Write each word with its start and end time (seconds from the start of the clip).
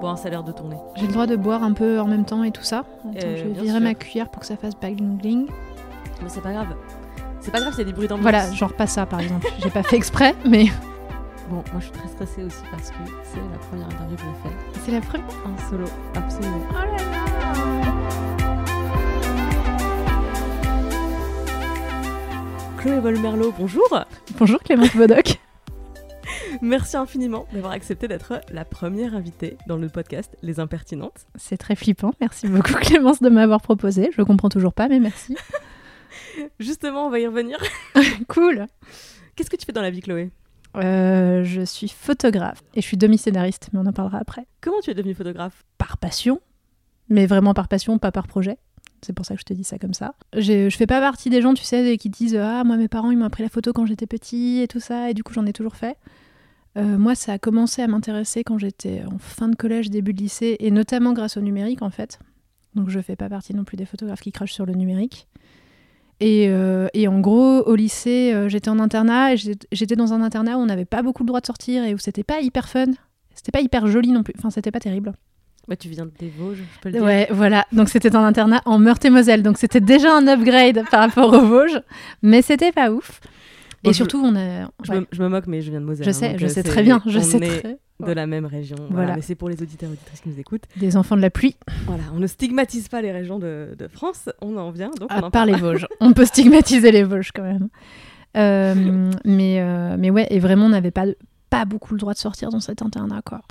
Bon, 0.00 0.14
ça 0.16 0.28
a 0.28 0.30
l'air 0.30 0.44
de 0.44 0.52
tourner. 0.52 0.76
J'ai 0.96 1.06
le 1.06 1.12
droit 1.12 1.26
de 1.26 1.34
boire 1.36 1.62
un 1.64 1.72
peu 1.72 1.98
en 2.00 2.06
même 2.06 2.24
temps 2.24 2.44
et 2.44 2.50
tout 2.52 2.62
ça. 2.62 2.78
Attends, 2.78 3.18
Euh, 3.24 3.36
je 3.56 3.60
virer 3.60 3.80
ma 3.80 3.94
cuillère 3.94 4.28
pour 4.28 4.40
que 4.40 4.46
ça 4.46 4.56
fasse 4.56 4.74
bling 4.76 5.16
bling. 5.18 5.46
Mais 6.22 6.28
c'est 6.28 6.40
pas 6.40 6.52
grave. 6.52 6.68
C'est 7.40 7.50
pas 7.50 7.60
grave, 7.60 7.72
c'est 7.76 7.84
des 7.84 7.92
bruits 7.92 8.06
d'ambiance. 8.08 8.22
Voilà, 8.22 8.50
genre 8.52 8.72
pas 8.72 8.86
ça 8.86 9.06
par 9.06 9.20
exemple. 9.20 9.46
J'ai 9.62 9.70
pas 9.70 9.82
fait 9.82 9.96
exprès, 9.96 10.34
mais 10.44 10.66
Bon, 11.50 11.56
moi 11.72 11.80
je 11.80 11.84
suis 11.84 11.92
très 11.92 12.08
stressée 12.08 12.44
aussi 12.44 12.62
parce 12.70 12.90
que 12.90 12.96
c'est 13.24 13.38
la 13.40 13.58
première 13.58 13.86
interview 13.86 14.16
que 14.16 14.22
je 14.22 14.48
fais. 14.48 14.80
c'est 14.84 14.92
la 14.92 15.00
première. 15.00 15.26
Un 15.46 15.70
solo, 15.70 15.84
absolument. 16.14 16.60
Oh 16.70 16.74
là 16.74 16.84
là 16.84 17.88
Chloé 22.78 23.00
Volmerlo, 23.00 23.52
bonjour 23.58 24.04
Bonjour 24.38 24.60
Clémence 24.60 24.94
Bodoc. 24.94 25.38
Merci 26.62 26.96
infiniment 26.96 27.46
d'avoir 27.52 27.72
accepté 27.72 28.08
d'être 28.08 28.40
la 28.50 28.64
première 28.64 29.14
invitée 29.14 29.56
dans 29.66 29.76
le 29.76 29.88
podcast 29.88 30.36
Les 30.42 30.60
Impertinentes. 30.60 31.26
C'est 31.36 31.56
très 31.56 31.76
flippant. 31.76 32.12
Merci 32.20 32.48
beaucoup 32.48 32.72
Clémence 32.80 33.20
de 33.20 33.28
m'avoir 33.28 33.60
proposé. 33.60 34.10
Je 34.16 34.22
comprends 34.22 34.48
toujours 34.48 34.72
pas, 34.72 34.88
mais 34.88 34.98
merci. 35.00 35.36
Justement, 36.58 37.06
on 37.06 37.10
va 37.10 37.20
y 37.20 37.26
revenir. 37.26 37.58
cool. 38.28 38.66
Qu'est-ce 39.36 39.50
que 39.50 39.56
tu 39.56 39.66
fais 39.66 39.72
dans 39.72 39.82
la 39.82 39.90
vie, 39.90 40.00
Chloé? 40.00 40.30
Euh, 40.76 41.44
je 41.44 41.62
suis 41.62 41.88
photographe 41.88 42.62
et 42.74 42.80
je 42.82 42.86
suis 42.86 42.96
demi-scénariste, 42.96 43.70
mais 43.72 43.80
on 43.80 43.86
en 43.86 43.92
parlera 43.92 44.18
après. 44.18 44.46
Comment 44.60 44.80
tu 44.82 44.90
es 44.90 44.94
devenue 44.94 45.14
photographe? 45.14 45.64
Par 45.78 45.96
passion, 45.98 46.40
mais 47.08 47.26
vraiment 47.26 47.54
par 47.54 47.68
passion, 47.68 47.98
pas 47.98 48.12
par 48.12 48.26
projet. 48.26 48.58
C'est 49.02 49.12
pour 49.12 49.24
ça 49.24 49.34
que 49.34 49.40
je 49.40 49.44
te 49.44 49.54
dis 49.54 49.64
ça 49.64 49.78
comme 49.78 49.94
ça. 49.94 50.14
J'ai- 50.34 50.70
Je 50.70 50.76
fais 50.76 50.86
pas 50.86 51.00
partie 51.00 51.30
des 51.30 51.40
gens, 51.40 51.54
tu 51.54 51.62
sais, 51.64 51.96
qui 51.98 52.10
disent 52.10 52.36
Ah, 52.36 52.64
moi, 52.64 52.76
mes 52.76 52.88
parents, 52.88 53.10
ils 53.10 53.16
m'ont 53.16 53.24
appris 53.26 53.42
la 53.44 53.48
photo 53.48 53.72
quand 53.72 53.86
j'étais 53.86 54.06
petit 54.06 54.60
et 54.60 54.68
tout 54.68 54.80
ça, 54.80 55.08
et 55.10 55.14
du 55.14 55.22
coup, 55.22 55.32
j'en 55.32 55.46
ai 55.46 55.52
toujours 55.52 55.76
fait. 55.76 55.96
Euh, 56.76 56.98
moi, 56.98 57.14
ça 57.14 57.32
a 57.32 57.38
commencé 57.38 57.82
à 57.82 57.86
m'intéresser 57.88 58.44
quand 58.44 58.58
j'étais 58.58 59.02
en 59.10 59.18
fin 59.18 59.48
de 59.48 59.56
collège, 59.56 59.90
début 59.90 60.12
de 60.12 60.20
lycée, 60.20 60.56
et 60.60 60.70
notamment 60.70 61.12
grâce 61.12 61.36
au 61.36 61.40
numérique, 61.40 61.82
en 61.82 61.90
fait. 61.90 62.18
Donc, 62.74 62.90
je 62.90 63.00
fais 63.00 63.16
pas 63.16 63.28
partie 63.28 63.54
non 63.54 63.64
plus 63.64 63.76
des 63.76 63.86
photographes 63.86 64.20
qui 64.20 64.30
crachent 64.32 64.52
sur 64.52 64.66
le 64.66 64.74
numérique. 64.74 65.26
Et, 66.20 66.46
euh, 66.48 66.88
et 66.94 67.06
en 67.08 67.20
gros, 67.20 67.62
au 67.62 67.74
lycée, 67.74 68.32
euh, 68.32 68.48
j'étais 68.48 68.68
en 68.68 68.78
internat, 68.80 69.32
et 69.32 69.36
j'étais 69.36 69.66
j'étais 69.72 69.96
dans 69.96 70.12
un 70.12 70.20
internat 70.22 70.56
où 70.56 70.60
on 70.60 70.66
n'avait 70.66 70.84
pas 70.84 71.02
beaucoup 71.02 71.22
le 71.22 71.28
droit 71.28 71.40
de 71.40 71.46
sortir 71.46 71.84
et 71.84 71.94
où 71.94 71.98
c'était 71.98 72.24
pas 72.24 72.40
hyper 72.40 72.68
fun. 72.68 72.86
C'était 73.34 73.52
pas 73.52 73.60
hyper 73.60 73.86
joli 73.86 74.10
non 74.10 74.22
plus. 74.24 74.34
Enfin, 74.36 74.50
c'était 74.50 74.72
pas 74.72 74.80
terrible. 74.80 75.12
bah, 75.68 75.76
Tu 75.76 75.88
viens 75.88 76.06
des 76.18 76.28
Vosges, 76.28 76.58
je 76.58 76.80
peux 76.80 76.88
le 76.88 76.94
dire. 76.94 77.04
Ouais, 77.04 77.28
voilà. 77.30 77.66
Donc 77.70 77.88
c'était 77.88 78.16
un 78.16 78.24
internat 78.24 78.62
en 78.64 78.80
Meurthe-et-Moselle. 78.80 79.44
Donc 79.44 79.58
c'était 79.58 79.80
déjà 79.80 80.12
un 80.12 80.26
upgrade 80.26 80.82
par 80.90 81.00
rapport 81.00 81.32
aux 81.32 81.46
Vosges, 81.46 81.80
mais 82.22 82.42
c'était 82.42 82.72
pas 82.72 82.90
ouf. 82.90 83.20
Bon, 83.84 83.90
et 83.90 83.92
surtout, 83.92 84.18
on 84.18 84.34
a. 84.34 84.70
Je, 84.82 84.92
ouais, 84.92 85.00
me, 85.00 85.06
je 85.12 85.22
me 85.22 85.28
moque, 85.28 85.46
mais 85.46 85.62
je 85.62 85.70
viens 85.70 85.80
de 85.80 85.86
Moselle. 85.86 86.04
je 86.04 86.10
hein, 86.10 86.12
sais, 86.12 86.38
je 86.38 86.46
euh, 86.46 86.48
sais 86.48 86.62
très 86.62 86.82
bien. 86.82 87.00
Je 87.06 87.18
on 87.18 87.22
sais 87.22 87.36
est 87.36 87.60
très. 87.60 87.78
de 88.04 88.12
la 88.12 88.26
même 88.26 88.46
région. 88.46 88.76
Voilà. 88.76 88.94
Voilà. 88.94 89.16
Mais 89.16 89.22
c'est 89.22 89.36
pour 89.36 89.48
les 89.48 89.62
auditeurs 89.62 89.88
et 89.90 89.92
auditrices 89.92 90.20
qui 90.20 90.28
nous 90.28 90.40
écoutent. 90.40 90.64
Des 90.76 90.96
enfants 90.96 91.16
de 91.16 91.22
la 91.22 91.30
pluie, 91.30 91.56
Voilà, 91.86 92.02
on 92.14 92.18
ne 92.18 92.26
stigmatise 92.26 92.88
pas 92.88 93.02
les 93.02 93.12
régions 93.12 93.38
de, 93.38 93.74
de 93.78 93.88
France, 93.88 94.28
on 94.40 94.56
en 94.56 94.70
vient, 94.70 94.90
donc 94.98 95.10
on 95.12 95.14
à 95.14 95.24
en 95.24 95.30
part 95.30 95.46
les 95.46 95.54
Vosges. 95.54 95.86
On 96.00 96.12
peut 96.12 96.24
stigmatiser 96.26 96.90
les 96.90 97.04
Vosges 97.04 97.30
quand 97.32 97.42
même. 97.42 97.68
Euh, 98.36 99.10
mais, 99.24 99.60
euh, 99.60 99.96
mais 99.98 100.10
ouais, 100.10 100.26
et 100.30 100.38
vraiment, 100.38 100.66
on 100.66 100.70
n'avait 100.70 100.90
pas, 100.90 101.06
pas 101.50 101.64
beaucoup 101.64 101.94
le 101.94 102.00
droit 102.00 102.12
de 102.12 102.18
sortir 102.18 102.50
dans 102.50 102.60
cet 102.60 102.82
internat, 102.82 103.22
quoi. 103.24 103.42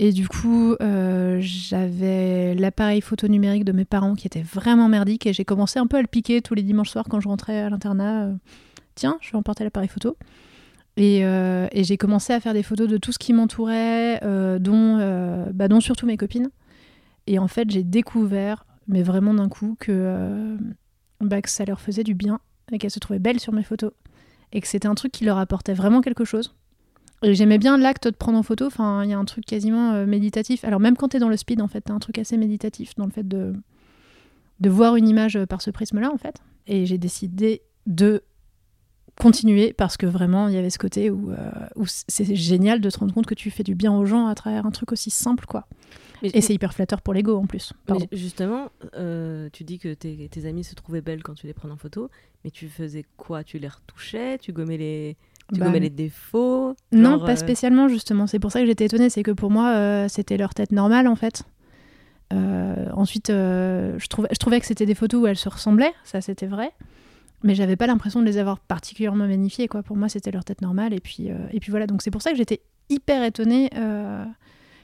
Et 0.00 0.10
du 0.10 0.26
coup, 0.26 0.74
euh, 0.82 1.38
j'avais 1.40 2.54
l'appareil 2.56 3.00
photo 3.00 3.28
numérique 3.28 3.64
de 3.64 3.70
mes 3.70 3.84
parents 3.84 4.16
qui 4.16 4.26
était 4.26 4.42
vraiment 4.42 4.88
merdique 4.88 5.24
et 5.26 5.32
j'ai 5.32 5.44
commencé 5.44 5.78
un 5.78 5.86
peu 5.86 5.98
à 5.98 6.00
le 6.00 6.08
piquer 6.08 6.42
tous 6.42 6.54
les 6.54 6.64
dimanches 6.64 6.90
soirs 6.90 7.06
quand 7.08 7.20
je 7.20 7.28
rentrais 7.28 7.60
à 7.60 7.70
l'internat. 7.70 8.30
Tiens, 8.94 9.18
je 9.20 9.30
vais 9.30 9.36
emporter 9.36 9.64
l'appareil 9.64 9.88
photo. 9.88 10.16
Et, 10.96 11.24
euh, 11.24 11.66
et 11.72 11.82
j'ai 11.82 11.96
commencé 11.96 12.32
à 12.32 12.40
faire 12.40 12.54
des 12.54 12.62
photos 12.62 12.88
de 12.88 12.96
tout 12.96 13.12
ce 13.12 13.18
qui 13.18 13.32
m'entourait, 13.32 14.22
euh, 14.22 14.58
dont, 14.58 14.98
euh, 15.00 15.46
bah, 15.52 15.68
dont 15.68 15.80
surtout 15.80 16.06
mes 16.06 16.16
copines. 16.16 16.50
Et 17.26 17.38
en 17.38 17.48
fait, 17.48 17.70
j'ai 17.70 17.82
découvert, 17.82 18.66
mais 18.86 19.02
vraiment 19.02 19.34
d'un 19.34 19.48
coup, 19.48 19.76
que, 19.80 20.56
bah, 21.20 21.42
que 21.42 21.50
ça 21.50 21.64
leur 21.64 21.80
faisait 21.80 22.04
du 22.04 22.14
bien 22.14 22.38
et 22.70 22.78
qu'elles 22.78 22.90
se 22.90 23.00
trouvaient 23.00 23.18
belles 23.18 23.40
sur 23.40 23.52
mes 23.52 23.62
photos. 23.62 23.90
Et 24.52 24.60
que 24.60 24.68
c'était 24.68 24.86
un 24.86 24.94
truc 24.94 25.10
qui 25.10 25.24
leur 25.24 25.38
apportait 25.38 25.74
vraiment 25.74 26.00
quelque 26.00 26.24
chose. 26.24 26.54
Et 27.22 27.34
j'aimais 27.34 27.58
bien 27.58 27.76
l'acte 27.76 28.06
de 28.06 28.14
prendre 28.14 28.38
en 28.38 28.42
photo. 28.42 28.66
Enfin, 28.66 29.02
il 29.02 29.10
y 29.10 29.14
a 29.14 29.18
un 29.18 29.24
truc 29.24 29.46
quasiment 29.46 30.06
méditatif. 30.06 30.64
Alors, 30.64 30.78
même 30.78 30.96
quand 30.96 31.08
t'es 31.08 31.18
dans 31.18 31.28
le 31.28 31.36
speed, 31.36 31.60
en 31.60 31.66
fait, 31.66 31.80
t'as 31.80 31.94
un 31.94 31.98
truc 31.98 32.18
assez 32.18 32.36
méditatif 32.36 32.94
dans 32.96 33.06
le 33.06 33.10
fait 33.10 33.26
de, 33.26 33.54
de 34.60 34.70
voir 34.70 34.94
une 34.94 35.08
image 35.08 35.42
par 35.46 35.60
ce 35.60 35.70
prisme-là, 35.70 36.12
en 36.12 36.18
fait. 36.18 36.36
Et 36.66 36.86
j'ai 36.86 36.98
décidé 36.98 37.62
de 37.86 38.22
continuer 39.20 39.72
parce 39.72 39.96
que 39.96 40.06
vraiment, 40.06 40.48
il 40.48 40.54
y 40.54 40.58
avait 40.58 40.70
ce 40.70 40.78
côté 40.78 41.10
où, 41.10 41.30
euh, 41.30 41.36
où 41.76 41.84
c'est 41.86 42.34
génial 42.34 42.80
de 42.80 42.90
te 42.90 42.98
rendre 42.98 43.14
compte 43.14 43.26
que 43.26 43.34
tu 43.34 43.50
fais 43.50 43.62
du 43.62 43.74
bien 43.74 43.92
aux 43.92 44.04
gens 44.06 44.26
à 44.26 44.34
travers 44.34 44.66
un 44.66 44.70
truc 44.70 44.92
aussi 44.92 45.10
simple, 45.10 45.46
quoi. 45.46 45.66
Mais- 46.22 46.30
Et 46.34 46.40
c'est 46.40 46.54
hyper 46.54 46.72
flatteur 46.72 47.02
pour 47.02 47.12
l'ego, 47.14 47.36
en 47.36 47.46
plus. 47.46 47.72
mais 47.88 48.08
justement, 48.12 48.68
euh, 48.96 49.48
tu 49.52 49.64
dis 49.64 49.78
que 49.78 49.92
tes, 49.94 50.28
tes 50.30 50.46
amis 50.46 50.64
se 50.64 50.74
trouvaient 50.74 51.00
belles 51.02 51.22
quand 51.22 51.34
tu 51.34 51.46
les 51.46 51.52
prenais 51.54 51.74
en 51.74 51.76
photo, 51.76 52.08
mais 52.44 52.50
tu 52.50 52.68
faisais 52.68 53.04
quoi? 53.16 53.44
Tu 53.44 53.58
les 53.58 53.68
retouchais? 53.68 54.38
Tu 54.38 54.52
gommais 54.52 54.76
les, 54.78 55.16
tu 55.52 55.60
Bah, 55.60 55.66
gommais 55.66 55.80
les 55.80 55.90
défauts? 55.90 56.74
Non, 56.92 57.18
pas 57.18 57.32
euh, 57.32 57.36
spécialement, 57.36 57.88
justement. 57.88 58.26
C'est 58.26 58.38
pour 58.38 58.52
ça 58.52 58.60
que 58.60 58.66
j'étais 58.66 58.86
étonnée. 58.86 59.10
C'est 59.10 59.22
que 59.22 59.32
pour 59.32 59.50
moi, 59.50 59.74
euh, 59.76 60.08
c'était 60.08 60.36
leur 60.36 60.54
tête 60.54 60.72
normale, 60.72 61.08
en 61.08 61.16
fait. 61.16 61.42
Ensuite, 62.96 63.28
je, 63.28 64.06
trouvais, 64.08 64.28
je 64.32 64.38
trouvais 64.38 64.58
que 64.60 64.66
c'était 64.66 64.86
des 64.86 64.94
photos 64.94 65.22
où 65.22 65.26
elles 65.26 65.36
se 65.36 65.48
ressemblaient, 65.48 65.92
ça 66.04 66.20
c'était 66.20 66.46
vrai. 66.46 66.72
Mais 67.44 67.54
j'avais 67.54 67.76
pas 67.76 67.86
l'impression 67.86 68.20
de 68.20 68.24
les 68.24 68.38
avoir 68.38 68.58
particulièrement 68.58 69.26
magnifiées, 69.26 69.68
quoi. 69.68 69.82
Pour 69.82 69.96
moi, 69.96 70.08
c'était 70.08 70.30
leur 70.30 70.44
tête 70.44 70.62
normale. 70.62 70.94
Et 70.94 71.00
puis, 71.00 71.30
euh, 71.30 71.36
et 71.52 71.60
puis 71.60 71.70
voilà. 71.70 71.86
Donc 71.86 72.00
c'est 72.00 72.10
pour 72.10 72.22
ça 72.22 72.30
que 72.30 72.38
j'étais 72.38 72.62
hyper 72.88 73.22
étonnée 73.22 73.68
euh, 73.76 74.24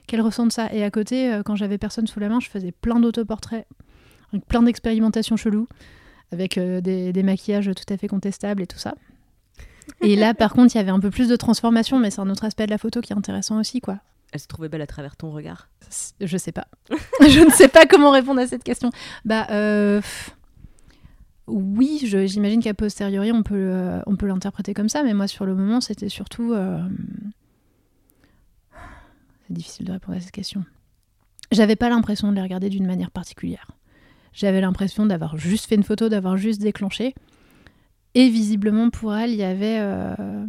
qu'elles 0.07 0.21
ressentent 0.21 0.53
ça. 0.53 0.71
Et 0.73 0.85
à 0.85 0.91
côté, 0.91 1.33
euh, 1.33 1.43
quand 1.43 1.57
j'avais 1.57 1.79
personne 1.79 2.07
sous 2.07 2.21
la 2.21 2.29
main, 2.29 2.39
je 2.39 2.51
faisais 2.51 2.71
plein 2.71 3.01
d'autoportraits, 3.01 3.67
avec 4.35 4.45
plein 4.47 4.63
d'expérimentations 4.63 5.39
cheloues, 5.39 5.69
avec 6.33 6.59
des, 6.59 7.15
des 7.15 7.23
maquillages 7.23 7.71
tout 7.75 7.93
à 7.93 7.97
fait 7.97 8.09
contestables 8.09 8.63
et 8.63 8.67
tout 8.67 8.79
ça. 8.79 8.95
Et 10.03 10.15
là, 10.15 10.35
par 10.35 10.53
contre, 10.53 10.75
il 10.75 10.79
y 10.79 10.81
avait 10.83 10.91
un 10.91 11.01
peu 11.01 11.11
plus 11.11 11.29
de 11.29 11.37
transformation, 11.37 11.99
mais 11.99 12.11
c'est 12.11 12.21
un 12.21 12.29
autre 12.29 12.45
aspect 12.45 12.67
de 12.67 12.71
la 12.71 12.79
photo 12.79 13.01
qui 13.01 13.15
est 13.15 13.17
intéressant 13.17 13.59
aussi, 13.59 13.81
quoi. 13.81 14.01
Elles 14.33 14.41
se 14.41 14.47
trouvaient 14.47 14.69
belles 14.69 14.83
à 14.83 14.87
travers 14.87 15.17
ton 15.17 15.33
regard? 15.33 15.71
Je 16.21 16.37
sais 16.37 16.53
pas. 16.53 16.69
je 17.27 17.41
ne 17.41 17.51
sais 17.51 17.69
pas 17.69 17.87
comment 17.87 18.11
répondre 18.11 18.41
à 18.41 18.47
cette 18.47 18.63
question. 18.63 18.91
Bah, 19.25 19.47
pff, 19.49 20.37
oui, 21.51 21.99
j'imagine 22.03 22.63
qu'à 22.63 22.75
posteriori, 22.75 23.33
on 23.33 23.43
peut, 23.43 23.55
euh, 23.57 24.01
on 24.07 24.17
peut 24.17 24.27
l'interpréter 24.27 24.75
comme 24.75 24.89
ça, 24.89 25.03
mais 25.03 25.15
moi, 25.15 25.27
sur 25.27 25.45
le 25.45 25.55
moment, 25.55 25.81
c'était 25.81 26.09
surtout. 26.09 26.53
euh, 26.53 26.81
C'est 29.47 29.55
difficile 29.55 29.87
de 29.87 29.93
répondre 29.93 30.17
à 30.17 30.21
cette 30.21 30.31
question. 30.33 30.65
J'avais 31.53 31.77
pas 31.77 31.89
l'impression 31.89 32.31
de 32.31 32.37
les 32.37 32.43
regarder 32.43 32.69
d'une 32.69 32.87
manière 32.87 33.11
particulière. 33.11 33.73
J'avais 34.33 34.61
l'impression 34.61 35.07
d'avoir 35.07 35.37
juste 35.37 35.67
fait 35.67 35.75
une 35.75 35.83
photo, 35.83 36.09
d'avoir 36.09 36.37
juste 36.37 36.61
déclenché. 36.61 37.15
Et 38.15 38.29
visiblement, 38.29 38.91
pour 38.91 39.15
elle, 39.15 39.31
il 39.31 39.37
y 39.37 39.43
avait 39.43 39.79
euh, 39.81 40.47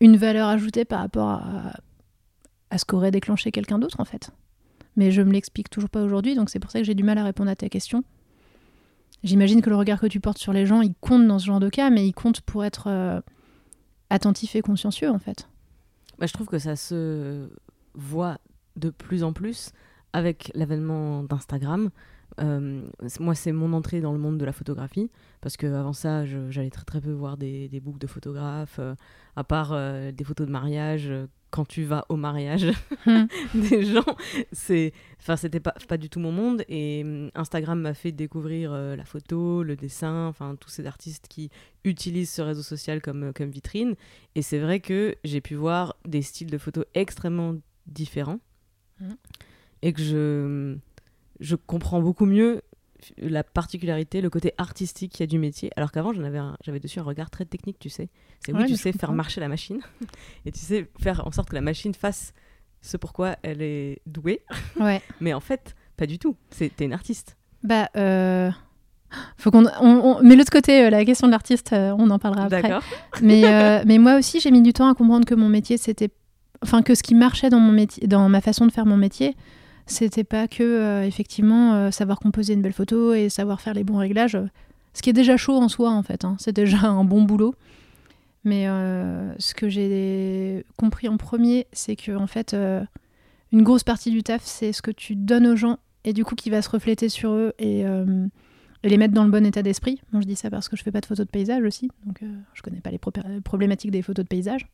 une 0.00 0.16
valeur 0.16 0.48
ajoutée 0.48 0.84
par 0.84 1.00
rapport 1.00 1.28
à, 1.30 1.72
à 2.70 2.78
ce 2.78 2.84
qu'aurait 2.84 3.10
déclenché 3.10 3.50
quelqu'un 3.50 3.78
d'autre, 3.78 4.00
en 4.00 4.04
fait. 4.04 4.30
Mais 4.96 5.10
je 5.10 5.22
me 5.22 5.32
l'explique 5.32 5.70
toujours 5.70 5.88
pas 5.88 6.02
aujourd'hui, 6.02 6.34
donc 6.34 6.50
c'est 6.50 6.58
pour 6.58 6.70
ça 6.70 6.78
que 6.80 6.84
j'ai 6.84 6.94
du 6.94 7.02
mal 7.02 7.16
à 7.16 7.24
répondre 7.24 7.50
à 7.50 7.56
ta 7.56 7.70
question. 7.70 8.04
J'imagine 9.22 9.62
que 9.62 9.70
le 9.70 9.76
regard 9.76 10.00
que 10.00 10.06
tu 10.06 10.20
portes 10.20 10.38
sur 10.38 10.52
les 10.52 10.66
gens, 10.66 10.80
il 10.80 10.94
compte 11.00 11.26
dans 11.26 11.38
ce 11.38 11.46
genre 11.46 11.60
de 11.60 11.68
cas, 11.68 11.90
mais 11.90 12.06
il 12.06 12.12
compte 12.12 12.40
pour 12.40 12.64
être 12.64 12.88
euh, 12.88 13.20
attentif 14.10 14.56
et 14.56 14.62
consciencieux, 14.62 15.10
en 15.10 15.18
fait. 15.18 15.48
Bah, 16.18 16.26
je 16.26 16.32
trouve 16.32 16.48
que 16.48 16.58
ça 16.58 16.74
se 16.76 17.48
voit 17.94 18.38
de 18.76 18.90
plus 18.90 19.22
en 19.22 19.32
plus 19.32 19.70
avec 20.12 20.50
l'avènement 20.54 21.22
d'Instagram, 21.22 21.90
Euh, 22.40 22.80
moi, 23.20 23.34
c'est 23.34 23.52
mon 23.52 23.74
entrée 23.74 24.00
dans 24.00 24.12
le 24.12 24.18
monde 24.18 24.38
de 24.38 24.44
la 24.46 24.52
photographie, 24.52 25.10
parce 25.42 25.58
qu'avant 25.58 25.92
ça, 25.92 26.24
j'allais 26.24 26.70
très 26.70 26.84
très 26.84 27.00
peu 27.02 27.12
voir 27.12 27.36
des, 27.36 27.68
des 27.68 27.78
books 27.78 27.98
de 27.98 28.06
photographes, 28.06 28.78
euh, 28.78 28.94
à 29.36 29.44
part 29.44 29.76
des 30.12 30.24
photos 30.24 30.46
de 30.46 30.52
mariage. 30.52 31.12
Quand 31.52 31.64
tu 31.66 31.84
vas 31.84 32.04
au 32.08 32.16
mariage 32.16 32.66
hmm. 33.06 33.26
des 33.54 33.84
gens, 33.84 34.16
c'est, 34.50 34.92
enfin, 35.20 35.36
c'était 35.36 35.60
pas, 35.60 35.74
pas 35.86 35.98
du 35.98 36.10
tout 36.10 36.18
mon 36.18 36.32
monde. 36.32 36.64
Et 36.68 37.02
hum, 37.04 37.30
Instagram 37.36 37.80
m'a 37.80 37.94
fait 37.94 38.10
découvrir 38.10 38.72
la 38.72 39.04
photo, 39.04 39.62
le 39.62 39.76
dessin, 39.76 40.26
enfin, 40.26 40.56
tous 40.58 40.70
ces 40.70 40.86
artistes 40.86 41.28
qui 41.28 41.50
utilisent 41.84 42.32
ce 42.32 42.42
réseau 42.42 42.62
social 42.62 43.00
comme, 43.00 43.32
comme 43.32 43.50
vitrine. 43.50 43.94
Et 44.34 44.42
c'est 44.42 44.58
vrai 44.58 44.80
que 44.80 45.14
j'ai 45.22 45.40
pu 45.40 45.54
voir 45.54 45.94
des 46.04 46.22
styles 46.22 46.50
de 46.50 46.58
photos 46.58 46.86
extrêmement 46.94 47.54
différents. 47.86 48.40
Hmm. 48.98 49.14
Et 49.82 49.92
que 49.92 50.02
je 50.02 50.76
je 51.42 51.56
comprends 51.56 52.00
beaucoup 52.00 52.24
mieux 52.24 52.62
la 53.18 53.44
particularité, 53.44 54.20
le 54.20 54.30
côté 54.30 54.52
artistique 54.58 55.12
qu'il 55.12 55.20
y 55.20 55.24
a 55.24 55.26
du 55.26 55.38
métier, 55.38 55.70
alors 55.76 55.92
qu'avant 55.92 56.12
j'avais 56.12 56.40
j'avais 56.64 56.80
dessus 56.80 57.00
un 57.00 57.04
regard 57.04 57.30
très 57.30 57.44
technique, 57.44 57.78
tu 57.78 57.88
sais. 57.88 58.08
C'est 58.44 58.52
oui, 58.52 58.66
tu 58.66 58.76
sais 58.76 58.92
faire 58.92 59.12
marcher 59.12 59.40
la 59.40 59.48
machine 59.48 59.80
et 60.46 60.52
tu 60.52 60.60
sais 60.60 60.88
faire 61.00 61.26
en 61.26 61.30
sorte 61.30 61.50
que 61.50 61.54
la 61.54 61.60
machine 61.60 61.94
fasse 61.94 62.32
ce 62.82 62.96
pourquoi 62.96 63.36
elle 63.42 63.62
est 63.62 64.02
douée. 64.06 64.42
Ouais. 64.78 65.00
Mais 65.20 65.32
en 65.32 65.40
fait, 65.40 65.74
pas 65.96 66.06
du 66.06 66.18
tout. 66.18 66.36
T'es 66.50 66.72
une 66.80 66.92
artiste. 66.92 67.36
Bah, 67.62 67.88
euh... 67.96 68.50
faut 69.36 69.50
qu'on. 69.50 69.62
Mais 70.22 70.36
l'autre 70.36 70.50
côté, 70.50 70.84
euh, 70.84 70.90
la 70.90 71.04
question 71.04 71.28
de 71.28 71.32
l'artiste, 71.32 71.72
euh, 71.72 71.94
on 71.98 72.10
en 72.10 72.18
parlera 72.18 72.44
après. 72.44 72.62
D'accord. 72.62 72.82
Mais, 73.22 73.44
euh, 73.44 73.82
mais 73.86 73.98
moi 73.98 74.16
aussi, 74.16 74.40
j'ai 74.40 74.50
mis 74.50 74.62
du 74.62 74.72
temps 74.72 74.90
à 74.90 74.94
comprendre 74.94 75.24
que 75.24 75.34
mon 75.34 75.48
métier, 75.48 75.78
c'était. 75.78 76.10
Enfin, 76.62 76.82
que 76.82 76.94
ce 76.94 77.02
qui 77.02 77.14
marchait 77.14 77.50
dans, 77.50 77.58
mon 77.58 77.72
métier, 77.72 78.06
dans 78.06 78.28
ma 78.28 78.40
façon 78.40 78.66
de 78.66 78.72
faire 78.72 78.86
mon 78.86 78.96
métier, 78.96 79.36
c'était 79.86 80.24
pas 80.24 80.48
que, 80.48 80.62
euh, 80.62 81.06
effectivement, 81.06 81.74
euh, 81.74 81.90
savoir 81.90 82.18
composer 82.18 82.54
une 82.54 82.62
belle 82.62 82.72
photo 82.72 83.14
et 83.14 83.28
savoir 83.28 83.60
faire 83.60 83.74
les 83.74 83.84
bons 83.84 83.98
réglages. 83.98 84.38
Ce 84.94 85.02
qui 85.02 85.10
est 85.10 85.14
déjà 85.14 85.36
chaud 85.36 85.56
en 85.56 85.68
soi, 85.68 85.90
en 85.90 86.02
fait. 86.02 86.24
Hein. 86.24 86.36
C'est 86.38 86.52
déjà 86.52 86.78
un 86.82 87.04
bon 87.04 87.22
boulot. 87.22 87.54
Mais 88.44 88.68
euh, 88.68 89.32
ce 89.38 89.54
que 89.54 89.68
j'ai 89.68 90.64
compris 90.76 91.08
en 91.08 91.16
premier, 91.16 91.66
c'est 91.72 91.96
que, 91.96 92.16
en 92.16 92.26
fait, 92.26 92.56
une 93.52 93.62
grosse 93.62 93.84
partie 93.84 94.10
du 94.10 94.22
taf, 94.22 94.42
c'est 94.44 94.72
ce 94.72 94.82
que 94.82 94.90
tu 94.90 95.14
donnes 95.14 95.46
aux 95.46 95.56
gens 95.56 95.78
et 96.04 96.12
du 96.12 96.24
coup 96.24 96.34
qui 96.34 96.50
va 96.50 96.62
se 96.62 96.68
refléter 96.68 97.08
sur 97.08 97.30
eux 97.30 97.52
et, 97.60 97.84
les 98.82 98.96
mettre 98.96 99.14
dans 99.14 99.22
le 99.22 99.30
bon 99.30 99.46
état 99.46 99.62
d'esprit. 99.62 100.02
Moi, 100.10 100.20
je 100.22 100.26
dis 100.26 100.34
ça 100.34 100.50
parce 100.50 100.68
que 100.68 100.76
je 100.76 100.82
fais 100.82 100.90
pas 100.90 101.00
de 101.00 101.06
photos 101.06 101.24
de 101.24 101.30
paysage 101.30 101.62
aussi, 101.62 101.88
donc 102.04 102.20
je 102.52 102.62
connais 102.62 102.80
pas 102.80 102.90
les 102.90 102.98
problématiques 103.44 103.92
des 103.92 104.02
photos 104.02 104.24
de 104.24 104.28
paysage. 104.28 104.66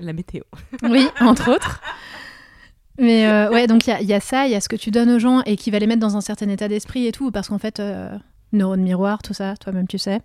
La 0.00 0.12
météo. 0.12 0.42
Oui, 0.82 1.06
entre 1.20 1.54
autres. 1.54 1.80
Mais 2.98 3.26
euh, 3.26 3.50
ouais, 3.50 3.66
donc 3.66 3.86
il 3.86 4.06
y, 4.06 4.12
a 4.12 4.20
ça, 4.20 4.46
il 4.46 4.52
y 4.52 4.54
a 4.54 4.60
ce 4.60 4.68
que 4.68 4.76
tu 4.76 4.90
donnes 4.90 5.10
aux 5.10 5.18
gens 5.18 5.42
et 5.42 5.56
qui 5.56 5.70
va 5.70 5.78
les 5.78 5.86
mettre 5.86 6.00
dans 6.00 6.16
un 6.16 6.20
certain 6.20 6.48
état 6.48 6.68
d'esprit 6.68 7.06
et 7.06 7.12
tout, 7.12 7.30
parce 7.30 7.48
qu'en 7.48 7.58
fait, 7.58 7.78
euh, 7.78 8.16
neurones 8.52 8.82
miroir, 8.82 9.22
tout 9.22 9.34
ça, 9.34 9.54
toi-même 9.56 9.86
tu 9.86 9.98
sais, 9.98 10.20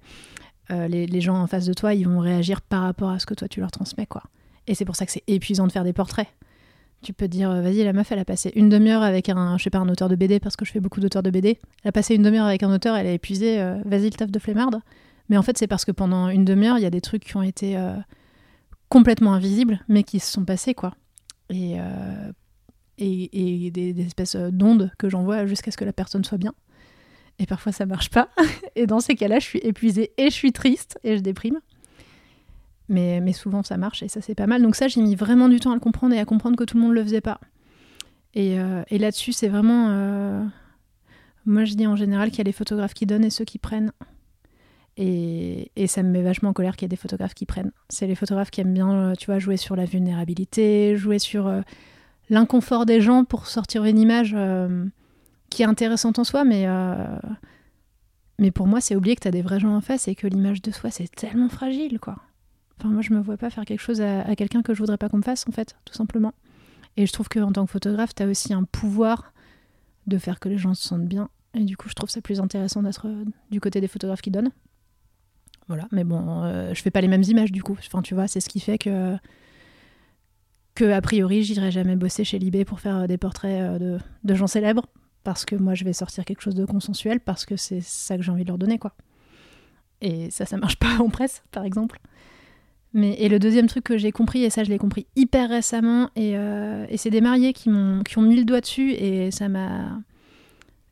euh, 0.71 0.88
les, 0.88 1.21
gens 1.21 1.35
en 1.35 1.47
face 1.47 1.65
de 1.65 1.73
toi, 1.73 1.94
ils 1.94 2.07
vont 2.07 2.19
réagir 2.19 2.62
par 2.62 2.83
rapport 2.83 3.09
à 3.09 3.19
ce 3.19 3.25
que 3.25 3.33
toi 3.33 3.47
tu 3.47 3.59
leur 3.59 3.71
transmets, 3.71 4.06
quoi. 4.06 4.23
Et 4.68 4.75
c'est 4.75 4.85
pour 4.85 4.95
ça 4.95 5.06
que 5.06 5.12
c'est 5.12 5.23
épuisant 5.27 5.68
de 5.68 5.71
faire 5.71 5.83
des 5.83 5.91
portraits. 5.91 6.27
Tu 7.01 7.13
peux 7.13 7.27
dire, 7.27 7.50
vas-y, 7.50 7.83
la 7.83 7.94
meuf, 7.94 8.12
elle 8.12 8.19
a 8.19 8.25
passé 8.25 8.53
une 8.56 8.69
demi-heure 8.69 9.01
avec 9.01 9.27
un, 9.27 9.57
je 9.57 9.63
sais 9.63 9.71
pas, 9.71 9.79
un 9.79 9.89
auteur 9.89 10.07
de 10.07 10.15
BD, 10.15 10.39
parce 10.39 10.56
que 10.56 10.65
je 10.65 10.71
fais 10.71 10.79
beaucoup 10.79 11.00
d'auteurs 11.00 11.23
de 11.23 11.31
BD. 11.31 11.59
Elle 11.83 11.89
a 11.89 11.91
passé 11.91 12.15
une 12.15 12.21
demi-heure 12.21 12.45
avec 12.45 12.63
un 12.63 12.71
auteur, 12.71 12.95
elle 12.95 13.07
a 13.07 13.12
épuisé, 13.12 13.57
vas-y, 13.85 14.03
le 14.03 14.12
taf 14.12 14.29
de 14.29 14.39
flemmarde. 14.39 14.81
Mais 15.27 15.38
en 15.38 15.41
fait, 15.41 15.57
c'est 15.57 15.65
parce 15.65 15.83
que 15.83 15.91
pendant 15.91 16.29
une 16.29 16.45
demi-heure, 16.45 16.77
il 16.77 16.83
y 16.83 16.85
a 16.85 16.91
des 16.91 17.01
trucs 17.01 17.23
qui 17.23 17.35
ont 17.35 17.41
été 17.41 17.75
complètement 18.88 19.33
invisibles, 19.33 19.79
mais 19.88 20.03
qui 20.03 20.19
se 20.19 20.31
sont 20.31 20.45
passés, 20.45 20.75
quoi. 20.75 20.94
Et 21.50 21.77
et, 23.01 23.71
des, 23.71 24.00
espèces 24.01 24.36
euh, 24.36 24.51
d'ondes 24.51 24.92
que 24.98 25.09
j'envoie 25.09 25.45
jusqu'à 25.45 25.71
ce 25.71 25.77
que 25.77 25.86
la 25.86 25.94
personne 25.94 26.24
soit 26.24 26.38
bien. 26.38 26.53
Et 27.39 27.45
parfois 27.45 27.71
ça 27.71 27.86
marche 27.86 28.09
pas. 28.09 28.30
Et 28.75 28.86
dans 28.86 29.00
ces 29.00 29.15
cas-là, 29.15 29.39
je 29.39 29.45
suis 29.45 29.59
épuisée 29.59 30.12
et 30.18 30.25
je 30.25 30.36
suis 30.36 30.51
triste 30.51 31.00
et 31.03 31.18
je 31.18 31.21
déprime. 31.21 31.59
Mais, 32.89 33.21
mais 33.21 33.33
souvent 33.33 33.63
ça 33.63 33.77
marche 33.77 34.03
et 34.03 34.09
ça 34.09 34.21
c'est 34.21 34.36
pas 34.36 34.48
mal. 34.48 34.62
Donc 34.62 34.75
ça, 34.75 34.88
j'ai 34.88 35.01
mis 35.01 35.15
vraiment 35.15 35.48
du 35.50 35.59
temps 35.59 35.71
à 35.71 35.74
le 35.74 35.80
comprendre 35.80 36.13
et 36.13 36.19
à 36.19 36.25
comprendre 36.25 36.57
que 36.57 36.63
tout 36.63 36.77
le 36.77 36.83
monde 36.83 36.94
le 36.94 37.03
faisait 37.03 37.21
pas. 37.21 37.39
Et, 38.33 38.59
euh, 38.59 38.83
et 38.89 38.98
là-dessus, 38.98 39.33
c'est 39.33 39.47
vraiment. 39.47 39.88
Euh, 39.89 40.44
moi, 41.45 41.63
je 41.63 41.74
dis 41.74 41.88
en 41.88 41.95
général 41.95 42.30
qu'il 42.30 42.39
y 42.39 42.42
a 42.42 42.45
les 42.45 42.51
photographes 42.51 42.94
qui 42.94 43.06
donnent 43.06 43.25
et 43.25 43.30
ceux 43.30 43.45
qui 43.45 43.59
prennent. 43.59 43.92
Et, 44.97 45.71
et, 45.77 45.88
ça 45.88 46.04
me 46.04 46.09
met 46.09 46.21
vachement 46.21 46.50
en 46.50 46.54
colère 46.54 46.75
qu'il 46.75 46.83
y 46.83 46.88
ait 46.88 46.89
des 46.89 46.95
photographes 46.97 47.33
qui 47.33 47.45
prennent. 47.45 47.71
C'est 47.89 48.07
les 48.07 48.15
photographes 48.15 48.51
qui 48.51 48.59
aiment 48.59 48.74
bien, 48.74 49.13
tu 49.18 49.27
vois, 49.27 49.39
jouer 49.39 49.56
sur 49.56 49.75
la 49.77 49.86
vulnérabilité, 49.86 50.97
jouer 50.97 51.18
sur 51.18 51.50
l'inconfort 52.31 52.86
des 52.86 53.01
gens 53.01 53.25
pour 53.25 53.45
sortir 53.45 53.83
une 53.83 54.00
image 54.00 54.33
euh, 54.36 54.86
qui 55.50 55.62
est 55.62 55.66
intéressante 55.66 56.18
en 56.18 56.24
soi, 56.24 56.45
mais, 56.45 56.63
euh, 56.66 57.06
mais 58.39 58.51
pour 58.51 58.68
moi, 58.68 58.80
c'est 58.80 58.95
oublier 58.95 59.16
que 59.16 59.22
tu 59.22 59.28
as 59.28 59.31
des 59.31 59.42
vrais 59.42 59.60
gens 59.60 59.75
en 59.75 59.81
face 59.81 60.07
et 60.07 60.16
que 60.16 60.28
l'image 60.28 60.62
de 60.62 60.72
soi, 60.72 60.89
c'est 60.89 61.13
tellement 61.13 61.50
fragile, 61.50 62.00
quoi. 62.00 62.16
Enfin, 62.80 62.89
moi, 62.89 63.01
je 63.01 63.13
me 63.13 63.19
vois 63.19 63.38
pas 63.38 63.50
faire 63.50 63.66
quelque 63.66 63.81
chose 63.81 64.01
à, 64.01 64.36
quelqu'un 64.36 64.63
que 64.63 64.74
je 64.74 64.80
voudrais 64.80 64.98
pas 64.98 65.10
qu'on 65.10 65.18
me 65.18 65.24
fasse, 65.24 65.45
en 65.48 65.51
fait, 65.51 65.75
tout 65.83 65.94
simplement. 65.94 66.33
Et 66.95 67.06
je 67.06 67.12
trouve 67.12 67.28
qu'en 67.28 67.51
tant 67.51 67.66
que 67.66 67.72
photographe, 67.72 68.16
tu 68.16 68.24
as 68.24 68.28
aussi 68.28 68.54
un 68.54 68.63
pouvoir 68.63 69.33
de 70.07 70.18
faire 70.18 70.39
que 70.39 70.48
les 70.48 70.57
gens 70.57 70.74
se 70.74 70.88
sentent 70.88 71.07
bien. 71.07 71.30
Et 71.54 71.66
du 71.66 71.75
coup, 71.75 71.89
je 71.89 71.94
trouve 71.95 72.10
ça 72.10 72.22
plus 72.22 72.39
intéressant 72.39 72.81
d'être 72.81 73.07
euh, 73.07 73.25
du 73.51 73.60
côté 73.60 73.81
des 73.81 73.89
photographes 73.89 74.22
qui 74.22 74.31
donnent. 74.31 74.51
Voilà, 75.68 75.88
mais 75.92 76.04
bon, 76.04 76.74
je 76.74 76.81
fais 76.81 76.92
pas 76.92 77.00
les 77.00 77.07
mêmes 77.07 77.24
images 77.24 77.51
du 77.51 77.63
coup. 77.63 77.78
Enfin, 77.80 78.01
tu 78.01 78.13
vois, 78.13 78.28
c'est 78.28 78.42
ce 78.42 78.50
qui 78.50 78.60
fait 78.60 78.78
que 78.78 79.16
que 80.75 80.85
a 80.85 81.01
priori 81.01 81.44
j'irai 81.44 81.71
jamais 81.71 81.95
bosser 81.95 82.23
chez 82.23 82.39
Libé 82.39 82.65
pour 82.65 82.79
faire 82.79 82.97
euh, 82.97 83.07
des 83.07 83.18
portraits 83.18 83.62
euh, 83.81 84.00
de, 84.23 84.35
gens 84.35 84.47
célèbres 84.47 84.85
parce 85.23 85.45
que 85.45 85.56
moi 85.56 85.73
je 85.73 85.83
vais 85.83 85.94
sortir 85.94 86.25
quelque 86.25 86.41
chose 86.41 86.56
de 86.56 86.65
consensuel 86.65 87.19
parce 87.19 87.45
que 87.45 87.56
c'est 87.57 87.81
ça 87.81 88.18
que 88.18 88.23
j'ai 88.23 88.31
envie 88.31 88.44
de 88.44 88.50
leur 88.50 88.57
donner 88.57 88.79
quoi. 88.79 88.94
Et 90.01 90.31
ça 90.31 90.45
ça 90.45 90.57
marche 90.57 90.75
pas 90.79 90.97
en 91.00 91.09
presse 91.09 91.44
par 91.51 91.63
exemple. 91.63 92.00
Mais 92.94 93.13
et 93.19 93.29
le 93.29 93.39
deuxième 93.39 93.68
truc 93.68 93.85
que 93.85 93.97
j'ai 93.97 94.12
compris 94.12 94.44
et 94.44 94.50
ça 94.50 94.63
je 94.63 94.69
l'ai 94.69 94.77
compris 94.77 95.07
hyper 95.15 95.50
récemment 95.50 96.09
et, 96.15 96.38
euh, 96.38 96.85
et 96.89 96.97
c'est 96.97 97.09
des 97.09 97.21
mariés 97.21 97.53
qui 97.53 97.69
m'ont 97.69 98.03
qui 98.03 98.18
ont 98.18 98.21
mis 98.21 98.35
le 98.35 98.44
doigt 98.44 98.62
dessus 98.62 98.91
et 98.91 99.31
ça 99.31 99.47
m'a 99.50 100.00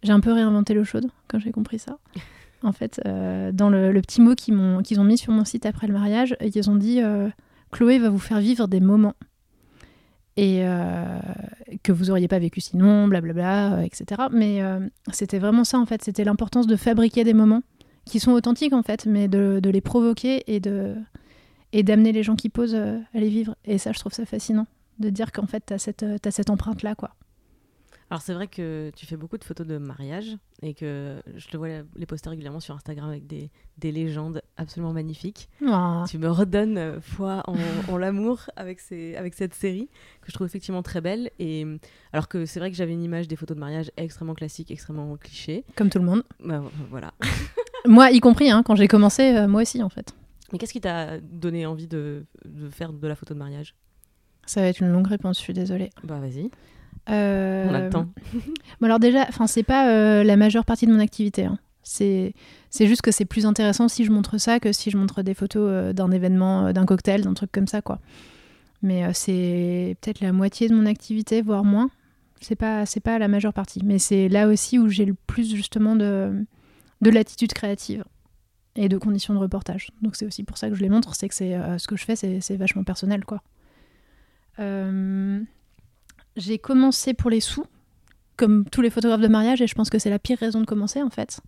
j'ai 0.03 0.13
un 0.13 0.21
peu 0.21 0.31
réinventé 0.31 0.73
l'eau 0.73 0.85
chaude 0.85 1.09
quand 1.27 1.39
j'ai 1.39 1.51
compris 1.51 1.79
ça. 1.79 1.97
En 2.61 2.73
fait, 2.73 2.99
dans 3.05 3.69
le, 3.69 4.01
petit 4.01 4.19
mot 4.19 4.35
qu'ils 4.35 4.53
m'ont 4.53 4.81
qu'ils 4.81 4.99
ont 4.99 5.05
mis 5.05 5.17
sur 5.17 5.31
mon 5.31 5.45
site 5.45 5.65
après 5.65 5.87
le 5.87 5.93
mariage, 5.93 6.35
ils 6.41 6.69
ont 6.69 6.75
dit 6.75 6.99
Chloé 7.71 7.99
va 7.99 8.09
vous 8.09 8.19
faire 8.19 8.41
vivre 8.41 8.67
des 8.67 8.81
moments 8.81 9.15
et 10.39 10.61
euh, 10.63 11.19
que 11.83 11.91
vous 11.91 12.11
auriez 12.11 12.29
pas 12.29 12.39
vécu 12.39 12.61
sinon, 12.61 13.09
blablabla, 13.09 13.73
euh, 13.73 13.81
etc. 13.81 14.21
Mais 14.31 14.61
euh, 14.61 14.79
c'était 15.11 15.37
vraiment 15.37 15.65
ça 15.65 15.77
en 15.77 15.85
fait, 15.85 16.01
c'était 16.01 16.23
l'importance 16.23 16.65
de 16.65 16.77
fabriquer 16.77 17.25
des 17.25 17.33
moments 17.33 17.61
qui 18.05 18.21
sont 18.21 18.31
authentiques 18.31 18.71
en 18.71 18.81
fait, 18.81 19.05
mais 19.05 19.27
de, 19.27 19.59
les 19.61 19.81
provoquer 19.81 20.43
et 20.47 21.83
d'amener 21.83 22.13
les 22.13 22.23
gens 22.23 22.37
qui 22.37 22.47
posent 22.47 22.75
à 22.75 22.99
les 23.19 23.27
vivre. 23.27 23.55
Et 23.65 23.77
ça, 23.77 23.91
je 23.91 23.99
trouve 23.99 24.13
ça 24.13 24.25
fascinant 24.25 24.65
de 24.99 25.09
dire 25.09 25.33
qu'en 25.33 25.45
fait, 25.45 25.63
tu 25.67 25.73
as 25.73 25.77
cette, 25.77 26.05
cette 26.29 26.49
empreinte 26.49 26.83
là, 26.83 26.95
quoi. 26.95 27.11
Alors 28.11 28.21
c'est 28.23 28.33
vrai 28.33 28.47
que 28.47 28.91
tu 28.95 29.05
fais 29.05 29.17
beaucoup 29.17 29.37
de 29.37 29.43
photos 29.43 29.67
de 29.67 29.77
mariage 29.77 30.37
et 30.63 30.73
que 30.73 31.21
je 31.35 31.47
te 31.47 31.57
vois 31.57 31.67
les 31.95 32.05
poster 32.07 32.29
régulièrement 32.29 32.59
sur 32.59 32.73
Instagram 32.73 33.07
avec 33.07 33.27
des, 33.27 33.51
des 33.77 33.91
légendes 33.91 34.41
absolument 34.57 34.93
magnifiques. 34.93 35.47
Ah. 35.67 36.05
Tu 36.09 36.17
me 36.17 36.29
redonnes 36.29 36.77
euh, 36.77 37.01
foi 37.01 37.43
en, 37.45 37.97
l'amour 37.97 38.49
avec, 38.55 38.79
ces, 38.79 39.15
avec 39.15 39.35
cette 39.35 39.53
série 39.53 39.89
que 40.21 40.31
je 40.31 40.33
trouve 40.33 40.47
effectivement 40.47 40.81
très 40.81 41.01
belle. 41.01 41.29
Et 41.37 41.67
alors 42.11 42.27
que 42.27 42.47
c'est 42.47 42.59
vrai 42.59 42.71
que 42.71 42.75
j'avais 42.75 42.93
une 42.93 43.03
image 43.03 43.27
des 43.27 43.35
photos 43.35 43.55
de 43.55 43.59
mariage 43.59 43.91
extrêmement 43.95 44.33
classique, 44.33 44.71
extrêmement 44.71 45.15
cliché. 45.17 45.63
Comme 45.75 45.91
tout 45.91 45.99
le 45.99 46.05
monde. 46.05 46.23
Bah, 46.43 46.63
voilà. 46.89 47.13
moi 47.85 48.09
y 48.09 48.19
compris, 48.21 48.49
hein, 48.49 48.63
quand 48.63 48.75
j'ai 48.75 48.87
commencé, 48.87 49.35
euh, 49.35 49.47
moi 49.47 49.61
aussi 49.61 49.83
en 49.83 49.89
fait. 49.89 50.15
Mais 50.51 50.57
qu'est-ce 50.57 50.73
qui 50.73 50.81
t'a 50.81 51.19
donné 51.19 51.67
envie 51.67 51.87
de, 51.87 52.25
de 52.43 52.69
faire 52.69 52.91
de 52.91 53.07
la 53.07 53.15
photo 53.15 53.35
de 53.35 53.39
mariage? 53.39 53.75
Ça 54.47 54.61
va 54.61 54.67
être 54.67 54.79
une 54.79 54.91
longue 54.91 55.05
réponse, 55.05 55.37
je 55.37 55.43
suis 55.43 55.53
désolée. 55.53 55.91
Bah 56.03 56.19
vas-y. 56.19 56.49
Euh, 57.09 57.65
On 57.69 57.73
a 57.73 57.81
le 57.81 57.89
temps. 57.89 58.07
bon 58.79 58.85
alors 58.85 58.99
déjà, 58.99 59.25
enfin 59.27 59.47
c'est 59.47 59.63
pas 59.63 59.89
euh, 59.89 60.23
la 60.23 60.37
majeure 60.37 60.65
partie 60.65 60.85
de 60.85 60.91
mon 60.93 60.99
activité. 60.99 61.45
Hein. 61.45 61.57
C'est 61.83 62.33
c'est 62.69 62.87
juste 62.87 63.01
que 63.01 63.11
c'est 63.11 63.25
plus 63.25 63.45
intéressant 63.45 63.87
si 63.87 64.05
je 64.05 64.11
montre 64.11 64.37
ça 64.37 64.59
que 64.59 64.71
si 64.71 64.91
je 64.91 64.97
montre 64.97 65.21
des 65.23 65.33
photos 65.33 65.67
euh, 65.71 65.93
d'un 65.93 66.11
événement, 66.11 66.71
d'un 66.71 66.85
cocktail, 66.85 67.21
d'un 67.21 67.33
truc 67.33 67.51
comme 67.51 67.67
ça 67.67 67.81
quoi. 67.81 67.99
Mais 68.81 69.13
c'est 69.13 69.97
peut-être 69.99 70.21
la 70.21 70.31
moitié 70.31 70.69
de 70.69 70.73
mon 70.73 70.85
activité, 70.85 71.41
voire 71.41 71.65
moins. 71.65 71.89
C'est 72.39 72.55
pas 72.55 72.85
c'est 72.85 73.01
pas 73.01 73.19
la 73.19 73.27
majeure 73.27 73.53
partie, 73.53 73.81
mais 73.83 73.99
c'est 73.99 74.29
là 74.29 74.47
aussi 74.47 74.79
où 74.79 74.87
j'ai 74.87 75.03
le 75.03 75.15
plus 75.27 75.53
justement 75.53 75.97
de 75.97 76.45
de 77.01 77.09
l'attitude 77.09 77.51
créative 77.51 78.05
et 78.75 78.87
de 78.87 78.97
conditions 78.97 79.33
de 79.33 79.39
reportage. 79.39 79.89
Donc 80.01 80.15
c'est 80.15 80.25
aussi 80.25 80.43
pour 80.43 80.57
ça 80.57 80.69
que 80.69 80.75
je 80.75 80.81
les 80.81 80.87
montre, 80.87 81.13
c'est 81.15 81.27
que 81.27 81.35
c'est 81.35 81.57
ce 81.77 81.87
que 81.87 81.97
je 81.97 82.05
fais, 82.05 82.15
c'est 82.15 82.55
vachement 82.55 82.85
personnel 82.85 83.25
quoi. 83.25 83.41
Euh, 84.59 85.41
j'ai 86.37 86.57
commencé 86.57 87.13
pour 87.13 87.29
les 87.29 87.39
sous, 87.39 87.65
comme 88.37 88.65
tous 88.69 88.81
les 88.81 88.89
photographes 88.89 89.21
de 89.21 89.27
mariage, 89.27 89.61
et 89.61 89.67
je 89.67 89.75
pense 89.75 89.89
que 89.89 89.99
c'est 89.99 90.09
la 90.09 90.19
pire 90.19 90.37
raison 90.37 90.61
de 90.61 90.65
commencer 90.65 91.01
en 91.01 91.09
fait. 91.09 91.41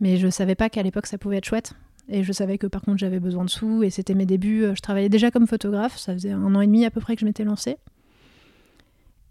Mais 0.00 0.16
je 0.16 0.28
savais 0.28 0.54
pas 0.54 0.68
qu'à 0.70 0.82
l'époque 0.82 1.06
ça 1.06 1.18
pouvait 1.18 1.36
être 1.36 1.44
chouette. 1.44 1.74
Et 2.08 2.24
je 2.24 2.32
savais 2.32 2.58
que 2.58 2.66
par 2.66 2.82
contre 2.82 2.98
j'avais 2.98 3.20
besoin 3.20 3.44
de 3.44 3.50
sous, 3.50 3.82
et 3.84 3.90
c'était 3.90 4.14
mes 4.14 4.26
débuts. 4.26 4.64
Je 4.74 4.80
travaillais 4.80 5.08
déjà 5.08 5.30
comme 5.30 5.46
photographe, 5.46 5.96
ça 5.98 6.12
faisait 6.12 6.32
un 6.32 6.54
an 6.54 6.60
et 6.60 6.66
demi 6.66 6.84
à 6.84 6.90
peu 6.90 7.00
près 7.00 7.14
que 7.14 7.20
je 7.20 7.26
m'étais 7.26 7.44
lancée. 7.44 7.76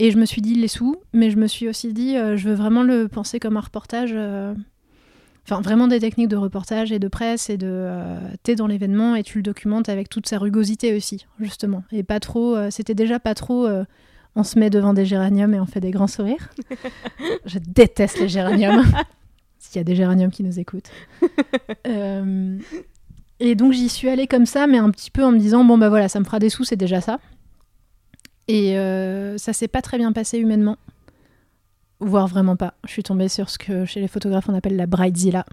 Et 0.01 0.11
je 0.11 0.17
me 0.17 0.25
suis 0.25 0.41
dit 0.41 0.55
les 0.55 0.69
sous, 0.69 0.95
mais 1.11 1.29
je 1.29 1.35
me 1.35 1.47
suis 1.47 1.67
aussi 1.67 1.91
dit, 1.91 2.15
euh, 2.15 2.37
je 2.37 2.47
veux 2.47 2.55
vraiment 2.55 2.83
le 2.83 3.09
penser 3.09 3.39
comme 3.39 3.57
un 3.57 3.61
reportage. 3.61 4.11
euh, 4.13 4.53
Enfin, 5.43 5.61
vraiment 5.61 5.87
des 5.87 5.99
techniques 5.99 6.27
de 6.29 6.35
reportage 6.37 6.91
et 6.91 6.99
de 6.99 7.07
presse 7.07 7.49
et 7.49 7.57
de. 7.57 7.67
euh, 7.67 8.19
T'es 8.43 8.55
dans 8.55 8.67
l'événement 8.67 9.15
et 9.15 9.23
tu 9.23 9.39
le 9.39 9.41
documentes 9.41 9.89
avec 9.89 10.07
toute 10.07 10.27
sa 10.27 10.37
rugosité 10.37 10.95
aussi, 10.95 11.25
justement. 11.39 11.83
Et 11.91 12.03
pas 12.03 12.19
trop. 12.19 12.55
euh, 12.55 12.69
C'était 12.69 12.93
déjà 12.93 13.19
pas 13.19 13.33
trop. 13.33 13.67
On 14.35 14.43
se 14.43 14.57
met 14.59 14.69
devant 14.69 14.93
des 14.93 15.05
géraniums 15.05 15.53
et 15.53 15.59
on 15.59 15.65
fait 15.65 15.79
des 15.79 15.91
grands 15.91 16.07
sourires. 16.07 16.49
je 17.45 17.59
déteste 17.59 18.19
les 18.19 18.29
géraniums. 18.29 18.85
S'il 19.59 19.77
y 19.77 19.81
a 19.81 19.83
des 19.83 19.95
géraniums 19.95 20.31
qui 20.31 20.43
nous 20.43 20.59
écoutent. 20.59 20.89
Euh, 21.87 22.57
et 23.39 23.55
donc 23.55 23.73
j'y 23.73 23.89
suis 23.89 24.09
allée 24.09 24.27
comme 24.27 24.45
ça, 24.45 24.67
mais 24.67 24.77
un 24.77 24.89
petit 24.91 25.11
peu 25.11 25.23
en 25.23 25.31
me 25.31 25.39
disant 25.39 25.63
bon 25.63 25.77
bah 25.77 25.89
voilà, 25.89 26.09
ça 26.09 26.19
me 26.19 26.25
fera 26.25 26.39
des 26.39 26.49
sous, 26.49 26.63
c'est 26.63 26.75
déjà 26.75 27.01
ça. 27.01 27.19
Et 28.47 28.77
euh, 28.77 29.37
ça 29.37 29.53
s'est 29.53 29.67
pas 29.67 29.81
très 29.81 29.97
bien 29.97 30.11
passé 30.11 30.39
humainement, 30.39 30.77
voire 31.99 32.27
vraiment 32.27 32.55
pas. 32.55 32.73
Je 32.85 32.91
suis 32.91 33.03
tombée 33.03 33.29
sur 33.29 33.49
ce 33.49 33.57
que 33.57 33.85
chez 33.85 33.99
les 34.01 34.07
photographes 34.07 34.49
on 34.49 34.55
appelle 34.55 34.75
la 34.75 34.87
bridezilla. 34.87 35.45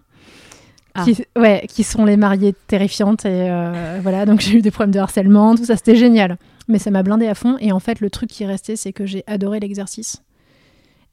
Ah. 0.96 1.04
Qui, 1.04 1.24
ouais, 1.36 1.66
qui 1.68 1.82
sont 1.82 2.04
les 2.04 2.16
mariées 2.16 2.54
terrifiantes 2.66 3.26
et 3.26 3.50
euh, 3.50 3.98
voilà 4.02 4.24
donc 4.24 4.40
j'ai 4.40 4.58
eu 4.58 4.62
des 4.62 4.70
problèmes 4.70 4.94
de 4.94 4.98
harcèlement 4.98 5.54
tout 5.54 5.64
ça 5.64 5.76
c'était 5.76 5.96
génial. 5.96 6.38
Mais 6.68 6.78
ça 6.78 6.90
m'a 6.90 7.02
blindé 7.02 7.26
à 7.26 7.34
fond 7.34 7.56
et 7.60 7.70
en 7.70 7.80
fait 7.80 8.00
le 8.00 8.10
truc 8.10 8.30
qui 8.30 8.42
est 8.42 8.46
resté 8.46 8.76
c'est 8.76 8.92
que 8.92 9.04
j'ai 9.06 9.22
adoré 9.26 9.60
l'exercice 9.60 10.22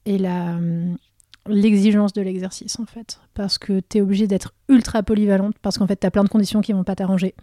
et 0.06 0.18
la 0.18 0.54
hum, 0.54 0.96
l'exigence 1.48 2.12
de 2.12 2.22
l'exercice 2.22 2.78
en 2.80 2.86
fait. 2.86 3.20
Parce 3.34 3.58
que 3.58 3.80
tu 3.80 3.98
es 3.98 4.00
obligé 4.00 4.26
d'être 4.26 4.54
ultra 4.68 5.02
polyvalente 5.02 5.56
parce 5.60 5.78
qu'en 5.78 5.86
fait 5.86 6.00
tu 6.00 6.06
as 6.06 6.10
plein 6.10 6.24
de 6.24 6.28
conditions 6.28 6.60
qui 6.60 6.72
vont 6.72 6.84
pas 6.84 6.96
t'arranger. 6.96 7.34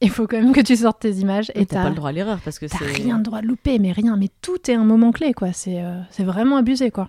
Il 0.00 0.10
faut 0.10 0.26
quand 0.26 0.40
même 0.40 0.52
que 0.52 0.60
tu 0.60 0.76
sortes 0.76 1.00
tes 1.00 1.12
images 1.12 1.52
et 1.54 1.64
t'as 1.66 1.84
pas 1.84 1.88
le 1.90 1.94
droit 1.94 2.08
à 2.10 2.12
l'erreur 2.12 2.40
parce 2.44 2.58
que 2.58 2.66
t'as 2.66 2.78
c'est. 2.78 3.02
rien 3.02 3.18
de 3.18 3.22
droit 3.22 3.40
de 3.40 3.46
louper 3.46 3.78
mais 3.78 3.92
rien 3.92 4.16
mais 4.16 4.30
tout 4.42 4.70
est 4.70 4.74
un 4.74 4.84
moment 4.84 5.12
clé 5.12 5.32
quoi. 5.32 5.52
C'est 5.52 5.80
euh, 5.80 6.00
c'est 6.10 6.24
vraiment 6.24 6.56
abusé 6.56 6.90
quoi. 6.90 7.08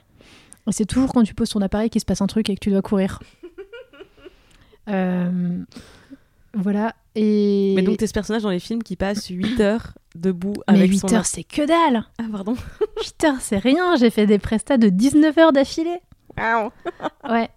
Et 0.67 0.71
c'est 0.71 0.85
toujours 0.85 1.13
quand 1.13 1.23
tu 1.23 1.33
poses 1.33 1.49
ton 1.49 1.61
appareil 1.61 1.89
qu'il 1.89 2.01
se 2.01 2.05
passe 2.05 2.21
un 2.21 2.27
truc 2.27 2.49
et 2.49 2.55
que 2.55 2.59
tu 2.59 2.69
dois 2.69 2.81
courir 2.81 3.19
Euh, 4.87 5.59
voilà 6.53 6.93
et 7.15 7.73
Mais 7.75 7.81
donc, 7.81 7.97
t'es 7.97 8.07
ce 8.07 8.13
personnage 8.13 8.43
dans 8.43 8.49
les 8.49 8.59
films 8.59 8.83
qui 8.83 8.95
passe 8.95 9.27
8 9.27 9.59
heures 9.61 9.93
debout 10.15 10.53
mais 10.69 10.75
avec 10.77 10.91
8 10.91 10.97
son. 10.99 11.13
heures 11.13 11.25
c'est 11.25 11.43
que 11.43 11.65
dalle 11.65 12.03
Ah, 12.17 12.23
pardon. 12.31 12.55
8 13.03 13.23
heures 13.25 13.41
c'est 13.41 13.57
rien 13.57 13.95
j'ai 13.97 14.09
fait 14.09 14.25
des 14.25 14.39
prestats 14.39 14.77
de 14.77 14.89
19 14.89 15.37
heures 15.37 15.51
d'affilée 15.53 15.99
Ouais. 17.29 17.49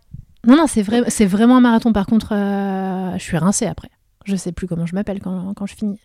Non, 0.47 0.56
non, 0.56 0.66
c'est 0.68 0.82
vrai, 0.82 1.02
c'est 1.08 1.26
vraiment 1.26 1.56
un 1.56 1.61
marathon. 1.61 1.92
Par 1.92 2.06
contre, 2.06 2.32
euh, 2.32 3.12
je 3.18 3.23
suis 3.23 3.37
rincée 3.37 3.66
après. 3.66 3.90
Je 4.25 4.37
sais 4.37 4.52
plus 4.52 4.66
comment 4.68 4.87
je 4.87 4.94
m'appelle 4.94 5.20
quand, 5.20 5.52
quand 5.54 5.66
je 5.66 5.75
finis. 5.75 5.99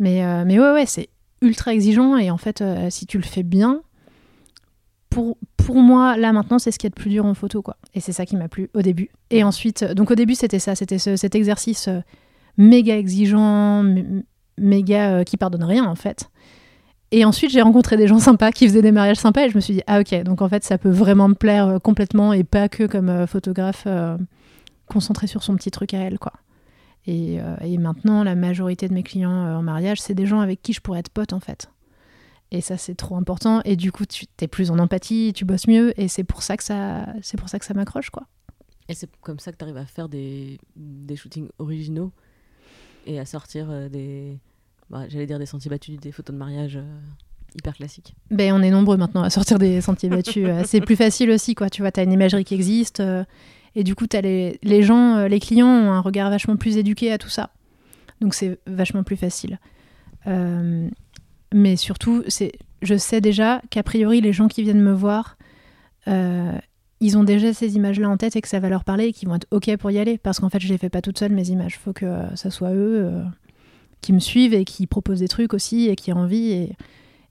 Mais, 0.00 0.24
euh, 0.24 0.42
mais 0.44 0.58
ouais, 0.58 0.72
ouais, 0.72 0.86
c'est 0.86 1.08
ultra 1.40 1.72
exigeant. 1.72 2.16
Et 2.16 2.30
en 2.32 2.36
fait, 2.36 2.62
euh, 2.62 2.90
si 2.90 3.06
tu 3.06 3.16
le 3.16 3.22
fais 3.22 3.44
bien, 3.44 3.80
pour, 5.10 5.36
pour 5.56 5.76
moi, 5.76 6.16
là 6.16 6.32
maintenant, 6.32 6.58
c'est 6.58 6.70
ce 6.70 6.78
qui 6.78 6.86
est 6.86 6.94
le 6.96 7.00
plus 7.00 7.10
dur 7.10 7.26
en 7.26 7.34
photo. 7.34 7.62
quoi. 7.62 7.76
Et 7.94 8.00
c'est 8.00 8.12
ça 8.12 8.24
qui 8.24 8.36
m'a 8.36 8.48
plu 8.48 8.70
au 8.74 8.80
début. 8.82 9.10
Et 9.30 9.42
ensuite, 9.44 9.82
euh, 9.82 9.94
donc 9.94 10.10
au 10.10 10.14
début, 10.14 10.34
c'était 10.34 10.58
ça. 10.60 10.74
C'était 10.74 10.98
ce- 10.98 11.16
cet 11.16 11.34
exercice 11.34 11.88
euh, 11.88 12.00
méga 12.56 12.96
exigeant, 12.96 13.84
méga 14.56 15.10
euh, 15.18 15.24
qui 15.24 15.36
pardonne 15.36 15.64
rien 15.64 15.84
en 15.84 15.94
fait. 15.96 16.30
Et 17.12 17.24
ensuite, 17.24 17.50
j'ai 17.50 17.60
rencontré 17.60 17.96
des 17.96 18.06
gens 18.06 18.20
sympas 18.20 18.52
qui 18.52 18.68
faisaient 18.68 18.82
des 18.82 18.92
mariages 18.92 19.16
sympas 19.16 19.46
et 19.46 19.50
je 19.50 19.56
me 19.56 19.60
suis 19.60 19.74
dit, 19.74 19.82
ah 19.88 20.00
ok, 20.00 20.22
donc 20.22 20.42
en 20.42 20.48
fait, 20.48 20.62
ça 20.62 20.78
peut 20.78 20.90
vraiment 20.90 21.28
me 21.28 21.34
plaire 21.34 21.66
euh, 21.66 21.78
complètement 21.80 22.32
et 22.32 22.44
pas 22.44 22.68
que 22.68 22.86
comme 22.86 23.26
photographe 23.26 23.86
concentré 24.86 25.26
sur 25.26 25.42
son 25.42 25.54
petit 25.56 25.70
truc 25.70 25.92
à 25.94 25.98
elle, 25.98 26.18
quoi. 26.18 26.32
Et, 27.06 27.38
et 27.62 27.78
maintenant, 27.78 28.22
la 28.24 28.34
majorité 28.34 28.86
de 28.86 28.92
mes 28.94 29.02
clients 29.02 29.30
en 29.56 29.62
mariage, 29.62 30.00
c'est 30.00 30.14
des 30.14 30.26
gens 30.26 30.40
avec 30.40 30.60
qui 30.62 30.72
je 30.72 30.80
pourrais 30.80 30.98
être 31.00 31.08
pote, 31.08 31.32
en 31.32 31.40
fait. 31.40 31.70
Et 32.52 32.60
ça, 32.60 32.76
c'est 32.76 32.94
trop 32.96 33.16
important. 33.16 33.60
Et 33.64 33.76
du 33.76 33.92
coup, 33.92 34.04
tu 34.06 34.24
es 34.40 34.48
plus 34.48 34.70
en 34.70 34.78
empathie, 34.78 35.32
tu 35.34 35.44
bosses 35.44 35.68
mieux, 35.68 35.98
et 36.00 36.08
c'est 36.08 36.24
pour 36.24 36.42
ça 36.42 36.56
que 36.56 36.64
ça, 36.64 37.06
c'est 37.22 37.36
pour 37.38 37.48
ça 37.48 37.58
que 37.58 37.64
ça 37.64 37.74
m'accroche, 37.74 38.10
quoi. 38.10 38.26
Et 38.88 38.94
c'est 38.94 39.08
comme 39.20 39.38
ça 39.38 39.52
que 39.52 39.56
t'arrives 39.56 39.76
à 39.76 39.86
faire 39.86 40.08
des, 40.08 40.58
des 40.74 41.14
shootings 41.14 41.48
originaux 41.60 42.10
et 43.06 43.20
à 43.20 43.24
sortir 43.24 43.68
euh, 43.70 43.88
des. 43.88 44.36
bah, 44.90 45.08
J'allais 45.08 45.26
dire 45.26 45.38
des 45.38 45.46
sentiers 45.46 45.70
battus, 45.70 45.98
des 46.00 46.10
photos 46.10 46.34
de 46.34 46.38
mariage 46.40 46.76
euh, 46.76 46.98
hyper 47.56 47.74
classiques. 47.74 48.16
Ben, 48.32 48.52
on 48.52 48.62
est 48.62 48.70
nombreux 48.70 48.96
maintenant 48.96 49.22
à 49.22 49.30
sortir 49.30 49.60
des 49.60 49.80
sentiers 49.80 50.08
battus. 50.08 50.44
Euh, 50.48 50.62
c'est 50.66 50.80
plus 50.80 50.96
facile 50.96 51.30
aussi, 51.30 51.54
quoi. 51.54 51.70
Tu 51.70 51.82
vois, 51.82 51.92
tu 51.92 52.00
as 52.00 52.02
une 52.02 52.12
imagerie 52.12 52.44
qui 52.44 52.54
existe. 52.54 52.98
euh, 52.98 53.22
et 53.76 53.84
du 53.84 53.94
coup, 53.94 54.08
t'as 54.08 54.22
les, 54.22 54.58
les 54.64 54.82
gens, 54.82 55.24
les 55.28 55.38
clients 55.38 55.68
ont 55.68 55.92
un 55.92 56.00
regard 56.00 56.28
vachement 56.28 56.56
plus 56.56 56.76
éduqué 56.76 57.12
à 57.12 57.18
tout 57.18 57.28
ça. 57.28 57.50
Donc, 58.20 58.34
c'est 58.34 58.58
vachement 58.66 59.04
plus 59.04 59.16
facile. 59.16 59.60
Euh, 60.26 60.88
mais 61.52 61.76
surtout, 61.76 62.22
c'est, 62.28 62.52
je 62.82 62.96
sais 62.96 63.20
déjà 63.20 63.62
qu'a 63.70 63.82
priori, 63.82 64.20
les 64.20 64.32
gens 64.32 64.48
qui 64.48 64.62
viennent 64.62 64.80
me 64.80 64.92
voir, 64.92 65.36
euh, 66.08 66.52
ils 67.00 67.16
ont 67.16 67.24
déjà 67.24 67.52
ces 67.52 67.76
images-là 67.76 68.08
en 68.08 68.16
tête 68.16 68.36
et 68.36 68.40
que 68.40 68.48
ça 68.48 68.60
va 68.60 68.68
leur 68.68 68.84
parler 68.84 69.06
et 69.06 69.12
qu'ils 69.12 69.28
vont 69.28 69.34
être 69.36 69.46
OK 69.50 69.74
pour 69.76 69.90
y 69.90 69.98
aller. 69.98 70.18
Parce 70.18 70.38
qu'en 70.40 70.50
fait, 70.50 70.60
je 70.60 70.68
les 70.68 70.78
fais 70.78 70.90
pas 70.90 71.00
toutes 71.00 71.18
seules, 71.18 71.32
mes 71.32 71.48
images. 71.48 71.74
Il 71.76 71.82
faut 71.82 71.92
que 71.92 72.06
euh, 72.06 72.36
soit 72.36 72.72
eux 72.72 73.04
euh, 73.04 73.22
qui 74.00 74.12
me 74.12 74.20
suivent 74.20 74.54
et 74.54 74.64
qui 74.64 74.86
proposent 74.86 75.20
des 75.20 75.28
trucs 75.28 75.54
aussi 75.54 75.88
et 75.88 75.96
qui 75.96 76.10
aient 76.10 76.14
envie. 76.14 76.52
Et, 76.52 76.76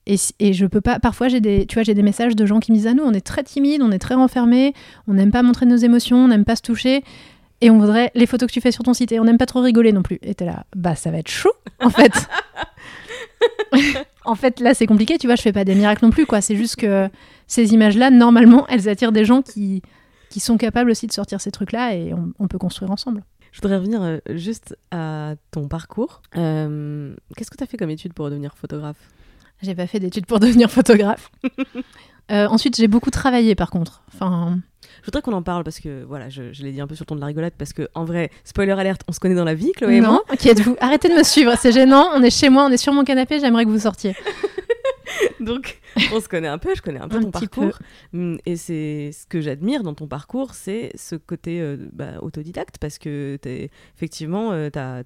et, 0.07 0.15
et 0.39 0.53
je 0.53 0.65
peux 0.65 0.81
pas. 0.81 0.99
Parfois, 0.99 1.27
j'ai 1.27 1.39
des, 1.39 1.65
tu 1.67 1.75
vois, 1.75 1.83
j'ai 1.83 1.93
des 1.93 2.01
messages 2.01 2.35
de 2.35 2.45
gens 2.45 2.59
qui 2.59 2.71
me 2.71 2.77
disent 2.77 2.87
Ah, 2.87 2.93
nous, 2.95 3.03
on 3.03 3.13
est 3.13 3.25
très 3.25 3.43
timide, 3.43 3.81
on 3.83 3.91
est 3.91 3.99
très 3.99 4.15
renfermé, 4.15 4.73
on 5.07 5.13
n'aime 5.13 5.31
pas 5.31 5.43
montrer 5.43 5.67
nos 5.67 5.77
émotions, 5.77 6.17
on 6.17 6.27
n'aime 6.29 6.45
pas 6.45 6.55
se 6.55 6.63
toucher. 6.63 7.03
Et 7.61 7.69
on 7.69 7.77
voudrait 7.77 8.11
les 8.15 8.25
photos 8.25 8.47
que 8.47 8.53
tu 8.53 8.61
fais 8.61 8.71
sur 8.71 8.83
ton 8.83 8.93
site 8.93 9.11
et 9.11 9.19
on 9.19 9.25
n'aime 9.25 9.37
pas 9.37 9.45
trop 9.45 9.61
rigoler 9.61 9.91
non 9.91 10.01
plus. 10.01 10.17
Et 10.21 10.33
t'es 10.33 10.45
là, 10.45 10.65
bah 10.75 10.95
ça 10.95 11.11
va 11.11 11.17
être 11.19 11.29
chaud 11.29 11.51
en 11.81 11.89
fait. 11.89 12.13
en 14.25 14.35
fait, 14.35 14.59
là 14.59 14.73
c'est 14.73 14.87
compliqué, 14.87 15.17
tu 15.17 15.27
vois, 15.27 15.35
je 15.35 15.41
fais 15.41 15.53
pas 15.53 15.65
des 15.65 15.75
miracles 15.75 16.05
non 16.05 16.11
plus 16.11 16.25
quoi. 16.25 16.41
C'est 16.41 16.55
juste 16.55 16.75
que 16.75 17.09
ces 17.47 17.73
images-là, 17.73 18.11
normalement, 18.11 18.67
elles 18.67 18.87
attirent 18.89 19.11
des 19.11 19.25
gens 19.25 19.41
qui, 19.41 19.81
qui 20.29 20.39
sont 20.39 20.57
capables 20.57 20.91
aussi 20.91 21.07
de 21.07 21.13
sortir 21.13 21.41
ces 21.41 21.51
trucs-là 21.51 21.95
et 21.95 22.13
on, 22.13 22.33
on 22.39 22.47
peut 22.47 22.57
construire 22.59 22.91
ensemble. 22.91 23.23
Je 23.51 23.61
voudrais 23.61 23.77
revenir 23.77 24.01
euh, 24.03 24.19
juste 24.29 24.77
à 24.91 25.33
ton 25.51 25.67
parcours. 25.67 26.21
Euh, 26.37 27.15
Qu'est-ce 27.35 27.49
que 27.49 27.57
tu 27.57 27.63
as 27.63 27.67
fait 27.67 27.77
comme 27.77 27.89
étude 27.89 28.13
pour 28.13 28.29
devenir 28.29 28.55
photographe? 28.55 28.97
J'ai 29.61 29.75
pas 29.75 29.87
fait 29.87 29.99
d'études 29.99 30.25
pour 30.25 30.39
devenir 30.39 30.69
photographe. 30.69 31.31
Euh, 32.31 32.47
ensuite, 32.47 32.77
j'ai 32.77 32.87
beaucoup 32.87 33.09
travaillé 33.09 33.55
par 33.55 33.71
contre. 33.71 34.03
Enfin, 34.13 34.59
Je 35.01 35.05
voudrais 35.05 35.21
qu'on 35.21 35.33
en 35.33 35.41
parle 35.41 35.63
parce 35.63 35.79
que, 35.79 36.03
voilà, 36.07 36.29
je, 36.29 36.53
je 36.53 36.63
l'ai 36.63 36.71
dit 36.71 36.81
un 36.81 36.87
peu 36.87 36.95
sur 36.95 37.03
le 37.03 37.07
ton 37.07 37.15
de 37.15 37.21
la 37.21 37.27
rigolade 37.27 37.53
parce 37.57 37.73
que, 37.73 37.87
en 37.95 38.05
vrai, 38.05 38.29
spoiler 38.43 38.71
alerte, 38.73 39.01
on 39.07 39.11
se 39.11 39.19
connaît 39.19 39.35
dans 39.35 39.43
la 39.45 39.53
vie, 39.55 39.71
Chloé 39.73 39.95
et 39.95 40.01
moi. 40.01 40.09
non, 40.29 40.35
qui 40.37 40.49
êtes-vous? 40.49 40.75
Arrêtez 40.79 41.09
de 41.09 41.13
me 41.15 41.23
suivre, 41.23 41.53
c'est 41.59 41.71
gênant. 41.71 42.09
On 42.15 42.21
est 42.23 42.29
chez 42.29 42.49
moi, 42.49 42.65
on 42.65 42.71
est 42.71 42.77
sur 42.77 42.93
mon 42.93 43.03
canapé, 43.03 43.39
j'aimerais 43.39 43.65
que 43.65 43.69
vous 43.69 43.79
sortiez. 43.79 44.15
Donc, 45.39 45.79
on 46.13 46.19
se 46.19 46.27
connaît 46.27 46.47
un 46.47 46.57
peu, 46.57 46.75
je 46.75 46.81
connais 46.81 46.99
un 46.99 47.07
peu 47.07 47.17
Un 47.17 47.21
ton 47.21 47.31
parcours. 47.31 47.79
Hum, 48.13 48.37
Et 48.45 48.55
c'est 48.57 49.11
ce 49.13 49.25
que 49.25 49.41
j'admire 49.41 49.83
dans 49.83 49.93
ton 49.93 50.07
parcours, 50.07 50.53
c'est 50.53 50.91
ce 50.95 51.15
côté 51.15 51.61
euh, 51.61 51.77
bah, 51.93 52.19
autodidacte 52.21 52.77
parce 52.79 52.97
que 52.97 53.37
effectivement, 53.95 54.51
euh, 54.51 54.69
t'as- 54.69 55.03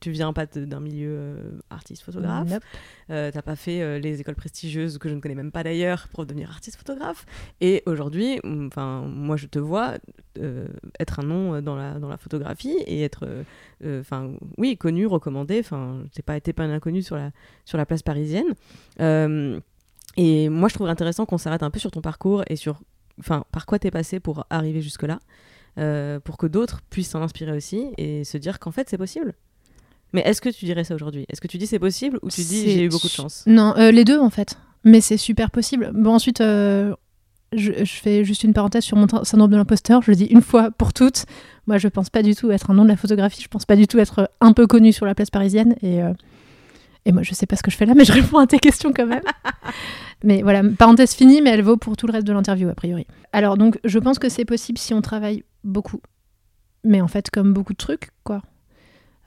tu 0.00 0.10
viens 0.10 0.32
pas 0.32 0.46
d'un 0.46 0.80
milieu 0.80 1.08
euh, 1.10 1.58
artiste 1.70 2.02
photographe. 2.02 2.48
Nope. 2.50 2.62
Euh, 3.10 3.30
t'as 3.32 3.42
pas 3.42 3.56
fait 3.56 3.98
les 4.00 4.20
écoles 4.20 4.34
prestigieuses 4.36 4.98
que 4.98 5.08
je 5.08 5.14
ne 5.14 5.20
connais 5.20 5.34
même 5.34 5.52
pas 5.52 5.62
d'ailleurs 5.62 6.08
pour 6.12 6.26
devenir 6.26 6.50
artiste 6.50 6.76
photographe. 6.76 7.26
Et 7.60 7.82
aujourd'hui, 7.86 8.40
enfin, 8.44 9.02
moi 9.06 9.36
je 9.36 9.46
te 9.46 9.58
vois 9.58 9.94
euh, 10.40 10.66
être 10.98 11.20
un 11.20 11.24
nom 11.24 11.54
euh, 11.54 11.60
dans 11.60 11.76
la, 11.76 11.98
dans 11.98 12.08
la 12.08 12.16
photographie 12.16 12.76
et 12.86 13.02
être, 13.02 13.26
euh, 13.26 13.42
euh, 13.84 14.00
enfin, 14.00 14.32
oui, 14.58 14.76
connu, 14.76 15.06
recommandé. 15.06 15.60
Enfin, 15.60 16.02
t'es 16.14 16.22
pas 16.22 16.36
été 16.36 16.52
pas 16.52 16.64
un 16.64 16.70
inconnu 16.70 17.02
sur 17.02 17.16
la, 17.16 17.30
sur 17.64 17.78
la 17.78 17.86
place 17.86 18.02
parisienne. 18.02 18.54
Et 20.16 20.48
moi 20.48 20.68
je 20.68 20.74
trouve 20.74 20.88
intéressant 20.88 21.24
qu'on 21.24 21.38
s'arrête 21.38 21.62
un 21.62 21.70
peu 21.70 21.78
sur 21.78 21.90
ton 21.92 22.00
parcours 22.00 22.42
et 22.48 22.56
sur, 22.56 22.80
enfin, 23.20 23.44
par 23.52 23.64
quoi 23.64 23.78
t'es 23.78 23.92
passé 23.92 24.18
pour 24.18 24.44
arriver 24.50 24.82
jusque 24.82 25.04
là. 25.04 25.20
euh, 25.78 26.20
pour 26.20 26.36
que 26.36 26.46
d'autres 26.46 26.80
puissent 26.90 27.10
s'en 27.10 27.22
inspirer 27.22 27.52
aussi 27.52 27.86
et 27.96 28.24
se 28.24 28.38
dire 28.38 28.58
qu'en 28.58 28.70
fait 28.70 28.88
c'est 28.88 28.98
possible. 28.98 29.34
Mais 30.12 30.22
est-ce 30.22 30.40
que 30.40 30.48
tu 30.48 30.64
dirais 30.64 30.84
ça 30.84 30.94
aujourd'hui? 30.94 31.24
Est-ce 31.28 31.40
que 31.40 31.46
tu 31.46 31.56
dis 31.58 31.66
c'est 31.66 31.78
possible 31.78 32.18
ou 32.22 32.30
tu 32.30 32.42
dis 32.42 32.68
j'ai 32.70 32.84
eu 32.84 32.88
beaucoup 32.88 33.06
de 33.06 33.12
chance? 33.12 33.44
Non, 33.46 33.74
les 33.76 34.04
deux 34.04 34.18
en 34.18 34.30
fait. 34.30 34.58
Mais 34.82 35.00
c'est 35.00 35.18
super 35.18 35.50
possible. 35.50 35.92
Bon, 35.94 36.14
ensuite, 36.14 36.40
euh, 36.40 36.94
je, 37.52 37.72
je 37.84 37.92
fais 37.92 38.24
juste 38.24 38.44
une 38.44 38.52
parenthèse 38.52 38.84
sur 38.84 38.96
mon 38.96 39.06
syndrome 39.24 39.50
de 39.50 39.56
l'imposteur. 39.56 40.02
Je 40.02 40.10
le 40.10 40.16
dis 40.16 40.26
une 40.26 40.42
fois 40.42 40.70
pour 40.70 40.92
toutes. 40.92 41.24
Moi, 41.66 41.78
je 41.78 41.88
pense 41.88 42.10
pas 42.10 42.22
du 42.22 42.34
tout 42.34 42.50
être 42.50 42.70
un 42.70 42.74
nom 42.74 42.84
de 42.84 42.88
la 42.88 42.96
photographie. 42.96 43.42
Je 43.42 43.48
pense 43.48 43.64
pas 43.64 43.76
du 43.76 43.86
tout 43.86 43.98
être 43.98 44.30
un 44.40 44.52
peu 44.52 44.66
connu 44.66 44.92
sur 44.92 45.06
la 45.06 45.14
place 45.14 45.30
parisienne. 45.30 45.74
Et, 45.82 46.02
euh, 46.02 46.12
et 47.06 47.12
moi, 47.12 47.22
je 47.22 47.34
sais 47.34 47.46
pas 47.46 47.56
ce 47.56 47.62
que 47.62 47.70
je 47.70 47.76
fais 47.76 47.86
là, 47.86 47.94
mais 47.96 48.04
je 48.04 48.12
réponds 48.12 48.38
à 48.38 48.46
tes 48.46 48.58
questions 48.58 48.92
quand 48.94 49.06
même. 49.06 49.22
mais 50.24 50.42
voilà, 50.42 50.62
parenthèse 50.78 51.14
finie, 51.14 51.42
mais 51.42 51.50
elle 51.50 51.62
vaut 51.62 51.76
pour 51.76 51.96
tout 51.96 52.06
le 52.06 52.12
reste 52.12 52.26
de 52.26 52.32
l'interview, 52.32 52.68
a 52.68 52.74
priori. 52.74 53.06
Alors, 53.32 53.56
donc, 53.56 53.78
je 53.84 53.98
pense 53.98 54.18
que 54.18 54.28
c'est 54.28 54.44
possible 54.44 54.78
si 54.78 54.94
on 54.94 55.00
travaille 55.00 55.44
beaucoup. 55.64 56.00
Mais 56.84 57.00
en 57.00 57.08
fait, 57.08 57.30
comme 57.30 57.52
beaucoup 57.52 57.72
de 57.72 57.78
trucs, 57.78 58.10
quoi. 58.24 58.42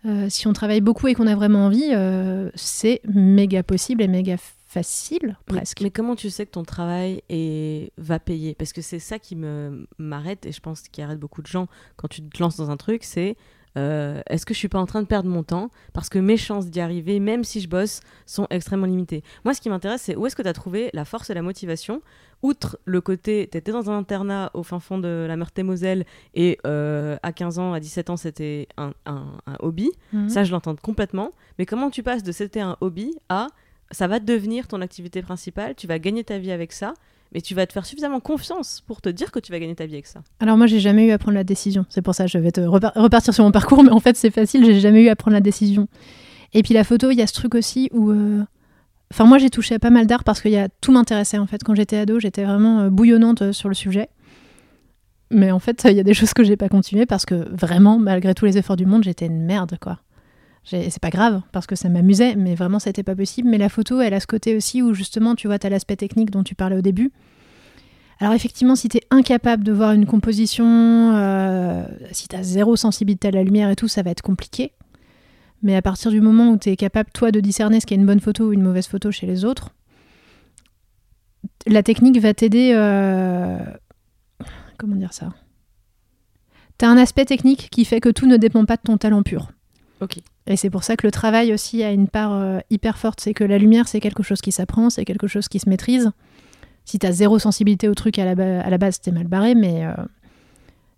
Euh, 0.06 0.28
si 0.30 0.48
on 0.48 0.54
travaille 0.54 0.82
beaucoup 0.82 1.08
et 1.08 1.14
qu'on 1.14 1.28
a 1.28 1.36
vraiment 1.36 1.66
envie, 1.66 1.92
euh, 1.94 2.50
c'est 2.56 3.00
méga 3.06 3.64
possible 3.64 4.02
et 4.02 4.08
méga 4.08 4.36
facile, 4.74 5.38
presque. 5.46 5.82
Mais, 5.82 5.92
comment 5.92 6.16
tu 6.16 6.30
sais 6.32 6.46
que 6.46 6.52
ton 6.52 6.64
travail 6.64 7.22
est... 7.30 7.92
va 7.98 8.20
payer? 8.20 8.56
Parce 8.56 8.74
que 8.74 8.82
c'est 8.82 9.00
ça 9.00 9.20
qui 9.20 9.36
me 9.36 9.88
m'arrête 10.00 10.46
et 10.48 10.52
je 10.52 10.60
pense 10.60 10.82
qui 10.82 11.02
arrête 11.02 11.20
beaucoup 11.20 11.42
de 11.44 11.48
gens 11.48 11.68
quand 11.96 12.08
tu 12.08 12.24
te 12.24 12.42
lances 12.42 12.58
dans 12.58 12.72
un 12.72 12.78
truc, 12.78 13.04
c'est 13.04 13.38
euh, 13.78 14.22
est-ce 14.30 14.46
que 14.46 14.54
je 14.54 14.60
suis 14.60 14.70
pas 14.70 14.80
en 14.80 14.86
train 14.86 15.02
de 15.02 15.08
perdre 15.08 15.30
mon 15.30 15.44
temps 15.44 15.72
parce 15.94 16.10
que 16.10 16.20
mes 16.20 16.38
chances 16.38 16.68
d'y 16.68 16.80
arriver, 16.80 17.20
même 17.20 17.44
si 17.44 17.62
je 17.62 17.68
bosse, 17.68 18.02
sont 18.26 18.48
extrêmement 18.50 18.86
limitées? 18.86 19.24
Moi, 19.46 19.54
ce 19.54 19.62
qui 19.62 19.70
m'intéresse, 19.70 20.02
c'est 20.02 20.16
où 20.16 20.26
est-ce 20.26 20.36
que 20.36 20.42
tu 20.42 20.48
as 20.48 20.54
trouvé 20.54 20.90
la 20.94 21.06
force 21.06 21.30
et 21.30 21.34
la 21.34 21.42
motivation? 21.42 22.02
Outre 22.42 22.78
le 22.86 23.00
côté, 23.00 23.48
tu 23.52 23.58
étais 23.58 23.72
dans 23.72 23.90
un 23.90 23.98
internat 23.98 24.52
au 24.54 24.64
fin 24.64 24.80
fond 24.80 24.98
de 24.98 25.26
la 25.28 25.38
Meurthe-et-Moselle 25.38 26.06
et 26.34 26.58
euh, 26.68 27.16
à 27.24 27.32
15 27.32 27.60
ans, 27.60 27.74
à 27.74 27.80
17 27.80 28.10
ans, 28.10 28.18
c'était 28.18 28.68
un, 28.78 28.94
hobby. 29.60 29.92
Mhm. 30.12 30.30
Ça, 30.30 30.44
je 30.44 30.52
l'entends 30.52 30.76
complètement. 30.76 31.32
Mais 31.58 31.66
comment 31.66 31.90
tu 31.90 32.04
passes 32.04 32.24
de 32.24 32.32
c'était 32.32 32.60
un 32.60 32.76
hobby 32.82 33.16
à 33.30 33.48
ça 33.94 34.08
va 34.08 34.20
devenir 34.20 34.68
ton 34.68 34.82
activité 34.82 35.22
principale, 35.22 35.76
tu 35.76 35.88
vas 35.88 36.00
gagner 36.00 36.24
ta 36.24 36.38
vie 36.38 36.52
avec 36.52 36.74
ça 36.74 36.94
mais 37.34 37.42
tu 37.42 37.56
vas 37.56 37.66
te 37.66 37.74
faire 37.74 37.86
suffisamment 37.86 38.20
confiance 38.20 38.84
pour 38.86 39.02
te 39.02 39.10
dire 39.10 39.32
que 39.32 39.40
tu 39.40 39.52
vas 39.52 39.60
gagner 39.60 39.76
ta 39.76 39.86
vie 39.86 39.94
avec 39.94 40.08
ça. 40.08 40.22
Alors 40.40 40.56
moi, 40.56 40.68
j'ai 40.68 40.80
jamais 40.80 41.08
eu 41.08 41.12
à 41.12 41.18
prendre 41.18 41.36
la 41.36 41.44
décision. 41.44 41.86
C'est 41.90 42.02
pour 42.02 42.14
ça 42.14 42.26
que 42.26 42.32
je 42.32 42.38
vais 42.38 42.52
te 42.52 42.62
repartir 42.62 43.34
sur 43.34 43.44
mon 43.44 43.52
parcours, 43.52 43.84
mais 43.84 43.92
en 43.92 44.00
fait, 44.00 44.16
c'est 44.16 44.30
facile, 44.30 44.64
j'ai 44.66 44.80
jamais 44.80 45.02
eu 45.02 45.10
à 45.10 45.16
prendre 45.16 45.34
la 45.34 45.42
décision. 45.42 45.88
Et 46.54 46.62
puis 46.62 46.74
la 46.74 46.84
photo, 46.84 47.10
il 47.10 47.18
y 47.18 47.22
a 47.22 47.28
ce 47.28 47.34
truc 47.34 47.56
aussi 47.56 47.90
où... 47.92 48.12
Euh, 48.12 48.44
enfin, 49.12 49.26
moi, 49.26 49.40
j'ai 49.40 49.50
touché 49.50 49.76
à 49.76 49.80
pas 49.80 49.90
mal 49.90 50.06
d'art 50.06 50.24
parce 50.24 50.42
que 50.42 50.50
y 50.50 50.58
a... 50.58 50.70
tout 50.82 50.92
m'intéressait, 50.92 51.40
en 51.40 51.48
fait. 51.48 51.64
Quand 51.64 51.74
j'étais 51.74 51.98
ado, 51.98 52.20
j'étais 52.20 52.44
vraiment 52.44 52.82
euh, 52.82 52.90
bouillonnante 52.90 53.42
euh, 53.42 53.52
sur 53.52 53.68
le 53.68 53.76
sujet. 53.76 54.10
Mais 55.32 55.52
en 55.52 55.60
fait, 55.60 55.84
il 55.90 55.98
y 55.98 56.00
a 56.00 56.04
des 56.04 56.14
choses 56.14 56.36
que 56.36 56.44
j'ai 56.44 56.58
pas 56.58 56.70
continué 56.70 57.08
parce 57.08 57.26
que 57.26 57.50
vraiment, 57.56 57.98
malgré 57.98 58.36
tous 58.36 58.46
les 58.46 58.60
efforts 58.60 58.76
du 58.76 58.86
monde, 58.86 59.04
j'étais 59.04 59.26
une 59.26 59.44
merde, 59.44 59.78
quoi. 59.82 59.98
C'est 60.66 61.00
pas 61.02 61.10
grave 61.10 61.42
parce 61.52 61.68
que 61.68 61.76
ça 61.76 61.90
m'amusait, 61.90 62.36
mais 62.36 62.56
vraiment 62.56 62.80
c'était 62.80 63.04
pas 63.04 63.16
possible. 63.16 63.50
Mais 63.50 63.58
la 63.58 63.70
photo, 63.70 64.00
elle 64.00 64.14
a 64.14 64.20
ce 64.20 64.28
côté 64.28 64.56
aussi 64.56 64.82
où 64.82 64.94
justement, 64.94 65.36
tu 65.36 65.48
vois, 65.48 65.60
tu 65.60 65.68
as 65.68 65.70
l'aspect 65.70 65.98
technique 65.98 66.32
dont 66.32 66.44
tu 66.44 66.56
parlais 66.56 66.78
au 66.78 66.82
début. 66.82 67.12
Alors 68.20 68.34
effectivement, 68.34 68.76
si 68.76 68.88
tu 68.88 68.98
es 68.98 69.02
incapable 69.10 69.64
de 69.64 69.74
voir 69.74 69.92
une 69.92 70.06
composition, 70.06 70.66
euh, 71.16 71.86
si 72.12 72.28
tu 72.30 72.36
as 72.36 72.44
zéro 72.44 72.76
sensibilité 72.78 73.28
à 73.28 73.32
la 73.32 73.44
lumière 73.44 73.70
et 73.70 73.76
tout, 73.76 73.90
ça 73.90 74.02
va 74.04 74.12
être 74.12 74.22
compliqué. 74.22 74.72
Mais 75.62 75.76
à 75.76 75.82
partir 75.82 76.12
du 76.12 76.22
moment 76.22 76.50
où 76.50 76.58
tu 76.58 76.70
es 76.70 76.76
capable, 76.76 77.10
toi, 77.14 77.32
de 77.32 77.40
discerner 77.40 77.80
ce 77.80 77.86
qui 77.86 77.94
est 77.94 77.98
une 77.98 78.06
bonne 78.06 78.20
photo 78.20 78.48
ou 78.50 78.54
une 78.54 78.62
mauvaise 78.62 78.88
photo 78.88 79.12
chez 79.12 79.26
les 79.26 79.44
autres, 79.44 79.70
la 81.68 81.84
technique 81.84 82.20
va 82.20 82.34
t'aider... 82.34 82.72
Euh, 82.74 83.58
comment 84.78 84.96
dire 84.96 85.14
ça? 85.14 85.34
Tu 86.78 86.86
as 86.86 86.90
un 86.90 86.98
aspect 86.98 87.26
technique 87.26 87.70
qui 87.72 87.86
fait 87.86 88.00
que 88.00 88.10
tout 88.10 88.28
ne 88.28 88.38
dépend 88.38 88.66
pas 88.66 88.78
de 88.78 88.82
ton 88.82 88.98
talent 88.98 89.24
pur. 89.24 89.52
Ok. 90.02 90.20
Et 90.48 90.58
c'est 90.58 90.70
pour 90.70 90.84
ça 90.84 90.98
que 90.98 91.08
le 91.08 91.12
travail 91.12 91.54
aussi 91.54 91.84
a 91.84 91.92
une 91.92 92.08
part 92.08 92.34
euh, 92.34 92.60
hyper 92.70 92.98
forte. 92.98 93.22
C'est 93.22 93.34
que 93.34 93.44
la 93.44 93.58
lumière, 93.58 93.88
c'est 93.88 94.00
quelque 94.00 94.24
chose 94.24 94.42
qui 94.42 94.52
s'apprend, 94.52 94.90
c'est 94.90 95.06
quelque 95.06 95.28
chose 95.28 95.48
qui 95.48 95.60
se 95.60 95.70
maîtrise. 95.70 96.12
Si 96.86 97.00
tu 97.00 97.08
as 97.08 97.12
zéro 97.14 97.40
sensibilité 97.40 97.88
au 97.88 97.96
truc 97.96 98.20
à 98.20 98.36
la, 98.36 98.78
base, 98.78 99.00
t'es 99.00 99.12
mal 99.12 99.28
barré, 99.28 99.56
mais, 99.56 99.86
euh, 99.86 99.94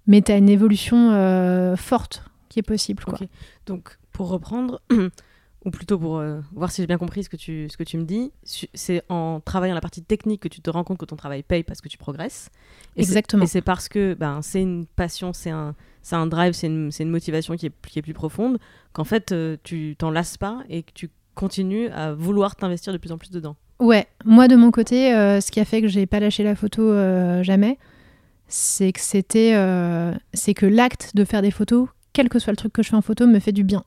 mais 0.07 0.21
tu 0.21 0.31
as 0.31 0.37
une 0.37 0.49
évolution 0.49 1.11
euh, 1.11 1.75
forte 1.75 2.23
qui 2.49 2.57
est 2.57 2.63
possible. 2.63 3.03
Quoi. 3.03 3.19
Donc, 3.67 3.99
pour 4.11 4.29
reprendre, 4.29 4.81
ou 5.65 5.72
plutôt 5.72 5.98
pour 5.98 6.24
voir 6.53 6.72
si 6.72 6.81
j'ai 6.81 6.88
bien 6.88 6.98
compris 6.98 7.24
ce 7.24 7.29
que 7.29 7.36
tu, 7.36 7.67
ce 7.69 7.75
que 7.75 7.84
tu 7.84 7.98
me 7.98 8.05
dis, 8.05 8.31
c'est 8.43 9.03
en 9.10 9.39
travaillant 9.39 9.74
la 9.74 9.81
partie 9.81 10.03
technique 10.03 10.41
que 10.41 10.48
tu 10.48 10.62
te 10.62 10.69
rends 10.69 10.84
compte 10.84 11.00
que 11.00 11.05
ton 11.05 11.15
travail 11.15 11.43
paye 11.43 11.63
parce 11.63 11.81
que 11.81 11.89
tu 11.89 11.98
progresses. 11.98 12.50
Exactement. 12.95 13.43
Et 13.43 13.48
c'est 13.48 13.62
parce 13.62 13.89
que 13.89 14.13
ben, 14.13 14.41
c'est 14.41 14.62
une 14.62 14.86
passion, 14.86 15.34
c'est 15.34 15.50
un 15.50 16.27
drive, 16.27 16.53
c'est 16.53 16.67
une, 16.67 16.91
une, 16.98 17.10
motivation 17.10 17.55
qui 17.55 17.67
est, 17.67 17.74
qui 17.88 18.00
est, 18.00 18.01
plus 18.01 18.13
profonde, 18.13 18.60
qu'en 18.93 19.03
fait, 19.03 19.31
euh, 19.31 19.57
tu 19.63 19.95
t'en 19.98 20.12
lasses 20.12 20.38
pas 20.38 20.63
et 20.69 20.84
que 20.84 20.91
tu 20.93 21.10
continues 21.34 21.89
à 21.89 22.13
vouloir 22.13 22.55
t'investir 22.55 22.93
de 22.93 22.98
plus 22.98 23.12
en 23.12 23.17
plus 23.17 23.31
dedans. 23.31 23.55
Ouais, 23.79 24.07
moi 24.24 24.48
de 24.48 24.55
mon 24.55 24.72
côté, 24.72 25.13
euh, 25.13 25.41
ce 25.41 25.51
qui 25.51 25.60
a 25.60 25.65
fait 25.65 25.81
que 25.81 25.88
j'ai 25.88 26.05
pas 26.05 26.22
lâché 26.22 26.43
la 26.43 26.55
photo 26.55 26.81
euh, 26.81 27.43
jamais, 27.43 27.77
c'est 28.48 28.93
que 28.93 29.01
c'était, 29.01 29.53
c'est 30.34 30.53
que 30.53 30.65
l'acte 30.65 31.12
de 31.15 31.25
faire 31.25 31.41
des 31.41 31.51
photos, 31.51 31.89
quel 32.13 32.29
que 32.29 32.39
soit 32.39 32.53
le 32.53 32.57
truc 32.57 32.72
que 32.72 32.84
je 32.84 32.89
fais 32.89 32.95
en 32.95 33.01
photo, 33.01 33.25
me 33.25 33.39
fait 33.39 33.51
du 33.51 33.63
bien. 33.63 33.84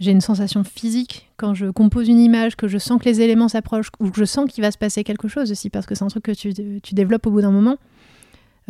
J'ai 0.00 0.12
une 0.12 0.20
sensation 0.20 0.62
physique 0.62 1.30
quand 1.36 1.54
je 1.54 1.66
compose 1.66 2.08
une 2.08 2.20
image, 2.20 2.56
que 2.56 2.68
je 2.68 2.78
sens 2.78 3.00
que 3.00 3.04
les 3.06 3.20
éléments 3.20 3.48
s'approchent, 3.48 3.90
ou 3.98 4.10
que 4.10 4.18
je 4.18 4.24
sens 4.24 4.48
qu'il 4.48 4.62
va 4.62 4.70
se 4.70 4.78
passer 4.78 5.02
quelque 5.02 5.28
chose 5.28 5.50
aussi, 5.50 5.70
parce 5.70 5.86
que 5.86 5.94
c'est 5.94 6.04
un 6.04 6.08
truc 6.08 6.24
que 6.24 6.32
tu, 6.32 6.52
tu 6.54 6.94
développes 6.94 7.26
au 7.26 7.30
bout 7.30 7.40
d'un 7.40 7.50
moment. 7.50 7.78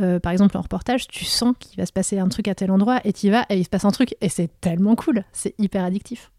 Euh, 0.01 0.21
par 0.21 0.31
exemple 0.31 0.57
en 0.57 0.61
reportage, 0.61 1.09
tu 1.09 1.25
sens 1.25 1.55
qu'il 1.59 1.77
va 1.77 1.85
se 1.85 1.93
passer 1.93 2.21
un 2.21 2.29
truc 2.29 2.47
à 2.47 2.55
tel 2.55 2.71
endroit 2.71 3.01
et 3.05 3.13
tu 3.13 3.31
vas 3.31 3.45
et 3.51 3.59
il 3.59 3.65
se 3.65 3.69
passe 3.69 3.85
un 3.85 3.91
truc 3.91 4.15
et 4.21 4.29
c'est 4.29 4.49
tellement 4.61 4.95
cool, 4.95 5.25
c'est 5.33 5.55
hyper 5.59 5.83
addictif. 5.83 6.31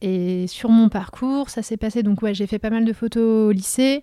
Et 0.00 0.46
sur 0.46 0.70
mon 0.70 0.88
parcours, 0.88 1.50
ça 1.50 1.62
s'est 1.62 1.76
passé 1.76 2.02
donc 2.02 2.22
ouais, 2.22 2.32
j'ai 2.32 2.46
fait 2.46 2.58
pas 2.58 2.70
mal 2.70 2.86
de 2.86 2.92
photos 2.94 3.48
au 3.48 3.52
lycée. 3.52 4.02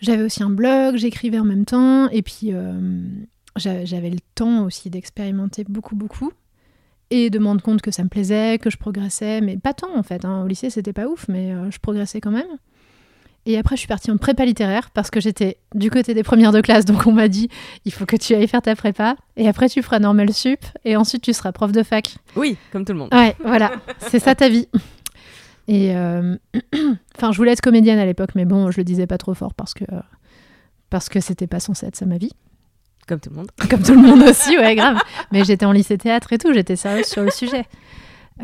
J'avais 0.00 0.22
aussi 0.22 0.42
un 0.42 0.50
blog, 0.50 0.96
j'écrivais 0.96 1.38
en 1.38 1.44
même 1.44 1.64
temps 1.64 2.10
et 2.10 2.20
puis 2.20 2.52
euh, 2.52 3.06
j'avais 3.56 4.10
le 4.10 4.20
temps 4.34 4.64
aussi 4.64 4.90
d'expérimenter 4.90 5.64
beaucoup 5.64 5.96
beaucoup 5.96 6.30
et 7.12 7.28
de 7.28 7.38
me 7.38 7.44
rendre 7.44 7.60
compte 7.60 7.82
que 7.82 7.90
ça 7.90 8.02
me 8.02 8.08
plaisait, 8.08 8.58
que 8.58 8.70
je 8.70 8.78
progressais, 8.78 9.42
mais 9.42 9.58
pas 9.58 9.74
tant 9.74 9.94
en 9.94 10.02
fait. 10.02 10.24
Hein. 10.24 10.42
Au 10.42 10.46
lycée, 10.46 10.70
c'était 10.70 10.94
pas 10.94 11.06
ouf, 11.06 11.26
mais 11.28 11.52
euh, 11.52 11.70
je 11.70 11.78
progressais 11.78 12.22
quand 12.22 12.30
même. 12.30 12.46
Et 13.44 13.58
après, 13.58 13.76
je 13.76 13.80
suis 13.80 13.88
partie 13.88 14.10
en 14.10 14.16
prépa 14.16 14.46
littéraire 14.46 14.90
parce 14.92 15.10
que 15.10 15.20
j'étais 15.20 15.58
du 15.74 15.90
côté 15.90 16.14
des 16.14 16.22
premières 16.22 16.52
de 16.52 16.62
classe. 16.62 16.86
Donc, 16.86 17.06
on 17.06 17.12
m'a 17.12 17.28
dit 17.28 17.50
il 17.84 17.92
faut 17.92 18.06
que 18.06 18.16
tu 18.16 18.32
ailles 18.34 18.48
faire 18.48 18.62
ta 18.62 18.74
prépa. 18.74 19.16
Et 19.36 19.46
après, 19.46 19.68
tu 19.68 19.82
feras 19.82 19.98
normal 19.98 20.32
sup. 20.32 20.60
Et 20.86 20.96
ensuite, 20.96 21.22
tu 21.22 21.34
seras 21.34 21.52
prof 21.52 21.70
de 21.70 21.82
fac. 21.82 22.16
Oui, 22.34 22.56
comme 22.72 22.86
tout 22.86 22.92
le 22.92 23.00
monde. 23.00 23.12
Ouais, 23.12 23.36
voilà. 23.44 23.72
C'est 23.98 24.20
ça 24.20 24.34
ta 24.34 24.48
vie. 24.48 24.68
Et 25.68 25.94
euh, 25.94 26.36
enfin, 27.16 27.32
je 27.32 27.36
voulais 27.36 27.52
être 27.52 27.60
comédienne 27.60 27.98
à 27.98 28.06
l'époque, 28.06 28.30
mais 28.36 28.46
bon, 28.46 28.70
je 28.70 28.78
le 28.78 28.84
disais 28.84 29.06
pas 29.06 29.18
trop 29.18 29.34
fort 29.34 29.52
parce 29.52 29.74
que 29.74 29.84
parce 30.88 31.08
que 31.08 31.20
c'était 31.20 31.46
pas 31.46 31.60
censé 31.60 31.86
être 31.86 31.96
ça 31.96 32.06
ma 32.06 32.18
vie. 32.18 32.32
Comme 33.06 33.20
tout 33.20 33.30
le 33.30 33.36
monde. 33.36 33.50
Comme 33.70 33.82
tout 33.82 33.94
le 33.94 34.00
monde 34.00 34.22
aussi, 34.22 34.56
ouais, 34.56 34.74
grave. 34.74 34.98
Mais 35.32 35.44
j'étais 35.44 35.66
en 35.66 35.72
lycée 35.72 35.98
théâtre 35.98 36.32
et 36.32 36.38
tout, 36.38 36.52
j'étais 36.52 36.76
sérieuse 36.76 37.06
sur 37.06 37.22
le 37.22 37.30
sujet. 37.30 37.64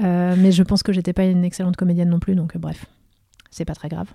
Euh, 0.03 0.35
mais 0.37 0.53
je 0.53 0.63
pense 0.63 0.83
que 0.83 0.93
j'étais 0.93 1.13
pas 1.13 1.25
une 1.25 1.45
excellente 1.45 1.77
comédienne 1.77 2.11
non 2.11 2.19
plus, 2.19 2.35
donc 2.35 2.57
euh, 2.57 2.59
bref, 2.59 2.87
c'est 3.51 3.65
pas 3.65 3.75
très 3.75 3.89
grave. 3.89 4.09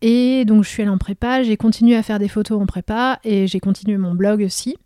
Et 0.00 0.44
donc 0.44 0.64
je 0.64 0.68
suis 0.68 0.82
allée 0.82 0.90
en 0.90 0.98
prépa, 0.98 1.42
j'ai 1.42 1.56
continué 1.56 1.96
à 1.96 2.02
faire 2.02 2.18
des 2.18 2.28
photos 2.28 2.60
en 2.60 2.66
prépa 2.66 3.18
et 3.24 3.46
j'ai 3.46 3.60
continué 3.60 3.96
mon 3.96 4.14
blog 4.14 4.42
aussi. 4.42 4.76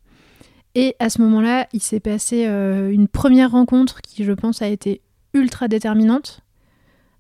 Et 0.75 0.97
à 0.99 1.11
ce 1.11 1.21
moment-là, 1.21 1.67
il 1.73 1.81
s'est 1.81 2.01
passé 2.01 2.47
euh, 2.47 2.91
une 2.91 3.09
première 3.09 3.51
rencontre 3.51 4.01
qui, 4.01 4.25
je 4.25 4.33
pense, 4.33 4.63
a 4.63 4.69
été 4.69 5.03
ultra 5.35 5.69
déterminante. 5.69 6.41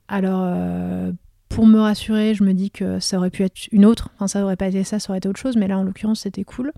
Alors, 0.08 0.46
pour 1.48 1.66
me 1.66 1.78
rassurer, 1.78 2.34
je 2.34 2.44
me 2.44 2.52
dis 2.52 2.70
que 2.70 2.98
ça 2.98 3.18
aurait 3.18 3.30
pu 3.30 3.42
être 3.42 3.68
une 3.72 3.86
autre. 3.86 4.10
Enfin, 4.14 4.26
ça 4.26 4.42
aurait 4.42 4.56
pas 4.56 4.68
été 4.68 4.84
ça, 4.84 4.98
ça 4.98 5.10
aurait 5.10 5.18
été 5.18 5.28
autre 5.28 5.38
chose. 5.38 5.56
Mais 5.56 5.68
là, 5.68 5.78
en 5.78 5.84
l'occurrence, 5.84 6.20
c'était 6.20 6.44
cool. 6.44 6.72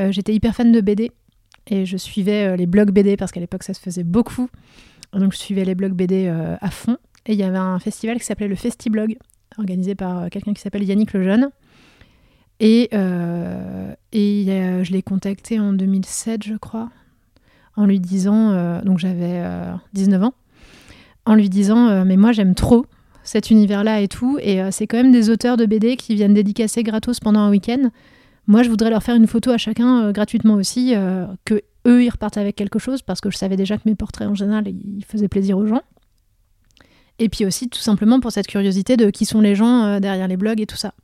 Euh, 0.00 0.12
j'étais 0.12 0.34
hyper 0.34 0.54
fan 0.54 0.72
de 0.72 0.80
BD 0.80 1.10
et 1.66 1.86
je 1.86 1.96
suivais 1.96 2.56
les 2.56 2.66
blogs 2.66 2.90
BD 2.90 3.16
parce 3.16 3.32
qu'à 3.32 3.40
l'époque, 3.40 3.62
ça 3.62 3.74
se 3.74 3.80
faisait 3.80 4.04
beaucoup. 4.04 4.48
Donc, 5.12 5.32
je 5.32 5.38
suivais 5.38 5.64
les 5.64 5.74
blogs 5.74 5.92
BD 5.92 6.28
à 6.28 6.70
fond. 6.70 6.96
Et 7.26 7.34
il 7.34 7.38
y 7.38 7.42
avait 7.42 7.58
un 7.58 7.78
festival 7.78 8.18
qui 8.18 8.24
s'appelait 8.24 8.48
le 8.48 8.54
Festiblog 8.54 9.18
organisé 9.58 9.94
par 9.94 10.18
euh, 10.18 10.28
quelqu'un 10.28 10.54
qui 10.54 10.62
s'appelle 10.62 10.84
Yannick 10.84 11.12
Lejeune. 11.12 11.50
Et, 12.60 12.88
euh, 12.92 13.94
et 14.12 14.44
je 14.82 14.90
l'ai 14.90 15.02
contacté 15.02 15.60
en 15.60 15.72
2007, 15.72 16.42
je 16.42 16.54
crois, 16.54 16.88
en 17.76 17.86
lui 17.86 18.00
disant, 18.00 18.50
euh, 18.50 18.82
donc 18.82 18.98
j'avais 18.98 19.44
19 19.92 20.24
ans, 20.24 20.34
en 21.24 21.36
lui 21.36 21.48
disant, 21.48 22.04
mais 22.04 22.16
moi 22.16 22.32
j'aime 22.32 22.56
trop 22.56 22.84
cet 23.22 23.52
univers-là 23.52 24.00
et 24.00 24.08
tout, 24.08 24.40
et 24.42 24.58
c'est 24.72 24.88
quand 24.88 24.96
même 24.96 25.12
des 25.12 25.30
auteurs 25.30 25.56
de 25.56 25.66
BD 25.66 25.94
qui 25.94 26.16
viennent 26.16 26.34
dédicacer 26.34 26.82
gratos 26.82 27.20
pendant 27.20 27.38
un 27.38 27.50
week-end. 27.50 27.90
Moi, 28.48 28.64
je 28.64 28.68
voudrais 28.68 28.90
leur 28.90 29.02
faire 29.02 29.14
une 29.14 29.28
photo 29.28 29.52
à 29.52 29.58
chacun 29.58 30.10
gratuitement 30.10 30.54
aussi, 30.54 30.94
que 31.44 31.62
eux 31.86 32.02
ils 32.02 32.10
repartent 32.10 32.38
avec 32.38 32.56
quelque 32.56 32.78
chose, 32.78 33.02
parce 33.02 33.20
que 33.20 33.30
je 33.30 33.36
savais 33.36 33.56
déjà 33.56 33.76
que 33.76 33.82
mes 33.84 33.94
portraits 33.94 34.26
en 34.26 34.34
général, 34.34 34.66
ils 34.66 35.04
faisaient 35.04 35.28
plaisir 35.28 35.56
aux 35.58 35.66
gens. 35.66 35.82
Et 37.18 37.28
puis 37.28 37.44
aussi 37.44 37.68
tout 37.68 37.80
simplement 37.80 38.20
pour 38.20 38.32
cette 38.32 38.46
curiosité 38.46 38.96
de 38.96 39.10
qui 39.10 39.24
sont 39.24 39.40
les 39.40 39.54
gens 39.54 39.84
euh, 39.84 40.00
derrière 40.00 40.28
les 40.28 40.36
blogs 40.36 40.60
et 40.60 40.66
tout 40.66 40.76
ça. 40.76 40.94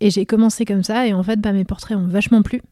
Et 0.00 0.10
j'ai 0.10 0.26
commencé 0.26 0.64
comme 0.64 0.82
ça 0.82 1.06
et 1.06 1.12
en 1.12 1.22
fait 1.22 1.40
bah, 1.40 1.52
mes 1.52 1.64
portraits 1.64 1.96
ont 1.96 2.06
vachement 2.06 2.42
plu. 2.42 2.62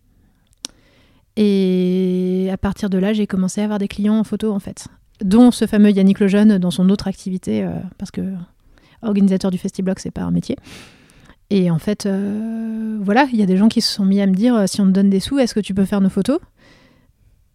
Et 1.36 2.48
à 2.50 2.56
partir 2.56 2.90
de 2.90 2.98
là, 2.98 3.12
j'ai 3.12 3.26
commencé 3.26 3.60
à 3.60 3.64
avoir 3.64 3.78
des 3.78 3.88
clients 3.88 4.18
en 4.18 4.24
photo 4.24 4.52
en 4.52 4.58
fait, 4.58 4.88
dont 5.22 5.50
ce 5.50 5.66
fameux 5.66 5.90
Yannick 5.90 6.18
Lejeune 6.18 6.58
dans 6.58 6.70
son 6.70 6.88
autre 6.90 7.08
activité, 7.08 7.62
euh, 7.62 7.70
parce 7.98 8.10
que 8.10 8.22
organisateur 9.02 9.50
du 9.50 9.58
Festiblog, 9.58 9.98
c'est 9.98 10.10
pas 10.10 10.22
un 10.22 10.30
métier. 10.30 10.56
Et 11.50 11.70
en 11.70 11.78
fait, 11.78 12.06
euh, 12.06 12.98
voilà, 13.00 13.26
il 13.32 13.38
y 13.38 13.42
a 13.42 13.46
des 13.46 13.56
gens 13.56 13.68
qui 13.68 13.80
se 13.80 13.92
sont 13.92 14.04
mis 14.04 14.20
à 14.20 14.26
me 14.26 14.34
dire 14.34 14.68
si 14.68 14.80
on 14.80 14.86
te 14.86 14.90
donne 14.90 15.10
des 15.10 15.20
sous, 15.20 15.38
est-ce 15.38 15.54
que 15.54 15.60
tu 15.60 15.74
peux 15.74 15.84
faire 15.84 16.00
nos 16.00 16.10
photos? 16.10 16.38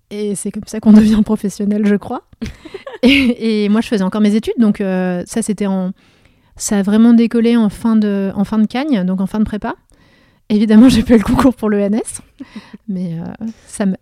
Et 0.09 0.35
c'est 0.35 0.51
comme 0.51 0.63
ça 0.65 0.79
qu'on 0.79 0.93
devient 0.93 1.21
professionnel, 1.23 1.85
je 1.85 1.95
crois. 1.95 2.23
et, 3.03 3.69
moi, 3.69 3.81
je 3.81 3.87
faisais 3.87 4.03
encore 4.03 4.21
mes 4.21 4.35
études, 4.35 4.55
donc 4.57 4.81
euh, 4.81 5.23
ça, 5.25 5.41
c'était 5.41 5.67
en. 5.67 5.91
Ça 6.57 6.79
a 6.79 6.81
vraiment 6.83 7.13
décollé 7.13 7.57
en 7.57 7.67
fin 7.67 7.97
de, 7.97 8.31
en 8.33 8.45
fin 8.45 8.57
de 8.57 8.65
cagne, 8.65 9.03
donc 9.03 9.19
en 9.19 9.27
fin 9.27 9.39
de 9.39 9.43
prépa. 9.43 9.75
Évidemment, 10.47 10.87
j'ai 10.89 11.01
fait 11.01 11.17
le 11.17 11.23
concours 11.23 11.53
pour 11.53 11.69
l'ENS, 11.69 12.21
mais 12.87 13.19
euh, 13.19 13.47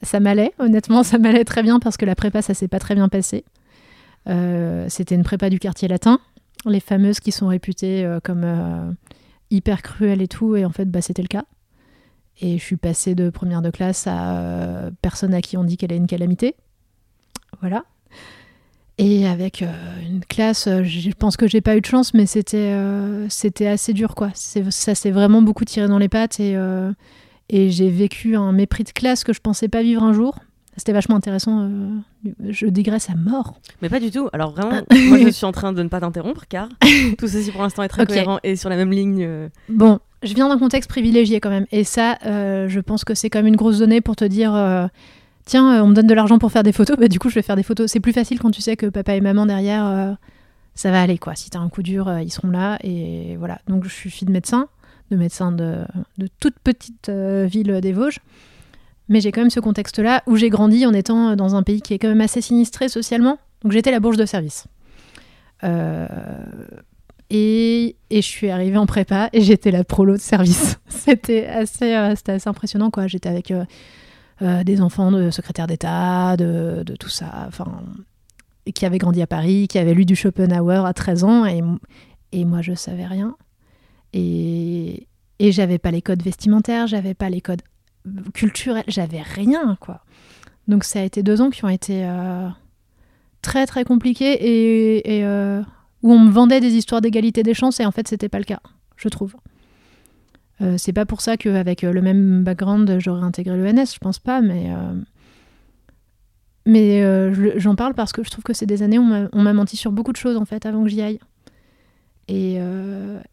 ça, 0.04 0.20
m'allait, 0.20 0.52
honnêtement, 0.60 1.02
ça 1.02 1.18
m'allait 1.18 1.46
très 1.46 1.64
bien 1.64 1.80
parce 1.80 1.98
que 1.98 2.06
la 2.06 2.16
prépa, 2.16 2.42
ça 2.44 2.54
s'est 2.54 2.68
pas 2.68 2.80
très 2.80 2.94
bien 2.94 3.10
passé. 3.10 3.44
Euh, 4.30 4.86
c'était 4.88 5.16
une 5.16 5.24
prépa 5.24 5.50
du 5.50 5.58
quartier 5.58 5.88
latin, 5.88 6.20
les 6.66 6.80
fameuses 6.80 7.20
qui 7.20 7.32
sont 7.32 7.48
réputées 7.48 8.08
comme 8.24 8.96
hyper 9.54 9.82
cruelles 9.82 10.22
et 10.22 10.28
tout, 10.28 10.56
et 10.56 10.66
en 10.66 10.70
fait, 10.70 10.86
bah, 10.90 11.02
c'était 11.02 11.22
le 11.22 11.28
cas. 11.28 11.46
Et 12.42 12.58
je 12.58 12.64
suis 12.64 12.78
passée 12.78 13.16
de 13.16 13.30
première 13.30 13.62
de 13.62 13.70
classe 13.70 14.08
à 14.08 14.38
euh, 14.38 14.92
personne 15.02 15.34
à 15.34 15.42
qui 15.42 15.56
on 15.56 15.64
dit 15.64 15.78
qu'elle 15.78 15.92
est 15.92 15.98
une 15.98 16.08
calamité. 16.08 16.56
voilà. 17.62 17.86
Et 18.98 19.28
avec 19.28 19.64
une 20.04 20.24
classe, 20.24 20.68
je 20.68 21.10
pense 21.14 21.36
que 21.36 21.48
j'ai 21.48 21.62
pas 21.62 21.76
eu 21.76 21.82
de 21.82 21.86
chance, 21.86 22.14
mais 22.14 22.28
c'était 22.28 22.78
c'était 23.28 23.66
assez 23.66 23.92
dur, 23.92 24.14
quoi. 24.14 24.30
Ça 24.36 24.94
s'est 24.94 25.10
vraiment 25.10 25.42
beaucoup 25.42 25.66
tiré 25.66 25.88
dans 25.88 25.98
les 25.98 26.10
pattes 26.10 26.40
et, 26.40 26.56
et 27.50 27.72
j'ai 27.72 27.90
vécu 27.90 28.36
un 28.36 28.52
mépris 28.52 28.84
de 28.84 28.92
classe 28.92 29.24
que 29.24 29.34
je 29.34 29.40
pensais 29.40 29.68
pas 29.68 29.82
vivre 29.82 30.04
un 30.04 30.14
jour. 30.14 30.38
C'était 30.76 30.94
vachement 30.94 31.16
intéressant. 31.16 31.62
Euh, 31.62 31.90
je 32.50 32.66
digresse 32.66 33.10
à 33.10 33.16
mort. 33.16 33.56
Mais 33.82 33.90
pas 33.90 34.00
du 34.00 34.10
tout. 34.10 34.30
Alors 34.34 34.52
vraiment, 34.52 34.82
moi 34.92 35.20
je 35.20 35.30
suis 35.32 35.46
en 35.46 35.52
train 35.52 35.72
de 35.72 35.84
ne 35.84 35.88
pas 35.88 36.00
t'interrompre 36.00 36.46
car 36.50 36.68
tout 37.18 37.28
ceci 37.28 37.52
pour 37.52 37.62
l'instant 37.62 37.84
est 37.84 37.88
très 37.88 38.06
cohérent 38.06 38.40
et 38.44 38.56
sur 38.56 38.70
la 38.70 38.76
même 38.76 38.92
ligne. 38.92 39.24
Euh. 39.24 39.50
Bon, 39.70 40.00
je 40.24 40.34
viens 40.34 40.50
d'un 40.50 40.58
contexte 40.58 40.90
privilégié 40.90 41.40
quand 41.40 41.52
même. 41.52 41.68
Et 41.72 41.84
ça, 41.84 42.18
euh, 42.26 42.68
je 42.70 42.80
pense 42.80 43.04
que 43.04 43.14
c'est 43.14 43.30
quand 43.30 43.40
même 43.40 43.48
une 43.48 43.56
grosse 43.56 43.80
donnée 43.80 44.02
pour 44.02 44.16
te 44.16 44.26
dire 44.26 44.54
tiens, 45.46 45.84
on 45.84 45.88
me 45.88 45.94
donne 45.94 46.08
de 46.08 46.14
l'argent 46.14 46.40
pour 46.40 46.52
faire 46.52 46.64
des 46.64 46.72
photos. 46.72 46.98
Bah, 47.00 47.08
du 47.08 47.20
coup, 47.20 47.30
je 47.30 47.36
vais 47.36 47.42
faire 47.44 47.56
des 47.56 47.64
photos. 47.64 47.92
C'est 47.92 48.00
plus 48.00 48.14
facile 48.14 48.40
quand 48.40 48.52
tu 48.52 48.62
sais 48.62 48.76
que 48.76 48.88
papa 48.88 49.16
et 49.16 49.22
maman 49.22 49.46
derrière, 49.46 50.18
ça 50.74 50.90
va 50.90 51.02
aller 51.02 51.20
quoi. 51.20 51.36
Si 51.36 51.52
t'as 51.52 51.60
un 51.60 51.70
coup 51.70 51.84
dur, 51.84 52.12
ils 52.20 52.32
seront 52.32 52.50
là. 52.50 52.80
Et 52.84 53.36
voilà. 53.38 53.60
Donc 53.68 53.84
je 53.84 53.90
suis 53.90 54.10
fille 54.10 54.28
de 54.28 54.34
médecin, 54.34 54.70
de 55.12 55.18
médecin 55.18 55.52
de, 55.52 55.82
de 56.18 56.28
toute 56.40 56.56
petite 56.64 57.10
ville 57.10 57.80
des 57.80 57.94
Vosges. 57.94 58.20
Mais 59.14 59.22
j'ai 59.22 59.32
quand 59.32 59.42
même 59.42 59.52
ce 59.52 59.60
contexte-là 59.60 60.24
où 60.26 60.38
j'ai 60.38 60.50
grandi 60.50 60.88
en 60.88 60.92
étant 60.92 61.36
dans 61.36 61.54
un 61.54 61.62
pays 61.62 61.84
qui 61.84 61.94
est 61.94 62.00
quand 62.00 62.08
même 62.08 62.22
assez 62.22 62.42
sinistré 62.42 62.90
socialement. 62.90 63.38
Donc 63.62 63.72
j'étais 63.72 63.92
la 63.92 64.00
bourge 64.00 64.18
de 64.18 64.26
service. 64.26 64.66
Euh, 65.64 66.08
et, 67.30 67.96
et, 68.10 68.24
je 68.24 68.28
suis 68.28 68.50
arrivée 68.50 68.78
en 68.78 68.88
prépa 68.88 69.30
et 69.32 69.42
j'étais 69.42 69.70
la 69.70 69.84
prolo 69.84 70.14
de 70.14 70.20
service. 70.20 70.80
c'était 70.88 71.46
assez, 71.46 71.94
euh, 71.94 72.16
assez 72.28 72.50
impressionnant, 72.50 72.90
quoi. 72.90 73.06
J'étais 73.06 73.30
avec 73.30 73.52
euh, 73.52 74.64
des 74.64 74.82
enfants 74.82 75.12
de 75.12 75.30
secrétaire 75.30 75.68
d'État, 75.68 76.36
de, 76.36 76.82
de, 76.84 76.96
tout 76.96 77.10
ça, 77.10 77.46
enfin, 77.48 77.84
qui 78.74 78.84
avaient 78.84 78.98
grandi 78.98 79.22
à 79.22 79.28
Paris, 79.28 79.68
qui 79.68 79.78
avaient 79.78 79.94
lu 79.94 80.06
du 80.06 80.16
Schopenhauer 80.16 80.88
à 80.88 80.94
13 80.96 81.24
ans, 81.24 81.46
et, 81.46 81.62
et 82.32 82.46
moi 82.46 82.64
je 82.64 82.74
savais 82.74 83.06
rien. 83.06 83.36
Et, 84.14 85.06
et 85.38 85.52
j'avais 85.52 85.78
pas 85.78 85.92
les 85.92 86.02
codes 86.02 86.24
vestimentaires, 86.24 86.88
j'avais 86.88 87.14
pas 87.14 87.30
les 87.30 87.42
codes 87.42 87.62
culturel, 88.34 88.84
j'avais 88.88 89.22
rien, 89.22 89.78
quoi. 89.80 90.02
Donc 90.68 90.84
ça 90.84 91.00
a 91.00 91.04
été 91.04 91.24
deux 91.24 91.42
ans 91.42 91.50
qui 91.50 91.66
ont 91.66 91.70
été 91.70 92.06
euh, 92.06 92.48
très 93.42 93.66
très 93.66 93.84
compliqués 93.84 95.02
et, 95.04 95.26
euh, 95.26 95.62
où 96.02 96.14
on 96.14 96.20
me 96.20 96.32
vendait 96.32 96.62
des 96.62 96.74
histoires 96.76 97.02
d'égalité 97.02 97.44
des 97.44 97.54
chances 97.54 97.80
et 97.80 97.86
en 97.86 97.92
fait 97.92 98.08
c'était 98.08 98.30
pas 98.30 98.40
le 98.40 98.46
cas, 98.46 98.62
je 98.96 99.10
trouve. 99.10 99.36
Euh, 100.62 100.76
c'est 100.78 100.94
pas 100.94 101.06
pour 101.06 101.22
ça 101.22 101.36
qu'avec 101.36 101.82
le 101.82 102.02
même 102.02 102.44
background 102.44 102.98
j'aurais 103.00 103.24
intégré 103.24 103.58
l'ENS, 103.58 103.94
je 103.94 104.00
pense 104.00 104.20
pas, 104.20 104.42
mais 104.42 104.72
j'en 107.58 107.76
parle 107.76 107.94
parce 107.94 108.14
que 108.14 108.24
je 108.24 108.30
trouve 108.30 108.44
que 108.44 108.54
c'est 108.54 108.66
des 108.66 108.84
années 108.84 109.00
où 109.00 109.04
on 109.34 109.42
m'a 109.42 109.54
menti 109.54 109.76
sur 109.76 109.92
beaucoup 109.92 110.14
de 110.14 110.18
choses 110.18 110.38
en 110.38 110.46
fait 110.46 110.66
avant 110.66 110.84
que 110.84 110.90
j'y 110.90 111.02
aille. 111.02 111.20
Et 112.30 112.58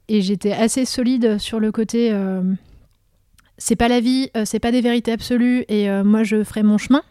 j'étais 0.09 0.53
assez 0.53 0.85
solide 0.85 1.39
sur 1.39 1.61
le 1.61 1.71
côté 1.71 2.13
c'est 3.61 3.77
pas 3.77 3.89
la 3.89 4.01
vie, 4.01 4.31
euh, 4.37 4.45
c'est 4.47 4.59
pas 4.59 4.73
des 4.73 4.81
vérités 4.81 5.13
absolues 5.13 5.65
et 5.69 5.89
euh, 5.89 6.03
moi 6.03 6.25
je 6.25 6.43
ferai 6.43 6.63
mon 6.63 6.79
chemin. 6.79 7.03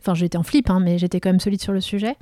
Enfin, 0.00 0.14
j'étais 0.14 0.38
en 0.38 0.44
flip, 0.44 0.70
hein, 0.70 0.80
mais 0.80 0.96
j'étais 0.96 1.20
quand 1.20 1.28
même 1.28 1.40
solide 1.40 1.60
sur 1.60 1.72
le 1.72 1.80
sujet. 1.80 2.16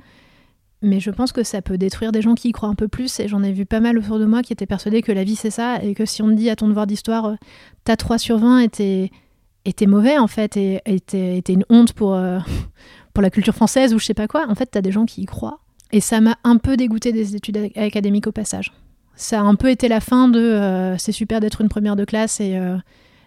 Mais 0.81 0.99
je 0.99 1.11
pense 1.11 1.31
que 1.31 1.43
ça 1.43 1.61
peut 1.61 1.77
détruire 1.77 2.11
des 2.11 2.23
gens 2.23 2.33
qui 2.33 2.49
y 2.49 2.51
croient 2.53 2.69
un 2.69 2.75
peu 2.75 2.87
plus 2.87 3.19
et 3.19 3.27
j'en 3.27 3.43
ai 3.43 3.51
vu 3.51 3.67
pas 3.67 3.79
mal 3.79 3.99
autour 3.99 4.17
de 4.17 4.25
moi 4.25 4.41
qui 4.41 4.51
étaient 4.51 4.65
persuadés 4.65 5.03
que 5.03 5.11
la 5.11 5.23
vie 5.23 5.35
c'est 5.35 5.51
ça 5.51 5.81
et 5.83 5.93
que 5.93 6.05
si 6.05 6.23
on 6.23 6.29
te 6.29 6.33
dit 6.33 6.49
à 6.49 6.55
ton 6.55 6.67
devoir 6.67 6.87
d'histoire 6.87 7.25
euh, 7.25 7.35
t'as 7.83 7.95
3 7.95 8.17
sur 8.17 8.39
20 8.39 8.61
et 8.79 9.73
t'es 9.73 9.85
mauvais 9.85 10.17
en 10.17 10.25
fait 10.25 10.57
et 10.57 10.81
t'es 11.05 11.43
une 11.47 11.65
honte 11.69 11.93
pour, 11.93 12.19
pour 13.13 13.21
la 13.21 13.29
culture 13.29 13.53
française 13.53 13.93
ou 13.93 13.99
je 13.99 14.05
sais 14.05 14.15
pas 14.15 14.27
quoi, 14.27 14.47
en 14.49 14.55
fait 14.55 14.65
t'as 14.71 14.81
des 14.81 14.91
gens 14.91 15.05
qui 15.05 15.21
y 15.21 15.25
croient. 15.27 15.59
Et 15.91 15.99
ça 15.99 16.19
m'a 16.19 16.35
un 16.43 16.57
peu 16.57 16.77
dégoûté 16.77 17.11
des 17.11 17.35
études 17.35 17.69
académiques 17.75 18.25
au 18.25 18.31
passage. 18.31 18.71
Ça 19.15 19.39
a 19.39 19.43
un 19.43 19.53
peu 19.53 19.69
été 19.69 19.87
la 19.87 19.99
fin 19.99 20.29
de 20.29 20.95
c'est 20.97 21.11
super 21.11 21.41
d'être 21.41 21.61
une 21.61 21.69
première 21.69 21.95
de 21.95 22.05
classe 22.05 22.39
et 22.39 22.59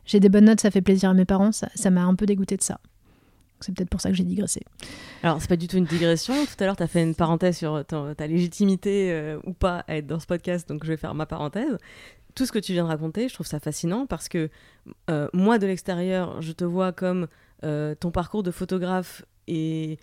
j'ai 0.04 0.20
des 0.20 0.28
bonnes 0.28 0.44
notes, 0.44 0.60
ça 0.60 0.70
fait 0.70 0.82
plaisir 0.82 1.10
à 1.10 1.14
mes 1.14 1.24
parents, 1.24 1.50
ça 1.52 1.90
m'a 1.90 2.02
un 2.02 2.14
peu 2.14 2.26
dégoûté 2.26 2.56
de 2.56 2.62
ça. 2.62 2.80
C'est 3.60 3.74
peut-être 3.74 3.88
pour 3.88 4.00
ça 4.00 4.10
que 4.10 4.16
j'ai 4.16 4.24
digressé. 4.24 4.62
Alors, 5.22 5.40
c'est 5.40 5.48
pas 5.48 5.56
du 5.56 5.68
tout 5.68 5.78
une 5.78 5.86
digression. 5.86 6.34
Tout 6.44 6.62
à 6.62 6.66
l'heure, 6.66 6.76
tu 6.76 6.82
as 6.82 6.86
fait 6.86 7.02
une 7.02 7.14
parenthèse 7.14 7.56
sur 7.56 7.84
ta, 7.86 8.26
légitimité 8.26 9.10
euh, 9.10 9.38
ou 9.44 9.52
pas 9.52 9.84
à 9.88 9.96
être 9.96 10.06
dans 10.06 10.20
ce 10.20 10.26
podcast, 10.26 10.68
donc 10.68 10.84
je 10.84 10.90
vais 10.90 10.96
faire 10.96 11.14
ma 11.14 11.24
parenthèse. 11.24 11.78
Tout 12.34 12.46
ce 12.46 12.52
que 12.52 12.58
tu 12.58 12.72
viens 12.72 12.84
de 12.84 12.88
raconter, 12.88 13.28
je 13.28 13.34
trouve 13.34 13.46
ça 13.46 13.60
fascinant 13.60 14.06
parce 14.06 14.28
que 14.28 14.50
euh, 15.08 15.28
moi, 15.32 15.58
de 15.58 15.66
l'extérieur, 15.66 16.42
je 16.42 16.52
te 16.52 16.64
vois 16.64 16.92
comme 16.92 17.28
euh, 17.64 17.94
ton 17.94 18.10
parcours 18.10 18.42
de 18.42 18.50
photographe 18.50 19.24
et 19.46 19.98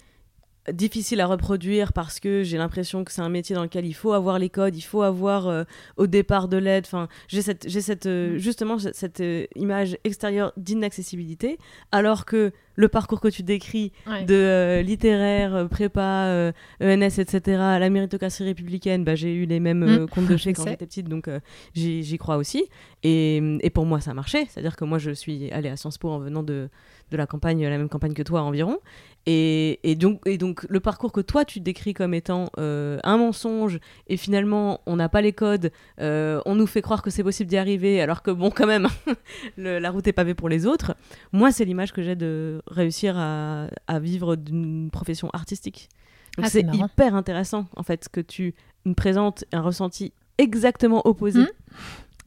difficile 0.72 1.22
à 1.22 1.26
reproduire 1.26 1.92
parce 1.92 2.20
que 2.20 2.44
j'ai 2.44 2.58
l'impression 2.58 3.04
que 3.04 3.12
c'est 3.12 3.22
un 3.22 3.30
métier 3.30 3.56
dans 3.56 3.64
lequel 3.64 3.86
il 3.86 3.94
faut 3.94 4.14
avoir 4.14 4.38
les 4.38 4.50
codes, 4.50 4.76
il 4.76 4.82
faut 4.82 5.02
avoir 5.02 5.48
euh, 5.48 5.64
au 5.98 6.08
départ 6.08 6.48
de 6.48 6.58
l'aide. 6.58 6.84
Enfin, 6.86 7.08
j'ai 7.28 7.42
cette, 7.42 7.68
j'ai 7.68 7.82
cette 7.82 8.06
euh, 8.06 8.38
justement 8.38 8.78
cette 8.78 9.22
euh, 9.22 9.46
image 9.56 9.98
extérieure 10.04 10.54
d'inaccessibilité, 10.58 11.58
alors 11.92 12.26
que 12.26 12.52
le 12.76 12.88
parcours 12.88 13.22
que 13.22 13.28
tu 13.28 13.44
décris 13.44 13.92
de 14.28 14.82
littéraire, 14.82 15.68
prépa, 15.70 16.52
ENS, 16.82 17.20
e 17.20 17.22
etc., 17.22 17.42
la 17.80 17.90
méritocratie 17.90 18.44
républicaine, 18.44 19.04
bah, 19.04 19.16
j'ai 19.16 19.34
eu 19.34 19.46
les 19.46 19.60
mêmes 19.60 20.04
mm. 20.04 20.08
comptes 20.08 20.28
de 20.28 20.38
chez 20.38 20.54
quand 20.54 20.66
j'étais 20.66 20.86
petite, 20.86 21.08
donc 21.08 21.30
j'y 21.74 22.18
crois 22.18 22.38
aussi. 22.38 22.66
Et, 23.04 23.42
et, 23.62 23.70
pour 23.70 23.86
moi, 23.86 24.00
ça 24.00 24.12
a 24.12 24.14
marché. 24.14 24.46
C'est-à-dire 24.50 24.76
que 24.76 24.86
moi, 24.86 25.00
je 25.00 25.12
suis 25.12 25.52
allée 25.52 25.70
à 25.70 25.76
Sciences 25.76 25.98
Po 25.98 26.10
en 26.10 26.20
venant 26.20 26.44
de, 26.44 26.70
de 27.12 27.18
la 27.18 27.28
campagne, 27.28 27.64
la 27.64 27.78
même 27.78 27.90
campagne 27.90 28.14
que 28.14 28.24
toi 28.24 28.42
environ. 28.42 28.80
Et, 29.28 29.96
donc, 30.00 30.22
et 30.26 30.40
donc, 30.40 30.66
le 30.68 30.80
parcours 30.80 31.12
que 31.12 31.22
toi 31.22 31.46
tu 31.46 31.60
décris 31.60 31.94
comme 31.94 32.16
étant 32.16 32.50
euh, 32.58 32.98
un 33.04 33.18
mensonge, 33.18 33.80
et 34.08 34.18
finalement 34.18 34.82
on 34.88 34.96
n'a 34.96 35.10
pas 35.10 35.22
les 35.22 35.32
codes, 35.32 35.72
euh, 36.00 36.42
on 36.48 36.56
nous 36.56 36.66
fait 36.66 36.82
croire 36.82 37.04
que 37.04 37.12
c'est 37.12 37.24
possible 37.24 37.48
d'y 37.48 37.58
arriver, 37.58 38.02
alors 38.02 38.24
que 38.24 38.32
bon, 38.32 38.50
quand 38.50 38.66
même, 38.66 38.88
la 39.58 39.92
route 39.92 40.08
est 40.08 40.14
pavée 40.14 40.34
pour 40.34 40.50
les 40.50 40.66
autres. 40.66 40.96
Moi, 41.34 41.52
c'est 41.52 41.66
l'image 41.66 41.94
que 41.94 42.02
j'ai 42.02 42.16
de 42.16 42.61
réussir 42.68 43.18
à, 43.18 43.70
vivre 44.00 44.36
d'une 44.36 44.90
profession 44.92 45.30
artistique. 45.34 45.90
Donc 46.38 46.46
ah, 46.46 46.50
c'est 46.50 46.66
hyper 46.74 47.16
intéressant 47.16 47.66
en 47.76 47.84
fait 47.84 48.08
que 48.10 48.22
tu 48.22 48.54
me 48.86 48.94
présentes 48.94 49.44
un 49.52 49.62
ressenti 49.62 50.14
exactement 50.38 51.06
opposé. 51.06 51.42
Mmh. 51.42 51.48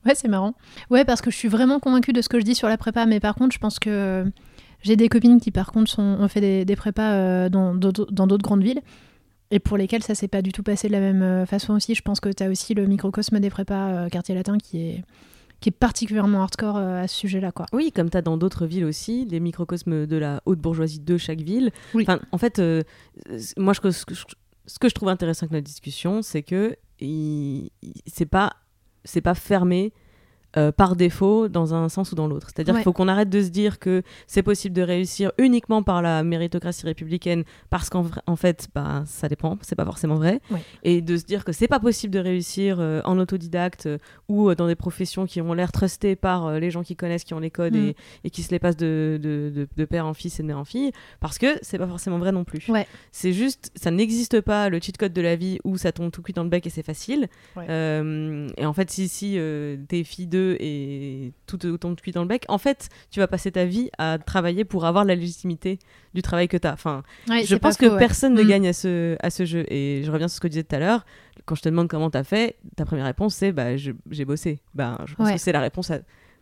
Ouais, 0.07 0.14
c'est 0.14 0.29
marrant. 0.29 0.55
Ouais, 0.90 1.05
parce 1.05 1.23
que 1.23 1.31
je 1.31 1.37
suis 1.37 1.49
vraiment 1.49 1.81
convaincue 1.81 2.12
de 2.12 2.20
ce 2.20 2.29
que 2.29 2.38
je 2.38 2.44
dis 2.44 2.55
sur 2.55 2.68
la 2.68 2.77
prépa, 2.77 3.07
mais 3.07 3.20
par 3.20 3.35
contre, 3.35 3.55
je 3.55 3.59
pense 3.59 3.79
que 3.79 4.31
j'ai 4.83 4.97
des 4.97 5.09
copines 5.09 5.40
qui, 5.40 5.51
par 5.51 5.73
contre, 5.73 5.90
sont, 5.90 6.03
ont 6.03 6.29
fait 6.29 6.64
des, 6.64 6.77
prépas 6.77 7.12
euh, 7.12 7.49
dans 7.49 7.75
d'autres 7.75 8.42
grandes 8.42 8.62
villes 8.62 8.83
et 9.51 9.59
pour 9.59 9.77
lesquelles 9.77 10.03
ça 10.03 10.14
s'est 10.14 10.29
pas 10.29 10.42
du 10.42 10.53
tout 10.53 10.62
passé 10.62 10.88
de 10.88 10.92
la 10.92 11.01
même 11.01 11.23
euh, 11.23 11.47
façon 11.47 11.75
aussi. 11.75 11.94
Je 11.94 12.03
pense 12.03 12.20
que 12.20 12.29
tu 12.29 12.42
as 12.42 12.49
aussi 12.49 12.75
le 12.75 12.87
microcosme 12.87 13.40
des 13.40 13.51
prépas 13.51 13.90
euh, 13.90 14.09
quartier 14.09 14.35
latin 14.35 14.59
qui 14.59 14.81
est, 14.81 15.05
qui 15.64 15.70
est 15.70 15.72
particulièrement 15.72 16.42
hardcore 16.42 16.77
à 16.77 17.09
ce 17.09 17.16
sujet-là. 17.16 17.50
quoi. 17.50 17.64
Oui, 17.72 17.90
comme 17.90 18.11
tu 18.11 18.18
as 18.18 18.20
dans 18.20 18.37
d'autres 18.37 18.66
villes 18.66 18.85
aussi, 18.85 19.24
les 19.24 19.40
microcosmes 19.40 20.05
de 20.07 20.16
la 20.18 20.42
haute 20.44 20.59
bourgeoisie 20.59 21.00
de 21.00 21.16
chaque 21.16 21.40
ville. 21.40 21.72
Enfin, 21.94 22.20
en 22.33 22.37
fait, 22.37 22.61
moi, 23.57 23.72
je, 23.72 23.90
ce, 23.90 24.05
que 24.05 24.14
je, 24.14 24.24
ce 24.66 24.79
que 24.79 24.90
je 24.90 24.94
trouve 24.94 25.09
intéressant 25.09 25.44
avec 25.44 25.53
notre 25.53 25.64
discussion, 25.64 26.20
c'est 26.20 26.42
que 26.42 26.77
c'est 27.00 28.27
pas, 28.27 28.53
pas 29.22 29.35
fermé 29.35 29.94
euh, 30.57 30.71
par 30.71 30.95
défaut 30.95 31.49
dans 31.49 31.75
un 31.75 31.88
sens 31.88 32.12
ou 32.12 32.14
dans 32.14 32.29
l'autre. 32.29 32.49
C'est-à-dire 32.55 32.75
qu'il 32.75 32.85
faut 32.85 32.93
qu'on 32.93 33.09
arrête 33.09 33.29
de 33.29 33.43
se 33.43 33.49
dire 33.49 33.81
que 33.81 34.03
c'est 34.29 34.45
possible 34.45 34.73
de 34.73 34.83
réussir 34.83 35.33
uniquement 35.38 35.83
par 35.83 36.01
la 36.01 36.23
méritocratie 36.23 36.87
républicaine 36.87 37.43
parce 37.71 37.90
qu'en 37.90 38.07
en 38.27 38.37
fait, 38.37 38.69
bah, 38.73 39.03
ça 39.05 39.29
dépend, 39.29 39.59
c'est 39.62 39.75
pas 39.75 39.85
forcément 39.85 40.14
vrai. 40.14 40.40
Et 40.85 41.03
de 41.03 41.17
se 41.17 41.25
dire 41.25 41.45
que 41.45 41.51
c'est 41.51 41.67
pas 41.67 41.81
possible 41.81 42.14
de 42.14 42.21
réussir 42.21 42.77
euh, 42.79 43.01
en 43.05 43.19
autodidacte 43.19 43.87
euh, 43.87 43.99
ou 44.29 44.55
dans 44.55 44.69
des 44.69 44.77
professions 44.77 45.27
qui 45.27 45.40
ont 45.40 45.55
l'air 45.55 45.73
trustées 45.73 46.14
par 46.14 46.61
les 46.61 46.71
gens 46.71 46.85
qui 46.85 46.95
connaissent, 46.95 47.25
qui 47.25 47.35
ont 47.35 47.40
les 47.40 47.51
codes 47.51 47.75
et, 47.75 47.97
et, 48.23 48.31
qui 48.31 48.45
se 48.45 48.53
les 48.53 48.61
passent 48.61 48.77
de, 48.77 49.19
de, 49.21 49.67
de, 49.77 49.85
père 49.85 50.07
en 50.07 50.14
fils 50.14 50.38
et 50.38 50.43
de 50.45 50.47
mère 50.47 50.59
en 50.59 50.64
fille, 50.64 50.93
parce 51.19 51.38
que 51.38 51.47
c'est 51.62 51.79
pas 51.79 51.88
forcément 51.88 52.19
vrai 52.19 52.31
non 52.31 52.45
plus. 52.45 52.69
C'est 53.11 53.33
juste, 53.33 53.73
ça 53.75 53.90
n'existe 53.90 54.40
pas 54.40 54.69
le 54.69 54.79
cheat 54.79 54.99
code 54.99 55.12
de 55.12 55.21
la 55.21 55.35
vie 55.35 55.59
où 55.64 55.77
ça 55.79 55.90
tombe 55.90 56.12
tout 56.12 56.23
cuit 56.23 56.33
dans 56.33 56.45
le 56.45 56.49
bec 56.49 56.64
et 56.64 56.71
c'est 56.71 56.85
facile. 56.85 57.29
et 57.57 58.67
en 58.67 58.73
fait, 58.73 58.90
si, 58.90 59.09
si 59.09 59.37
t'es 59.88 60.05
fille 60.05 60.29
de 60.29 60.43
et 60.61 61.33
tout 61.46 61.64
autant 61.66 61.90
de 61.90 62.00
cuit 62.00 62.12
dans 62.12 62.22
le 62.22 62.28
bec, 62.28 62.44
en 62.48 62.59
fait, 62.59 62.88
tu 63.11 63.20
vas 63.20 63.26
passer 63.26 63.52
ta 63.52 63.64
vie 63.64 63.90
à 63.98 64.18
travailler 64.18 64.64
pour 64.64 64.85
avoir 64.85 65.04
la 65.04 65.14
légitimité 65.14 65.78
du 66.14 66.22
travail 66.22 66.48
que 66.48 66.57
tu 66.57 66.66
as. 66.66 66.72
Enfin, 66.72 67.02
je 67.28 67.57
pense 67.57 67.76
que 67.76 67.98
personne 67.98 68.35
ne 68.35 68.42
mm. 68.42 68.48
gagne 68.48 68.68
à 68.68 68.72
ce, 68.72 69.16
à 69.20 69.30
ce 69.30 69.44
jeu. 69.44 69.64
Et 69.68 70.02
je 70.04 70.11
reviens 70.11 70.28
sur 70.28 70.37
ce 70.37 70.40
que 70.40 70.46
tu 70.46 70.52
disais 70.52 70.64
tout 70.64 70.76
à 70.76 70.78
l'heure. 70.78 71.04
Quand 71.46 71.54
je 71.54 71.62
te 71.62 71.68
demande 71.68 71.88
comment 71.88 72.11
tu 72.11 72.18
as 72.18 72.24
fait, 72.24 72.57
ta 72.76 72.85
première 72.85 73.07
réponse, 73.07 73.35
c'est 73.35 73.52
bah, 73.52 73.76
j'ai 73.76 74.24
bossé. 74.24 74.61
Bah, 74.74 74.98
je 75.07 75.14
pense 75.14 75.30
que 75.30 75.38
c'est 75.38 75.52
la 75.52 75.61
réponse 75.61 75.92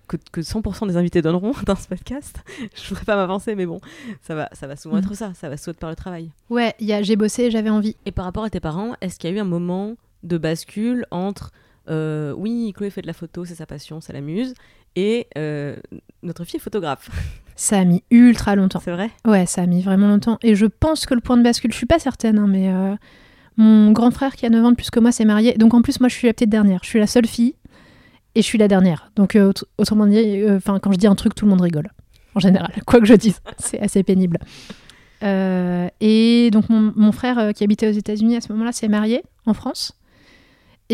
que, 0.09 0.17
que, 0.31 0.41
100% 0.41 0.89
des 0.89 0.97
invités 0.97 1.23
donneront 1.23 1.53
dans 1.67 1.77
ce 1.77 1.89
podcast. 1.89 2.41
je 2.75 2.89
voudrais 2.89 3.05
pas 3.05 3.17
m'avancer, 3.17 3.55
mais 3.55 3.67
bon, 3.67 3.81
ça 4.21 4.35
va, 4.35 4.49
ça 4.53 4.67
va 4.67 4.77
souvent 4.77 4.97
mm. 4.97 5.01
être 5.01 5.15
ça. 5.15 5.33
Ça 5.35 5.49
va 5.49 5.57
sauter 5.57 5.79
par 5.79 5.91
le 5.91 5.97
travail. 5.97 6.31
Ouais, 6.51 6.75
j'ai 6.79 7.17
bossé, 7.17 7.51
j'avais 7.51 7.71
envie. 7.71 7.97
Et 8.07 8.13
par 8.13 8.25
rapport 8.25 8.45
à 8.45 8.51
tes 8.51 8.61
parents, 8.61 8.95
est-ce 9.01 9.19
qu'il 9.19 9.31
y 9.31 9.33
a 9.33 9.37
eu 9.37 9.41
un 9.41 9.45
moment 9.45 9.97
de 10.23 10.39
bascule 10.39 11.07
entre 11.11 11.51
oui, 11.89 12.73
Chloé 12.77 12.91
fait 12.91 13.03
de 13.03 13.07
la 13.07 13.13
photo, 13.13 13.45
c'est 13.45 13.55
sa 13.55 13.67
passion, 13.67 14.01
ça 14.01 14.13
l'amuse. 14.13 14.55
Et 14.97 15.29
notre 16.23 16.45
fille 16.45 16.59
est 16.59 16.63
photographe. 16.63 17.11
Ça 17.55 17.79
a 17.79 17.85
mis 17.85 18.03
ultra 18.11 18.57
longtemps. 18.57 18.81
C'est 18.83 18.91
vrai? 18.91 19.11
Ouais, 19.27 19.45
ça 19.45 19.61
a 19.61 19.67
mis 19.67 19.83
vraiment 19.83 20.09
longtemps. 20.09 20.39
Et 20.43 20.55
je 20.55 20.65
pense 20.65 21.05
que 21.05 21.13
le 21.13 21.21
point 21.21 21.37
de 21.37 21.43
bascule, 21.43 21.71
je 21.71 21.77
suis 21.77 21.87
pas 21.87 21.99
certaine, 21.99 22.39
hein, 22.39 22.47
mais 22.49 22.73
mon 23.59 23.93
grand 23.93 24.11
frère 24.11 24.35
qui 24.35 24.47
a 24.47 24.49
9 24.49 24.65
ans 24.65 24.71
de 24.71 24.75
plus 24.75 24.91
que 24.91 24.99
moi 24.99 25.13
s'est 25.13 25.27
marié. 25.27 25.53
Donc 25.59 25.75
en 25.75 25.83
plus, 25.83 26.01
moi, 26.01 26.09
je 26.09 26.15
suis 26.15 26.27
la 26.27 26.33
petite 26.33 26.49
dernière. 26.49 26.81
Je 26.83 26.89
suis 26.89 26.99
la 26.99 27.07
seule 27.07 27.27
fille 27.27 27.55
et 28.35 28.43
je 28.43 28.47
suis 28.47 28.59
la 28.59 28.69
dernière. 28.69 29.11
Donc 29.17 29.37
euh, 29.37 29.53
autrement 29.79 30.07
dit, 30.07 30.19
euh, 30.19 30.57
enfin 30.57 30.79
quand 30.79 30.93
je 30.93 30.99
dis 30.99 31.07
un 31.07 31.15
truc, 31.15 31.35
tout 31.35 31.45
le 31.45 31.51
monde 31.51 31.61
rigole. 31.61 31.91
En 32.35 32.41
général, 32.41 32.73
quoi 32.87 33.01
que 33.01 33.07
je 33.07 33.15
dise, 33.15 33.41
c'est 33.59 33.81
assez 33.81 34.03
pénible. 34.03 34.39
Euh, 35.23 35.89
et 36.01 36.51
donc 36.51 36.65
mon, 36.69 37.13
frère 37.13 37.53
qui 37.55 37.63
habitait 37.63 37.89
aux 37.89 37.93
États-Unis 37.93 38.37
à 38.37 38.41
ce 38.41 38.53
moment-là 38.53 38.73
s'est 38.73 38.89
marié 38.89 39.23
en 39.47 39.55
France. 39.55 39.99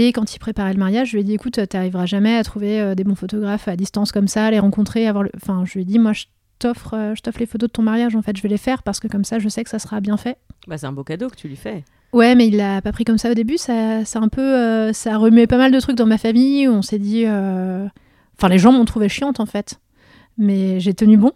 Et 0.00 0.12
quand 0.12 0.32
il 0.32 0.38
préparait 0.38 0.72
le 0.72 0.78
mariage, 0.78 1.08
je 1.08 1.14
lui 1.14 1.22
ai 1.22 1.24
dit 1.24 1.34
écoute, 1.34 1.58
tu 1.68 1.76
n'arriveras 1.76 2.06
jamais 2.06 2.36
à 2.36 2.44
trouver 2.44 2.94
des 2.94 3.02
bons 3.02 3.16
photographes 3.16 3.66
à 3.66 3.74
distance 3.74 4.12
comme 4.12 4.28
ça, 4.28 4.48
les 4.48 4.60
rencontrer, 4.60 5.08
avoir 5.08 5.24
le... 5.24 5.30
Enfin, 5.34 5.64
je 5.66 5.74
lui 5.74 5.80
ai 5.80 5.84
dit 5.84 5.98
moi, 5.98 6.12
je 6.12 6.26
t'offre, 6.60 7.14
je 7.16 7.20
t'offre 7.20 7.40
les 7.40 7.46
photos 7.46 7.68
de 7.68 7.72
ton 7.72 7.82
mariage. 7.82 8.14
En 8.14 8.22
fait, 8.22 8.36
je 8.36 8.42
vais 8.42 8.48
les 8.48 8.58
faire 8.58 8.84
parce 8.84 9.00
que 9.00 9.08
comme 9.08 9.24
ça, 9.24 9.40
je 9.40 9.48
sais 9.48 9.64
que 9.64 9.70
ça 9.70 9.80
sera 9.80 10.00
bien 10.00 10.16
fait. 10.16 10.38
Bah, 10.68 10.78
c'est 10.78 10.86
un 10.86 10.92
beau 10.92 11.02
cadeau 11.02 11.28
que 11.28 11.34
tu 11.34 11.48
lui 11.48 11.56
fais. 11.56 11.82
Ouais, 12.12 12.34
mais 12.34 12.46
il 12.46 12.56
l'a 12.56 12.80
pas 12.80 12.92
pris 12.92 13.04
comme 13.04 13.18
ça 13.18 13.30
au 13.30 13.34
début. 13.34 13.58
Ça, 13.58 14.04
ça 14.04 14.18
un 14.20 14.28
peu, 14.28 14.40
euh, 14.40 14.92
ça 14.92 15.18
pas 15.48 15.58
mal 15.58 15.72
de 15.72 15.80
trucs 15.80 15.96
dans 15.96 16.06
ma 16.06 16.18
famille. 16.18 16.68
Où 16.68 16.72
on 16.72 16.82
s'est 16.82 16.98
dit, 16.98 17.24
euh, 17.26 17.86
enfin, 18.38 18.48
les 18.48 18.58
gens 18.58 18.72
m'ont 18.72 18.84
trouvé 18.84 19.08
chiante 19.08 19.40
en 19.40 19.46
fait, 19.46 19.80
mais 20.36 20.80
j'ai 20.80 20.94
tenu 20.94 21.16
bon. 21.16 21.32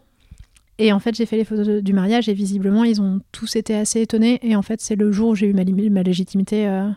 Et 0.78 0.92
en 0.92 0.98
fait, 0.98 1.14
j'ai 1.14 1.26
fait 1.26 1.36
les 1.36 1.44
photos 1.44 1.82
du 1.82 1.92
mariage 1.92 2.28
et 2.28 2.32
visiblement, 2.32 2.84
ils 2.84 3.00
ont 3.02 3.20
tous 3.30 3.56
été 3.56 3.74
assez 3.74 4.00
étonnés. 4.00 4.40
Et 4.42 4.56
en 4.56 4.62
fait, 4.62 4.80
c'est 4.80 4.96
le 4.96 5.12
jour 5.12 5.30
où 5.30 5.34
j'ai 5.34 5.46
eu 5.46 5.52
ma, 5.52 5.64
ma 5.64 6.02
légitimité. 6.02 6.66
Euh, 6.66 6.88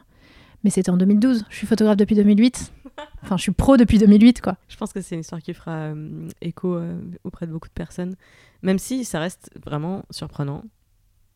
mais 0.65 0.71
c'était 0.71 0.89
en 0.89 0.97
2012. 0.97 1.45
Je 1.49 1.55
suis 1.55 1.67
photographe 1.67 1.95
depuis 1.95 2.15
2008. 2.15 2.73
Enfin, 3.23 3.37
je 3.37 3.43
suis 3.43 3.51
pro 3.51 3.77
depuis 3.77 3.99
2008, 3.99 4.41
quoi. 4.41 4.57
Je 4.67 4.75
pense 4.77 4.91
que 4.91 4.99
c'est 4.99 5.15
une 5.15 5.21
histoire 5.21 5.41
qui 5.41 5.53
fera 5.53 5.93
écho 6.41 6.79
auprès 7.23 7.45
de 7.45 7.51
beaucoup 7.51 7.67
de 7.67 7.73
personnes, 7.73 8.15
même 8.61 8.79
si 8.79 9.05
ça 9.05 9.19
reste 9.19 9.51
vraiment 9.63 10.03
surprenant 10.09 10.63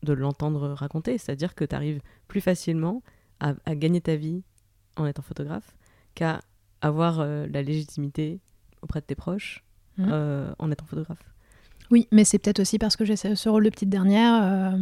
de 0.02 0.12
l'entendre 0.12 0.70
raconter. 0.70 1.16
C'est-à-dire 1.18 1.54
que 1.54 1.64
tu 1.64 1.74
arrives 1.74 2.00
plus 2.28 2.40
facilement 2.40 3.02
à, 3.38 3.54
gagner 3.74 4.00
ta 4.00 4.16
vie 4.16 4.42
en 4.96 5.06
étant 5.06 5.22
photographe 5.22 5.76
qu'à 6.14 6.40
avoir 6.80 7.20
euh, 7.20 7.46
la 7.50 7.62
légitimité 7.62 8.40
auprès 8.82 9.00
de 9.00 9.06
tes 9.06 9.14
proches 9.14 9.64
mmh. 9.96 10.08
euh, 10.10 10.52
en 10.58 10.70
étant 10.70 10.84
photographe. 10.84 11.22
Oui, 11.90 12.08
mais 12.12 12.24
c'est 12.24 12.38
peut-être 12.38 12.60
aussi 12.60 12.78
parce 12.78 12.96
que 12.96 13.04
j'ai 13.04 13.16
ce 13.16 13.48
rôle 13.48 13.64
de 13.64 13.70
petite 13.70 13.88
dernière. 13.88 14.76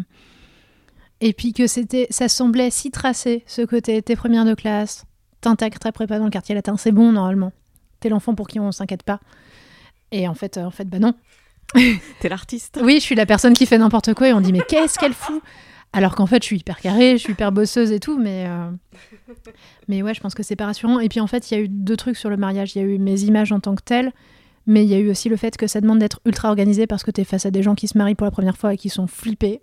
Euh, 1.23 1.27
et 1.27 1.33
puis 1.33 1.53
que 1.53 1.67
c'était, 1.67 2.07
ça 2.11 2.29
semblait 2.29 2.71
si 2.71 2.91
tracé, 2.91 3.45
ce 3.47 3.63
côté, 3.63 4.01
t'es 4.03 4.17
première 4.17 4.45
de 4.45 4.55
classe, 4.55 5.05
t'intègres 5.41 5.79
très 5.79 5.93
prépa 5.93 6.19
dans 6.19 6.25
le 6.25 6.31
quartier 6.31 6.55
latin, 6.55 6.77
c'est 6.77 6.93
bon 6.93 7.13
normalement. 7.13 7.53
T'es 8.01 8.09
l'enfant 8.09 8.35
pour 8.35 8.47
qui 8.47 8.61
on 8.61 8.73
s'inquiète 8.73 9.03
pas. 9.03 9.21
Et 10.13 10.29
en 10.29 10.35
fait, 10.35 10.57
en 10.59 10.71
fait, 10.71 10.85
bah 10.85 10.99
non. 10.99 11.15
T'es 12.21 12.29
l'artiste. 12.29 12.79
Oui, 12.83 12.95
je 12.95 13.05
suis 13.05 13.15
la 13.15 13.27
personne 13.27 13.53
qui 13.53 13.67
fait 13.67 13.79
n'importe 13.79 14.15
quoi 14.15 14.29
et 14.29 14.33
on 14.33 14.41
dit 14.41 14.53
mais 14.53 14.63
qu'est-ce 14.67 14.99
qu'elle 14.99 15.13
fout? 15.13 15.43
Alors 15.93 16.15
qu'en 16.15 16.27
fait, 16.27 16.43
je 16.43 16.47
suis 16.47 16.59
hyper 16.59 16.81
carrée, 16.81 17.13
je 17.13 17.23
suis 17.23 17.33
hyper 17.33 17.51
bosseuse 17.51 17.93
et 17.93 18.01
tout, 18.01 18.19
mais 18.19 18.47
euh, 18.47 18.71
mais 19.89 20.03
ouais, 20.03 20.15
je 20.15 20.21
pense 20.21 20.35
que 20.35 20.43
c'est 20.43 20.57
pas 20.57 20.67
rassurant. 20.67 21.01
Et 21.01 21.09
puis 21.09 21.21
en 21.21 21.27
fait, 21.27 21.51
il 21.51 21.55
y 21.55 21.57
a 21.57 21.61
eu 21.61 21.69
deux 21.69 21.97
trucs 21.97 22.17
sur 22.17 22.31
le 22.31 22.37
mariage. 22.37 22.75
Il 22.75 22.79
y 22.79 22.85
a 22.85 22.85
eu 22.85 22.99
mes 22.99 23.23
images 23.23 23.53
en 23.53 23.61
tant 23.61 23.75
que 23.75 23.83
telles, 23.83 24.13
mais 24.67 24.85
il 24.85 24.89
y 24.89 24.95
a 24.95 24.99
eu 24.99 25.11
aussi 25.11 25.29
le 25.29 25.37
fait 25.37 25.57
que 25.57 25.67
ça 25.67 25.81
demande 25.81 25.99
d'être 25.99 26.21
ultra 26.25 26.49
organisé 26.49 26.87
parce 26.87 27.05
que 27.05 27.11
t'es 27.11 27.25
face 27.25 27.47
à 27.47 27.51
des 27.51 27.63
gens 27.63 27.75
qui 27.75 27.89
se 27.89 27.97
marient 27.97 28.15
pour 28.15 28.27
la 28.27 28.31
première 28.31 28.57
fois 28.57 28.75
et 28.75 28.77
qui 28.77 28.91
sont 28.91 29.07
flippés 29.07 29.61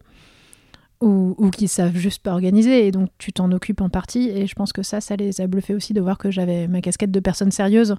ou, 1.06 1.36
ou 1.38 1.52
qui 1.52 1.68
savent 1.68 1.96
juste 1.96 2.24
pas 2.24 2.32
organiser 2.32 2.88
et 2.88 2.91
donc 2.91 3.10
tu 3.20 3.32
t'en 3.32 3.52
occupes 3.52 3.82
en 3.82 3.89
partie. 3.89 4.30
Et 4.30 4.48
je 4.48 4.56
pense 4.56 4.74
que 4.74 4.82
ça, 4.82 5.00
ça 5.00 5.15
les 5.15 5.39
a 5.39 5.48
bluffés 5.48 5.76
aussi 5.76 5.94
de 5.94 6.02
voir 6.02 6.18
que 6.18 6.32
j'avais 6.32 6.68
ma 6.68 6.82
casquette 6.82 7.12
de 7.12 7.20
personne 7.20 7.52
sérieuse 7.52 7.96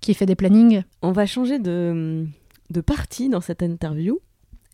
qui 0.00 0.14
fait 0.14 0.24
des 0.24 0.36
plannings. 0.36 0.84
On 1.02 1.12
va 1.12 1.26
changer 1.26 1.58
de 1.58 2.24
de 2.70 2.80
partie 2.80 3.28
dans 3.28 3.40
cette 3.40 3.62
interview. 3.62 4.20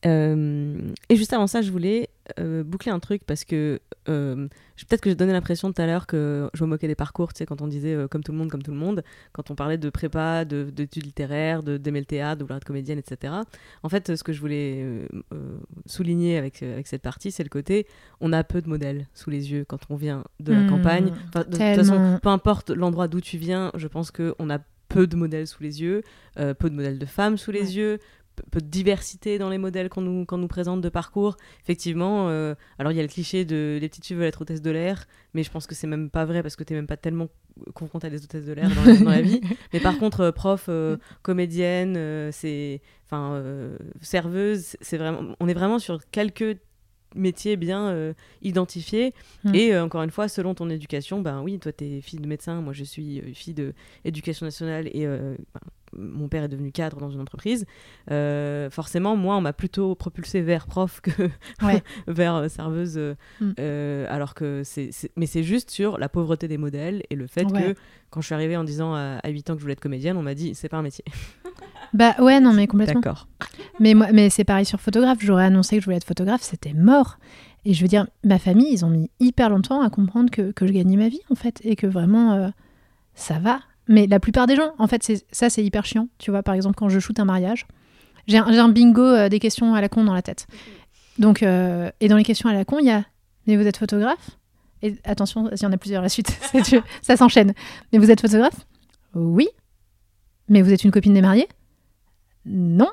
Euh, 0.07 0.93
et 1.09 1.17
juste 1.17 1.33
avant 1.33 1.47
ça, 1.47 1.63
je 1.63 1.71
voulais 1.71 2.09
euh, 2.39 2.63
boucler 2.65 2.91
un 2.91 3.01
truc 3.01 3.23
parce 3.27 3.45
que 3.45 3.81
euh, 4.09 4.49
peut-être 4.77 5.03
que 5.03 5.11
j'ai 5.11 5.15
donné 5.15 5.33
l'impression 5.33 5.73
tout 5.73 5.83
à 5.83 5.87
l'heure 5.87 6.07
que 6.07 6.49
je 6.55 6.65
me 6.65 6.71
moquais 6.71 6.89
des 6.89 6.95
parcours, 6.95 7.33
tu 7.35 7.39
sais, 7.39 7.47
quand 7.47 7.61
on 7.61 7.67
disait 7.67 7.97
comme 8.11 8.23
tout 8.23 8.33
le 8.33 8.39
monde, 8.39 8.51
comme 8.51 8.63
tout 8.63 8.71
le 8.71 8.79
monde, 8.79 9.03
quand 9.33 9.51
on 9.51 9.55
parlait 9.55 9.79
de 9.79 9.91
prépa, 9.91 10.45
d'études 10.45 11.05
littéraires, 11.05 11.63
d'aimer 11.63 12.01
le 12.01 12.07
théâtre, 12.07 12.39
de 12.39 12.45
vouloir 12.45 12.57
être 12.57 12.65
comédienne, 12.65 12.99
etc. 12.99 13.35
En 13.83 13.89
fait, 13.89 14.17
ce 14.17 14.25
que 14.25 14.33
je 14.33 14.41
voulais 14.41 15.07
souligner 15.87 16.39
avec, 16.39 16.63
avec 16.63 16.87
cette 16.87 17.03
partie, 17.03 17.31
c'est 17.31 17.43
le 17.43 17.51
côté 17.51 17.87
on 18.21 18.33
a 18.33 18.43
peu 18.45 18.63
de 18.63 18.69
modèles 18.69 19.07
sous 19.15 19.31
les 19.31 19.53
yeux 19.53 19.65
quand 19.67 19.81
on 19.91 19.97
vient 19.97 20.25
de 20.41 20.53
la 20.53 20.61
mmh, 20.61 20.71
campagne. 20.71 21.13
de 21.35 21.43
toute 21.43 21.57
façon, 21.57 22.19
peu 22.23 22.29
importe 22.29 22.71
l'endroit 22.71 23.09
d'où 23.09 23.21
tu 23.21 23.37
viens, 23.37 23.71
je 23.75 23.87
pense 23.87 24.11
qu'on 24.11 24.51
a 24.51 24.59
peu 24.91 25.07
de 25.07 25.17
modèles 25.17 25.47
sous 25.47 25.63
les 25.63 25.81
yeux, 25.81 26.03
euh, 26.39 26.53
peu 26.53 26.69
de 26.69 26.75
modèles 26.75 26.99
de 26.99 27.07
femmes 27.07 27.39
sous 27.39 27.53
les 27.53 27.79
yeux, 27.79 27.99
peu 28.51 28.61
de 28.61 28.67
diversité 28.67 29.39
dans 29.39 29.49
les 29.49 29.59
modèles 29.59 29.89
qu'on 29.89 30.01
nous, 30.01 30.27
nous 30.31 30.49
présente 30.49 30.81
de 30.81 30.89
parcours. 30.89 31.37
Effectivement, 31.63 32.29
euh, 32.29 32.55
alors 32.79 32.93
il 32.93 32.97
y 32.97 32.99
a 32.99 33.03
le 33.03 33.09
cliché 33.09 33.45
de 33.45 33.79
les 33.81 33.89
petites 33.89 34.07
filles 34.07 34.17
veulent 34.17 34.27
être 34.27 34.43
hôtesses 34.43 34.63
de 34.63 34.71
l'air, 34.71 35.07
mais 35.35 35.43
je 35.43 35.51
pense 35.51 35.67
que 35.67 35.75
c'est 35.75 35.87
même 35.87 36.11
pas 36.11 36.25
vrai 36.25 36.43
parce 36.43 36.57
que 36.57 36.65
tu 36.65 36.75
même 36.75 36.87
pas 36.87 36.97
tellement 36.97 37.29
confronté 37.75 38.07
à 38.07 38.11
des 38.11 38.23
hôtesses 38.23 38.47
de 38.47 38.53
l'air 38.53 38.71
dans, 38.75 39.11
la 39.11 39.21
vie. 39.21 39.41
Mais 39.73 39.81
par 39.81 39.99
contre, 39.99 40.21
euh, 40.21 40.33
prof, 40.33 40.71
comédienne, 41.23 42.31
c'est, 42.33 42.81
enfin, 43.07 43.43
serveuse, 44.01 44.77
c'est 44.81 44.97
vraiment, 44.97 45.35
on 45.41 45.49
est 45.49 45.55
vraiment 45.55 45.79
sur 45.79 46.01
quelques 46.11 46.59
métier 47.15 47.57
bien 47.57 47.89
euh, 47.89 48.13
identifié. 48.43 49.15
Hmm. 49.45 49.55
Et 49.55 49.75
euh, 49.75 49.85
encore 49.85 50.03
une 50.03 50.11
fois, 50.11 50.29
selon 50.29 50.55
ton 50.55 50.69
éducation, 50.71 51.21
ben 51.21 51.43
oui, 51.43 51.59
toi, 51.59 51.73
tu 51.73 51.85
es 51.85 52.01
fille 52.01 52.21
de 52.21 52.27
médecin, 52.27 52.61
moi, 52.61 52.73
je 52.73 52.85
suis 52.85 53.21
euh, 53.21 53.35
fille 53.35 53.55
d'éducation 53.55 54.47
nationale 54.47 54.89
et 54.93 55.07
ben, 55.07 55.37
mon 55.93 56.29
père 56.29 56.45
est 56.45 56.49
devenu 56.49 56.73
cadre 56.73 56.99
dans 56.99 57.11
une 57.11 57.21
entreprise. 57.21 57.67
forcément, 58.71 59.17
moi, 59.17 59.37
on 59.37 59.41
m'a 59.41 59.53
plutôt 59.53 59.95
propulsé 59.95 60.41
vers 60.41 60.67
prof 60.67 61.01
que 61.01 61.11
vers 62.07 62.51
serveuse. 62.51 62.99
Hmm. 63.41 63.53
alors 64.09 64.35
que 64.35 64.63
c'est. 64.65 64.91
Mais 65.17 65.27
c'est 65.27 65.43
juste 65.43 65.71
sur 65.71 65.99
la 65.99 66.09
pauvreté 66.09 66.49
des 66.49 66.59
modèles 66.59 67.03
et 67.11 67.17
le 67.17 67.27
fait 67.27 67.45
que 67.45 67.75
quand 68.11 68.21
je 68.21 68.27
suis 68.27 68.35
arrivée 68.35 68.57
en 68.57 68.65
disant 68.65 68.95
à, 68.95 69.21
à 69.23 69.29
8 69.29 69.51
ans 69.51 69.53
que 69.55 69.59
je 69.61 69.65
voulais 69.65 69.75
être 69.75 69.81
comédienne, 69.81 70.17
on 70.17 70.23
m'a 70.23 70.35
dit 70.35 70.55
c'est 70.55 70.69
pas 70.69 70.79
un 70.79 70.83
métier. 70.83 71.05
Bah 71.93 72.15
ouais, 72.19 72.41
non, 72.41 72.53
mais 72.53 72.67
complètement. 72.67 73.01
D'accord. 73.01 73.27
Mais, 73.79 73.95
moi, 73.95 74.09
mais 74.13 74.31
c'est 74.31 74.45
pareil 74.45 74.65
sur 74.65 74.81
photographe. 74.81 75.19
J'aurais 75.21 75.45
annoncé 75.45 75.77
que 75.77 75.81
je 75.81 75.87
voulais 75.87 75.97
être 75.97 76.05
photographe, 76.05 76.43
c'était 76.43 76.73
mort. 76.73 77.19
Et 77.65 77.75
je 77.75 77.83
veux 77.83 77.89
dire, 77.89 78.07
ma 78.25 78.39
famille, 78.39 78.73
ils 78.73 78.85
ont 78.85 78.91
mis 78.91 79.11
hyper 79.21 79.51
longtemps 79.51 79.83
à 79.83 79.91
comprendre 79.91 80.31
que, 80.31 80.53
que 80.53 80.67
je 80.67 80.73
gagnais 80.73 80.97
ma 80.97 81.09
vie, 81.09 81.21
en 81.31 81.35
fait, 81.35 81.61
et 81.65 81.77
que 81.77 81.87
vraiment, 81.87 82.33
euh, 82.33 82.49
ça 83.15 83.39
va. 83.39 83.61
Mais 83.91 84.07
la 84.07 84.21
plupart 84.21 84.47
des 84.47 84.55
gens, 84.55 84.73
en 84.79 84.87
fait, 84.87 85.25
ça, 85.33 85.51
c'est 85.51 85.65
hyper 85.65 85.85
chiant. 85.85 86.07
Tu 86.19 86.31
vois, 86.31 86.45
par 86.45 86.55
exemple, 86.55 86.77
quand 86.77 86.89
je 86.89 87.01
shoot 87.01 87.19
un 87.19 87.25
mariage, 87.25 87.67
j'ai 88.29 88.39
un, 88.39 88.47
un, 88.47 88.69
bingo 88.69 89.03
euh, 89.03 89.29
des 89.29 89.41
questions 89.41 89.75
à 89.75 89.81
la 89.81 89.89
con 89.89 90.05
dans 90.05 90.15
la 90.15 90.23
tête. 90.23 90.47
Donc, 91.19 91.43
euh, 91.43 91.91
et 91.99 92.07
dans 92.07 92.17
les 92.17 92.23
questions 92.23 92.49
à 92.49 92.53
la 92.53 92.65
con, 92.65 92.79
il 92.79 92.87
y 92.87 92.91
a 92.91 93.05
Mais 93.49 93.57
vous 93.57 93.67
êtes 93.67 93.77
photographe? 93.77 94.39
Et 94.83 94.95
attention, 95.03 95.51
il 95.51 95.61
y 95.61 95.67
en 95.67 95.73
a 95.73 95.77
plusieurs 95.77 96.01
à 96.01 96.03
la 96.05 96.09
suite, 96.09 96.39
ça 97.03 97.17
s'enchaîne. 97.17 97.53
Mais 97.93 97.99
vous 97.99 98.13
êtes 98.13 98.21
photographe? 98.21 98.65
Oui. 99.15 99.49
Mais 100.49 100.63
vous 100.63 100.73
êtes 100.73 100.85
une 100.85 100.93
copine 100.93 101.13
des 101.13 101.21
mariés? 101.21 101.49
Non. 102.47 102.91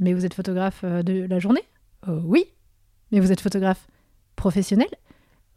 Mais 0.00 0.12
vous 0.12 0.26
êtes 0.26 0.34
photographe 0.34 0.80
euh, 0.82 1.04
de 1.04 1.24
la 1.24 1.38
journée? 1.38 1.62
Oui. 2.08 2.46
Mais 3.12 3.20
vous 3.20 3.30
êtes 3.30 3.40
photographe 3.40 3.86
professionnel? 4.34 4.88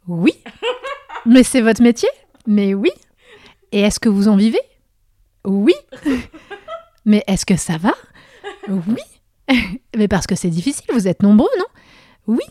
Oui. 0.07 0.33
Mais 1.25 1.41
c'est 1.41 1.61
votre 1.61 1.81
métier? 1.81 2.09
Mais 2.45 2.75
oui. 2.75 2.91
Et 3.71 3.81
est-ce 3.81 3.99
que 3.99 4.09
vous 4.09 4.27
en 4.27 4.35
vivez? 4.35 4.61
Oui. 5.45 5.73
Mais 7.05 7.23
est-ce 7.27 7.45
que 7.45 7.55
ça 7.55 7.77
va? 7.77 7.93
Oui. 8.67 9.01
Mais 9.97 10.07
parce 10.07 10.27
que 10.27 10.35
c'est 10.35 10.49
difficile, 10.49 10.85
vous 10.93 11.07
êtes 11.07 11.23
nombreux, 11.23 11.49
non? 11.57 11.65
Oui. 12.27 12.43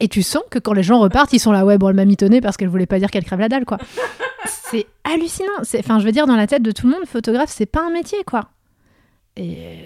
Et 0.00 0.08
tu 0.08 0.22
sens 0.22 0.42
que 0.50 0.58
quand 0.58 0.72
les 0.72 0.82
gens 0.82 0.98
repartent, 0.98 1.32
ils 1.32 1.38
sont 1.38 1.52
là, 1.52 1.64
ouais, 1.64 1.78
bon, 1.78 1.88
elle 1.88 1.94
m'a 1.94 2.04
mitonné 2.04 2.40
parce 2.40 2.56
qu'elle 2.56 2.68
voulait 2.68 2.86
pas 2.86 2.98
dire 2.98 3.10
qu'elle 3.10 3.24
crève 3.24 3.38
la 3.38 3.48
dalle, 3.48 3.64
quoi. 3.64 3.78
C'est 4.46 4.86
hallucinant. 5.04 5.60
Enfin, 5.60 6.00
je 6.00 6.04
veux 6.04 6.12
dire, 6.12 6.26
dans 6.26 6.36
la 6.36 6.46
tête 6.46 6.62
de 6.62 6.72
tout 6.72 6.86
le 6.88 6.94
monde, 6.94 7.06
photographe, 7.06 7.50
c'est 7.50 7.66
pas 7.66 7.86
un 7.86 7.90
métier, 7.90 8.24
quoi. 8.24 8.48
Et 9.36 9.76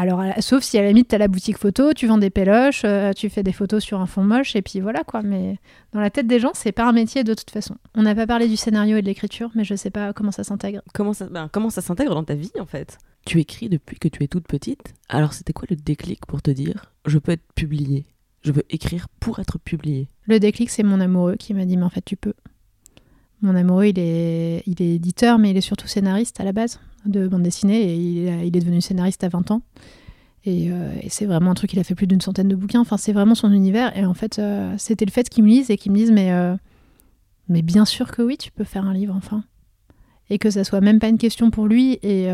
alors, 0.00 0.22
sauf 0.38 0.62
si 0.62 0.78
à 0.78 0.80
la 0.80 0.88
limite, 0.88 1.08
tu 1.08 1.14
as 1.14 1.18
la 1.18 1.28
boutique 1.28 1.58
photo, 1.58 1.92
tu 1.92 2.06
vends 2.06 2.16
des 2.16 2.30
péloches, 2.30 2.86
euh, 2.86 3.12
tu 3.12 3.28
fais 3.28 3.42
des 3.42 3.52
photos 3.52 3.82
sur 3.84 4.00
un 4.00 4.06
fond 4.06 4.24
moche, 4.24 4.56
et 4.56 4.62
puis 4.62 4.80
voilà 4.80 5.04
quoi. 5.04 5.20
Mais 5.20 5.58
dans 5.92 6.00
la 6.00 6.08
tête 6.08 6.26
des 6.26 6.40
gens, 6.40 6.52
c'est 6.54 6.72
pas 6.72 6.88
un 6.88 6.92
métier 6.92 7.22
de 7.22 7.34
toute 7.34 7.50
façon. 7.50 7.76
On 7.94 8.02
n'a 8.02 8.14
pas 8.14 8.26
parlé 8.26 8.48
du 8.48 8.56
scénario 8.56 8.96
et 8.96 9.02
de 9.02 9.06
l'écriture, 9.06 9.50
mais 9.54 9.62
je 9.62 9.74
sais 9.74 9.90
pas 9.90 10.14
comment 10.14 10.30
ça 10.30 10.42
s'intègre. 10.42 10.80
Comment 10.94 11.12
ça, 11.12 11.26
ben, 11.26 11.50
comment 11.52 11.68
ça 11.68 11.82
s'intègre 11.82 12.14
dans 12.14 12.24
ta 12.24 12.34
vie 12.34 12.50
en 12.58 12.64
fait? 12.64 12.96
Tu 13.26 13.40
écris 13.40 13.68
depuis 13.68 13.98
que 13.98 14.08
tu 14.08 14.24
es 14.24 14.26
toute 14.26 14.48
petite? 14.48 14.94
Alors, 15.10 15.34
c'était 15.34 15.52
quoi 15.52 15.66
le 15.68 15.76
déclic 15.76 16.24
pour 16.24 16.40
te 16.40 16.50
dire 16.50 16.94
je 17.04 17.18
peux 17.18 17.32
être 17.32 17.52
publié 17.54 18.06
Je 18.40 18.52
veux 18.52 18.64
écrire 18.70 19.06
pour 19.20 19.38
être 19.38 19.58
publié 19.58 20.08
Le 20.24 20.40
déclic, 20.40 20.70
c'est 20.70 20.82
mon 20.82 21.00
amoureux 21.00 21.36
qui 21.36 21.52
m'a 21.52 21.66
dit 21.66 21.76
mais 21.76 21.84
en 21.84 21.90
fait, 21.90 22.06
tu 22.06 22.16
peux. 22.16 22.32
Mon 23.42 23.54
amoureux, 23.54 23.88
il 23.88 23.98
est, 23.98 24.62
il 24.64 24.80
est 24.80 24.94
éditeur, 24.94 25.38
mais 25.38 25.50
il 25.50 25.58
est 25.58 25.60
surtout 25.60 25.88
scénariste 25.88 26.40
à 26.40 26.44
la 26.44 26.52
base 26.52 26.80
de 27.06 27.28
bande 27.28 27.42
dessinée 27.42 27.82
et 27.82 27.94
il, 27.94 28.28
est 28.28 28.60
devenu 28.60 28.80
scénariste 28.80 29.24
à 29.24 29.28
20 29.28 29.50
ans. 29.50 29.62
Euh, 30.46 30.92
et, 31.02 31.08
c'est 31.10 31.26
vraiment 31.26 31.50
un 31.50 31.54
truc, 31.54 31.72
il 31.72 31.78
a 31.78 31.84
fait 31.84 31.94
plus 31.94 32.06
d'une 32.06 32.20
centaine 32.20 32.48
de 32.48 32.56
bouquins. 32.56 32.80
Enfin, 32.80 32.96
c'est 32.96 33.12
vraiment 33.12 33.34
son 33.34 33.52
univers. 33.52 33.96
Et 33.96 34.04
en 34.04 34.14
fait, 34.14 34.38
euh, 34.38 34.74
c'était 34.78 35.04
le 35.04 35.10
fait 35.10 35.28
qu'il 35.28 35.44
me 35.44 35.48
lise 35.48 35.70
et 35.70 35.76
qu'il 35.76 35.92
me 35.92 35.96
dise 35.96 36.10
mais, 36.12 36.32
euh, 36.32 36.56
mais 37.48 37.62
bien 37.62 37.84
sûr 37.84 38.10
que 38.10 38.22
oui, 38.22 38.36
tu 38.36 38.50
peux 38.50 38.64
faire 38.64 38.84
un 38.84 38.94
livre, 38.94 39.14
enfin. 39.16 39.44
et 40.30 40.38
que 40.38 40.50
ça 40.50 40.64
soit 40.64 40.80
même 40.80 40.98
pas 40.98 41.08
une 41.08 41.18
question 41.18 41.50
pour 41.50 41.66
lui. 41.66 41.98
Et, 42.02 42.28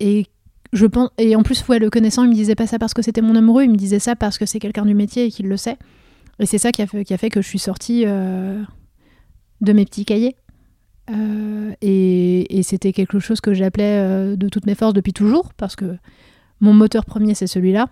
et 0.00 0.26
je 0.72 0.86
pense 0.86 1.10
et 1.18 1.36
en 1.36 1.42
plus 1.42 1.66
ouais, 1.68 1.78
le 1.78 1.90
connaissant 1.90 2.24
il 2.24 2.30
me 2.30 2.34
disait 2.34 2.54
pas 2.54 2.66
ça 2.66 2.78
parce 2.78 2.94
que 2.94 3.02
c'était 3.02 3.20
mon 3.20 3.36
amoureux 3.36 3.64
il 3.64 3.70
me 3.70 3.76
disait 3.76 3.98
ça 3.98 4.16
parce 4.16 4.38
que 4.38 4.46
c'est 4.46 4.58
quelqu'un 4.58 4.86
du 4.86 4.94
métier 4.94 5.26
et 5.26 5.30
qu'il 5.30 5.46
le 5.46 5.58
sait 5.58 5.76
et 6.38 6.46
c'est 6.46 6.56
ça 6.56 6.72
qui 6.72 6.80
a, 6.80 6.86
fait, 6.86 7.04
qui 7.04 7.12
a 7.12 7.18
fait 7.18 7.28
que 7.28 7.42
je 7.42 7.46
suis 7.46 7.58
sortie 7.58 8.06
de 8.06 8.64
mes 9.60 9.84
petits 9.84 10.06
cahiers 10.06 10.34
euh, 11.10 11.72
et, 11.80 12.58
et 12.58 12.62
c'était 12.62 12.92
quelque 12.92 13.18
chose 13.18 13.40
que 13.40 13.54
j'appelais 13.54 13.98
euh, 13.98 14.36
de 14.36 14.48
toutes 14.48 14.66
mes 14.66 14.74
forces 14.74 14.94
depuis 14.94 15.12
toujours 15.12 15.52
parce 15.54 15.76
que 15.76 15.96
mon 16.60 16.72
moteur 16.72 17.04
premier 17.04 17.34
c'est 17.34 17.46
celui-là. 17.46 17.88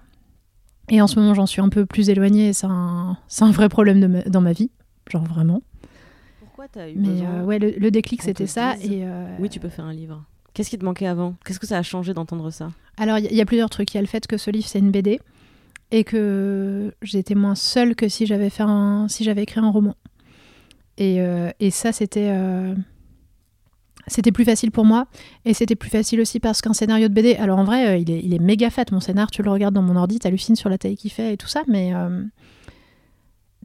Et 0.88 1.01
en 1.01 1.07
ce 1.07 1.18
moment 1.18 1.35
j'en 1.35 1.46
suis 1.46 1.61
un 1.61 1.68
peu 1.68 1.87
plus 1.87 2.11
éloignée 2.11 2.49
et 2.49 2.53
c'est 2.53 2.66
un, 2.66 3.16
un, 3.40 3.51
vrai 3.51 3.68
problème 3.68 4.01
de 4.01 4.29
dans 4.29 4.40
ma 4.40 4.53
vie 4.53 4.70
genre 5.11 5.25
vraiment. 5.25 5.62
Pourquoi 6.40 6.68
t'as 6.68 6.88
eu 6.88 6.94
mais 6.96 7.27
ouais 7.44 7.59
le, 7.59 7.70
le 7.70 7.90
déclic 7.90 8.23
c'était 8.23 8.46
ça 8.46 8.77
et 8.83 9.05
oui 9.38 9.49
tu 9.49 9.61
peux 9.61 9.68
faire 9.68 9.85
un 9.85 9.92
livre. 9.92 10.25
Qu'est-ce 10.53 10.70
qui 10.70 10.79
te 10.79 10.85
manquait 10.85 11.07
avant? 11.07 11.37
Qu'est-ce 11.44 11.61
que 11.61 11.66
ça 11.66 11.79
a 11.79 11.83
changé 11.83 12.12
d'entendre 12.12 12.51
ça? 12.51 12.70
Alors, 12.96 13.18
il 13.18 13.33
y, 13.33 13.37
y, 13.37 13.40
a 13.40 13.46
plusieurs 13.46 13.70
trucs. 13.70 13.94
Il 13.94 13.99
y 13.99 13.99
a 13.99 14.01
le 14.01 14.09
fait 14.09 14.27
que 14.27 14.37
ce 14.37 14.51
livre, 14.51 14.66
c'est 14.66 14.81
une 14.81 14.90
BD 14.90 15.20
et 15.90 16.05
que 16.05 16.94
j'étais 17.03 17.35
moins 17.35 17.55
seule 17.55 17.94
que 17.94 18.09
si 18.09 18.27
j'avais, 18.27 18.51
fait 18.51 18.62
un, 18.62 19.07
si 19.09 19.25
j'avais 19.25 19.42
écrit 19.42 19.61
un 19.61 19.70
roman. 19.70 19.96
Et, 20.99 21.20
euh, 21.20 21.51
et 21.61 21.70
ça, 21.70 21.92
c'était, 21.92 22.31
euh, 22.31 22.75
c'était 24.11 24.33
plus 24.33 24.44
facile 24.44 24.70
pour 24.70 24.85
moi. 24.85 25.07
Et 25.44 25.55
c'était 25.55 25.77
plus 25.77 25.90
facile 25.90 26.20
aussi 26.20 26.40
parce 26.40 26.61
qu'un 26.61 26.73
scénario 26.73 27.09
de 27.09 27.14
BD, 27.14 27.37
alors 27.37 27.59
en 27.59 27.64
vrai, 27.64 27.88
euh, 27.88 27.96
il, 27.96 28.11
est, 28.11 28.20
il 28.23 28.35
est 28.35 28.38
méga 28.38 28.70
fat. 28.70 28.85
Mon 28.92 29.01
scénar, 29.01 29.31
tu 29.31 29.42
le 29.42 29.51
regardes 29.51 29.75
dans 29.75 29.83
mon 29.83 29.96
ordi, 29.96 30.18
t'hallucines 30.18 30.57
sur 30.57 30.68
la 30.68 30.79
taille 30.79 30.96
qu'il 30.96 31.11
fait 31.11 31.35
et 31.35 31.37
tout 31.37 31.49
ça, 31.49 31.62
mais 31.68 31.92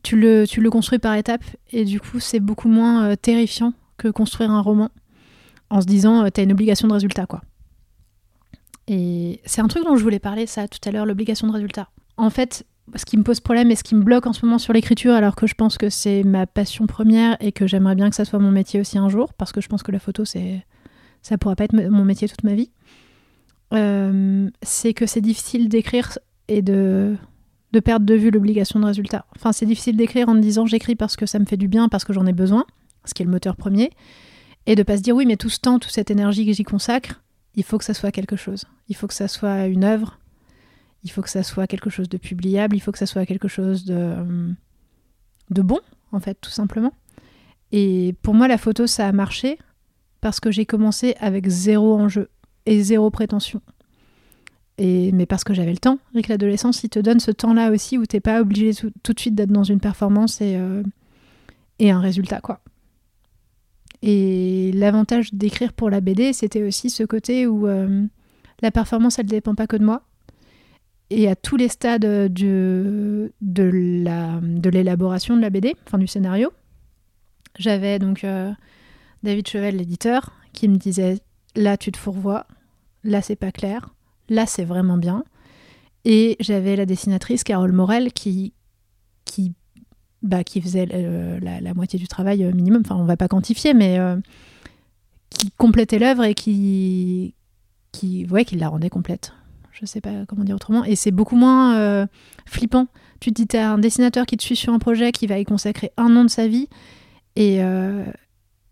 tu, 0.03 0.17
le, 0.17 0.45
tu 0.47 0.61
le 0.61 0.69
construis 0.69 0.99
par 0.99 1.15
étapes. 1.15 1.43
Et 1.71 1.85
du 1.85 1.99
coup, 1.99 2.19
c'est 2.19 2.39
beaucoup 2.39 2.69
moins 2.69 3.15
terrifiant 3.15 3.73
que 3.97 4.07
construire 4.07 4.51
un 4.51 4.61
roman 4.61 4.89
en 5.69 5.81
se 5.81 5.85
disant 5.85 6.23
euh, 6.23 6.29
t'as 6.29 6.43
une 6.43 6.51
obligation 6.51 6.87
de 6.87 6.93
résultat 6.93 7.25
quoi. 7.25 7.41
Et 8.87 9.41
c'est 9.45 9.61
un 9.61 9.67
truc 9.67 9.83
dont 9.83 9.95
je 9.95 10.03
voulais 10.03 10.19
parler 10.19 10.45
ça 10.45 10.67
tout 10.67 10.79
à 10.87 10.91
l'heure, 10.91 11.05
l'obligation 11.05 11.47
de 11.47 11.53
résultat. 11.53 11.89
En 12.17 12.29
fait, 12.29 12.65
ce 12.93 13.05
qui 13.05 13.17
me 13.17 13.23
pose 13.23 13.39
problème 13.39 13.71
et 13.71 13.75
ce 13.75 13.83
qui 13.83 13.95
me 13.95 14.03
bloque 14.03 14.27
en 14.27 14.33
ce 14.33 14.45
moment 14.45 14.59
sur 14.59 14.73
l'écriture, 14.73 15.13
alors 15.13 15.35
que 15.35 15.47
je 15.47 15.55
pense 15.55 15.77
que 15.77 15.89
c'est 15.89 16.23
ma 16.23 16.45
passion 16.45 16.85
première 16.85 17.35
et 17.39 17.51
que 17.51 17.65
j'aimerais 17.65 17.95
bien 17.95 18.09
que 18.09 18.15
ça 18.15 18.25
soit 18.25 18.39
mon 18.39 18.51
métier 18.51 18.79
aussi 18.79 18.97
un 18.97 19.09
jour, 19.09 19.33
parce 19.33 19.51
que 19.51 19.61
je 19.61 19.67
pense 19.67 19.83
que 19.83 19.91
la 19.91 19.99
photo, 19.99 20.25
c'est 20.25 20.65
ça 21.21 21.39
pourra 21.39 21.55
pas 21.55 21.63
être 21.63 21.73
mon 21.73 22.05
métier 22.05 22.29
toute 22.29 22.43
ma 22.43 22.53
vie, 22.53 22.69
euh, 23.73 24.49
c'est 24.61 24.93
que 24.93 25.07
c'est 25.07 25.21
difficile 25.21 25.69
d'écrire 25.69 26.19
et 26.47 26.61
de, 26.61 27.17
perdre 27.83 28.05
de 28.05 28.13
vue 28.13 28.29
l'obligation 28.29 28.79
de 28.79 28.85
résultat. 28.85 29.25
Enfin, 29.35 29.51
c'est 29.51 29.65
difficile 29.65 29.97
d'écrire 29.97 30.29
en 30.29 30.35
me 30.35 30.39
disant 30.39 30.65
j'écris 30.65 30.95
parce 30.95 31.15
que 31.15 31.25
ça 31.25 31.39
me 31.39 31.45
fait 31.45 31.57
du 31.57 31.67
bien, 31.67 31.89
parce 31.89 32.05
que 32.05 32.13
j'en 32.13 32.25
ai 32.25 32.33
besoin, 32.33 32.65
ce 33.05 33.13
qui 33.13 33.23
est 33.23 33.25
le 33.25 33.31
moteur 33.31 33.55
premier, 33.55 33.89
et 34.67 34.75
de 34.75 34.83
pas 34.83 34.97
se 34.97 35.01
dire 35.01 35.15
oui, 35.15 35.25
mais 35.25 35.35
tout 35.35 35.49
ce 35.49 35.59
temps, 35.59 35.79
toute 35.79 35.91
cette 35.91 36.11
énergie 36.11 36.45
que 36.45 36.53
j'y 36.53 36.63
consacre, 36.63 37.21
il 37.55 37.63
faut 37.63 37.77
que 37.77 37.83
ça 37.83 37.93
soit 37.93 38.11
quelque 38.11 38.35
chose. 38.35 38.65
Il 38.87 38.95
faut 38.95 39.07
que 39.07 39.13
ça 39.13 39.27
soit 39.27 39.65
une 39.65 39.83
œuvre. 39.83 40.19
Il 41.05 41.11
faut 41.11 41.21
que 41.21 41.29
ça 41.29 41.43
soit 41.43 41.67
quelque 41.67 41.89
chose 41.89 42.09
de 42.09 42.17
publiable. 42.17 42.75
Il 42.75 42.79
faut 42.79 42.91
que 42.91 42.97
ça 42.97 43.05
soit 43.05 43.25
quelque 43.25 43.47
chose 43.47 43.85
de, 43.85 44.15
de 45.51 45.61
bon, 45.61 45.79
en 46.11 46.19
fait, 46.19 46.35
tout 46.41 46.49
simplement. 46.49 46.91
Et 47.71 48.15
pour 48.21 48.33
moi, 48.33 48.47
la 48.47 48.57
photo, 48.57 48.87
ça 48.87 49.07
a 49.07 49.11
marché 49.11 49.57
parce 50.19 50.39
que 50.39 50.51
j'ai 50.51 50.65
commencé 50.65 51.15
avec 51.19 51.47
zéro 51.47 51.95
enjeu 51.95 52.29
et 52.65 52.81
zéro 52.81 53.11
prétention. 53.11 53.61
Et, 54.77 55.11
mais 55.11 55.27
parce 55.27 55.43
que 55.43 55.53
j'avais 55.53 55.71
le 55.71 55.77
temps. 55.77 55.99
Rick, 56.15 56.27
l'adolescence, 56.27 56.83
il 56.83 56.89
te 56.89 56.99
donne 56.99 57.19
ce 57.19 57.31
temps-là 57.31 57.71
aussi 57.71 57.97
où 57.97 58.05
t'es 58.05 58.19
pas 58.19 58.41
obligé 58.41 58.73
tout, 58.73 58.91
tout, 59.03 59.13
de 59.13 59.19
suite 59.19 59.35
d'être 59.35 59.51
dans 59.51 59.63
une 59.63 59.79
performance 59.79 60.41
et, 60.41 60.57
euh, 60.57 60.83
et 61.79 61.91
un 61.91 61.99
résultat, 61.99 62.41
quoi. 62.41 62.61
Et 64.01 64.71
l'avantage 64.73 65.33
d'écrire 65.33 65.71
pour 65.71 65.89
la 65.89 66.01
BD, 66.01 66.33
c'était 66.33 66.63
aussi 66.63 66.89
ce 66.89 67.03
côté 67.03 67.47
où 67.47 67.67
euh, 67.67 68.03
la 68.61 68.71
performance, 68.71 69.19
elle 69.19 69.25
ne 69.25 69.31
dépend 69.31 69.55
pas 69.55 69.67
que 69.67 69.77
de 69.77 69.85
moi. 69.85 70.03
Et 71.09 71.27
à 71.27 71.35
tous 71.35 71.55
les 71.55 71.67
stades 71.67 72.01
de, 72.01 73.31
l'élaboration 73.41 75.35
de, 75.35 75.41
la 75.41 75.49
BD, 75.49 75.75
enfin 75.85 75.97
du 75.97 76.07
scénario, 76.07 76.51
j'avais 77.59 77.99
donc 77.99 78.23
euh, 78.23 78.51
David 79.23 79.47
Chevel, 79.47 79.77
l'éditeur, 79.77 80.33
qui 80.53 80.67
me 80.67 80.77
disait 80.77 81.19
là 81.55 81.77
tu 81.77 81.91
te 81.91 81.97
fourvoies, 81.97 82.47
là 83.03 83.21
c'est 83.21 83.35
pas 83.35 83.51
clair, 83.51 83.93
là 84.29 84.45
c'est 84.47 84.65
vraiment 84.65 84.97
bien. 84.97 85.23
Et 86.05 86.37
j'avais 86.39 86.75
la 86.75 86.85
dessinatrice 86.85 87.43
Carole 87.43 87.71
Morel 87.71 88.11
qui, 88.11 88.53
qui 89.25 89.53
bah, 90.21 90.43
qui 90.43 90.59
faisait 90.59 90.87
euh, 90.91 91.39
la, 91.39 91.73
moitié 91.75 91.99
du 91.99 92.07
travail 92.07 92.43
euh, 92.43 92.51
minimum, 92.51 92.81
enfin 92.83 92.95
on 92.95 93.05
va 93.05 93.17
pas 93.17 93.27
quantifier, 93.27 93.75
mais 93.75 93.99
qui 95.29 95.51
complétait 95.51 95.99
l'œuvre 95.99 96.23
et 96.23 96.33
qui, 96.33 97.35
qui, 97.91 98.25
ouais, 98.27 98.43
qui 98.43 98.55
la 98.55 98.69
rendait 98.69 98.89
complète. 98.89 99.33
Je 99.79 99.85
sais 99.85 100.01
pas 100.01 100.25
comment 100.27 100.43
dire 100.43 100.55
autrement. 100.55 100.83
Et 100.85 100.95
c'est 100.95 101.11
beaucoup 101.11 101.35
moins 101.35 102.07
flippant. 102.45 102.87
Tu 103.19 103.31
te 103.31 103.35
dis, 103.35 103.47
tu 103.47 103.57
as 103.57 103.71
un 103.71 103.77
dessinateur 103.77 104.25
qui 104.25 104.37
te 104.37 104.43
suit 104.43 104.55
sur 104.55 104.73
un 104.73 104.79
projet, 104.79 105.11
qui 105.11 105.27
va 105.27 105.37
y 105.37 105.43
consacrer 105.43 105.91
un 105.97 106.15
an 106.15 106.23
de 106.23 106.29
sa 106.29 106.47
vie, 106.47 106.69
et, 107.35 107.59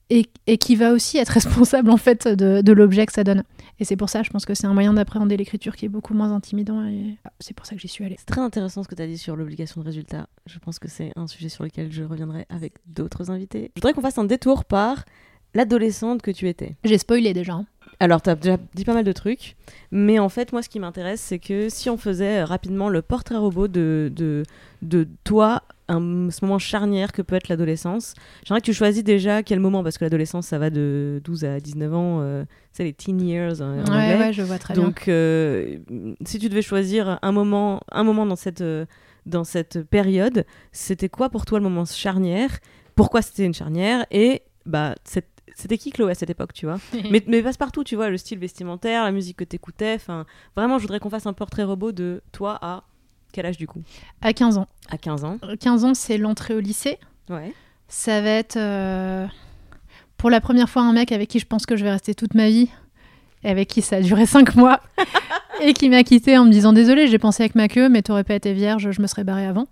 et, 0.10 0.26
et, 0.48 0.58
qui 0.58 0.76
va 0.76 0.94
aussi 0.94 1.18
être 1.18 1.30
responsable 1.40 1.90
en 1.90 1.98
fait 1.98 2.28
de, 2.28 2.62
de 2.62 2.72
l'objet 2.72 3.06
que 3.06 3.14
ça 3.14 3.24
donne. 3.24 3.44
Et 3.80 3.86
c'est 3.86 3.96
pour 3.96 4.10
ça, 4.10 4.24
je 4.24 4.30
pense 4.30 4.46
que 4.46 4.54
c'est 4.54 4.68
un 4.68 4.74
moyen 4.74 4.94
d'appréhender 4.94 5.36
l'écriture 5.36 5.76
qui 5.76 5.86
est 5.86 5.90
beaucoup 5.90 6.14
moins 6.14 6.32
intimidant 6.32 6.86
et 6.86 7.18
c'est 7.40 7.54
pour 7.54 7.66
ça 7.66 7.76
que 7.76 7.82
j'y 7.82 7.88
suis 7.88 8.06
allée. 8.06 8.16
C'est 8.20 8.28
très 8.28 8.42
intéressant 8.42 8.84
ce 8.84 8.88
que 8.88 8.96
tu 8.96 9.02
as 9.02 9.08
dit 9.08 9.18
sur 9.18 9.36
l'obligation 9.36 9.82
de 9.82 9.86
résultat. 9.86 10.28
Je 10.46 10.60
pense 10.60 10.80
que 10.80 10.88
c'est 10.88 11.12
un 11.16 11.28
sujet 11.28 11.50
sur 11.50 11.64
lequel 11.64 11.92
je 11.92 12.04
reviendrai 12.04 12.46
avec 12.50 12.74
d'autres 12.86 13.32
invités. 13.32 13.72
Je 13.76 13.82
voudrais 13.82 13.94
qu'on 13.94 14.02
fasse 14.02 14.18
un 14.18 14.26
détour 14.26 14.66
par 14.66 15.06
l'adolescente 15.56 16.22
que 16.22 16.32
tu 16.32 16.48
étais. 16.48 16.76
J'ai 16.84 16.98
spoilé 16.98 17.34
déjà. 17.34 17.54
Hein. 17.54 17.66
Alors, 18.00 18.22
tu 18.22 18.30
as 18.30 18.36
déjà 18.36 18.58
dit 18.74 18.86
pas 18.86 18.94
mal 18.94 19.04
de 19.04 19.12
trucs, 19.12 19.56
mais 19.92 20.20
en 20.20 20.30
fait, 20.30 20.52
moi, 20.52 20.62
ce 20.62 20.70
qui 20.70 20.80
m'intéresse, 20.80 21.22
c'est 21.22 21.40
que 21.40 21.70
si 21.70 21.90
on 21.90 21.98
faisait 21.98 22.42
euh, 22.42 22.46
rapidement 22.46 22.90
le 22.90 23.02
portrait 23.02 23.36
robot 23.38 23.68
de, 23.68 24.12
de, 24.14 24.44
de 24.82 25.08
toi, 25.24 25.64
un, 25.88 26.30
ce 26.30 26.44
moment 26.44 26.60
charnière 26.60 27.12
que 27.12 27.22
peut 27.22 27.36
être 27.36 27.50
l'adolescence, 27.50 28.14
j'aimerais 28.46 28.62
que 28.62 28.66
tu 28.66 28.74
choisis 28.74 29.04
déjà 29.04 29.44
quel 29.44 29.60
moment, 29.60 29.84
parce 29.84 29.98
que 29.98 30.06
l'adolescence, 30.06 30.48
ça 30.48 30.58
va 30.58 30.70
de 30.70 31.22
12 31.24 31.46
à 31.46 31.60
19 31.60 31.94
ans, 31.94 32.20
euh, 32.22 32.46
c'est 32.72 32.84
les 32.84 32.94
teen 32.94 33.22
years 33.22 33.62
en 33.62 33.78
ouais, 33.78 34.18
Ouais, 34.18 34.34
je 34.34 34.42
vois 34.42 34.60
très 34.60 34.74
bien. 34.74 34.84
Donc, 34.84 35.08
euh, 35.08 35.78
si 36.26 36.40
tu 36.40 36.50
devais 36.50 36.62
choisir 36.62 37.20
un 37.22 37.32
moment, 37.32 37.82
un 37.92 38.04
moment 38.04 38.26
dans, 38.26 38.36
cette, 38.36 38.64
dans 39.26 39.44
cette 39.44 39.84
période, 39.84 40.46
c'était 40.72 41.10
quoi 41.10 41.30
pour 41.30 41.46
toi 41.46 41.60
le 41.60 41.64
moment 41.64 41.86
charnière? 41.86 42.60
Pourquoi 42.96 43.22
c'était 43.22 43.46
une 43.46 43.54
charnière? 43.54 44.06
Et 44.12 44.44
bah, 44.66 44.96
cette 45.04 45.28
c'était 45.56 45.78
qui 45.78 45.92
Chloé 45.92 46.12
à 46.12 46.16
cette 46.16 46.30
époque, 46.30 46.54
tu 46.54 46.66
vois 46.66 46.80
mais, 47.12 47.24
mais 47.28 47.42
passe 47.42 47.58
partout, 47.58 47.84
tu 47.84 47.96
vois, 47.96 48.10
le 48.10 48.18
style 48.18 48.40
vestimentaire, 48.40 49.04
la 49.04 49.12
musique 49.12 49.38
que 49.38 49.44
t'écoutais. 49.44 49.94
Enfin, 49.96 50.26
vraiment, 50.56 50.78
je 50.78 50.84
voudrais 50.84 51.00
qu'on 51.00 51.10
fasse 51.10 51.26
un 51.26 51.34
portrait 51.34 51.64
robot 51.64 51.92
de 51.92 52.22
toi 52.32 52.58
à 52.62 52.84
quel 53.32 53.46
âge 53.46 53.58
du 53.58 53.68
coup 53.68 53.82
À 54.22 54.34
15 54.34 54.58
ans. 54.58 54.68
À 54.90 54.98
15 54.98 55.24
ans. 55.24 55.38
15 55.60 55.86
ans, 55.86 55.94
c'est 55.94 56.18
l'entrée 56.18 56.54
au 56.56 56.60
lycée. 56.60 57.00
Ouais. 57.30 57.54
Ça 57.88 58.22
va 58.22 58.30
être 58.30 58.58
euh, 58.58 59.26
pour 60.18 60.30
la 60.30 60.40
première 60.40 60.70
fois 60.70 60.84
un 60.84 60.94
mec 60.94 61.12
avec 61.12 61.30
qui 61.30 61.40
je 61.40 61.46
pense 61.46 61.66
que 61.66 61.76
je 61.76 61.84
vais 61.84 61.92
rester 61.92 62.16
toute 62.16 62.34
ma 62.34 62.48
vie 62.48 62.70
et 63.44 63.50
avec 63.50 63.68
qui 63.68 63.82
ça 63.82 63.98
a 63.98 64.02
duré 64.02 64.26
5 64.26 64.56
mois 64.56 64.80
et 65.62 65.74
qui 65.74 65.90
m'a 65.90 66.04
quitté 66.04 66.38
en 66.38 66.46
me 66.46 66.52
disant 66.52 66.74
désolé, 66.74 67.08
j'ai 67.08 67.20
pensé 67.20 67.44
avec 67.44 67.56
ma 67.56 67.68
queue, 67.68 67.90
mais 67.90 68.02
t'aurais 68.02 68.24
pas 68.24 68.36
été 68.36 68.54
vierge, 68.54 68.92
je 68.92 69.02
me 69.02 69.08
serais 69.08 69.24
barré 69.24 69.46
avant. 69.46 69.68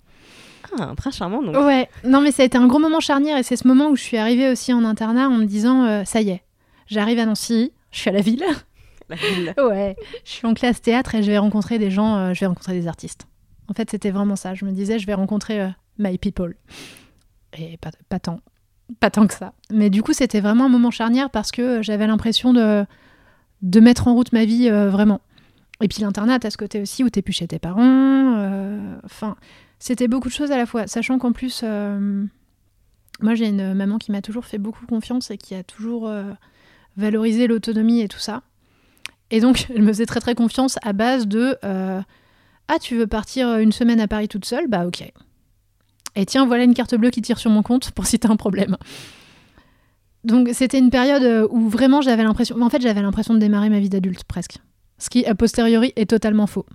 Ah, 0.80 0.84
un 0.84 0.96
prince 0.96 1.18
charmant 1.18 1.42
donc. 1.42 1.56
Ouais, 1.56 1.90
non 2.04 2.22
mais 2.22 2.32
ça 2.32 2.44
a 2.44 2.46
été 2.46 2.58
un 2.58 2.68
gros 2.68 2.80
moment 2.80 3.00
charnière 3.00 3.38
et 3.38 3.44
c'est 3.44 3.56
ce 3.56 3.68
moment 3.68 3.90
où 3.90 3.96
je 3.96 4.02
suis 4.02 4.18
arrivée 4.18 4.50
aussi 4.50 4.74
en 4.74 4.86
internat 4.86 5.28
en 5.28 5.38
me 5.38 5.46
disant 5.46 5.84
euh, 5.84 6.04
ça 6.06 6.22
y 6.22 6.30
est, 6.30 6.44
j'arrive 6.88 7.20
à 7.20 7.26
Nancy, 7.26 7.74
je 7.92 8.00
suis 8.00 8.10
à 8.10 8.14
la 8.14 8.22
ville. 8.22 8.44
La 9.10 9.18
ville. 9.18 9.54
ouais, 9.58 9.98
je 10.24 10.32
suis 10.32 10.48
en 10.48 10.54
classe 10.54 10.82
théâtre 10.82 11.16
et 11.16 11.24
je 11.24 11.30
vais 11.30 11.38
rencontrer 11.38 11.78
des 11.78 11.92
gens, 11.92 12.16
euh, 12.16 12.34
je 12.34 12.40
vais 12.40 12.46
rencontrer 12.46 12.72
des 12.72 12.88
artistes. 12.88 13.28
En 13.68 13.74
fait, 13.74 13.90
c'était 13.92 14.12
vraiment 14.12 14.38
ça. 14.38 14.54
Je 14.54 14.64
me 14.64 14.72
disais, 14.72 15.00
je 15.00 15.06
vais 15.06 15.14
rencontrer 15.14 15.60
euh, 15.60 15.68
my 15.98 16.18
people. 16.18 16.56
Et 17.58 17.76
pas, 17.76 17.92
pas 18.08 18.20
tant. 18.20 18.40
Pas 19.02 19.10
tant 19.10 19.28
que 19.28 19.34
ça. 19.34 19.52
Mais 19.70 19.90
du 19.90 20.02
coup, 20.02 20.14
c'était 20.14 20.40
vraiment 20.40 20.66
un 20.66 20.70
moment 20.70 20.92
charnière 20.92 21.30
parce 21.30 21.52
que 21.52 21.82
j'avais 21.82 22.08
l'impression 22.08 22.54
de, 22.54 22.86
de 23.62 23.80
mettre 23.82 24.08
en 24.08 24.14
route 24.14 24.32
ma 24.32 24.46
vie 24.46 24.70
vraiment. 24.70 25.20
Et 25.82 25.90
puis 25.90 26.02
l'internat, 26.04 26.40
à 26.42 26.50
ce 26.50 26.56
côté 26.56 26.80
aussi 26.82 27.04
où 27.04 27.10
t'es 27.10 27.22
plus 27.22 27.34
chez 27.34 27.48
tes 27.48 27.60
parents. 27.60 29.02
Enfin, 29.04 29.36
c'était 29.82 30.08
beaucoup 30.08 30.28
de 30.28 30.34
choses 30.34 30.52
à 30.52 30.58
la 30.58 30.68
fois, 30.68 30.86
sachant 30.86 31.18
qu'en 31.18 31.32
plus, 31.32 31.62
euh, 31.64 32.24
moi 33.20 33.34
j'ai 33.34 33.48
une 33.48 33.74
maman 33.74 33.98
qui 33.98 34.12
m'a 34.12 34.22
toujours 34.22 34.46
fait 34.46 34.60
beaucoup 34.60 34.86
confiance 34.86 35.32
et 35.32 35.40
qui 35.40 35.56
a 35.56 35.64
toujours 35.64 36.08
euh, 36.08 36.32
valorisé 36.98 37.48
l'autonomie 37.48 38.02
et 38.02 38.08
tout 38.08 38.20
ça. 38.20 38.44
Et 39.32 39.40
donc, 39.40 39.66
elle 39.76 39.82
me 39.82 39.88
faisait 39.88 40.06
très 40.06 40.20
très 40.20 40.36
confiance 40.36 40.78
à 40.84 40.94
base 40.94 41.28
de 41.28 41.58
euh, 41.66 42.00
Ah, 42.68 42.78
tu 42.80 42.96
veux 42.96 43.08
partir 43.08 43.58
une 43.58 43.72
semaine 43.72 44.00
à 44.00 44.08
Paris 44.08 44.28
toute 44.28 44.46
seule? 44.46 44.68
Bah, 44.68 44.86
ok. 44.86 45.04
Et 46.16 46.26
tiens, 46.28 46.46
voilà 46.46 46.64
une 46.64 46.76
carte 46.76 46.94
bleue 46.94 47.10
qui 47.10 47.24
tire 47.24 47.40
sur 47.40 47.50
mon 47.50 47.64
compte 47.64 47.90
pour 47.96 48.06
si 48.06 48.20
t'as 48.20 48.30
un 48.30 48.36
problème. 48.36 48.78
Donc, 50.24 50.50
c'était 50.54 50.78
une 50.78 50.92
période 50.92 51.50
où 51.50 51.70
vraiment 51.70 52.02
j'avais 52.02 52.22
l'impression. 52.22 52.62
En 52.62 52.70
fait, 52.70 52.84
j'avais 52.84 53.02
l'impression 53.02 53.34
de 53.34 53.40
démarrer 53.40 53.72
ma 53.72 53.80
vie 53.80 53.90
d'adulte 53.90 54.26
presque. 54.26 54.60
Ce 55.00 55.10
qui, 55.10 55.26
a 55.26 55.34
posteriori, 55.34 55.92
est 55.96 56.08
totalement 56.08 56.46
faux. 56.46 56.68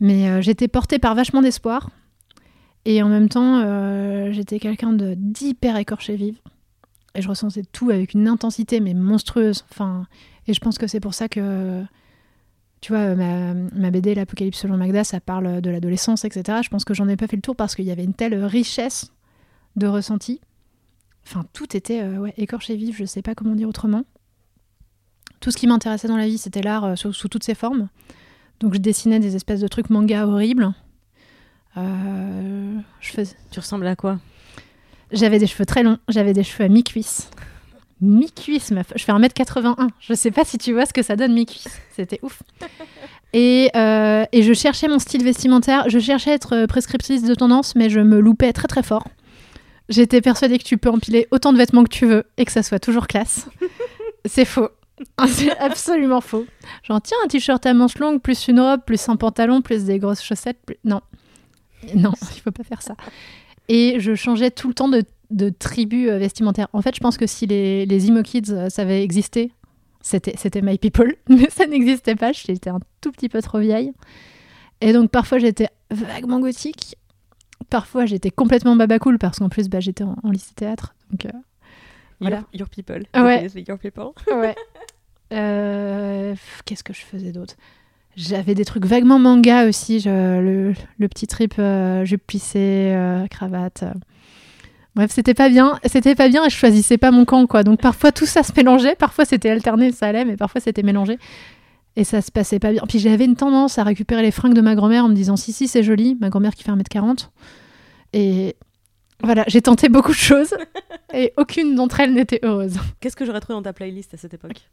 Mais 0.00 0.40
j'étais 0.40 0.68
portée 0.68 1.00
par 1.00 1.16
vachement 1.16 1.42
d'espoir. 1.42 1.90
Et 2.84 3.02
en 3.02 3.08
même 3.08 3.28
temps, 3.28 3.60
euh, 3.64 4.32
j'étais 4.32 4.58
quelqu'un 4.58 4.92
d'hyper 4.92 5.76
écorché 5.76 6.16
vive. 6.16 6.38
et 7.14 7.22
je 7.22 7.28
ressentais 7.28 7.62
tout 7.72 7.90
avec 7.90 8.14
une 8.14 8.28
intensité 8.28 8.80
mais 8.80 8.94
monstrueuse. 8.94 9.64
Enfin, 9.70 10.06
et 10.46 10.54
je 10.54 10.60
pense 10.60 10.78
que 10.78 10.86
c'est 10.86 11.00
pour 11.00 11.14
ça 11.14 11.28
que, 11.28 11.82
tu 12.80 12.92
vois, 12.92 13.14
ma, 13.14 13.90
BD, 13.90 14.14
l'Apocalypse 14.14 14.58
selon 14.58 14.76
Magda, 14.76 15.04
ça 15.04 15.20
parle 15.20 15.60
de 15.60 15.70
l'adolescence, 15.70 16.24
etc. 16.24 16.60
Je 16.62 16.68
pense 16.68 16.84
que 16.84 16.94
j'en 16.94 17.08
ai 17.08 17.16
pas 17.16 17.26
fait 17.26 17.36
le 17.36 17.42
tour 17.42 17.56
parce 17.56 17.74
qu'il 17.74 17.84
y 17.84 17.90
avait 17.90 18.04
une 18.04 18.14
telle 18.14 18.42
richesse 18.44 19.12
de 19.76 19.86
ressenti. 19.86 20.40
Enfin, 21.24 21.44
tout 21.52 21.76
était 21.76 22.00
euh, 22.00 22.30
écorché 22.38 22.74
vif, 22.76 22.96
je 22.96 23.04
sais 23.04 23.20
pas 23.20 23.34
comment 23.34 23.54
dire 23.54 23.68
autrement. 23.68 24.04
Tout 25.40 25.50
ce 25.50 25.58
qui 25.58 25.66
m'intéressait 25.66 26.08
dans 26.08 26.16
la 26.16 26.26
vie, 26.26 26.38
c'était 26.38 26.62
l'art 26.62 26.84
euh, 26.84 26.96
sous, 26.96 27.12
sous, 27.12 27.28
toutes 27.28 27.44
ses 27.44 27.54
formes. 27.54 27.88
Donc 28.60 28.72
je 28.72 28.78
dessinais 28.78 29.20
des 29.20 29.36
espèces 29.36 29.60
de 29.60 29.68
trucs 29.68 29.90
manga 29.90 30.26
horribles. 30.26 30.72
Euh, 31.78 32.78
je 33.00 33.10
faisais... 33.10 33.36
Tu 33.50 33.60
ressembles 33.60 33.86
à 33.86 33.96
quoi? 33.96 34.18
J'avais 35.12 35.38
des 35.38 35.46
cheveux 35.46 35.64
très 35.64 35.82
longs, 35.82 35.98
j'avais 36.08 36.32
des 36.32 36.42
cheveux 36.42 36.64
à 36.64 36.68
mi-cuisse. 36.68 37.30
Mi-cuisse, 38.00 38.70
meuf. 38.70 38.92
Je 38.94 39.02
fais 39.02 39.12
1m81. 39.12 39.88
Je 40.00 40.14
sais 40.14 40.30
pas 40.30 40.44
si 40.44 40.58
tu 40.58 40.72
vois 40.72 40.86
ce 40.86 40.92
que 40.92 41.02
ça 41.02 41.16
donne 41.16 41.32
mi-cuisse. 41.32 41.80
C'était 41.96 42.20
ouf. 42.22 42.42
Et, 43.32 43.70
euh, 43.74 44.24
et, 44.32 44.42
je 44.42 44.52
cherchais 44.52 44.88
mon 44.88 44.98
style 44.98 45.24
vestimentaire. 45.24 45.88
Je 45.88 45.98
cherchais 45.98 46.30
à 46.30 46.34
être 46.34 46.66
prescriptrice 46.66 47.22
de 47.22 47.34
tendance, 47.34 47.74
mais 47.74 47.90
je 47.90 48.00
me 48.00 48.20
loupais 48.20 48.52
très 48.52 48.68
très 48.68 48.82
fort. 48.82 49.04
J'étais 49.88 50.20
persuadée 50.20 50.58
que 50.58 50.64
tu 50.64 50.78
peux 50.78 50.90
empiler 50.90 51.26
autant 51.30 51.52
de 51.52 51.58
vêtements 51.58 51.82
que 51.82 51.88
tu 51.88 52.06
veux 52.06 52.24
et 52.36 52.44
que 52.44 52.52
ça 52.52 52.62
soit 52.62 52.78
toujours 52.78 53.06
classe. 53.06 53.48
C'est 54.24 54.44
faux. 54.44 54.68
C'est 55.28 55.56
absolument 55.58 56.20
faux. 56.20 56.46
Genre, 56.82 57.00
tiens, 57.00 57.16
un 57.24 57.28
t-shirt 57.28 57.64
à 57.66 57.74
manches 57.74 57.98
longues, 57.98 58.20
plus 58.20 58.48
une 58.48 58.60
robe, 58.60 58.80
plus 58.84 59.08
un 59.08 59.16
pantalon, 59.16 59.62
plus 59.62 59.84
des 59.84 59.98
grosses 59.98 60.22
chaussettes. 60.22 60.58
Non. 60.84 61.00
Non, 61.94 62.12
il 62.36 62.40
faut 62.40 62.50
pas 62.50 62.64
faire 62.64 62.82
ça. 62.82 62.96
Et 63.68 64.00
je 64.00 64.14
changeais 64.14 64.50
tout 64.50 64.68
le 64.68 64.74
temps 64.74 64.88
de, 64.88 65.02
de 65.30 65.50
tribu 65.50 66.08
euh, 66.08 66.18
vestimentaire. 66.18 66.68
En 66.72 66.82
fait, 66.82 66.94
je 66.94 67.00
pense 67.00 67.16
que 67.16 67.26
si 67.26 67.46
les, 67.46 67.86
les 67.86 68.08
Emo 68.08 68.22
Kids, 68.22 68.50
euh, 68.50 68.68
ça 68.68 68.82
avait 68.82 69.02
existé, 69.02 69.52
c'était, 70.00 70.34
c'était 70.36 70.62
My 70.62 70.78
People. 70.78 71.16
Mais 71.28 71.50
ça 71.50 71.66
n'existait 71.66 72.16
pas. 72.16 72.32
J'étais 72.32 72.70
un 72.70 72.80
tout 73.00 73.12
petit 73.12 73.28
peu 73.28 73.42
trop 73.42 73.58
vieille. 73.58 73.92
Et 74.80 74.92
donc, 74.92 75.10
parfois, 75.10 75.38
j'étais 75.38 75.68
vaguement 75.90 76.40
gothique. 76.40 76.96
Parfois, 77.70 78.06
j'étais 78.06 78.30
complètement 78.30 78.76
babacool 78.76 79.18
parce 79.18 79.38
qu'en 79.38 79.48
plus, 79.48 79.68
bah, 79.68 79.80
j'étais 79.80 80.04
en, 80.04 80.30
lycée 80.30 80.54
théâtre. 80.54 80.94
Donc, 81.10 81.26
euh, 81.26 81.38
voilà. 82.20 82.44
Your, 82.52 82.68
people. 82.68 83.04
Ouais. 83.14 83.46
Your 83.66 83.78
people. 83.78 84.10
ouais. 84.28 84.54
Euh, 85.32 86.34
qu'est-ce 86.64 86.84
que 86.84 86.92
je 86.92 87.02
faisais 87.02 87.32
d'autre? 87.32 87.54
J'avais 88.18 88.56
des 88.56 88.64
trucs 88.64 88.84
vaguement 88.84 89.20
manga 89.20 89.68
aussi. 89.68 90.02
le, 90.04 90.74
petit 91.08 91.28
trip 91.28 91.54
euh, 91.60 92.04
jupe 92.04 92.26
plissée, 92.26 92.90
euh, 92.92 93.28
cravate. 93.28 93.84
Bref, 94.96 95.12
c'était 95.14 95.34
pas 95.34 95.48
bien. 95.48 95.78
C'était 95.84 96.16
pas 96.16 96.28
bien 96.28 96.44
et 96.44 96.50
je 96.50 96.56
choisissais 96.56 96.98
pas 96.98 97.12
mon 97.12 97.24
camp, 97.24 97.46
quoi. 97.46 97.62
Donc 97.62 97.80
parfois 97.80 98.10
tout 98.10 98.26
ça 98.26 98.42
se 98.42 98.52
mélangeait. 98.56 98.96
Parfois 98.96 99.24
c'était 99.24 99.50
alterné, 99.50 99.92
ça 99.92 100.08
allait, 100.08 100.24
mais 100.24 100.36
parfois 100.36 100.60
c'était 100.60 100.82
mélangé. 100.82 101.16
Et 101.94 102.02
ça 102.02 102.20
se 102.20 102.32
passait 102.32 102.58
pas 102.58 102.72
bien. 102.72 102.82
Puis 102.88 102.98
j'avais 102.98 103.24
une 103.24 103.36
tendance 103.36 103.78
à 103.78 103.84
récupérer 103.84 104.22
les 104.22 104.32
fringues 104.32 104.54
de 104.54 104.62
ma 104.62 104.74
grand-mère 104.74 105.04
en 105.04 105.08
me 105.08 105.14
disant 105.14 105.36
si, 105.36 105.52
si, 105.52 105.68
c'est 105.68 105.84
joli. 105.84 106.16
Ma 106.20 106.28
grand-mère 106.28 106.56
qui 106.56 106.64
fait 106.64 106.72
1m40. 106.72 107.28
Et 108.14 108.56
voilà, 109.22 109.44
j'ai 109.46 109.62
tenté 109.62 109.88
beaucoup 109.88 110.12
de 110.12 110.16
choses 110.16 110.54
et 111.14 111.32
aucune 111.36 111.76
d'entre 111.76 112.00
elles 112.00 112.14
n'était 112.14 112.40
heureuse. 112.42 112.78
Qu'est-ce 112.98 113.14
que 113.14 113.24
j'aurais 113.24 113.40
trouvé 113.40 113.56
dans 113.56 113.62
ta 113.62 113.72
playlist 113.72 114.12
à 114.14 114.16
cette 114.16 114.34
époque? 114.34 114.68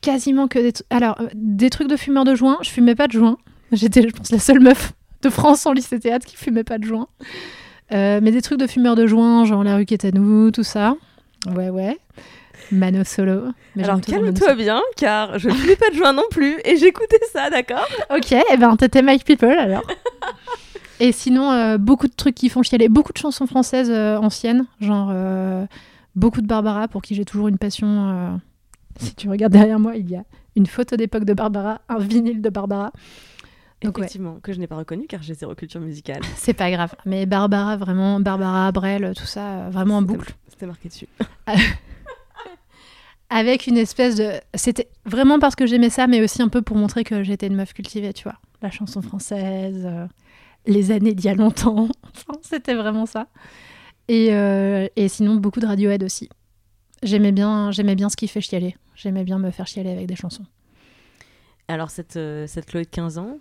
Quasiment 0.00 0.48
que 0.48 0.58
des 0.58 0.72
alors 0.90 1.20
euh, 1.20 1.28
des 1.34 1.70
trucs 1.70 1.88
de 1.88 1.96
fumeurs 1.96 2.24
de 2.24 2.34
joint. 2.34 2.58
Je 2.62 2.70
fumais 2.70 2.94
pas 2.94 3.06
de 3.06 3.12
joint. 3.12 3.38
J'étais, 3.72 4.02
je 4.02 4.08
pense, 4.08 4.30
la 4.30 4.38
seule 4.38 4.60
meuf 4.60 4.92
de 5.22 5.30
France 5.30 5.66
en 5.66 5.72
lycée 5.72 5.98
théâtre 5.98 6.26
qui 6.26 6.36
fumait 6.36 6.64
pas 6.64 6.78
de 6.78 6.84
joint. 6.84 7.08
Euh, 7.92 8.20
mais 8.22 8.30
des 8.30 8.42
trucs 8.42 8.58
de 8.58 8.66
fumeurs 8.66 8.96
de 8.96 9.06
joint, 9.06 9.44
genre 9.44 9.64
La 9.64 9.76
rue 9.76 9.84
qui 9.84 9.94
est 9.94 10.04
à 10.04 10.10
nous, 10.10 10.50
tout 10.50 10.62
ça. 10.62 10.96
Ouais, 11.54 11.70
ouais. 11.70 11.98
Mano 12.72 13.04
Solo. 13.04 13.42
Mais 13.76 13.84
Alors 13.84 14.00
calme-toi 14.00 14.54
bien, 14.54 14.80
car 14.96 15.38
je 15.38 15.48
ne 15.48 15.54
fumais 15.54 15.76
pas 15.76 15.90
de 15.90 15.96
joint 15.96 16.12
non 16.12 16.24
plus 16.30 16.56
et 16.64 16.76
j'écoutais 16.76 17.20
ça, 17.32 17.50
d'accord? 17.50 17.86
Ok, 18.14 18.32
et 18.32 18.42
eh 18.52 18.56
ben 18.56 18.76
t'étais 18.76 19.02
Mike 19.02 19.24
People 19.24 19.50
alors. 19.50 19.82
Et 21.00 21.12
sinon, 21.12 21.50
euh, 21.50 21.76
beaucoup 21.76 22.06
de 22.06 22.14
trucs 22.14 22.36
qui 22.36 22.48
font 22.48 22.62
chialer. 22.62 22.88
Beaucoup 22.88 23.12
de 23.12 23.18
chansons 23.18 23.46
françaises 23.46 23.90
euh, 23.90 24.16
anciennes, 24.16 24.64
genre 24.80 25.12
beaucoup 26.14 26.40
de 26.40 26.46
Barbara, 26.46 26.88
pour 26.88 27.02
qui 27.02 27.14
j'ai 27.14 27.24
toujours 27.24 27.48
une 27.48 27.58
passion. 27.58 28.40
Si 28.98 29.14
tu 29.14 29.28
regardes 29.28 29.52
derrière 29.52 29.78
moi, 29.78 29.96
il 29.96 30.10
y 30.10 30.16
a 30.16 30.24
une 30.56 30.66
photo 30.66 30.96
d'époque 30.96 31.24
de 31.24 31.34
Barbara, 31.34 31.80
un 31.88 31.98
vinyle 31.98 32.40
de 32.42 32.48
Barbara. 32.48 32.92
Donc, 33.82 33.98
Effectivement, 33.98 34.38
que 34.42 34.52
je 34.52 34.60
n'ai 34.60 34.66
pas 34.66 34.76
reconnu 34.76 35.06
car 35.06 35.22
j'ai 35.22 35.34
zéro 35.34 35.54
culture 35.54 35.80
musicale. 35.80 36.22
C'est 36.36 36.54
pas 36.54 36.70
grave. 36.70 36.94
Mais 37.04 37.26
Barbara, 37.26 37.76
vraiment, 37.76 38.20
Barbara, 38.20 38.72
Brel, 38.72 39.12
tout 39.16 39.26
ça, 39.26 39.68
vraiment 39.70 39.98
en 39.98 40.02
boucle. 40.02 40.32
C'était 40.48 40.66
marqué 40.66 40.88
dessus. 40.88 41.08
Avec 43.30 43.66
une 43.66 43.76
espèce 43.76 44.16
de. 44.16 44.32
C'était 44.54 44.88
vraiment 45.04 45.38
parce 45.38 45.56
que 45.56 45.66
j'aimais 45.66 45.90
ça, 45.90 46.06
mais 46.06 46.22
aussi 46.22 46.40
un 46.40 46.48
peu 46.48 46.62
pour 46.62 46.76
montrer 46.76 47.04
que 47.04 47.24
j'étais 47.24 47.48
une 47.48 47.56
meuf 47.56 47.72
cultivée, 47.72 48.12
tu 48.12 48.24
vois. 48.24 48.36
La 48.62 48.70
chanson 48.70 49.02
française 49.02 49.88
les 50.66 50.90
années 50.90 51.14
d'il 51.14 51.26
y 51.26 51.28
a 51.28 51.34
longtemps. 51.34 51.88
C'était 52.42 52.74
vraiment 52.74 53.06
ça. 53.06 53.28
Euh, 54.10 54.88
et, 54.96 55.08
sinon, 55.08 55.36
beaucoup 55.36 55.60
de 55.60 55.66
Radiohead 55.66 56.02
aussi. 56.02 56.28
J'aimais 57.04 57.32
bien, 57.32 57.70
j'aimais 57.70 57.94
bien 57.94 58.08
ce 58.08 58.16
qui 58.16 58.26
fait 58.26 58.40
chialer. 58.40 58.76
J'aimais 58.96 59.24
bien 59.24 59.38
me 59.38 59.50
faire 59.50 59.66
chialer 59.66 59.90
avec 59.90 60.06
des 60.06 60.16
chansons. 60.16 60.44
Alors, 61.68 61.90
cette, 61.90 62.16
euh, 62.16 62.46
cette 62.46 62.66
Chloé 62.66 62.84
de 62.84 62.88
15 62.88 63.18
ans, 63.18 63.38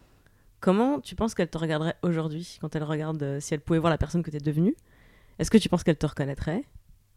comment 0.60 1.00
tu 1.00 1.16
penses 1.16 1.34
qu'elle 1.34 1.50
te 1.50 1.58
regarderait 1.58 1.96
aujourd'hui 2.04 2.58
quand 2.62 2.76
elle 2.76 2.84
regarde, 2.84 3.22
euh, 3.24 3.40
si 3.40 3.54
elle 3.54 3.62
pouvait 3.62 3.80
voir 3.80 3.90
la 3.90 3.98
personne 3.98 4.22
que 4.22 4.30
tu 4.30 4.38
es 4.38 4.40
devenue? 4.40 4.76
Est-ce 5.40 5.50
que 5.50 5.58
tu 5.58 5.70
penses 5.70 5.84
qu'elle 5.84 5.98
te 5.98 6.06
reconnaîtrait? 6.06 6.64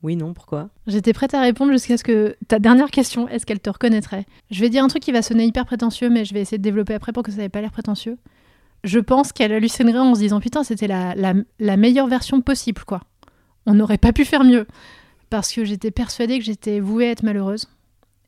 Oui, 0.03 0.16
non, 0.16 0.34
pourquoi? 0.34 0.70
J'étais 0.86 1.12
prête 1.12 1.34
à 1.34 1.40
répondre 1.40 1.72
jusqu'à 1.72 1.97
ce 1.97 2.05
que 2.05 2.36
ta 2.49 2.59
dernière 2.59 2.90
question, 2.90 3.28
est-ce 3.28 3.44
qu'elle 3.44 3.61
te 3.61 3.70
reconnaîtrait? 3.70 4.24
Je 4.51 4.61
vais 4.61 4.70
dire 4.70 4.82
un 4.84 4.88
truc 4.88 5.03
qui 5.03 5.12
va 5.12 5.22
sonner 5.22 5.44
hyper 5.44 5.66
prétentieux, 5.66 6.11
mais 6.11 6.24
je 6.24 6.32
vais 6.32 6.40
essayer 6.40 6.59
de 6.59 6.62
développer 6.62 6.94
après 6.94 7.12
pour 7.12 7.22
que 7.22 7.30
ça 7.30 7.38
n'ait 7.38 7.49
pas 7.49 7.61
l'air 7.61 7.72
prétentieux 7.72 8.18
je 8.84 8.99
pense 8.99 9.32
qu'elle 9.32 9.53
hallucinerait 9.53 9.99
en 9.99 10.14
se 10.14 10.20
disant 10.20 10.40
putain, 10.40 10.62
c'était 10.62 10.86
la, 10.86 11.14
la, 11.59 11.76
meilleure 11.76 12.07
version 12.07 12.40
possible, 12.40 12.82
quoi. 12.84 13.01
On 13.66 13.74
n'aurait 13.74 13.99
pas 13.99 14.12
pu 14.12 14.24
faire 14.24 14.44
mieux. 14.44 14.66
Parce 15.31 15.53
que 15.53 15.64
j'étais 15.64 15.91
persuadée 15.91 16.39
que 16.39 16.45
j'étais 16.45 16.81
vouée 16.81 17.09
à 17.09 17.11
être 17.11 17.22
malheureuse. 17.22 17.68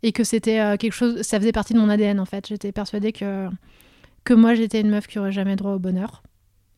Et 0.02 0.12
que 0.12 0.24
c'était 0.24 0.60
euh, 0.60 0.76
quelque 0.76 0.92
chose. 0.92 1.22
Ça 1.22 1.38
faisait 1.38 1.52
partie 1.52 1.74
de 1.74 1.78
mon 1.78 1.88
ADN, 1.88 2.20
en 2.20 2.24
fait. 2.24 2.46
J'étais 2.46 2.72
persuadée 2.72 3.12
que, 3.12 3.48
que 4.24 4.34
moi, 4.34 4.54
j'étais 4.54 4.80
une 4.80 4.90
meuf 4.90 5.06
qui 5.06 5.18
aurait 5.18 5.32
jamais 5.32 5.56
droit 5.56 5.72
au 5.72 5.78
bonheur. 5.78 6.22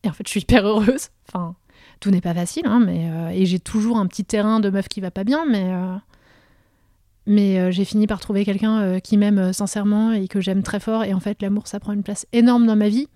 Et 0.03 0.09
en 0.09 0.13
fait, 0.13 0.27
je 0.27 0.31
suis 0.31 0.41
hyper 0.41 0.67
heureuse. 0.67 1.09
Enfin, 1.29 1.55
tout 2.01 2.11
n'est 2.11 2.23
pas 2.23 2.35
facile, 2.35 2.67
hein, 2.67 2.81
mais. 2.85 3.11
Euh, 3.11 3.29
et 3.29 3.45
j'ai 3.45 3.59
toujours 3.59 3.99
un 3.99 4.07
petit 4.07 4.25
terrain 4.25 4.61
de 4.61 4.71
meuf 4.71 4.89
qui 4.89 5.01
va 5.01 5.11
pas 5.11 5.25
bien, 5.25 5.45
mais. 5.47 5.65
Euh, 5.65 5.97
mais 7.27 7.71
j'ai 7.71 7.85
fini 7.85 8.09
par 8.09 8.19
trouver 8.19 8.45
quelqu'un 8.45 8.99
qui 8.99 9.17
m'aime 9.17 9.53
sincèrement 9.53 10.11
et 10.11 10.27
que 10.27 10.41
j'aime 10.41 10.65
très 10.65 10.81
fort. 10.81 11.05
Et 11.05 11.15
en 11.15 11.21
fait, 11.21 11.41
l'amour, 11.43 11.69
ça 11.69 11.79
prend 11.79 11.93
une 11.93 12.03
place 12.03 12.27
énorme 12.33 12.67
dans 12.67 12.75
ma 12.75 12.89
vie. 12.89 13.07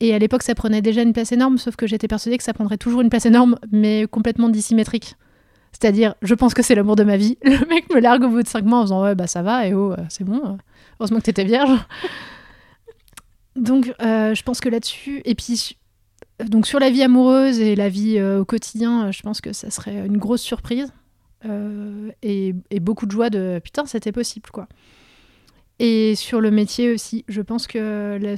Et 0.00 0.14
à 0.14 0.18
l'époque, 0.18 0.42
ça 0.42 0.54
prenait 0.54 0.82
déjà 0.82 1.02
une 1.02 1.12
place 1.12 1.30
énorme, 1.30 1.56
sauf 1.56 1.76
que 1.76 1.86
j'étais 1.86 2.08
persuadée 2.08 2.38
que 2.38 2.44
ça 2.44 2.54
prendrait 2.54 2.78
toujours 2.78 3.02
une 3.02 3.10
place 3.10 3.26
énorme, 3.26 3.56
mais 3.70 4.06
complètement 4.10 4.48
dissymétrique. 4.48 5.14
C'est-à-dire, 5.72 6.14
je 6.22 6.34
pense 6.34 6.54
que 6.54 6.62
c'est 6.62 6.74
l'amour 6.74 6.96
de 6.96 7.04
ma 7.04 7.16
vie. 7.16 7.38
Le 7.44 7.66
mec 7.68 7.92
me 7.94 8.00
largue 8.00 8.24
au 8.24 8.28
bout 8.28 8.42
de 8.42 8.48
cinq 8.48 8.64
mois 8.64 8.80
en 8.80 8.82
disant 8.84 9.02
Ouais, 9.02 9.14
bah 9.14 9.26
ça 9.26 9.42
va, 9.42 9.66
et 9.66 9.74
oh, 9.74 9.92
euh, 9.92 9.96
c'est 10.08 10.24
bon, 10.24 10.40
euh, 10.44 10.56
heureusement 10.98 11.18
que 11.18 11.24
t'étais 11.24 11.44
vierge. 11.44 11.70
Donc, 13.56 13.92
euh, 14.00 14.34
je 14.34 14.42
pense 14.42 14.60
que 14.60 14.68
là-dessus, 14.68 15.22
et 15.24 15.34
puis, 15.34 15.76
donc 16.46 16.66
sur 16.66 16.78
la 16.78 16.88
vie 16.88 17.02
amoureuse 17.02 17.60
et 17.60 17.74
la 17.74 17.88
vie 17.90 18.22
au 18.22 18.44
quotidien, 18.46 19.10
je 19.10 19.20
pense 19.20 19.42
que 19.42 19.52
ça 19.52 19.70
serait 19.70 20.06
une 20.06 20.16
grosse 20.16 20.40
surprise. 20.40 20.90
Et, 22.22 22.54
et, 22.70 22.80
beaucoup 22.80 23.06
de 23.06 23.10
joie 23.10 23.28
de 23.28 23.60
putain, 23.62 23.84
c'était 23.86 24.12
possible, 24.12 24.48
quoi. 24.50 24.66
Et 25.78 26.14
sur 26.14 26.40
le 26.40 26.50
métier 26.50 26.92
aussi, 26.92 27.24
je 27.28 27.42
pense 27.42 27.66
que 27.66 28.18
la, 28.22 28.36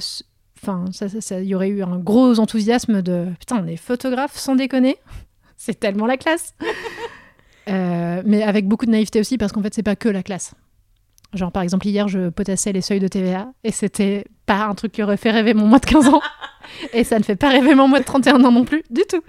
Enfin, 0.63 0.85
ça, 0.93 1.09
ça, 1.09 1.41
y 1.41 1.53
aurait 1.55 1.67
eu 1.67 1.83
un 1.83 1.97
gros 1.97 2.39
enthousiasme 2.39 3.01
de 3.01 3.27
putain, 3.37 3.61
on 3.61 3.67
est 3.67 3.75
photographe 3.75 4.37
sans 4.37 4.55
déconner. 4.55 4.95
c'est 5.57 5.77
tellement 5.77 6.05
la 6.05 6.15
classe. 6.15 6.55
Euh, 7.69 8.21
mais 8.25 8.43
avec 8.43 8.67
beaucoup 8.67 8.85
de 8.85 8.91
naïveté 8.91 9.19
aussi, 9.19 9.37
parce 9.37 9.51
qu'en 9.51 9.61
fait, 9.61 9.73
c'est 9.73 9.83
pas 9.83 9.95
que 9.95 10.09
la 10.09 10.23
classe. 10.23 10.53
Genre, 11.33 11.51
par 11.51 11.63
exemple, 11.63 11.87
hier, 11.87 12.07
je 12.07 12.29
potassais 12.29 12.71
les 12.73 12.81
seuils 12.81 12.99
de 12.99 13.07
TVA 13.07 13.51
et 13.63 13.71
c'était 13.71 14.25
pas 14.45 14.65
un 14.65 14.75
truc 14.75 14.91
qui 14.91 15.01
aurait 15.01 15.17
fait 15.17 15.31
rêver 15.31 15.53
mon 15.53 15.65
moi 15.65 15.79
de 15.79 15.85
15 15.85 16.09
ans. 16.09 16.21
et 16.93 17.03
ça 17.03 17.17
ne 17.17 17.23
fait 17.23 17.35
pas 17.35 17.49
rêver 17.49 17.73
mon 17.73 17.87
moi 17.87 17.99
de 17.99 18.05
31 18.05 18.43
ans 18.43 18.51
non 18.51 18.65
plus, 18.65 18.83
du 18.89 19.01
tout. 19.09 19.23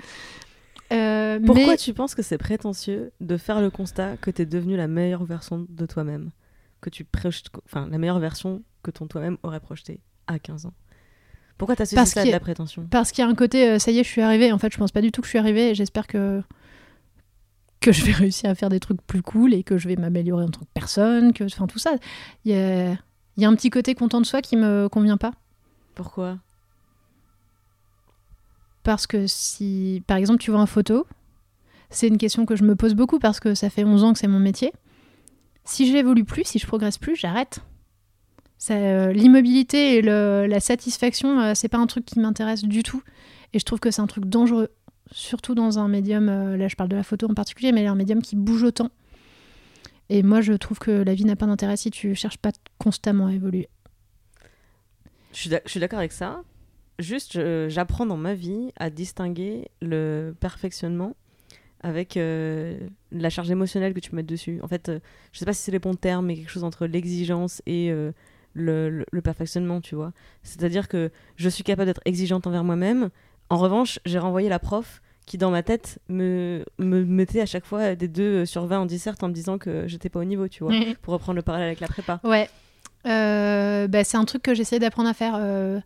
Euh, 0.92 1.40
Pourquoi 1.44 1.76
tu 1.76 1.94
penses 1.94 2.14
que 2.14 2.22
c'est 2.22 2.38
prétentieux 2.38 3.12
de 3.20 3.36
faire 3.36 3.60
le 3.60 3.70
constat 3.70 4.16
que 4.18 4.30
tu 4.30 4.42
es 4.42 4.46
devenue 4.46 4.76
la 4.76 4.86
meilleure 4.86 5.24
version 5.24 5.66
de 5.68 5.86
toi-même 5.86 6.30
Que 6.82 6.90
tu 6.90 7.06
Enfin, 7.64 7.88
la 7.90 7.96
meilleure 7.98 8.18
version 8.18 8.62
que 8.82 8.90
ton 8.90 9.06
toi-même 9.06 9.38
aurait 9.42 9.60
projetée 9.60 10.00
à 10.26 10.38
15 10.38 10.66
ans? 10.66 10.74
Pourquoi 11.56 11.76
t'as 11.76 11.86
ce 11.86 11.96
ça 12.04 12.24
de 12.24 12.30
la 12.30 12.40
prétention? 12.40 12.86
Parce 12.90 13.12
qu'il 13.12 13.24
y 13.24 13.26
a 13.26 13.30
un 13.30 13.34
côté, 13.34 13.68
euh, 13.70 13.78
ça 13.78 13.92
y 13.92 13.98
est, 13.98 14.04
je 14.04 14.08
suis 14.08 14.20
arrivée. 14.20 14.52
En 14.52 14.58
fait, 14.58 14.72
je 14.72 14.76
pense 14.76 14.92
pas 14.92 15.00
du 15.00 15.12
tout 15.12 15.20
que 15.20 15.26
je 15.26 15.30
suis 15.30 15.38
arrivée 15.38 15.70
et 15.70 15.74
j'espère 15.74 16.06
que 16.06 16.42
que 17.84 17.92
je 17.92 18.04
vais 18.04 18.12
réussir 18.24 18.48
à 18.48 18.54
faire 18.54 18.70
des 18.70 18.80
trucs 18.80 19.02
plus 19.02 19.22
cool 19.22 19.52
et 19.52 19.62
que 19.62 19.76
je 19.76 19.88
vais 19.88 19.96
m'améliorer 19.96 20.44
en 20.44 20.48
tant 20.48 20.60
que 20.60 20.72
personne, 20.72 21.32
que 21.32 21.44
enfin 21.44 21.66
tout 21.66 21.78
ça. 21.78 21.96
Il 22.44 22.52
y 22.52 22.54
a, 22.54 22.96
y 23.36 23.44
a 23.44 23.48
un 23.48 23.54
petit 23.54 23.70
côté 23.70 23.94
content 23.94 24.20
de 24.20 24.26
soi 24.26 24.40
qui 24.40 24.56
me 24.56 24.88
convient 24.88 25.18
pas. 25.18 25.32
Pourquoi? 25.94 26.38
Parce 28.82 29.06
que 29.06 29.26
si, 29.26 30.02
par 30.06 30.16
exemple, 30.16 30.40
tu 30.40 30.50
vois 30.50 30.60
une 30.60 30.66
photo, 30.66 31.06
c'est 31.90 32.08
une 32.08 32.18
question 32.18 32.46
que 32.46 32.56
je 32.56 32.64
me 32.64 32.74
pose 32.74 32.94
beaucoup 32.94 33.18
parce 33.18 33.38
que 33.38 33.54
ça 33.54 33.70
fait 33.70 33.84
11 33.84 34.04
ans 34.04 34.12
que 34.12 34.18
c'est 34.18 34.28
mon 34.28 34.40
métier. 34.40 34.72
Si 35.64 35.90
j'évolue 35.90 36.24
plus, 36.24 36.44
si 36.44 36.58
je 36.58 36.66
progresse 36.66 36.98
plus, 36.98 37.16
j'arrête. 37.16 37.60
Euh, 38.70 39.12
l'immobilité 39.12 39.96
et 39.96 40.02
la 40.02 40.60
satisfaction, 40.60 41.38
euh, 41.38 41.52
c'est 41.54 41.68
pas 41.68 41.78
un 41.78 41.86
truc 41.86 42.06
qui 42.06 42.18
m'intéresse 42.18 42.64
du 42.64 42.82
tout. 42.82 43.02
Et 43.52 43.58
je 43.58 43.64
trouve 43.64 43.78
que 43.78 43.90
c'est 43.90 44.02
un 44.02 44.06
truc 44.06 44.24
dangereux, 44.24 44.70
surtout 45.14 45.54
dans 45.54 45.78
un 45.78 45.88
médium, 45.88 46.28
euh, 46.28 46.56
là 46.56 46.68
je 46.68 46.76
parle 46.76 46.88
de 46.88 46.96
la 46.96 47.04
photo 47.04 47.30
en 47.30 47.34
particulier, 47.34 47.72
mais 47.72 47.86
un 47.86 47.94
médium 47.94 48.20
qui 48.20 48.36
bouge 48.36 48.64
autant. 48.64 48.90
Et 50.10 50.22
moi 50.22 50.40
je 50.40 50.52
trouve 50.52 50.78
que 50.78 50.90
la 50.90 51.14
vie 51.14 51.24
n'a 51.24 51.36
pas 51.36 51.46
d'intérêt 51.46 51.76
si 51.76 51.90
tu 51.90 52.14
cherches 52.14 52.36
pas 52.36 52.50
constamment 52.78 53.26
à 53.26 53.32
évoluer. 53.32 53.68
Je 55.32 55.58
suis 55.66 55.80
d'accord 55.80 55.98
avec 55.98 56.12
ça. 56.12 56.42
Juste, 57.00 57.40
j'apprends 57.68 58.06
dans 58.06 58.16
ma 58.16 58.34
vie 58.34 58.70
à 58.76 58.88
distinguer 58.88 59.68
le 59.82 60.32
perfectionnement 60.38 61.16
avec 61.80 62.14
la 62.14 63.30
charge 63.30 63.50
émotionnelle 63.50 63.94
que 63.94 64.00
tu 64.00 64.14
mettre 64.14 64.28
dessus. 64.28 64.60
En 64.62 64.68
fait, 64.68 64.92
je 65.32 65.38
sais 65.38 65.44
pas 65.44 65.52
si 65.52 65.62
c'est 65.62 65.72
les 65.72 65.80
bons 65.80 65.94
termes, 65.94 66.26
mais 66.26 66.36
quelque 66.36 66.50
chose 66.50 66.62
entre 66.62 66.86
l'exigence 66.86 67.62
et 67.66 67.92
le, 68.54 69.20
perfectionnement, 69.22 69.80
tu 69.80 69.94
vois. 69.94 70.12
C'est-à-dire 70.42 70.88
que 70.88 71.10
je 71.36 71.48
suis 71.48 71.64
capable 71.64 71.86
d'être 71.86 72.00
exigeante 72.04 72.46
envers 72.46 72.64
moi-même. 72.64 73.10
En 73.50 73.58
revanche, 73.58 73.98
j'ai 74.06 74.18
renvoyé 74.18 74.48
la 74.48 74.58
prof 74.58 75.02
qui, 75.26 75.38
dans 75.38 75.50
ma 75.50 75.62
tête, 75.62 76.00
me, 76.08 76.64
me 76.78 77.04
mettait 77.04 77.40
à 77.40 77.46
chaque 77.46 77.64
fois 77.64 77.94
des 77.94 78.08
2 78.08 78.44
sur 78.46 78.66
20 78.66 78.80
en 78.80 78.86
dissert 78.86 79.14
en 79.22 79.28
me 79.28 79.32
disant 79.32 79.58
que 79.58 79.86
j'étais 79.86 80.08
pas 80.08 80.20
au 80.20 80.24
niveau, 80.24 80.48
tu 80.48 80.64
vois, 80.64 80.74
pour 81.02 81.14
reprendre 81.14 81.36
le 81.36 81.42
parallèle 81.42 81.66
avec 81.68 81.80
la 81.80 81.88
prépa. 81.88 82.20
Ouais. 82.24 82.48
Euh, 83.06 83.86
bah, 83.86 84.04
c'est 84.04 84.16
un 84.16 84.24
truc 84.24 84.42
que 84.42 84.54
j'essayais 84.54 84.80
d'apprendre 84.80 85.08
à 85.08 85.14
faire. 85.14 85.34
Euh. 85.36 85.80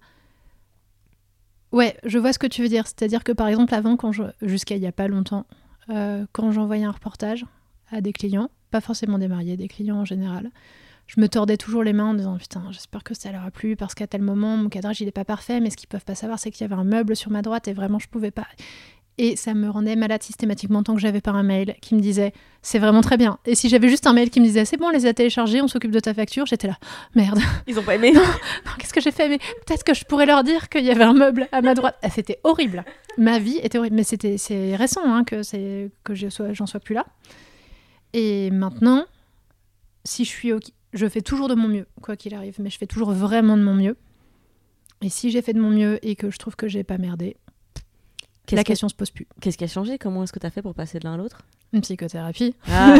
Ouais, 1.72 1.96
je 2.04 2.18
vois 2.18 2.32
ce 2.32 2.38
que 2.38 2.46
tu 2.46 2.62
veux 2.62 2.68
dire. 2.68 2.86
C'est-à-dire 2.86 3.24
que, 3.24 3.32
par 3.32 3.48
exemple, 3.48 3.74
avant, 3.74 3.96
quand 3.96 4.12
je... 4.12 4.24
jusqu'à 4.42 4.76
il 4.76 4.82
y 4.82 4.86
a 4.86 4.92
pas 4.92 5.08
longtemps, 5.08 5.46
euh, 5.90 6.24
quand 6.32 6.50
j'envoyais 6.50 6.84
un 6.84 6.92
reportage 6.92 7.44
à 7.90 8.00
des 8.00 8.12
clients, 8.12 8.50
pas 8.70 8.80
forcément 8.80 9.18
des 9.18 9.28
mariés, 9.28 9.56
des 9.56 9.68
clients 9.68 9.98
en 9.98 10.04
général, 10.04 10.50
je 11.06 11.20
me 11.20 11.28
tordais 11.28 11.56
toujours 11.56 11.82
les 11.82 11.94
mains 11.94 12.10
en 12.10 12.14
disant 12.14 12.36
putain 12.36 12.62
j'espère 12.70 13.02
que 13.02 13.14
ça 13.14 13.32
leur 13.32 13.42
a 13.42 13.50
plu 13.50 13.76
parce 13.76 13.94
qu'à 13.94 14.06
tel 14.06 14.20
moment 14.20 14.58
mon 14.58 14.68
cadrage 14.68 15.00
il 15.00 15.08
est 15.08 15.12
pas 15.12 15.24
parfait 15.24 15.58
mais 15.58 15.70
ce 15.70 15.76
qu'ils 15.78 15.88
peuvent 15.88 16.04
pas 16.04 16.14
savoir 16.14 16.38
c'est 16.38 16.50
qu'il 16.50 16.60
y 16.60 16.70
avait 16.70 16.78
un 16.78 16.84
meuble 16.84 17.16
sur 17.16 17.30
ma 17.30 17.40
droite 17.40 17.66
et 17.66 17.72
vraiment 17.72 17.98
je 17.98 18.08
pouvais 18.08 18.30
pas 18.30 18.46
et 19.18 19.36
ça 19.36 19.52
me 19.52 19.68
rendait 19.68 19.96
malade 19.96 20.22
systématiquement 20.22 20.82
tant 20.82 20.94
que 20.94 21.00
j'avais 21.00 21.20
pas 21.20 21.32
un 21.32 21.42
mail 21.42 21.74
qui 21.82 21.94
me 21.94 22.00
disait 22.00 22.32
c'est 22.62 22.78
vraiment 22.78 23.00
très 23.00 23.16
bien. 23.16 23.38
Et 23.46 23.54
si 23.54 23.68
j'avais 23.68 23.88
juste 23.88 24.06
un 24.06 24.12
mail 24.12 24.30
qui 24.30 24.40
me 24.40 24.46
disait 24.46 24.64
c'est 24.64 24.76
bon 24.76 24.86
on 24.86 24.90
les 24.90 25.06
a 25.06 25.12
téléchargés 25.12 25.60
on 25.60 25.68
s'occupe 25.68 25.90
de 25.90 26.00
ta 26.00 26.14
facture 26.14 26.46
j'étais 26.46 26.68
là 26.68 26.78
merde. 27.14 27.40
Ils 27.66 27.78
ont 27.78 27.82
pas 27.82 27.96
aimé. 27.96 28.12
Qu'est-ce 28.78 28.94
que 28.94 29.00
j'ai 29.00 29.10
fait? 29.10 29.28
Mais 29.28 29.38
peut-être 29.38 29.84
que 29.84 29.94
je 29.94 30.04
pourrais 30.04 30.26
leur 30.26 30.44
dire 30.44 30.68
qu'il 30.68 30.84
y 30.84 30.90
avait 30.90 31.04
un 31.04 31.14
meuble 31.14 31.48
à 31.52 31.60
ma 31.60 31.74
droite. 31.74 31.98
Ah, 32.02 32.10
c'était 32.10 32.38
horrible. 32.44 32.84
Ma 33.18 33.38
vie 33.38 33.58
était 33.62 33.78
horrible. 33.78 33.96
Mais 33.96 34.04
c'était 34.04 34.38
c'est 34.38 34.76
récent 34.76 35.02
hein, 35.04 35.24
que 35.24 35.42
c'est 35.42 35.90
que 36.04 36.14
j'en 36.14 36.30
sois, 36.30 36.54
sois 36.54 36.80
plus 36.80 36.94
là. 36.94 37.06
Et 38.12 38.50
maintenant 38.50 39.04
si 40.04 40.24
je 40.24 40.30
suis 40.30 40.52
je 40.94 41.06
fais 41.06 41.20
toujours 41.20 41.48
de 41.48 41.54
mon 41.54 41.68
mieux, 41.68 41.86
quoi 42.00 42.16
qu'il 42.16 42.34
arrive, 42.34 42.56
mais 42.60 42.70
je 42.70 42.78
fais 42.78 42.86
toujours 42.86 43.12
vraiment 43.12 43.56
de 43.56 43.62
mon 43.62 43.74
mieux. 43.74 43.96
Et 45.02 45.10
si 45.10 45.30
j'ai 45.30 45.42
fait 45.42 45.52
de 45.52 45.60
mon 45.60 45.70
mieux 45.70 45.98
et 46.06 46.16
que 46.16 46.30
je 46.30 46.38
trouve 46.38 46.56
que 46.56 46.66
j'ai 46.66 46.82
pas 46.82 46.98
merdé, 46.98 47.36
la 48.56 48.64
question 48.64 48.88
se 48.88 48.94
pose 48.94 49.10
plus. 49.10 49.26
Qu'est-ce 49.40 49.58
qui 49.58 49.64
a 49.64 49.68
changé? 49.68 49.98
Comment 49.98 50.24
est-ce 50.24 50.32
que 50.32 50.38
tu 50.38 50.46
as 50.46 50.50
fait 50.50 50.62
pour 50.62 50.74
passer 50.74 50.98
de 50.98 51.04
l'un 51.04 51.14
à 51.14 51.16
l'autre? 51.16 51.42
Une 51.72 51.80
psychothérapie. 51.80 52.54
Ah. 52.70 52.96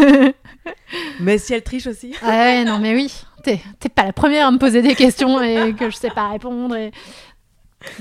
mais 1.20 1.38
si 1.38 1.54
elle 1.54 1.62
triche 1.62 1.86
aussi 1.86 2.14
Ouais, 2.22 2.64
non, 2.64 2.78
mais 2.78 2.94
oui. 2.94 3.12
T'es 3.42 3.88
pas 3.88 4.04
la 4.04 4.12
première 4.12 4.46
à 4.46 4.50
me 4.50 4.58
poser 4.58 4.82
des 4.82 4.94
questions 4.94 5.40
et 5.42 5.74
que 5.74 5.90
je 5.90 5.96
sais 5.96 6.10
pas 6.10 6.28
répondre. 6.28 6.74
Et... 6.76 6.90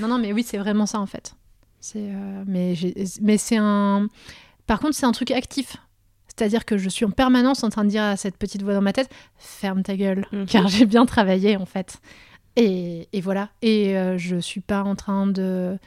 Non, 0.00 0.08
non, 0.08 0.18
mais 0.18 0.32
oui, 0.32 0.42
c'est 0.42 0.58
vraiment 0.58 0.86
ça 0.86 1.00
en 1.00 1.06
fait. 1.06 1.34
C'est, 1.80 2.10
euh, 2.10 2.44
mais, 2.46 2.74
mais 3.22 3.38
c'est 3.38 3.56
un. 3.58 4.08
Par 4.66 4.80
contre, 4.80 4.94
c'est 4.94 5.06
un 5.06 5.12
truc 5.12 5.30
actif. 5.30 5.76
C'est-à-dire 6.26 6.64
que 6.64 6.76
je 6.76 6.88
suis 6.88 7.04
en 7.04 7.10
permanence 7.10 7.64
en 7.64 7.68
train 7.68 7.84
de 7.84 7.90
dire 7.90 8.02
à 8.02 8.16
cette 8.16 8.36
petite 8.36 8.62
voix 8.62 8.74
dans 8.74 8.82
ma 8.82 8.92
tête 8.92 9.10
ferme 9.38 9.82
ta 9.82 9.96
gueule, 9.96 10.26
mhm. 10.30 10.46
car 10.46 10.68
j'ai 10.68 10.86
bien 10.86 11.04
travaillé 11.06 11.56
en 11.56 11.66
fait. 11.66 11.98
Et, 12.56 13.08
voilà. 13.22 13.50
Et 13.62 13.96
euh, 13.96 14.18
je 14.18 14.36
suis 14.36 14.60
pas 14.60 14.82
en 14.82 14.96
train 14.96 15.26
de, 15.26 15.78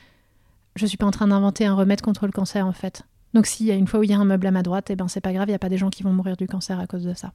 je 0.75 0.85
suis 0.85 0.97
pas 0.97 1.05
en 1.05 1.11
train 1.11 1.27
d'inventer 1.27 1.65
un 1.65 1.75
remède 1.75 2.01
contre 2.01 2.25
le 2.25 2.31
cancer 2.31 2.65
en 2.65 2.73
fait. 2.73 3.03
Donc 3.33 3.45
s'il 3.45 3.65
y 3.65 3.71
a 3.71 3.75
une 3.75 3.87
fois 3.87 3.99
où 3.99 4.03
il 4.03 4.09
y 4.09 4.13
a 4.13 4.19
un 4.19 4.25
meuble 4.25 4.47
à 4.47 4.51
ma 4.51 4.63
droite, 4.63 4.89
et 4.89 4.93
eh 4.93 4.95
ben 4.95 5.07
c'est 5.07 5.21
pas 5.21 5.33
grave, 5.33 5.47
il 5.49 5.51
y 5.51 5.55
a 5.55 5.59
pas 5.59 5.69
des 5.69 5.77
gens 5.77 5.89
qui 5.89 6.03
vont 6.03 6.11
mourir 6.11 6.35
du 6.35 6.47
cancer 6.47 6.79
à 6.79 6.87
cause 6.87 7.03
de 7.03 7.13
ça. 7.13 7.33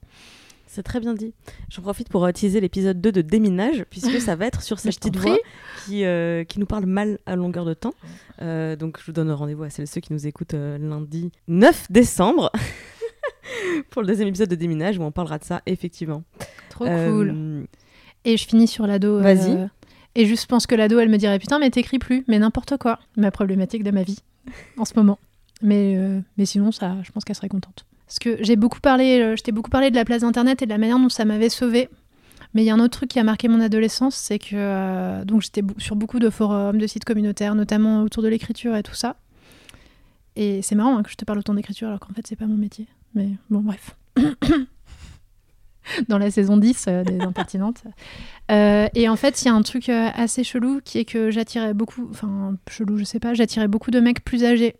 C'est 0.69 0.83
très 0.83 0.99
bien 0.99 1.13
dit. 1.13 1.33
J'en 1.69 1.81
profite 1.81 2.09
pour 2.09 2.27
utiliser 2.27 2.59
l'épisode 2.59 2.99
2 2.99 3.11
de 3.11 3.21
Déminage, 3.21 3.85
puisque 3.89 4.19
ça 4.19 4.35
va 4.35 4.47
être 4.47 4.61
sur 4.61 4.79
cette 4.79 4.99
petite 4.99 5.15
voix 5.15 5.37
qui, 5.85 6.03
euh, 6.03 6.43
qui 6.43 6.59
nous 6.59 6.65
parle 6.65 6.85
mal 6.85 7.19
à 7.25 7.35
longueur 7.37 7.63
de 7.63 7.73
temps. 7.73 7.93
Euh, 8.41 8.75
donc 8.75 8.99
je 8.99 9.05
vous 9.05 9.13
donne 9.13 9.31
rendez-vous 9.31 9.63
à 9.63 9.69
celles 9.69 9.87
ceux 9.87 10.01
qui 10.01 10.11
nous 10.11 10.27
écoutent 10.27 10.53
lundi 10.53 11.31
9 11.47 11.87
décembre. 11.89 12.51
pour 13.89 14.01
le 14.01 14.07
deuxième 14.07 14.27
épisode 14.27 14.49
de 14.49 14.55
Déminage 14.55 14.97
où 14.97 15.03
on 15.03 15.11
parlera 15.11 15.37
de 15.37 15.43
ça, 15.43 15.61
effectivement. 15.65 16.23
Trop 16.69 16.85
cool. 16.85 17.33
Euh, 17.35 17.63
et 18.25 18.37
je 18.37 18.45
finis 18.45 18.67
sur 18.67 18.87
l'ado. 18.87 19.17
Euh, 19.17 19.21
Vas-y. 19.21 19.69
Et 20.17 20.25
je 20.25 20.45
pense 20.47 20.65
que 20.65 20.73
l'ado, 20.73 20.97
elle 20.99 21.09
me 21.09 21.17
dirait 21.17 21.37
Putain, 21.37 21.59
mais 21.59 21.69
t'écris 21.69 21.99
plus, 21.99 22.25
mais 22.27 22.39
n'importe 22.39 22.75
quoi. 22.77 22.99
Ma 23.17 23.29
problématique 23.29 23.83
de 23.83 23.91
ma 23.91 24.01
vie 24.01 24.17
en 24.77 24.83
ce 24.83 24.93
moment. 24.95 25.19
Mais, 25.61 25.95
euh, 25.95 26.19
mais 26.37 26.45
sinon, 26.45 26.71
ça, 26.71 26.97
je 27.03 27.11
pense 27.11 27.23
qu'elle 27.23 27.35
serait 27.35 27.49
contente. 27.49 27.85
Parce 28.07 28.17
que 28.17 28.37
j'ai 28.41 28.55
beaucoup 28.55 28.79
parlé, 28.79 29.35
je 29.37 29.43
t'ai 29.43 29.51
beaucoup 29.51 29.69
parlé 29.69 29.91
de 29.91 29.95
la 29.95 30.05
place 30.05 30.21
d'Internet 30.21 30.63
et 30.63 30.65
de 30.65 30.71
la 30.71 30.79
manière 30.79 30.97
dont 30.97 31.09
ça 31.09 31.23
m'avait 31.23 31.49
sauvée. 31.49 31.87
Mais 32.55 32.63
il 32.63 32.65
y 32.65 32.71
a 32.71 32.73
un 32.73 32.79
autre 32.79 32.97
truc 32.97 33.11
qui 33.11 33.19
a 33.19 33.23
marqué 33.23 33.47
mon 33.47 33.59
adolescence, 33.59 34.15
c'est 34.15 34.39
que 34.39 35.23
donc 35.25 35.41
j'étais 35.41 35.61
sur 35.77 35.95
beaucoup 35.95 36.17
de 36.17 36.29
forums, 36.29 36.79
de 36.79 36.87
sites 36.87 37.05
communautaires, 37.05 37.53
notamment 37.53 38.01
autour 38.01 38.23
de 38.23 38.29
l'écriture 38.29 38.75
et 38.75 38.83
tout 38.83 38.95
ça. 38.95 39.17
Et 40.35 40.61
c'est 40.61 40.73
marrant 40.73 40.97
hein, 40.97 41.03
que 41.03 41.11
je 41.11 41.15
te 41.15 41.25
parle 41.25 41.39
autant 41.39 41.53
d'écriture 41.53 41.89
alors 41.89 41.99
qu'en 41.99 42.13
fait 42.13 42.25
c'est 42.25 42.37
pas 42.37 42.47
mon 42.47 42.55
métier. 42.55 42.87
Mais 43.13 43.29
bon, 43.49 43.59
bref. 43.59 43.95
Dans 46.07 46.17
la 46.17 46.31
saison 46.31 46.57
10 46.57 46.85
euh, 46.87 47.03
des 47.03 47.19
Impertinentes. 47.21 47.83
Euh, 48.51 48.87
et 48.95 49.09
en 49.09 49.15
fait, 49.15 49.41
il 49.41 49.45
y 49.45 49.49
a 49.49 49.53
un 49.53 49.61
truc 49.61 49.89
euh, 49.89 50.09
assez 50.15 50.43
chelou 50.43 50.79
qui 50.83 50.99
est 50.99 51.05
que 51.05 51.31
j'attirais 51.31 51.73
beaucoup, 51.73 52.07
enfin, 52.09 52.55
chelou, 52.69 52.97
je 52.97 53.03
sais 53.03 53.19
pas, 53.19 53.33
j'attirais 53.33 53.67
beaucoup 53.67 53.91
de 53.91 53.99
mecs 53.99 54.23
plus 54.23 54.43
âgés, 54.43 54.75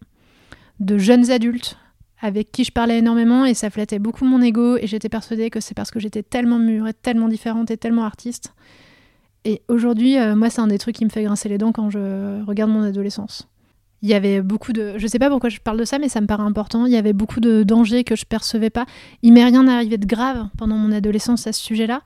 de 0.80 0.98
jeunes 0.98 1.32
adultes 1.32 1.78
avec 2.20 2.52
qui 2.52 2.64
je 2.64 2.72
parlais 2.72 2.98
énormément 2.98 3.46
et 3.46 3.54
ça 3.54 3.70
flattait 3.70 4.00
beaucoup 4.00 4.26
mon 4.26 4.42
ego 4.42 4.78
et 4.78 4.88
j'étais 4.88 5.10
persuadée 5.10 5.52
que 5.52 5.60
c'est 5.60 5.76
parce 5.76 5.92
que 5.92 6.00
j'étais 6.00 6.24
tellement 6.24 6.58
mûre 6.58 6.88
et 6.88 6.94
tellement 6.94 7.28
différente 7.28 7.70
et 7.70 7.78
tellement 7.78 8.06
artiste. 8.06 8.56
Et 9.46 9.62
aujourd'hui, 9.68 10.18
moi, 10.36 10.50
c'est 10.50 10.60
un 10.60 10.68
des 10.68 10.80
trucs 10.80 10.96
qui 10.96 11.06
me 11.06 11.12
fait 11.12 11.24
grincer 11.24 11.48
les 11.48 11.60
dents 11.60 11.72
quand 11.72 11.92
je 11.92 12.44
regarde 12.44 12.72
mon 12.72 12.82
adolescence 12.82 13.48
il 14.04 14.10
y 14.10 14.14
avait 14.14 14.42
beaucoup 14.42 14.74
de. 14.74 14.94
Je 14.98 15.08
sais 15.08 15.20
pas 15.20 15.30
pourquoi 15.30 15.50
je 15.50 15.60
parle 15.60 15.80
de 15.80 15.86
ça, 15.86 15.98
mais 15.98 16.10
ça 16.10 16.22
me 16.22 16.28
paraît 16.28 16.44
important. 16.44 16.86
Il 16.86 16.92
y 16.92 16.98
avait 16.98 17.14
beaucoup 17.14 17.40
de 17.40 17.64
dangers 17.64 18.04
que 18.04 18.16
je 18.16 18.26
percevais 18.26 18.70
pas. 18.70 18.86
Il 19.24 19.34
m'est 19.34 19.44
rien 19.44 19.68
arrivé 19.68 19.98
de 19.98 20.06
grave 20.06 20.48
pendant 20.58 20.78
mon 20.78 20.92
adolescence 20.92 21.48
à 21.48 21.54
ce 21.54 21.64
sujet-là. 21.64 22.02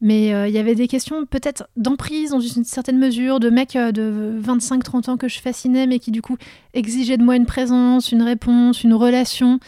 Mais 0.00 0.34
euh, 0.34 0.48
il 0.48 0.54
y 0.54 0.58
avait 0.58 0.74
des 0.74 0.86
questions 0.86 1.24
peut-être 1.24 1.66
d'emprise 1.76 2.30
dans 2.30 2.40
une 2.40 2.64
certaine 2.64 2.98
mesure, 2.98 3.40
de 3.40 3.48
mecs 3.48 3.76
euh, 3.76 3.90
de 3.90 4.38
25-30 4.42 5.10
ans 5.10 5.16
que 5.16 5.28
je 5.28 5.40
fascinais, 5.40 5.86
mais 5.86 5.98
qui 5.98 6.10
du 6.10 6.20
coup 6.20 6.36
exigeaient 6.74 7.16
de 7.16 7.22
moi 7.22 7.36
une 7.36 7.46
présence, 7.46 8.12
une 8.12 8.22
réponse, 8.22 8.84
une 8.84 8.92
relation. 8.92 9.60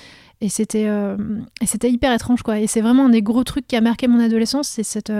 Et 0.43 0.51
c'était 0.51 0.89
euh, 0.89 1.17
c'était 1.65 1.91
hyper 1.91 2.13
étrange, 2.13 2.43
quoi. 2.43 2.61
Et 2.61 2.67
c'est 2.67 2.83
vraiment 2.83 3.07
un 3.07 3.11
des 3.11 3.23
gros 3.23 3.45
trucs 3.45 3.67
qui 3.67 3.77
a 3.77 3.81
marqué 3.81 4.09
mon 4.09 4.21
adolescence, 4.21 4.69
c'est 4.69 4.83
cette 4.83 5.13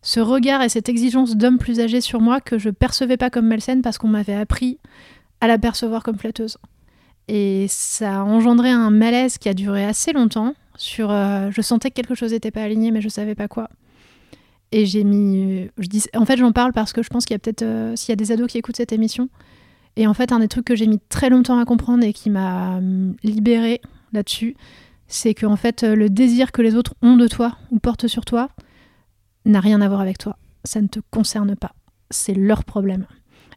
ce 0.00 0.20
regard 0.20 0.62
et 0.62 0.68
cette 0.68 0.88
exigence 0.88 1.36
d'hommes 1.36 1.58
plus 1.58 1.80
âgés 1.80 2.02
sur 2.02 2.20
moi 2.20 2.40
que 2.40 2.58
je 2.58 2.70
percevais 2.70 3.16
pas 3.16 3.30
comme 3.30 3.46
malsaine 3.46 3.82
parce 3.82 3.98
qu'on 3.98 4.08
m'avait 4.08 4.34
appris 4.34 4.78
à 5.44 5.46
la 5.46 5.58
percevoir 5.58 6.02
comme 6.02 6.18
flatteuse. 6.18 6.56
Et 7.28 7.66
ça 7.68 8.20
a 8.20 8.24
engendré 8.24 8.70
un 8.70 8.90
malaise 8.90 9.36
qui 9.38 9.48
a 9.48 9.54
duré 9.54 9.84
assez 9.84 10.12
longtemps. 10.12 10.54
Sur, 10.76 11.10
euh, 11.10 11.50
je 11.50 11.60
sentais 11.60 11.90
que 11.90 11.94
quelque 11.94 12.14
chose 12.14 12.32
n'était 12.32 12.50
pas 12.50 12.62
aligné, 12.62 12.90
mais 12.90 13.00
je 13.00 13.08
savais 13.08 13.34
pas 13.34 13.46
quoi. 13.46 13.68
Et 14.72 14.86
j'ai 14.86 15.04
mis, 15.04 15.68
je 15.78 15.86
dis, 15.86 16.02
en 16.16 16.24
fait, 16.24 16.38
j'en 16.38 16.52
parle 16.52 16.72
parce 16.72 16.92
que 16.92 17.02
je 17.02 17.08
pense 17.08 17.26
qu'il 17.26 17.34
y 17.34 17.36
a 17.36 17.38
peut-être, 17.38 17.62
euh, 17.62 17.94
s'il 17.94 18.08
y 18.08 18.12
a 18.14 18.16
des 18.16 18.32
ados 18.32 18.48
qui 18.50 18.58
écoutent 18.58 18.76
cette 18.76 18.92
émission, 18.92 19.28
et 19.96 20.06
en 20.06 20.14
fait, 20.14 20.32
un 20.32 20.40
des 20.40 20.48
trucs 20.48 20.64
que 20.64 20.74
j'ai 20.74 20.86
mis 20.86 20.98
très 21.08 21.28
longtemps 21.28 21.58
à 21.58 21.64
comprendre 21.64 22.04
et 22.04 22.12
qui 22.12 22.30
m'a 22.30 22.78
hum, 22.78 23.14
libérée 23.22 23.80
là-dessus, 24.12 24.56
c'est 25.06 25.34
que 25.34 25.46
en 25.46 25.56
fait, 25.56 25.82
le 25.82 26.08
désir 26.08 26.52
que 26.52 26.62
les 26.62 26.74
autres 26.74 26.94
ont 27.02 27.16
de 27.16 27.28
toi 27.28 27.58
ou 27.70 27.78
portent 27.78 28.08
sur 28.08 28.24
toi 28.24 28.48
n'a 29.44 29.60
rien 29.60 29.82
à 29.82 29.88
voir 29.88 30.00
avec 30.00 30.16
toi. 30.18 30.38
Ça 30.64 30.80
ne 30.80 30.88
te 30.88 31.00
concerne 31.10 31.54
pas. 31.54 31.74
C'est 32.10 32.34
leur 32.34 32.64
problème. 32.64 33.06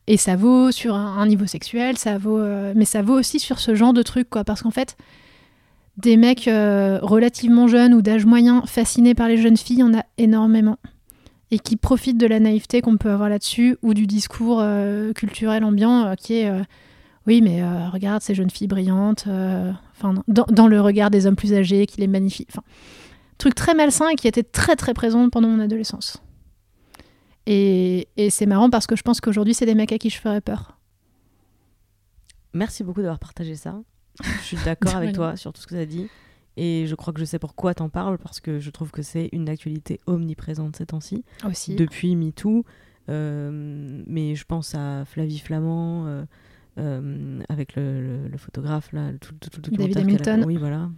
Et 0.08 0.16
ça 0.16 0.38
vaut 0.38 0.72
sur 0.72 0.96
un, 0.96 1.28
niveau 1.28 1.46
sexuel, 1.46 1.98
ça 1.98 2.18
vaut, 2.18 2.40
euh, 2.40 2.72
mais 2.76 2.86
ça 2.86 3.02
vaut 3.02 3.14
aussi 3.14 3.40
sur 3.40 3.60
ce 3.60 3.76
genre 3.76 3.92
de 3.92 4.02
trucs, 4.02 4.30
quoi. 4.30 4.46
Parce 4.46 4.62
qu'en 4.62 4.72
fait, 4.72 4.96
des 5.98 6.16
mecs 6.16 6.48
euh, 6.48 7.00
relativement 7.02 7.68
jeunes 7.68 7.94
ou 7.94 8.02
d'âge 8.02 8.26
moyen 8.26 8.64
fascinés 8.66 9.16
par 9.16 9.28
les 9.28 9.38
jeunes 9.38 9.58
filles, 9.58 9.78
il 9.78 9.82
y 9.82 9.84
en 9.84 9.94
a 9.94 10.06
énormément. 10.18 10.78
Et 11.52 11.60
qui 11.60 11.76
profitent 11.76 12.18
de 12.18 12.26
la 12.26 12.40
naïveté 12.40 12.82
qu'on 12.82 12.96
peut 12.96 13.12
avoir 13.12 13.28
là-dessus, 13.28 13.78
ou 13.82 13.94
du 13.94 14.08
discours 14.08 14.60
euh, 14.62 15.12
culturel 15.12 15.66
ambiant 15.66 16.16
qui 16.18 16.36
est 16.36 16.52
oui, 17.26 17.42
mais 17.42 17.62
regarde 17.90 18.22
ces 18.22 18.34
jeunes 18.34 18.50
filles 18.50 18.68
brillantes, 18.68 19.28
dans, 19.28 20.68
le 20.68 20.80
regard 20.80 21.12
des 21.12 21.26
hommes 21.26 21.36
plus 21.36 21.54
âgés, 21.54 21.86
qui 21.86 22.00
les 22.00 22.08
magnifient. 22.08 22.48
Truc 23.38 23.54
très 23.54 23.74
malsain 23.74 24.08
et 24.08 24.16
qui 24.16 24.30
était 24.30 24.44
très 24.44 24.78
très 24.78 24.94
présent 24.94 25.30
pendant 25.30 25.50
mon 25.50 25.60
adolescence. 25.60 26.22
Et, 27.48 28.08
c'est 28.30 28.46
marrant 28.46 28.70
parce 28.70 28.88
que 28.88 28.96
je 28.96 29.04
pense 29.04 29.22
qu'aujourd'hui, 29.22 29.54
c'est 29.54 29.66
des 29.66 29.76
mecs 29.76 29.92
à 29.94 29.98
qui 29.98 30.10
je 30.10 30.20
ferais 30.20 30.42
peur. 30.42 30.78
Merci 32.54 32.84
beaucoup 32.84 33.02
d'avoir 33.02 33.20
partagé 33.20 33.56
ça. 33.56 33.80
Je 34.22 34.44
suis 34.44 34.58
d'accord 34.66 34.96
avec 34.96 35.14
toi 35.14 35.36
sur 35.38 35.54
tout 35.54 35.62
ce 35.62 35.68
que 35.68 35.76
tu 35.76 35.82
as 35.82 35.86
dit. 35.86 36.08
Et 36.58 36.86
je 36.88 36.96
crois 36.96 37.14
que 37.14 37.20
je 37.20 37.26
sais 37.26 37.40
pourquoi 37.40 37.74
t'en 37.74 37.88
parles, 37.88 38.18
parce 38.18 38.40
que 38.40 38.60
je 38.60 38.70
trouve 38.70 38.92
que 38.92 39.02
c'est 39.02 39.30
une 39.32 39.48
actualité 39.48 40.00
omniprésente 40.08 40.76
ces 40.76 40.88
temps-ci. 40.88 41.24
Aussi. 41.46 41.76
Depuis 41.76 42.16
MeToo. 42.16 42.66
Euh, 43.10 44.04
mais 44.06 44.36
je 44.36 44.44
pense 44.44 44.76
à 44.76 45.06
Flavie 45.06 45.40
Flamand, 45.40 46.06
euh, 46.08 46.26
euh, 46.80 47.40
avec 47.48 47.76
le, 47.76 48.30
photographe, 48.38 48.92
là, 48.92 49.12
tout, 49.22 49.34
tout, 49.40 49.62
tout 49.62 49.72
David 49.72 50.00
Hamilton. 50.00 50.44
Oui, 50.46 50.58
voilà. 50.58 50.90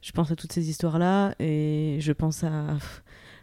Je 0.00 0.12
pense 0.12 0.30
à 0.30 0.36
toutes 0.36 0.52
ces 0.52 0.70
histoires-là, 0.70 1.34
et 1.38 1.98
je 2.00 2.12
pense 2.12 2.44
à 2.44 2.78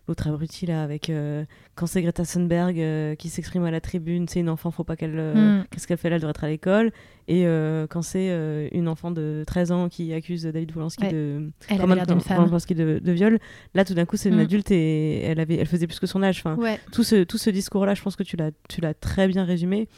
l'autre 0.08 0.28
abruti 0.28 0.66
là 0.66 0.84
avec 0.84 1.10
euh, 1.10 1.44
quand 1.76 1.86
c'est 1.86 2.02
Greta 2.02 2.26
Thunberg 2.26 2.80
euh, 2.80 3.16
qui 3.16 3.30
s'exprime 3.30 3.66
à 3.66 3.72
la 3.72 3.82
tribune 3.82 4.28
c'est 4.28 4.40
une 4.40 4.50
enfant 4.50 4.72
faut 4.72 4.84
pas 4.84 4.96
qu'elle 4.96 5.18
euh, 5.18 5.62
mm. 5.62 5.66
qu'est-ce 5.70 5.88
qu'elle 5.88 5.98
fait 5.98 6.10
là 6.10 6.16
elle 6.16 6.22
devrait 6.22 6.32
être 6.32 6.44
à 6.44 6.50
l'école. 6.50 6.92
Et 7.30 7.44
quand 7.90 8.02
c'est 8.02 8.70
une 8.72 8.88
enfant 8.88 9.12
de 9.12 9.44
13 9.46 9.72
ans 9.74 9.90
qui 9.90 10.14
accuse 10.14 10.44
David 10.44 10.70
de 10.70 11.52
elle 11.68 11.82
avait 11.82 12.20
femme. 12.22 12.50
De, 12.50 13.00
de, 13.00 13.12
viol. 13.12 13.38
Là 13.74 13.84
tout 13.84 13.94
d'un 13.94 14.06
coup 14.06 14.16
c'est 14.16 14.30
une 14.30 14.38
mm. 14.38 14.42
adulte 14.42 14.72
et 14.72 15.24
elle 15.24 15.42
avait 15.42 15.56
elle 15.56 15.68
faisait 15.68 15.88
plus 15.88 16.00
que 16.00 16.08
son 16.08 16.24
âge. 16.24 16.42
Enfin 16.44 16.58
tout 16.92 17.04
ce 17.04 17.24
tout 17.24 17.38
ce 17.38 17.50
discours 17.50 17.86
là 17.86 17.96
je 17.96 18.02
pense 18.02 18.16
que 18.16 18.24
tu 18.24 18.38
l'as 18.38 18.52
tu 18.70 18.80
l'as 18.80 18.94
très 18.94 19.28
bien 19.28 19.44
résumé. 19.44 19.90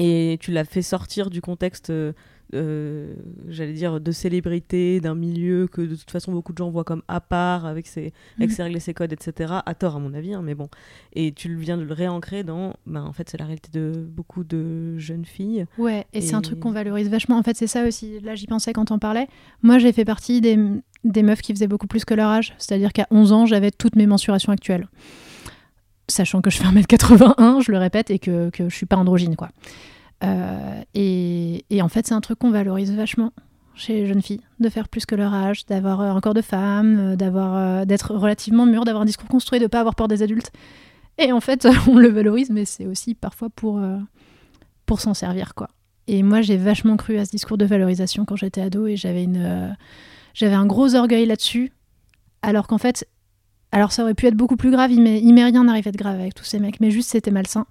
Et 0.00 0.38
tu 0.40 0.52
l'as 0.52 0.64
fait 0.64 0.82
sortir 0.82 1.28
du 1.28 1.40
contexte 1.40 1.92
euh, 2.54 3.14
j'allais 3.48 3.74
dire, 3.74 4.00
de 4.00 4.10
célébrité, 4.12 5.00
d'un 5.00 5.14
milieu 5.14 5.66
que 5.66 5.82
de 5.82 5.94
toute 5.94 6.10
façon 6.10 6.32
beaucoup 6.32 6.52
de 6.52 6.58
gens 6.58 6.70
voient 6.70 6.84
comme 6.84 7.02
à 7.08 7.20
part, 7.20 7.66
avec 7.66 7.86
ses, 7.86 8.12
avec 8.38 8.50
mm. 8.50 8.52
ses 8.52 8.62
règles 8.62 8.76
et 8.76 8.80
ses 8.80 8.94
codes, 8.94 9.12
etc. 9.12 9.54
À 9.66 9.74
tort, 9.74 9.96
à 9.96 9.98
mon 9.98 10.14
avis, 10.14 10.34
hein, 10.34 10.42
mais 10.42 10.54
bon. 10.54 10.68
Et 11.12 11.32
tu 11.32 11.54
viens 11.56 11.76
de 11.76 11.82
le 11.82 11.92
réancrer 11.92 12.44
dans, 12.44 12.74
ben, 12.86 13.04
en 13.04 13.12
fait, 13.12 13.28
c'est 13.28 13.38
la 13.38 13.44
réalité 13.44 13.70
de 13.72 13.92
beaucoup 13.92 14.44
de 14.44 14.96
jeunes 14.98 15.24
filles. 15.24 15.66
Ouais, 15.76 16.06
et, 16.12 16.20
c'est 16.20 16.34
un 16.34 16.40
truc 16.40 16.60
qu'on 16.60 16.72
valorise 16.72 17.10
vachement. 17.10 17.36
En 17.36 17.42
fait, 17.42 17.56
c'est 17.56 17.66
ça 17.66 17.84
aussi. 17.86 18.20
Là, 18.20 18.34
j'y 18.34 18.46
pensais 18.46 18.72
quand 18.72 18.90
on 18.90 18.98
parlait. 18.98 19.28
Moi, 19.62 19.78
j'ai 19.78 19.92
fait 19.92 20.04
partie 20.04 20.40
des, 20.40 20.58
des 21.04 21.22
meufs 21.22 21.42
qui 21.42 21.52
faisaient 21.52 21.68
beaucoup 21.68 21.86
plus 21.86 22.04
que 22.04 22.14
leur 22.14 22.30
âge. 22.30 22.54
C'est-à-dire 22.58 22.92
qu'à 22.92 23.06
11 23.10 23.32
ans, 23.32 23.46
j'avais 23.46 23.70
toutes 23.70 23.96
mes 23.96 24.06
mensurations 24.06 24.52
actuelles. 24.52 24.88
Sachant 26.08 26.40
que 26.40 26.48
je 26.48 26.56
fais 26.56 26.64
1m81, 26.64 27.62
je 27.62 27.70
le 27.70 27.78
répète, 27.78 28.10
et 28.10 28.18
que, 28.18 28.48
que 28.48 28.70
je 28.70 28.74
suis 28.74 28.86
pas 28.86 28.96
androgyne, 28.96 29.36
quoi. 29.36 29.50
Euh, 30.24 30.82
et, 30.94 31.82
en 31.82 31.88
fait, 31.88 32.06
c'est 32.06 32.14
un 32.14 32.20
truc 32.20 32.38
qu'on 32.38 32.50
valorise 32.50 32.92
vachement 32.92 33.32
chez 33.74 33.94
les 33.94 34.06
jeunes 34.06 34.22
filles, 34.22 34.40
de 34.58 34.68
faire 34.68 34.88
plus 34.88 35.06
que 35.06 35.14
leur 35.14 35.32
âge, 35.32 35.64
d'avoir 35.66 36.00
un 36.00 36.20
corps 36.20 36.34
de 36.34 36.42
femme, 36.42 36.98
euh, 36.98 37.16
d'avoir, 37.16 37.54
euh, 37.54 37.84
d'être 37.84 38.12
relativement 38.12 38.66
mûr, 38.66 38.84
d'avoir 38.84 39.02
un 39.02 39.06
discours 39.06 39.28
construit, 39.28 39.60
de 39.60 39.64
ne 39.64 39.68
pas 39.68 39.78
avoir 39.78 39.94
peur 39.94 40.08
des 40.08 40.22
adultes. 40.22 40.50
Et 41.16 41.30
en 41.30 41.40
fait, 41.40 41.68
on 41.88 41.96
le 41.96 42.08
valorise, 42.08 42.50
mais 42.50 42.64
c'est 42.64 42.86
aussi 42.86 43.14
parfois 43.14 43.50
pour, 43.50 43.80
pour 44.84 45.00
s'en 45.00 45.14
servir, 45.14 45.54
quoi. 45.54 45.68
Et 46.08 46.22
moi, 46.22 46.40
j'ai 46.40 46.56
vachement 46.56 46.96
cru 46.96 47.18
à 47.18 47.24
ce 47.24 47.30
discours 47.30 47.58
de 47.58 47.66
valorisation 47.66 48.24
quand 48.24 48.34
j'étais 48.34 48.62
ado 48.62 48.86
et 48.86 48.96
j'avais 48.96 49.24
une, 49.24 49.76
j'avais 50.34 50.54
un 50.54 50.66
gros 50.66 50.94
orgueil 50.94 51.26
là-dessus, 51.26 51.70
alors 52.42 52.66
qu'en 52.66 52.78
fait, 52.78 53.06
alors 53.72 53.92
ça 53.92 54.02
aurait 54.02 54.14
pu 54.14 54.26
être 54.26 54.34
beaucoup 54.34 54.56
plus 54.56 54.70
grave, 54.70 54.90
il 54.90 55.02
m'est 55.02 55.44
rien 55.44 55.68
arrivé 55.68 55.92
de 55.92 55.98
grave 55.98 56.18
avec 56.18 56.34
tous 56.34 56.44
ces 56.44 56.58
mecs, 56.58 56.80
mais 56.80 56.90
juste 56.90 57.10
c'était 57.10 57.30
malsain. 57.30 57.66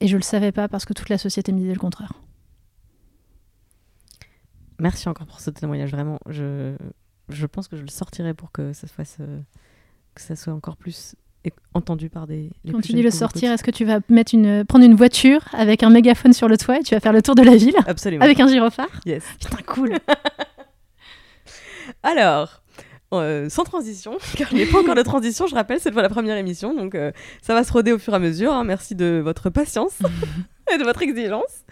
Et 0.00 0.08
je 0.08 0.16
le 0.16 0.22
savais 0.22 0.52
pas 0.52 0.68
parce 0.68 0.84
que 0.84 0.92
toute 0.92 1.08
la 1.08 1.18
société 1.18 1.52
me 1.52 1.58
disait 1.58 1.72
le 1.72 1.78
contraire. 1.78 2.12
Merci 4.78 5.08
encore 5.08 5.26
pour 5.26 5.40
ce 5.40 5.50
témoignage, 5.50 5.90
vraiment. 5.90 6.20
Je, 6.28 6.76
je 7.28 7.46
pense 7.46 7.66
que 7.66 7.76
je 7.76 7.82
le 7.82 7.88
sortirai 7.88 8.32
pour 8.32 8.52
que 8.52 8.72
ça, 8.72 8.86
fasse, 8.86 9.16
euh, 9.20 9.40
que 10.14 10.20
ça 10.20 10.36
soit 10.36 10.52
encore 10.52 10.76
plus 10.76 11.16
entendu 11.74 12.10
par 12.10 12.26
des. 12.26 12.50
Quand 12.70 12.80
tu 12.80 12.92
dis 12.92 13.02
le 13.02 13.10
sortir, 13.10 13.52
est-ce 13.52 13.64
que 13.64 13.70
tu 13.70 13.84
vas 13.84 14.00
mettre 14.08 14.34
une, 14.34 14.64
prendre 14.64 14.84
une 14.84 14.94
voiture 14.94 15.42
avec 15.52 15.82
un 15.82 15.90
mégaphone 15.90 16.32
sur 16.32 16.48
le 16.48 16.56
toit 16.56 16.78
et 16.78 16.82
tu 16.82 16.94
vas 16.94 17.00
faire 17.00 17.12
le 17.12 17.22
tour 17.22 17.34
de 17.34 17.42
la 17.42 17.56
ville 17.56 17.76
Absolument. 17.86 18.24
Avec 18.24 18.38
un 18.40 18.48
gyrophare? 18.48 19.00
Yes. 19.06 19.24
Putain, 19.40 19.62
cool 19.66 19.92
Alors, 22.02 22.62
euh, 23.14 23.48
sans 23.48 23.64
transition, 23.64 24.18
car 24.36 24.52
n'y 24.52 24.62
a 24.62 24.66
pas 24.66 24.80
encore 24.80 24.94
de 24.94 25.02
transition, 25.02 25.46
je 25.46 25.54
rappelle, 25.54 25.80
c'est 25.80 25.94
la 25.94 26.10
première 26.10 26.36
émission, 26.36 26.74
donc 26.74 26.94
euh, 26.94 27.10
ça 27.40 27.54
va 27.54 27.64
se 27.64 27.72
roder 27.72 27.92
au 27.92 27.98
fur 27.98 28.12
et 28.12 28.16
à 28.16 28.18
mesure. 28.18 28.52
Hein. 28.52 28.64
Merci 28.64 28.94
de 28.94 29.22
votre 29.24 29.48
patience 29.48 29.98
et 30.74 30.76
de 30.76 30.84
votre 30.84 31.00
exigence. 31.00 31.64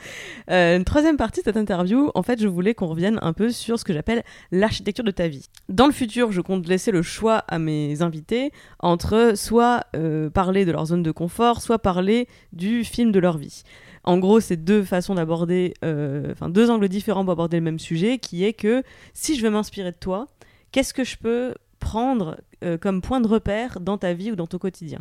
Euh, 0.51 0.79
une 0.79 0.85
troisième 0.85 1.19
partie 1.19 1.41
de 1.41 1.45
cette 1.45 1.59
interview, 1.59 2.11
en 2.15 2.23
fait, 2.23 2.41
je 2.41 2.49
voulais 2.49 2.73
qu'on 2.73 2.87
revienne 2.87 3.19
un 3.21 3.35
peu 3.35 3.51
sur 3.51 3.79
ce 3.79 3.85
que 3.85 3.93
j'appelle 3.93 4.25
l'architecture 4.51 5.05
de 5.05 5.11
ta 5.11 5.29
vie. 5.29 5.45
Dans 5.69 5.85
le 5.85 5.93
futur, 5.93 6.33
je 6.33 6.41
compte 6.41 6.67
laisser 6.67 6.91
le 6.91 7.03
choix 7.03 7.45
à 7.49 7.59
mes 7.59 8.01
invités 8.01 8.51
entre 8.79 9.33
soit 9.37 9.85
parler 10.33 10.65
de 10.65 10.73
leur 10.73 10.87
zone 10.87 11.03
de 11.03 11.11
confort, 11.11 11.61
soit 11.61 11.79
parler 11.79 12.29
du 12.55 12.83
film 12.83 13.13
de 13.13 13.21
leur 13.21 13.37
vie. 13.37 13.63
En 14.05 14.17
gros, 14.19 14.41
c'est 14.41 14.57
deux 14.57 14.85
façons 14.85 15.17
d'aborder, 15.17 15.75
enfin 15.83 16.49
deux 16.49 16.71
angles 16.71 16.89
différents 16.89 17.25
pour 17.25 17.33
aborder 17.33 17.59
le 17.59 17.65
même 17.65 17.79
sujet, 17.79 18.19
qui 18.19 18.45
est 18.45 18.55
que 18.55 18.83
si 19.13 19.37
je 19.37 19.43
veux 19.43 19.51
m'inspirer 19.51 19.91
de 19.91 19.97
toi, 19.99 20.29
qu'est-ce 20.73 20.95
que 20.95 21.05
je 21.05 21.17
peux 21.17 21.55
prendre 21.79 22.41
euh, 22.65 22.79
comme 22.79 23.01
point 23.01 23.21
de 23.21 23.29
repère 23.29 23.81
dans 23.81 23.99
ta 23.99 24.13
vie 24.13 24.33
ou 24.33 24.37
dans 24.37 24.47
ton 24.47 24.59
quotidien? 24.59 25.01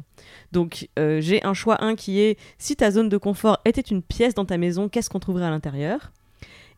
Donc 0.51 0.89
euh, 0.99 1.21
j'ai 1.21 1.43
un 1.43 1.53
choix 1.53 1.83
1 1.83 1.95
qui 1.95 2.19
est 2.19 2.37
si 2.57 2.75
ta 2.75 2.91
zone 2.91 3.09
de 3.09 3.17
confort 3.17 3.59
était 3.65 3.81
une 3.81 4.01
pièce 4.01 4.33
dans 4.33 4.45
ta 4.45 4.57
maison, 4.57 4.89
qu'est-ce 4.89 5.09
qu'on 5.09 5.19
trouverait 5.19 5.45
à 5.45 5.49
l'intérieur? 5.49 6.11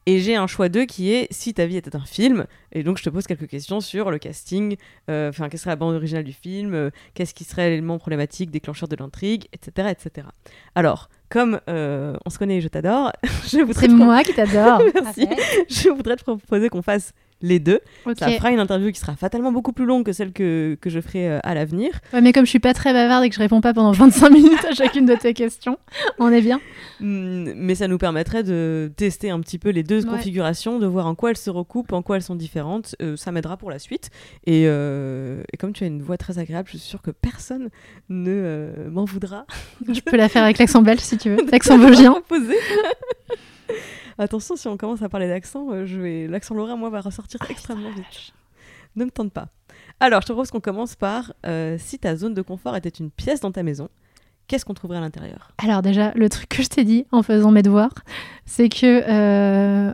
Et 0.10 0.20
j'ai 0.20 0.38
un 0.38 0.48
choix 0.48 0.70
2 0.70 0.86
qui 0.86 1.12
est 1.12 1.28
si 1.32 1.54
ta 1.54 1.66
vie 1.66 1.76
était 1.76 1.94
un 1.94 2.06
film. 2.06 2.46
Et 2.72 2.82
donc 2.84 2.98
je 2.98 3.04
te 3.04 3.10
pose 3.10 3.28
quelques 3.28 3.48
questions 3.48 3.82
sur 3.82 4.10
le 4.10 4.18
casting, 4.18 4.78
euh, 5.10 5.28
enfin 5.28 5.50
quelle 5.50 5.60
serait 5.60 5.72
la 5.72 5.76
bande 5.76 5.96
originale 5.96 6.24
du 6.24 6.32
film, 6.32 6.92
qu'est-ce 7.14 7.34
qui 7.34 7.44
serait 7.44 7.72
l'élément 7.72 7.98
problématique, 7.98 8.50
déclencheur 8.50 8.88
de 8.88 8.96
l'intrigue, 8.96 9.48
etc., 9.52 9.90
etc. 9.90 10.28
Alors, 10.76 11.10
comme 11.28 11.60
on 11.68 12.30
se 12.30 12.38
connaît 12.40 12.58
et 12.58 12.62
je 12.62 12.70
t'adore, 12.70 13.12
je 13.50 13.58
voudrais... 13.58 13.88
C'est 13.88 13.94
moi 13.94 14.24
qui 14.24 14.34
t'adore. 14.34 14.82
Merci. 14.94 15.28
Je 15.68 15.90
voudrais 15.90 16.16
te 16.16 16.24
proposer 16.24 16.70
qu'on 16.70 16.82
fasse 16.82 17.12
les 17.42 17.60
deux. 17.60 17.80
Ça 18.18 18.30
fera 18.30 18.52
une 18.52 18.60
interview 18.60 18.92
qui 18.92 19.00
sera 19.00 19.16
fatalement 19.16 19.52
beaucoup 19.52 19.74
plus 19.74 19.86
longue 19.86 20.06
que 20.06 20.14
celle 20.14 20.32
que, 20.34 20.78
que 20.80 20.90
je 20.90 21.00
ferai 21.00 21.30
euh, 21.30 21.40
à 21.44 21.54
l'avenir. 21.54 21.92
Ouais, 22.14 22.22
mais 22.22 22.34
comme 22.34 22.46
je 22.46 22.50
suis 22.50 22.60
pas 22.60 22.74
très 22.74 22.94
bavarde 22.94 23.24
et 23.24 23.30
que 23.30 23.36
je 23.36 23.40
réponds 23.40 23.62
pas 23.62 23.74
pendant 23.74 23.92
25 23.92 24.30
minutes 24.30 24.66
à 24.66 24.74
chacune 24.74 25.06
de 25.06 25.16
tes 25.16 25.34
questions, 25.34 25.78
on 26.20 26.32
est 26.32 26.42
bien. 26.42 26.60
Mm, 27.00 27.54
mais 27.56 27.76
ça 27.76 27.88
nous 27.88 27.98
permettrait 27.98 28.44
de 28.44 28.92
tester 28.96 29.30
un 29.30 29.40
petit 29.40 29.60
peu 29.60 29.70
les 29.70 29.84
deux 29.84 30.04
configurations, 30.04 30.80
de 30.80 30.88
voir 30.88 31.06
en 31.08 31.16
quoi 31.16 31.32
elles 31.32 31.38
se 31.38 31.50
recoupent, 31.50 31.94
en 31.94 32.02
quoi 32.02 32.16
elles 32.16 32.24
sont 32.24 32.36
différentes. 32.36 32.96
Euh, 33.02 33.16
ça 33.16 33.32
m'aidera 33.32 33.58
pour 33.58 33.70
la 33.70 33.80
suite. 33.80 34.10
Et, 34.46 34.64
euh, 34.66 35.44
et, 35.54 35.58
comme 35.58 35.74
tu 35.74 35.84
as 35.84 35.88
une 35.88 36.02
voix 36.02 36.18
très 36.18 36.40
agréable, 36.40 36.68
je 36.72 36.78
suis 36.78 36.88
sûre 36.88 37.02
que 37.02 37.12
personne 37.12 37.70
ne 38.10 38.88
m'en 38.90 39.06
voudra. 39.06 39.46
Je 39.88 40.00
peux 40.02 40.18
la 40.18 40.30
faire 40.30 40.44
avec 40.44 40.58
l'accent 40.58 40.82
belge 40.82 41.02
si 41.02 41.18
tu 41.18 41.30
veux, 41.30 41.38
l'accent 41.52 41.78
vosgien. 41.78 42.16
Attention, 44.20 44.56
si 44.56 44.68
on 44.68 44.78
commence 44.78 45.02
à 45.02 45.10
parler 45.10 45.28
d'accent, 45.28 45.72
euh, 45.72 45.86
je 45.86 46.00
vais... 46.00 46.28
l'accent 46.28 46.56
lorrain, 46.56 46.76
moi, 46.76 46.90
va 46.90 47.02
ressortir 47.02 47.40
ah, 47.44 47.48
extrêmement 47.50 47.92
vite. 47.92 48.34
Ne 48.96 49.06
me 49.06 49.12
tente 49.12 49.32
pas. 49.32 49.50
Alors, 50.00 50.22
je 50.22 50.28
te 50.28 50.32
propose 50.32 50.50
qu'on 50.50 50.60
commence 50.60 50.96
par 50.96 51.34
euh, 51.46 51.78
si 51.80 52.00
ta 52.00 52.16
zone 52.16 52.34
de 52.34 52.42
confort 52.42 52.76
était 52.76 52.90
une 52.90 53.12
pièce 53.12 53.42
dans 53.42 53.52
ta 53.52 53.64
maison, 53.64 53.90
qu'est-ce 54.48 54.66
qu'on 54.66 54.74
trouverait 54.74 54.98
à 54.98 55.02
l'intérieur? 55.02 55.52
Alors 55.58 55.82
déjà, 55.82 56.12
le 56.16 56.30
truc 56.30 56.50
que 56.50 56.64
je 56.64 56.68
t'ai 56.68 56.84
dit 56.84 57.06
en 57.12 57.22
faisant 57.22 57.52
mes 57.52 57.62
devoirs, 57.62 57.94
c'est 58.46 58.70
que 58.70 59.04
euh, 59.08 59.94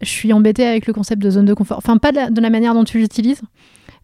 je 0.00 0.08
suis 0.08 0.32
embêtée 0.32 0.66
avec 0.66 0.86
le 0.86 0.92
concept 0.92 1.22
de 1.22 1.30
zone 1.30 1.44
de 1.44 1.54
confort. 1.54 1.78
Enfin, 1.78 1.96
pas 1.98 2.12
de 2.12 2.40
la, 2.40 2.50
manière 2.50 2.74
dont 2.74 2.84
tu 2.84 2.98
l'utilises, 2.98 3.42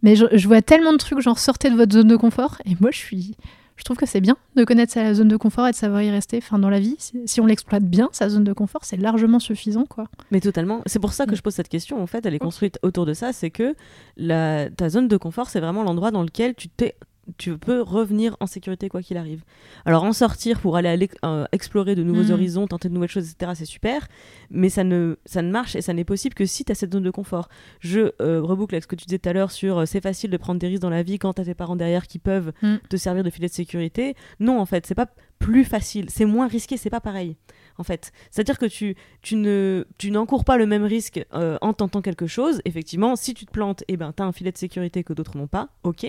mais 0.03 0.17
je, 0.17 0.27
je, 0.33 0.47
vois 0.47 0.63
tellement 0.63 0.93
de 0.93 0.99
trucs 0.99 1.21
genre 1.21 1.39
sortez 1.39 1.71
de 1.71 1.77
votre 1.77 1.93
zone 1.93 2.09
de 2.09 2.17
confort, 2.17 2.59
et 2.65 2.77
moi 2.81 2.91
je 2.93 2.99
suis 2.99 3.37
je 3.81 3.85
trouve 3.85 3.97
que 3.97 4.05
c'est 4.05 4.20
bien 4.20 4.37
de 4.57 4.64
connaître 4.64 4.93
sa 4.93 5.14
zone 5.14 5.28
de 5.28 5.39
confort 5.39 5.66
et 5.66 5.70
de 5.70 5.76
savoir 5.76 6.03
y 6.03 6.11
rester. 6.11 6.37
Enfin, 6.37 6.59
dans 6.59 6.68
la 6.68 6.81
vie, 6.81 6.97
si 6.99 7.41
on 7.41 7.47
l'exploite 7.47 7.83
bien, 7.83 8.11
sa 8.12 8.28
zone 8.28 8.45
de 8.45 8.53
confort, 8.53 8.85
c'est 8.85 8.99
largement 8.99 9.39
suffisant, 9.39 9.87
quoi. 9.87 10.05
Mais 10.31 10.41
totalement. 10.41 10.83
C'est 10.85 10.99
pour 10.99 11.14
ça 11.14 11.24
que 11.24 11.33
mm. 11.33 11.37
je 11.37 11.43
pose 11.43 11.55
cette 11.55 11.70
question. 11.70 12.03
En 12.03 12.07
fait, 12.07 12.26
elle 12.26 12.35
est 12.35 12.39
construite 12.39 12.78
autour 12.83 13.07
de 13.07 13.14
ça. 13.14 13.33
C'est 13.33 13.49
que 13.49 13.74
la... 14.18 14.68
ta 14.68 14.91
zone 14.91 15.09
de 15.09 15.16
confort, 15.16 15.49
c'est 15.49 15.61
vraiment 15.61 15.83
l'endroit 15.83 16.11
dans 16.11 16.22
lequel 16.22 16.55
tu 16.55 16.68
t'es 16.68 16.95
tu 17.39 17.59
peux 17.59 17.81
revenir 17.81 18.37
en 18.41 18.47
sécurité 18.47 18.89
quoi 18.89 19.03
qu'il 19.03 19.16
arrive. 19.16 19.43
Alors 19.85 20.05
en 20.05 20.12
sortir 20.12 20.61
pour 20.61 20.76
aller, 20.76 21.09
euh, 21.24 21.45
explorer 21.53 21.95
de 21.95 22.03
nouveaux 22.03 22.31
mm. 22.31 22.33
horizons, 22.33 22.66
tenter 22.66 22.89
de 22.89 22.95
nouvelles 22.95 23.11
choses, 23.11 23.31
etc., 23.31 23.53
c'est 23.55 23.64
super, 23.64 24.09
mais 24.51 24.68
ça 24.68 24.85
ne, 24.85 25.16
ça 25.24 25.43
ne 25.43 25.51
marche 25.51 25.76
et 25.76 25.83
ça 25.83 25.93
n'est 25.93 26.05
possible 26.05 26.35
que 26.35 26.47
si 26.47 26.64
tu 26.64 26.72
as 26.72 26.74
cette 26.74 26.93
zone 26.93 27.03
de 27.03 27.11
confort. 27.11 27.49
Je 27.81 28.12
euh, 28.20 28.41
reboucle 28.43 28.74
avec 28.74 28.85
ce 28.85 28.89
que 28.89 28.97
tu 28.97 29.07
disais 29.07 29.18
tout 29.18 29.28
à 29.28 29.33
l'heure 29.33 29.51
sur 29.51 29.78
euh, 29.78 29.87
c'est 29.87 30.01
facile 30.01 30.31
de 30.31 30.37
prendre 30.37 30.61
des 30.61 30.68
risques 30.68 30.83
dans 30.83 30.91
la 30.91 31.03
vie 31.03 31.18
quand 31.18 31.35
tu 31.35 31.43
as 31.43 31.45
tes 31.45 31.55
parents 31.55 31.76
derrière 31.76 32.07
qui 32.07 32.18
peuvent 32.18 32.53
mm. 32.62 32.76
te 32.89 32.97
servir 32.97 33.24
de 33.24 33.31
filet 33.31 33.49
de 33.49 33.53
sécurité. 33.53 34.14
Non, 34.39 34.61
en 34.61 34.66
fait, 34.66 34.87
c'est 34.87 34.95
pas 34.95 35.09
plus 35.39 35.64
facile, 35.64 36.11
c'est 36.11 36.26
moins 36.26 36.49
risqué, 36.49 36.76
c'est 36.76 36.91
pas 36.91 37.01
pareil 37.01 37.37
en 37.79 37.85
fait. 37.85 38.12
C'est-à-dire 38.31 38.59
que 38.59 38.66
tu, 38.66 38.97
tu, 39.23 39.37
ne, 39.37 39.85
tu 39.99 40.11
n'encours 40.11 40.45
pas 40.45 40.57
le 40.57 40.66
même 40.66 40.85
risque 40.85 41.25
euh, 41.35 41.59
en 41.61 41.73
tentant 41.73 42.03
quelque 42.03 42.27
chose. 42.27 42.61
Effectivement, 42.64 43.16
si 43.16 43.35
tu 43.35 43.47
te 43.47 43.51
plantes, 43.51 43.85
eh 43.89 43.97
ben, 43.97 44.12
tu 44.16 44.23
as 44.23 44.27
un 44.27 44.33
filet 44.33 44.53
de 44.53 44.59
sécurité 44.59 45.05
que 45.05 45.12
d'autres 45.12 45.37
n'ont 45.37 45.47
pas, 45.47 45.68
ok. 45.83 46.07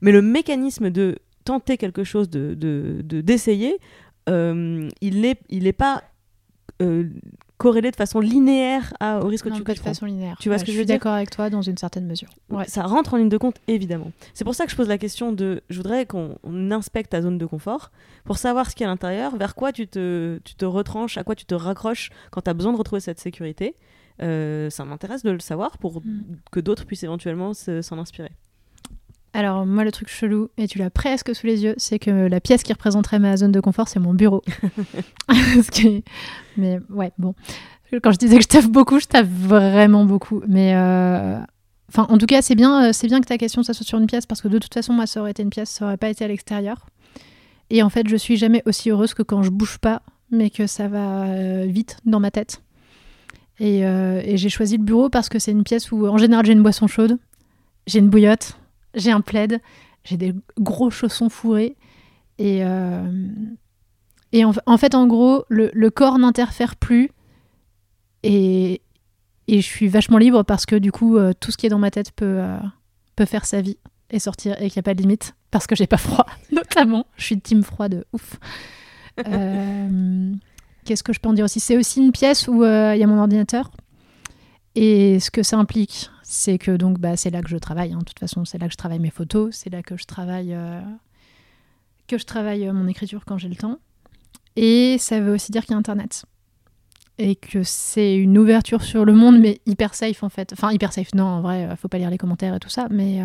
Mais 0.00 0.12
le 0.12 0.22
mécanisme 0.22 0.90
de 0.90 1.18
tenter 1.44 1.76
quelque 1.76 2.04
chose, 2.04 2.28
de, 2.30 2.54
d'essayer, 3.02 3.78
euh, 4.28 4.88
il 5.00 5.20
n'est 5.20 5.38
il 5.48 5.72
pas 5.72 6.04
euh, 6.82 7.08
corrélé 7.60 7.90
de 7.90 7.96
façon 7.96 8.20
linéaire 8.20 8.94
à, 9.00 9.20
au 9.20 9.26
risque 9.26 9.44
que 9.44 9.54
tu 9.54 9.62
pas 9.62 9.74
de 9.74 9.78
façon 9.78 10.06
linéaire. 10.06 10.38
Tu 10.40 10.48
vois 10.48 10.58
ce 10.58 10.64
que 10.64 10.72
je, 10.72 10.78
veux 10.78 10.86
dire 10.86 10.96
d'accord 10.96 11.12
avec 11.12 11.28
toi 11.28 11.50
dans 11.50 11.60
une 11.60 11.76
certaine 11.76 12.06
mesure. 12.06 12.30
Ouais. 12.48 12.64
Ça 12.66 12.84
rentre 12.84 13.12
en 13.12 13.18
ligne 13.18 13.28
de 13.28 13.36
compte 13.36 13.56
évidemment. 13.68 14.12
C'est 14.32 14.44
pour 14.44 14.54
ça 14.54 14.64
que 14.64 14.70
je 14.70 14.76
pose 14.76 14.88
la 14.88 14.96
question 14.96 15.30
de 15.30 15.60
je 15.68 15.76
voudrais 15.76 16.06
qu'on 16.06 16.38
inspecte 16.70 17.10
ta 17.10 17.20
zone 17.20 17.36
de 17.36 17.44
confort 17.44 17.90
pour 18.24 18.38
savoir 18.38 18.70
ce 18.70 18.74
qu'il 18.74 18.84
y 18.84 18.86
a 18.86 18.88
à 18.88 18.92
l'intérieur, 18.92 19.36
vers 19.36 19.54
quoi 19.54 19.72
tu 19.72 19.86
te, 19.86 20.40
tu 20.42 20.54
te 20.54 20.64
retranches, 20.64 21.18
à 21.18 21.22
quoi 21.22 21.34
tu 21.34 21.44
te 21.44 21.54
raccroches 21.54 22.08
quand 22.30 22.40
tu 22.40 22.48
as 22.48 22.54
besoin 22.54 22.72
de 22.72 22.78
retrouver 22.78 23.00
cette 23.00 23.20
sécurité. 23.20 23.74
ça 24.18 24.84
m'intéresse 24.86 25.22
de 25.22 25.30
le 25.30 25.40
savoir 25.40 25.76
pour 25.76 26.00
mm. 26.00 26.22
que 26.50 26.60
d'autres 26.60 26.86
puissent 26.86 27.04
éventuellement 27.04 27.52
s'en 27.52 27.98
inspirer. 27.98 28.32
Alors 29.32 29.64
moi 29.64 29.84
le 29.84 29.92
truc 29.92 30.08
chelou, 30.08 30.48
et 30.58 30.66
tu 30.66 30.78
l'as 30.78 30.90
presque 30.90 31.34
sous 31.34 31.46
les 31.46 31.62
yeux, 31.62 31.74
c'est 31.76 32.00
que 32.00 32.10
la 32.10 32.40
pièce 32.40 32.62
qui 32.64 32.72
représenterait 32.72 33.20
ma 33.20 33.36
zone 33.36 33.52
de 33.52 33.60
confort, 33.60 33.86
c'est 33.88 34.00
mon 34.00 34.12
bureau. 34.12 34.42
Mais 36.56 36.80
ouais, 36.90 37.12
bon. 37.18 37.34
Quand 38.02 38.12
je 38.12 38.18
disais 38.18 38.36
que 38.36 38.42
je 38.42 38.48
taffe 38.48 38.68
beaucoup, 38.68 38.98
je 38.98 39.06
taffe 39.06 39.28
vraiment 39.28 40.04
beaucoup. 40.04 40.42
Mais 40.48 40.74
euh, 40.74 41.38
enfin, 41.88 42.06
en 42.08 42.18
tout 42.18 42.26
cas, 42.26 42.42
c'est 42.42 42.56
bien, 42.56 42.88
euh, 42.88 42.92
c'est 42.92 43.06
bien 43.06 43.20
que 43.20 43.26
ta 43.26 43.38
question 43.38 43.62
ça 43.62 43.72
soit 43.72 43.86
sur 43.86 43.98
une 43.98 44.06
pièce 44.06 44.26
parce 44.26 44.40
que 44.40 44.48
de 44.48 44.58
toute 44.58 44.74
façon, 44.74 44.92
moi, 44.92 45.06
ça 45.06 45.20
aurait 45.20 45.30
été 45.30 45.42
une 45.42 45.50
pièce, 45.50 45.70
ça 45.70 45.84
aurait 45.84 45.96
pas 45.96 46.08
été 46.08 46.24
à 46.24 46.28
l'extérieur. 46.28 46.86
Et 47.70 47.84
en 47.84 47.90
fait, 47.90 48.08
je 48.08 48.16
suis 48.16 48.36
jamais 48.36 48.62
aussi 48.66 48.90
heureuse 48.90 49.14
que 49.14 49.22
quand 49.22 49.44
je 49.44 49.50
bouge 49.50 49.78
pas, 49.78 50.02
mais 50.32 50.50
que 50.50 50.66
ça 50.66 50.88
va 50.88 51.24
euh, 51.24 51.66
vite 51.68 51.98
dans 52.04 52.18
ma 52.18 52.32
tête. 52.32 52.62
Et, 53.60 53.80
et 53.80 54.38
j'ai 54.38 54.48
choisi 54.48 54.78
le 54.78 54.82
bureau 54.82 55.10
parce 55.10 55.28
que 55.28 55.38
c'est 55.38 55.50
une 55.50 55.64
pièce 55.64 55.92
où, 55.92 56.06
en 56.06 56.16
général, 56.16 56.46
j'ai 56.46 56.54
une 56.54 56.62
boisson 56.62 56.86
chaude, 56.86 57.18
j'ai 57.86 57.98
une 57.98 58.08
bouillotte 58.08 58.58
j'ai 58.94 59.10
un 59.10 59.20
plaid, 59.20 59.60
j'ai 60.04 60.16
des 60.16 60.34
gros 60.58 60.90
chaussons 60.90 61.28
fourrés. 61.28 61.76
Et, 62.38 62.64
euh, 62.64 63.10
et 64.32 64.44
en, 64.44 64.52
fait, 64.78 64.94
en 64.94 65.06
gros, 65.06 65.44
le, 65.48 65.88
corps 65.90 66.18
n'interfère 66.18 66.76
plus. 66.76 67.10
Et, 68.22 68.80
et, 69.48 69.60
je 69.60 69.66
suis 69.66 69.88
vachement 69.88 70.18
libre 70.18 70.42
parce 70.42 70.66
que 70.66 70.76
du 70.76 70.92
coup, 70.92 71.16
euh, 71.16 71.32
tout 71.38 71.50
ce 71.50 71.56
qui 71.56 71.66
est 71.66 71.70
dans 71.70 71.78
ma 71.78 71.90
tête 71.90 72.12
peut, 72.12 72.38
euh, 72.38 72.58
peut 73.16 73.24
faire 73.24 73.46
sa 73.46 73.60
vie 73.60 73.78
et 74.10 74.18
sortir 74.18 74.60
et 74.60 74.68
qu'il 74.70 74.78
n'y 74.78 74.80
a 74.80 74.82
pas 74.82 74.94
de 74.94 75.02
limite. 75.02 75.34
Parce 75.50 75.66
que 75.66 75.74
j'ai 75.74 75.86
pas 75.86 75.96
froid, 75.96 76.26
notamment. 76.52 77.06
Je 77.16 77.24
suis 77.24 77.40
team 77.40 77.62
froid 77.62 77.88
de 77.88 78.06
ouf. 78.12 78.38
Qu'est-ce 80.84 81.02
que 81.02 81.12
je 81.12 81.20
peux 81.20 81.28
en 81.28 81.34
dire 81.34 81.44
aussi? 81.44 81.60
C'est 81.60 81.76
aussi 81.76 82.00
une 82.00 82.12
pièce 82.12 82.48
où 82.48 82.64
il 82.64 82.98
y 82.98 83.02
a 83.02 83.06
mon 83.06 83.18
ordinateur. 83.18 83.70
Et 84.74 85.20
ce 85.20 85.30
que 85.30 85.42
ça 85.42 85.58
implique, 85.58 86.10
c'est 86.32 86.58
que 86.58 86.70
donc 86.76 87.00
bah, 87.00 87.16
c'est 87.16 87.30
là 87.30 87.42
que 87.42 87.48
je 87.48 87.56
travaille. 87.56 87.92
Hein. 87.92 87.98
De 87.98 88.04
toute 88.04 88.20
façon, 88.20 88.44
c'est 88.44 88.58
là 88.58 88.68
que 88.68 88.72
je 88.72 88.76
travaille 88.76 89.00
mes 89.00 89.10
photos, 89.10 89.52
c'est 89.52 89.68
là 89.68 89.82
que 89.82 89.96
je 89.96 90.04
travaille 90.04 90.54
euh, 90.54 90.80
que 92.06 92.18
je 92.18 92.24
travaille 92.24 92.68
euh, 92.68 92.72
mon 92.72 92.86
écriture 92.86 93.24
quand 93.26 93.36
j'ai 93.36 93.48
le 93.48 93.56
temps. 93.56 93.80
Et 94.54 94.96
ça 94.98 95.18
veut 95.18 95.32
aussi 95.32 95.50
dire 95.50 95.62
qu'il 95.62 95.72
y 95.72 95.74
a 95.74 95.78
Internet 95.78 96.24
et 97.18 97.34
que 97.34 97.64
c'est 97.64 98.16
une 98.16 98.38
ouverture 98.38 98.82
sur 98.82 99.04
le 99.04 99.12
monde, 99.12 99.40
mais 99.40 99.60
hyper 99.66 99.92
safe 99.96 100.22
en 100.22 100.28
fait. 100.28 100.52
Enfin 100.52 100.70
hyper 100.70 100.92
safe, 100.92 101.12
non, 101.14 101.24
en 101.24 101.40
vrai, 101.40 101.64
euh, 101.64 101.74
faut 101.74 101.88
pas 101.88 101.98
lire 101.98 102.10
les 102.10 102.18
commentaires 102.18 102.54
et 102.54 102.60
tout 102.60 102.68
ça, 102.68 102.86
mais 102.90 103.20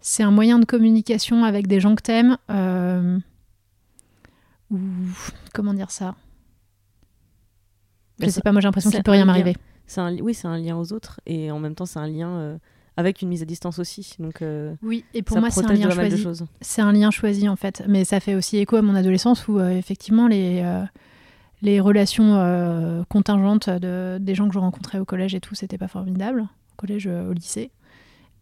c'est 0.00 0.22
un 0.22 0.30
moyen 0.30 0.60
de 0.60 0.64
communication 0.64 1.42
avec 1.42 1.66
des 1.66 1.80
gens 1.80 1.96
que 1.96 2.02
t'aimes. 2.02 2.38
ou 4.70 4.78
comment 5.52 5.74
dire 5.74 5.90
ça? 5.90 6.14
Je 8.20 8.30
sais 8.30 8.40
pas, 8.40 8.52
moi 8.52 8.60
j'ai 8.60 8.68
l'impression 8.68 8.90
qu'il 8.92 9.02
peut 9.02 9.10
rien 9.10 9.24
m'arriver 9.24 9.56
un, 9.96 10.16
oui, 10.18 10.34
c'est 10.34 10.48
un 10.48 10.58
lien 10.58 10.76
aux 10.76 10.92
autres 10.92 11.20
et 11.26 11.50
en 11.50 11.58
même 11.58 11.74
temps, 11.74 11.86
c'est 11.86 11.98
un 11.98 12.06
lien 12.06 12.28
euh, 12.28 12.58
avec 12.96 13.22
une 13.22 13.28
mise 13.28 13.42
à 13.42 13.44
distance 13.44 13.78
aussi. 13.78 14.14
Donc, 14.18 14.42
euh, 14.42 14.74
oui, 14.82 15.04
et 15.14 15.22
pour 15.22 15.38
moi, 15.38 15.50
c'est 15.50 15.64
un 15.64 15.72
lien 15.74 15.90
choisi. 15.90 16.26
C'est 16.60 16.82
un 16.82 16.92
lien 16.92 17.10
choisi 17.10 17.48
en 17.48 17.56
fait, 17.56 17.82
mais 17.88 18.04
ça 18.04 18.20
fait 18.20 18.34
aussi 18.34 18.58
écho 18.58 18.76
à 18.76 18.82
mon 18.82 18.94
adolescence 18.94 19.48
où 19.48 19.58
euh, 19.58 19.70
effectivement 19.70 20.28
les 20.28 20.64
les 21.64 21.78
relations 21.78 23.04
contingentes 23.08 23.70
de, 23.70 24.18
des 24.20 24.34
gens 24.34 24.48
que 24.48 24.54
je 24.54 24.58
rencontrais 24.58 24.98
au 24.98 25.04
collège 25.04 25.36
et 25.36 25.40
tout, 25.40 25.54
c'était 25.54 25.78
pas 25.78 25.86
formidable, 25.86 26.40
au 26.72 26.76
collège, 26.76 27.06
au 27.06 27.32
lycée. 27.32 27.70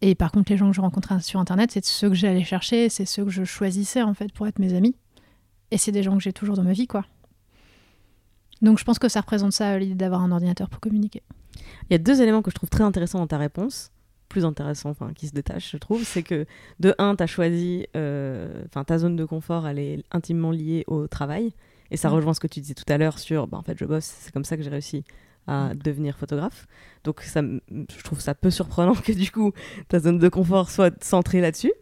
Et 0.01 0.15
par 0.15 0.31
contre, 0.31 0.51
les 0.51 0.57
gens 0.57 0.71
que 0.71 0.75
je 0.75 0.81
rencontrais 0.81 1.19
sur 1.19 1.39
Internet, 1.39 1.69
c'est 1.71 1.85
ceux 1.85 2.09
que 2.09 2.15
j'allais 2.15 2.43
chercher, 2.43 2.89
c'est 2.89 3.05
ceux 3.05 3.23
que 3.23 3.29
je 3.29 3.43
choisissais 3.43 4.01
en 4.01 4.15
fait 4.15 4.33
pour 4.33 4.47
être 4.47 4.57
mes 4.57 4.73
amis. 4.73 4.95
Et 5.69 5.77
c'est 5.77 5.91
des 5.91 6.01
gens 6.01 6.17
que 6.17 6.23
j'ai 6.23 6.33
toujours 6.33 6.55
dans 6.55 6.63
ma 6.63 6.73
vie, 6.73 6.87
quoi. 6.87 7.05
Donc 8.61 8.79
je 8.79 8.83
pense 8.83 8.99
que 8.99 9.09
ça 9.09 9.21
représente 9.21 9.53
ça, 9.53 9.77
l'idée 9.77 9.95
d'avoir 9.95 10.21
un 10.21 10.31
ordinateur 10.31 10.69
pour 10.69 10.79
communiquer. 10.79 11.23
Il 11.89 11.93
y 11.93 11.95
a 11.95 11.97
deux 11.97 12.21
éléments 12.21 12.41
que 12.41 12.51
je 12.51 12.55
trouve 12.55 12.69
très 12.69 12.83
intéressants 12.83 13.19
dans 13.19 13.27
ta 13.27 13.37
réponse, 13.37 13.91
plus 14.29 14.45
intéressants, 14.45 14.89
enfin 14.89 15.11
qui 15.13 15.27
se 15.27 15.33
détachent, 15.33 15.71
je 15.71 15.77
trouve. 15.77 16.03
C'est 16.03 16.23
que 16.23 16.45
de 16.79 16.95
un, 16.97 17.15
tu 17.15 17.23
as 17.23 17.27
choisi, 17.27 17.87
euh, 17.95 18.63
enfin 18.67 18.83
ta 18.83 18.97
zone 18.97 19.15
de 19.15 19.25
confort, 19.25 19.67
elle 19.67 19.79
est 19.79 20.03
intimement 20.11 20.51
liée 20.51 20.83
au 20.87 21.07
travail. 21.07 21.53
Et 21.91 21.97
ça 21.97 22.09
mm. 22.09 22.13
rejoint 22.13 22.33
ce 22.33 22.39
que 22.39 22.47
tu 22.47 22.61
disais 22.61 22.73
tout 22.73 22.85
à 22.87 22.97
l'heure 22.97 23.19
sur, 23.19 23.47
bah, 23.47 23.57
en 23.57 23.63
fait, 23.63 23.77
je 23.77 23.85
bosse, 23.85 24.05
c'est 24.05 24.31
comme 24.31 24.45
ça 24.45 24.57
que 24.57 24.63
j'ai 24.63 24.69
réussi 24.69 25.03
à 25.47 25.73
mm. 25.73 25.77
devenir 25.77 26.17
photographe. 26.17 26.67
Donc 27.03 27.21
ça, 27.21 27.41
je 27.41 28.03
trouve 28.03 28.21
ça 28.21 28.33
peu 28.33 28.49
surprenant 28.49 28.93
que 29.05 29.11
du 29.11 29.31
coup 29.31 29.51
ta 29.89 29.99
zone 29.99 30.17
de 30.17 30.29
confort 30.29 30.69
soit 30.69 31.03
centrée 31.03 31.41
là-dessus. 31.41 31.73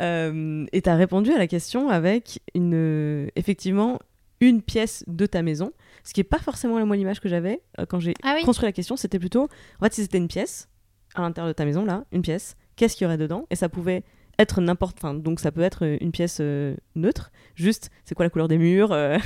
Euh, 0.00 0.66
et 0.72 0.82
tu 0.82 0.90
as 0.90 0.94
répondu 0.94 1.32
à 1.32 1.38
la 1.38 1.46
question 1.46 1.88
avec 1.88 2.42
une, 2.54 3.30
effectivement 3.34 3.98
une 4.40 4.62
pièce 4.62 5.04
de 5.06 5.26
ta 5.26 5.42
maison 5.42 5.72
ce 6.06 6.14
qui 6.14 6.20
n'est 6.20 6.24
pas 6.24 6.38
forcément 6.38 6.84
moi 6.86 6.96
l'image 6.96 7.20
que 7.20 7.28
j'avais 7.28 7.62
euh, 7.80 7.86
quand 7.86 7.98
j'ai 7.98 8.14
ah 8.22 8.36
construit 8.44 8.66
la 8.66 8.72
question. 8.72 8.96
C'était 8.96 9.18
plutôt, 9.18 9.48
en 9.80 9.84
fait, 9.84 9.92
si 9.92 10.02
c'était 10.02 10.18
une 10.18 10.28
pièce, 10.28 10.68
à 11.16 11.22
l'intérieur 11.22 11.48
de 11.48 11.52
ta 11.52 11.64
maison, 11.64 11.84
là, 11.84 12.04
une 12.12 12.22
pièce, 12.22 12.56
qu'est-ce 12.76 12.96
qu'il 12.96 13.04
y 13.04 13.06
aurait 13.06 13.18
dedans? 13.18 13.46
Et 13.50 13.56
ça 13.56 13.68
pouvait 13.68 14.04
être 14.38 14.60
n'importe 14.60 14.98
enfin 14.98 15.14
donc 15.14 15.40
ça 15.40 15.50
peut 15.50 15.62
être 15.62 15.86
euh, 15.86 15.96
une 16.02 16.12
pièce 16.12 16.38
euh, 16.40 16.76
neutre. 16.94 17.32
Juste 17.54 17.90
c'est 18.04 18.14
quoi 18.14 18.26
la 18.26 18.30
couleur 18.30 18.48
des 18.48 18.58
murs 18.58 18.92
ah, 18.92 19.18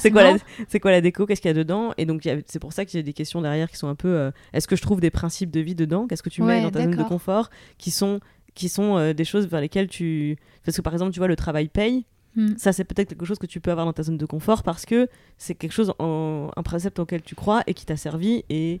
c'est 0.00 0.10
quoi 0.10 0.22
la 0.22 0.38
quoi 0.80 0.90
la 0.90 1.02
déco 1.02 1.26
qu'est-ce 1.26 1.42
qu'il 1.42 1.50
y 1.50 1.52
a 1.52 1.54
dedans? 1.54 1.92
Et 1.98 2.06
donc 2.06 2.26
c'est 2.46 2.58
pour 2.58 2.72
ça 2.72 2.86
qu'il 2.86 2.98
y 2.98 3.02
a 3.02 3.04
des 3.04 3.12
questions 3.12 3.42
derrière 3.42 3.70
qui 3.70 3.76
sont 3.76 3.88
un 3.88 3.94
peu 3.94 4.32
est-ce 4.54 4.66
que 4.66 4.76
je 4.76 4.82
trouve 4.82 5.00
des 5.00 5.10
principes 5.10 5.50
de 5.50 5.60
vie 5.60 5.74
dedans? 5.74 6.06
Qu'est-ce 6.06 6.22
que 6.22 6.30
tu 6.30 6.42
mets 6.42 6.62
dans 6.62 6.70
ta 6.70 6.82
zone 6.82 6.96
de 6.96 7.02
confort? 7.02 7.50
Qui 7.76 7.90
sont 7.90 8.20
qui 8.54 8.70
sont 8.70 9.12
des 9.12 9.24
choses 9.24 9.46
vers 9.46 9.60
lesquelles 9.60 9.88
tu 9.88 10.38
parce 10.64 10.74
que 10.74 10.82
par 10.82 10.94
exemple 10.94 11.12
tu 11.12 11.20
vois 11.20 11.28
le 11.28 11.36
travail 11.36 11.68
paye 11.68 12.06
Hmm. 12.36 12.56
Ça, 12.56 12.72
c'est 12.72 12.84
peut-être 12.84 13.08
quelque 13.08 13.24
chose 13.24 13.38
que 13.38 13.46
tu 13.46 13.60
peux 13.60 13.70
avoir 13.70 13.86
dans 13.86 13.92
ta 13.92 14.02
zone 14.02 14.16
de 14.16 14.26
confort 14.26 14.62
parce 14.62 14.86
que 14.86 15.08
c'est 15.36 15.54
quelque 15.54 15.72
chose, 15.72 15.92
en, 15.98 16.50
un 16.56 16.62
précepte 16.62 16.98
auquel 16.98 17.22
tu 17.22 17.34
crois 17.34 17.62
et 17.66 17.74
qui 17.74 17.86
t'a 17.86 17.96
servi 17.96 18.44
et 18.48 18.80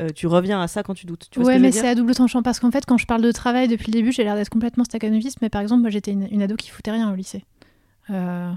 euh, 0.00 0.08
tu 0.14 0.26
reviens 0.26 0.60
à 0.60 0.68
ça 0.68 0.82
quand 0.82 0.94
tu 0.94 1.06
doutes. 1.06 1.28
Tu 1.30 1.40
ouais, 1.40 1.58
mais 1.58 1.72
c'est 1.72 1.88
à 1.88 1.94
double 1.94 2.14
tranchant 2.14 2.42
parce 2.42 2.58
qu'en 2.58 2.70
fait, 2.70 2.84
quand 2.86 2.98
je 2.98 3.06
parle 3.06 3.22
de 3.22 3.32
travail 3.32 3.68
depuis 3.68 3.86
le 3.86 3.92
début, 3.92 4.12
j'ai 4.12 4.24
l'air 4.24 4.34
d'être 4.34 4.48
complètement 4.48 4.84
staccanoviste, 4.84 5.38
mais 5.42 5.48
par 5.48 5.60
exemple, 5.60 5.82
moi 5.82 5.90
j'étais 5.90 6.12
une, 6.12 6.42
ado 6.42 6.56
qui 6.56 6.70
foutait 6.70 6.90
rien 6.90 7.10
au 7.10 7.14
lycée. 7.14 7.44
Euh, 8.10 8.50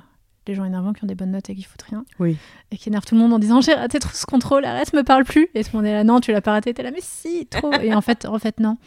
les 0.47 0.55
gens 0.55 0.65
énervants 0.65 0.93
qui 0.93 1.03
ont 1.03 1.07
des 1.07 1.15
bonnes 1.15 1.31
notes 1.31 1.49
et 1.49 1.55
qui 1.55 1.63
foutent 1.63 1.83
rien. 1.83 2.05
Oui. 2.19 2.37
Et 2.71 2.77
qui 2.77 2.89
énervent 2.89 3.05
tout 3.05 3.15
le 3.15 3.21
monde 3.21 3.33
en 3.33 3.39
disant 3.39 3.61
j'ai 3.61 3.73
raté 3.73 3.99
trop 3.99 4.13
ce 4.13 4.25
contrôle, 4.25 4.65
arrête, 4.65 4.93
me 4.93 5.03
parle 5.03 5.23
plus. 5.23 5.49
Et 5.53 5.63
tout 5.63 5.71
le 5.73 5.77
monde 5.79 5.85
est 5.85 5.93
là, 5.93 6.03
non, 6.03 6.19
tu 6.19 6.31
l'as 6.31 6.41
pas 6.41 6.51
raté, 6.51 6.73
t'es 6.73 6.83
là, 6.83 6.91
mais 6.91 7.01
si, 7.01 7.45
trop. 7.45 7.71
et 7.73 7.93
en 7.93 8.01
fait, 8.01 8.25
en 8.25 8.39
fait, 8.39 8.59
non. 8.59 8.77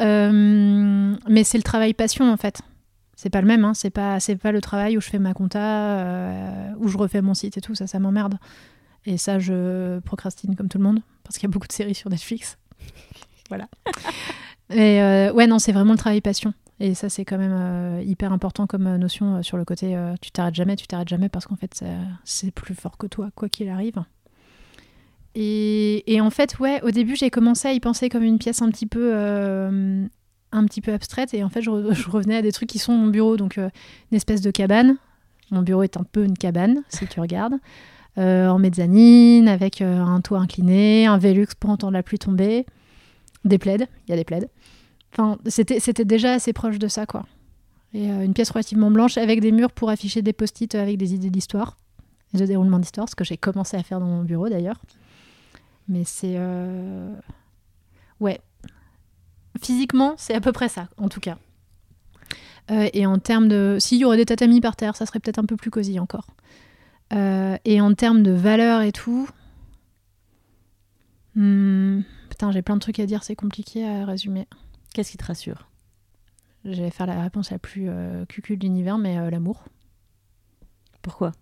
Euh, 0.00 1.16
mais 1.28 1.44
c'est 1.44 1.56
le 1.56 1.62
travail 1.62 1.94
passion 1.94 2.30
en 2.30 2.36
fait 2.36 2.60
c'est 3.16 3.30
pas 3.30 3.40
le 3.40 3.46
même, 3.46 3.64
hein. 3.64 3.72
c'est 3.72 3.90
pas 3.90 4.18
pas 4.42 4.52
le 4.52 4.60
travail 4.60 4.98
où 4.98 5.00
je 5.00 5.08
fais 5.08 5.18
ma 5.18 5.32
compta, 5.32 5.98
euh, 6.00 6.72
où 6.76 6.88
je 6.88 6.98
refais 6.98 7.22
mon 7.22 7.32
site 7.32 7.56
et 7.56 7.62
tout, 7.62 7.74
ça 7.74 7.86
ça 7.86 7.98
m'emmerde. 7.98 8.38
Et 9.06 9.16
ça 9.16 9.38
je 9.38 9.98
procrastine 10.00 10.54
comme 10.54 10.68
tout 10.68 10.78
le 10.78 10.84
monde 10.84 11.00
parce 11.24 11.38
qu'il 11.38 11.48
y 11.48 11.50
a 11.50 11.52
beaucoup 11.52 11.66
de 11.66 11.72
séries 11.72 11.94
sur 11.94 12.10
Netflix. 12.10 12.58
voilà. 13.48 13.68
Et 14.70 15.00
euh, 15.00 15.32
ouais 15.32 15.46
non, 15.46 15.58
c'est 15.58 15.72
vraiment 15.72 15.92
le 15.92 15.98
travail 15.98 16.20
passion. 16.20 16.52
Et 16.78 16.92
ça 16.92 17.08
c'est 17.08 17.24
quand 17.24 17.38
même 17.38 17.56
euh, 17.58 18.02
hyper 18.04 18.32
important 18.34 18.66
comme 18.66 18.96
notion 18.96 19.42
sur 19.42 19.56
le 19.56 19.64
côté 19.64 19.98
tu 20.20 20.30
t'arrêtes 20.30 20.54
jamais, 20.54 20.76
tu 20.76 20.86
t'arrêtes 20.86 21.08
jamais 21.08 21.30
parce 21.30 21.46
qu'en 21.46 21.56
fait 21.56 21.82
c'est 22.24 22.50
plus 22.50 22.74
fort 22.74 22.98
que 22.98 23.06
toi 23.06 23.30
quoi 23.34 23.48
qu'il 23.48 23.70
arrive. 23.70 24.04
Et, 25.38 26.14
et, 26.14 26.22
en 26.22 26.30
fait, 26.30 26.58
ouais, 26.60 26.80
au 26.82 26.90
début, 26.90 27.14
j'ai 27.14 27.28
commencé 27.28 27.68
à 27.68 27.72
y 27.74 27.78
penser 27.78 28.08
comme 28.08 28.22
une 28.22 28.38
pièce 28.38 28.62
un 28.62 28.70
petit 28.70 28.86
peu 28.86 29.12
un 30.56 30.64
petit 30.64 30.80
peu 30.80 30.92
abstraite 30.92 31.34
et 31.34 31.44
en 31.44 31.48
fait 31.48 31.62
je, 31.62 31.70
revenais 31.70 32.36
à 32.36 32.42
des 32.42 32.52
trucs 32.52 32.68
qui 32.68 32.78
sont 32.78 32.92
mon 32.92 33.08
bureau. 33.08 33.36
Donc 33.36 33.58
euh, 33.58 33.68
une 34.10 34.16
espèce 34.16 34.40
de 34.40 34.50
cabane. 34.50 34.96
Mon 35.50 35.62
bureau 35.62 35.82
est 35.82 35.96
un 35.96 36.04
peu 36.04 36.24
une 36.24 36.36
cabane 36.36 36.82
si 36.88 37.06
tu 37.06 37.20
regardes. 37.20 37.54
Euh, 38.18 38.48
en 38.48 38.58
mezzanine 38.58 39.46
avec 39.46 39.82
euh, 39.82 40.00
un 40.00 40.22
toit 40.22 40.38
incliné 40.38 41.04
un 41.04 41.18
Velux 41.18 41.48
pour 41.60 41.68
entendre 41.68 41.92
la 41.92 42.02
pluie 42.02 42.18
tomber. 42.18 42.66
Des 43.44 43.58
plaids 43.58 43.86
il 44.06 44.10
y 44.10 44.12
a 44.12 44.16
des 44.16 44.24
plaids. 44.24 44.48
Enfin 45.12 45.38
c'était 45.46 46.04
déjà 46.04 46.32
assez 46.32 46.52
proche 46.52 46.78
de 46.78 46.88
ça 46.88 47.06
quoi. 47.06 47.24
Et 47.94 48.08
une 48.08 48.34
pièce 48.34 48.50
relativement 48.50 48.90
blanche 48.90 49.16
avec 49.16 49.40
des 49.40 49.52
murs 49.52 49.70
pour 49.70 49.88
afficher 49.88 50.20
des 50.20 50.32
post-it 50.32 50.74
avec 50.74 50.98
des 50.98 51.14
idées 51.14 51.30
d'histoire 51.30 51.76
de 52.34 52.44
déroulement 52.44 52.78
d'histoire 52.78 53.08
ce 53.08 53.14
que 53.14 53.24
j'ai 53.24 53.38
commencé 53.38 53.78
à 53.78 53.82
faire 53.82 54.00
dans 54.00 54.06
mon 54.06 54.22
bureau 54.22 54.48
d'ailleurs. 54.48 54.80
Mais 55.88 56.02
c'est 56.04 56.36
ouais 58.20 58.40
Physiquement, 59.60 60.14
c'est 60.18 60.34
à 60.34 60.40
peu 60.40 60.52
près 60.52 60.68
ça, 60.68 60.88
en 60.98 61.08
tout 61.08 61.20
cas. 61.20 61.38
Euh, 62.70 62.88
et 62.92 63.06
en 63.06 63.18
termes 63.18 63.48
de. 63.48 63.76
S'il 63.78 63.98
y 63.98 64.04
aurait 64.04 64.16
des 64.16 64.26
tatamis 64.26 64.60
par 64.60 64.76
terre, 64.76 64.96
ça 64.96 65.06
serait 65.06 65.20
peut-être 65.20 65.38
un 65.38 65.44
peu 65.44 65.56
plus 65.56 65.70
cosy 65.70 65.98
encore. 65.98 66.26
Euh, 67.12 67.56
et 67.64 67.80
en 67.80 67.94
termes 67.94 68.22
de 68.22 68.32
valeur 68.32 68.82
et 68.82 68.92
tout. 68.92 69.28
Hmm, 71.34 72.00
putain, 72.30 72.50
j'ai 72.50 72.62
plein 72.62 72.74
de 72.74 72.80
trucs 72.80 72.98
à 72.98 73.06
dire, 73.06 73.22
c'est 73.22 73.36
compliqué 73.36 73.86
à 73.86 74.04
résumer. 74.04 74.48
Qu'est-ce 74.94 75.12
qui 75.12 75.16
te 75.16 75.24
rassure? 75.24 75.68
Je 76.64 76.82
vais 76.82 76.90
faire 76.90 77.06
la 77.06 77.22
réponse 77.22 77.50
la 77.50 77.58
plus 77.58 77.86
euh, 77.88 78.24
cucul 78.26 78.58
de 78.58 78.64
l'univers, 78.64 78.98
mais 78.98 79.30
l'amour. 79.30 79.64
Pourquoi? 81.02 81.32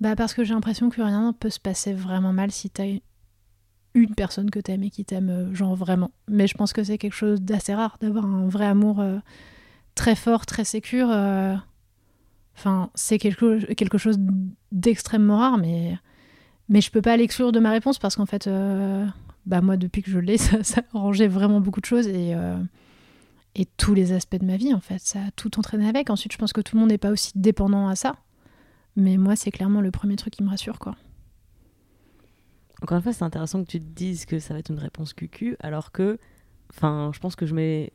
Bah 0.00 0.14
parce 0.14 0.34
que 0.34 0.44
j'ai 0.44 0.52
l'impression 0.52 0.90
que 0.90 1.00
rien 1.00 1.28
ne 1.28 1.32
peut 1.32 1.50
se 1.50 1.58
passer 1.58 1.92
vraiment 1.92 2.32
mal 2.32 2.52
si 2.52 2.70
t'as 2.70 2.84
une 3.94 4.14
personne 4.14 4.50
que 4.50 4.58
t'aimes 4.58 4.82
et 4.82 4.90
qui 4.90 5.04
t'aime, 5.04 5.30
euh, 5.30 5.54
genre 5.54 5.74
vraiment. 5.74 6.10
Mais 6.28 6.46
je 6.46 6.54
pense 6.54 6.72
que 6.72 6.84
c'est 6.84 6.98
quelque 6.98 7.14
chose 7.14 7.40
d'assez 7.40 7.74
rare 7.74 7.96
d'avoir 8.00 8.24
un 8.24 8.48
vrai 8.48 8.66
amour 8.66 9.00
euh, 9.00 9.18
très 9.94 10.14
fort, 10.14 10.46
très 10.46 10.64
sécure. 10.64 11.08
Euh. 11.10 11.54
Enfin, 12.56 12.90
c'est 12.94 13.18
quelque, 13.18 13.72
quelque 13.74 13.98
chose 13.98 14.18
d'extrêmement 14.72 15.38
rare, 15.38 15.58
mais 15.58 15.96
Mais 16.68 16.80
je 16.80 16.90
peux 16.90 17.02
pas 17.02 17.16
l'exclure 17.16 17.52
de 17.52 17.60
ma 17.60 17.70
réponse 17.70 17.98
parce 17.98 18.16
qu'en 18.16 18.26
fait, 18.26 18.50
bah 19.46 19.60
moi, 19.60 19.76
depuis 19.76 20.02
que 20.02 20.10
je 20.10 20.18
l'ai, 20.18 20.36
ça, 20.38 20.62
ça, 20.64 20.82
rangé 20.92 21.28
vraiment 21.28 21.60
beaucoup 21.60 21.80
de 21.80 21.86
choses 21.86 22.08
et, 22.08 22.34
et 23.54 23.66
tous 23.76 23.94
les 23.94 24.12
aspects 24.12 24.36
de 24.36 24.44
ma 24.44 24.56
vie, 24.56 24.74
en 24.74 24.80
fait. 24.80 24.98
Ça 25.00 25.20
a 25.20 25.30
tout 25.36 25.56
entraîné 25.58 25.88
avec. 25.88 26.10
Ensuite, 26.10 26.32
je 26.32 26.38
pense 26.38 26.52
que 26.52 26.60
tout 26.60 26.74
le 26.74 26.80
monde 26.80 26.90
n'est 26.90 26.98
pas 26.98 27.10
aussi 27.10 27.32
dépendant 27.36 27.88
à 27.88 27.94
ça. 27.94 28.16
Mais 28.96 29.16
moi, 29.16 29.36
c'est 29.36 29.52
clairement 29.52 29.80
le 29.80 29.92
premier 29.92 30.16
truc 30.16 30.34
qui 30.34 30.42
me 30.42 30.50
rassure, 30.50 30.80
quoi. 30.80 30.96
Encore 32.82 32.96
une 32.96 33.02
fois, 33.02 33.12
c'est 33.12 33.24
intéressant 33.24 33.62
que 33.64 33.68
tu 33.68 33.80
te 33.80 33.84
dises 33.84 34.24
que 34.24 34.38
ça 34.38 34.54
va 34.54 34.60
être 34.60 34.70
une 34.70 34.78
réponse 34.78 35.12
cucu, 35.12 35.56
alors 35.60 35.92
que, 35.92 36.18
enfin, 36.70 37.10
je 37.14 37.18
pense 37.18 37.36
que 37.36 37.46
je 37.46 37.54
mets 37.54 37.92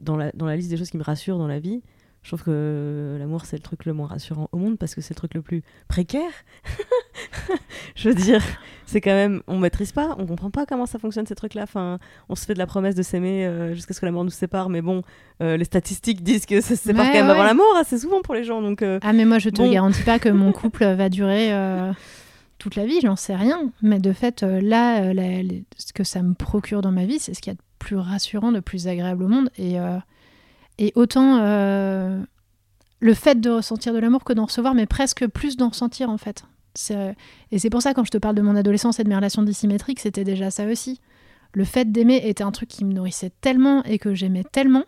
dans 0.00 0.16
la, 0.16 0.32
dans 0.32 0.46
la 0.46 0.56
liste 0.56 0.70
des 0.70 0.76
choses 0.76 0.90
qui 0.90 0.98
me 0.98 1.02
rassurent 1.02 1.38
dans 1.38 1.48
la 1.48 1.58
vie, 1.58 1.82
je 2.26 2.30
trouve 2.30 2.42
que 2.42 3.16
l'amour, 3.20 3.44
c'est 3.44 3.54
le 3.54 3.62
truc 3.62 3.84
le 3.84 3.92
moins 3.92 4.08
rassurant 4.08 4.48
au 4.50 4.56
monde 4.56 4.78
parce 4.78 4.96
que 4.96 5.00
c'est 5.00 5.14
le 5.14 5.16
truc 5.16 5.34
le 5.34 5.42
plus 5.42 5.62
précaire. 5.86 6.32
je 7.94 8.08
veux 8.08 8.16
dire, 8.16 8.42
c'est 8.84 9.00
quand 9.00 9.12
même, 9.12 9.42
on 9.46 9.60
maîtrise 9.60 9.92
pas, 9.92 10.16
on 10.18 10.26
comprend 10.26 10.50
pas 10.50 10.66
comment 10.66 10.86
ça 10.86 10.98
fonctionne 10.98 11.24
ces 11.24 11.36
trucs-là. 11.36 11.62
Enfin, 11.62 12.00
on 12.28 12.34
se 12.34 12.44
fait 12.44 12.54
de 12.54 12.58
la 12.58 12.66
promesse 12.66 12.96
de 12.96 13.04
s'aimer 13.04 13.46
euh, 13.46 13.74
jusqu'à 13.74 13.94
ce 13.94 14.00
que 14.00 14.06
la 14.06 14.10
mort 14.10 14.24
nous 14.24 14.30
sépare, 14.30 14.70
mais 14.70 14.82
bon, 14.82 15.02
euh, 15.40 15.56
les 15.56 15.64
statistiques 15.64 16.24
disent 16.24 16.46
que 16.46 16.60
ça 16.60 16.74
se 16.74 16.82
sépare 16.82 17.06
quand 17.06 17.12
même 17.12 17.30
avant 17.30 17.44
la 17.44 17.54
mort, 17.54 17.76
assez 17.76 17.96
souvent 17.96 18.22
pour 18.22 18.34
les 18.34 18.42
gens. 18.42 18.60
Donc, 18.60 18.82
euh, 18.82 18.98
ah, 19.02 19.12
mais 19.12 19.24
moi, 19.24 19.38
je 19.38 19.50
te 19.50 19.62
garantis 19.62 20.02
pas 20.02 20.18
que 20.18 20.28
mon 20.28 20.50
couple 20.60 20.84
va 20.84 21.08
durer 21.08 21.52
toute 22.58 22.76
la 22.76 22.86
vie, 22.86 23.00
j'en 23.02 23.16
sais 23.16 23.36
rien. 23.36 23.72
Mais 23.82 23.98
de 23.98 24.12
fait, 24.12 24.42
là, 24.42 25.12
ce 25.76 25.92
que 25.92 26.04
ça 26.04 26.22
me 26.22 26.34
procure 26.34 26.82
dans 26.82 26.92
ma 26.92 27.04
vie, 27.04 27.18
c'est 27.18 27.34
ce 27.34 27.40
qu'il 27.40 27.52
y 27.52 27.54
a 27.54 27.56
de 27.56 27.62
plus 27.78 27.96
rassurant, 27.96 28.52
de 28.52 28.60
plus 28.60 28.88
agréable 28.88 29.24
au 29.24 29.28
monde. 29.28 29.50
Et 29.58 29.78
et 30.78 30.92
autant 30.94 31.38
euh, 31.38 32.22
le 33.00 33.14
fait 33.14 33.40
de 33.40 33.50
ressentir 33.50 33.92
de 33.92 33.98
l'amour 33.98 34.24
que 34.24 34.32
d'en 34.32 34.46
recevoir, 34.46 34.74
mais 34.74 34.86
presque 34.86 35.26
plus 35.26 35.56
d'en 35.56 35.70
ressentir 35.70 36.10
en 36.10 36.18
fait. 36.18 36.44
Et 37.50 37.58
c'est 37.58 37.70
pour 37.70 37.80
ça 37.80 37.94
quand 37.94 38.04
je 38.04 38.10
te 38.10 38.18
parle 38.18 38.34
de 38.34 38.42
mon 38.42 38.54
adolescence 38.54 39.00
et 39.00 39.04
de 39.04 39.08
mes 39.08 39.16
relations 39.16 39.42
dissymétriques, 39.42 40.00
c'était 40.00 40.24
déjà 40.24 40.50
ça 40.50 40.66
aussi. 40.66 41.00
Le 41.54 41.64
fait 41.64 41.90
d'aimer 41.90 42.20
était 42.28 42.44
un 42.44 42.52
truc 42.52 42.68
qui 42.68 42.84
me 42.84 42.92
nourrissait 42.92 43.32
tellement 43.40 43.82
et 43.84 43.98
que 43.98 44.14
j'aimais 44.14 44.44
tellement. 44.44 44.84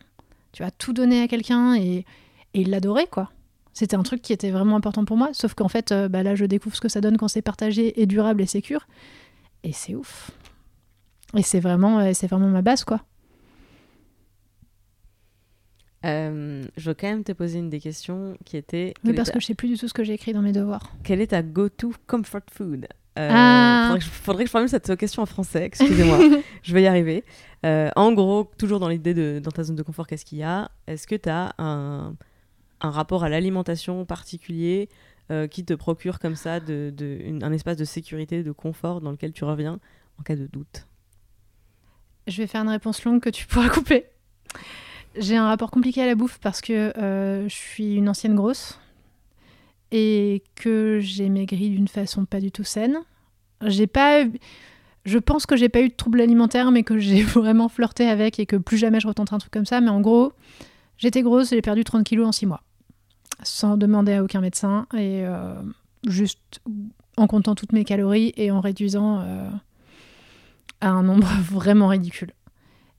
Tu 0.53 0.63
vas 0.63 0.71
tout 0.71 0.93
donner 0.93 1.23
à 1.23 1.29
quelqu'un 1.29 1.75
et, 1.77 2.05
et 2.53 2.61
il 2.61 2.69
l'adorait 2.69 3.07
quoi. 3.07 3.31
C'était 3.79 3.95
un 3.95 4.03
truc 4.03 4.23
qui 4.23 4.33
était 4.33 4.51
vraiment 4.51 4.75
important 4.75 5.05
pour 5.05 5.17
moi. 5.17 5.29
Sauf 5.35 5.55
qu'en 5.55 5.69
fait, 5.69 5.93
euh, 5.93 6.09
bah 6.09 6.25
là, 6.25 6.35
je 6.35 6.45
découvre 6.45 6.75
ce 6.75 6.81
que 6.81 6.89
ça 6.89 7.01
donne 7.01 7.17
quand 7.17 7.29
c'est 7.29 7.43
partagé 7.43 8.03
et 8.03 8.07
durable 8.07 8.43
et 8.43 8.47
sécure. 8.47 8.89
Et 9.63 9.73
c'est 9.73 9.95
ouf. 9.95 10.33
Et 11.37 11.43
c'est 11.43 11.61
vraiment, 11.61 12.01
euh, 12.01 12.11
c'est 12.13 12.27
vraiment 12.27 12.49
ma 12.49 12.61
base 12.61 12.83
quoi. 12.83 13.03
Euh, 16.05 16.65
je 16.77 16.91
veux 16.91 16.95
quand 16.95 17.07
même 17.07 17.23
te 17.23 17.31
poser 17.31 17.61
une 17.61 17.71
des 17.71 17.79
questions 17.79 18.37
qui 18.45 18.57
était. 18.57 18.95
Oui, 19.05 19.13
parce 19.13 19.31
que 19.31 19.39
je 19.39 19.47
sais 19.47 19.55
plus 19.55 19.69
du 19.69 19.79
tout 19.79 19.87
ce 19.87 19.95
que 19.95 20.03
j'ai 20.03 20.15
écrit 20.15 20.33
dans 20.33 20.43
mes 20.43 20.51
devoirs. 20.51 20.93
Quel 21.05 21.21
est 21.21 21.29
ta 21.29 21.43
go-to 21.43 21.93
comfort 22.09 22.51
food? 22.53 22.89
Euh, 23.17 23.29
ah. 23.31 23.95
faudrait, 24.01 24.43
que 24.43 24.49
je, 24.49 24.51
formule 24.51 24.69
cette 24.69 24.97
question 24.97 25.23
en 25.23 25.27
français, 25.27 25.65
excusez-moi, 25.65 26.19
je 26.65 26.75
vais 26.75 26.83
y 26.83 26.87
arriver. 26.89 27.25
Euh, 27.65 27.91
en 27.95 28.13
gros, 28.13 28.51
toujours 28.59 28.81
dans 28.81 28.89
l'idée 28.89 29.15
de 29.15 29.41
dans 29.41 29.53
ta 29.53 29.63
zone 29.63 29.77
de 29.77 29.85
confort, 29.85 30.09
qu'est-ce 30.09 30.25
qu'il 30.25 30.39
y 30.39 30.43
a? 30.43 30.69
Est-ce 30.89 31.07
que 31.07 31.15
tu 31.15 31.29
as 31.29 31.53
un, 31.59 32.15
un, 32.81 32.91
rapport 32.91 33.25
à 33.25 33.29
l'alimentation 33.29 34.05
particulier 34.05 34.89
qui 35.51 35.63
te 35.63 35.75
procure 35.75 36.19
comme 36.19 36.37
ça 36.37 36.59
un 36.59 37.53
espace 37.53 37.77
de 37.77 37.85
sécurité, 37.85 38.43
de 38.43 38.51
confort 38.51 39.03
dans 39.03 39.11
lequel 39.11 39.33
tu 39.33 39.45
reviens 39.45 39.79
en 40.19 40.23
cas 40.23 40.37
de 40.37 40.47
doute 40.47 40.87
Je 42.27 42.39
vais 42.39 42.47
faire 42.47 42.63
une 42.63 42.71
réponse 42.71 43.05
longue 43.05 43.21
que 43.21 43.31
tu 43.31 43.47
pourras 43.47 43.69
couper. 43.69 44.07
J'ai 45.17 45.37
un 45.37 45.47
rapport 45.47 45.71
compliqué 45.71 46.03
à 46.03 46.07
la 46.07 46.15
bouffe 46.15 46.39
parce 46.39 46.61
que 46.61 46.97
euh, 46.99 47.49
je 47.49 47.55
suis 47.55 47.95
une 47.95 48.09
ancienne 48.09 48.35
grosse 48.35 48.79
et 49.91 50.43
que 50.55 51.01
j'ai 51.01 51.29
maigri 51.29 51.71
d'une 51.71 51.89
façon 51.89 52.25
pas 52.25 52.41
du 52.41 52.53
tout 52.53 52.65
saine. 52.65 52.99
J'ai 53.63 53.87
pas, 53.87 54.25
je 55.05 55.19
pense 55.19 55.47
que 55.47 55.57
j'ai 55.57 55.69
pas 55.69 55.81
eu 55.81 55.89
de 55.89 55.95
troubles 55.95 56.21
alimentaires, 56.21 56.71
mais 56.71 56.83
que 56.83 56.99
j'ai 56.99 57.23
vraiment 57.23 57.69
flirté 57.69 58.07
avec 58.07 58.39
et 58.39 58.47
que 58.47 58.57
plus 58.57 58.77
jamais 58.77 59.01
je 59.01 59.09
retenterai 59.09 59.37
un 59.37 59.39
truc 59.39 59.53
comme 59.53 59.67
ça. 59.67 59.81
Mais 59.81 59.91
en 59.91 60.01
gros, 60.01 60.33
j'étais 60.99 61.23
grosse, 61.23 61.51
j'ai 61.51 61.63
perdu 61.63 61.85
30 61.85 62.05
kilos 62.05 62.29
en 62.29 62.33
6 62.33 62.47
mois, 62.47 62.63
sans 63.43 63.77
demander 63.77 64.15
à 64.15 64.23
aucun 64.23 64.41
médecin 64.41 64.87
et 64.95 65.25
euh, 65.25 65.55
juste 66.07 66.61
en 67.17 67.27
comptant 67.27 67.55
toutes 67.55 67.73
mes 67.73 67.85
calories 67.85 68.33
et 68.37 68.51
en 68.51 68.61
réduisant 68.61 69.21
euh, 69.21 69.49
à 70.81 70.91
un 70.91 71.03
nombre 71.03 71.27
vraiment 71.51 71.89
ridicule. 71.89 72.33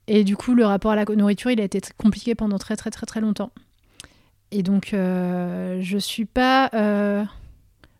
Et 0.06 0.24
du 0.24 0.36
coup, 0.36 0.54
le 0.54 0.64
rapport 0.64 0.92
à 0.92 0.96
la 0.96 1.04
nourriture, 1.04 1.50
il 1.50 1.60
a 1.60 1.64
été 1.64 1.80
compliqué 1.96 2.34
pendant 2.34 2.58
très 2.58 2.76
très 2.76 2.90
très 2.90 3.06
très 3.06 3.20
longtemps. 3.20 3.52
Et 4.50 4.64
donc, 4.64 4.92
euh, 4.92 5.78
je 5.80 5.98
suis 5.98 6.24
pas, 6.24 6.68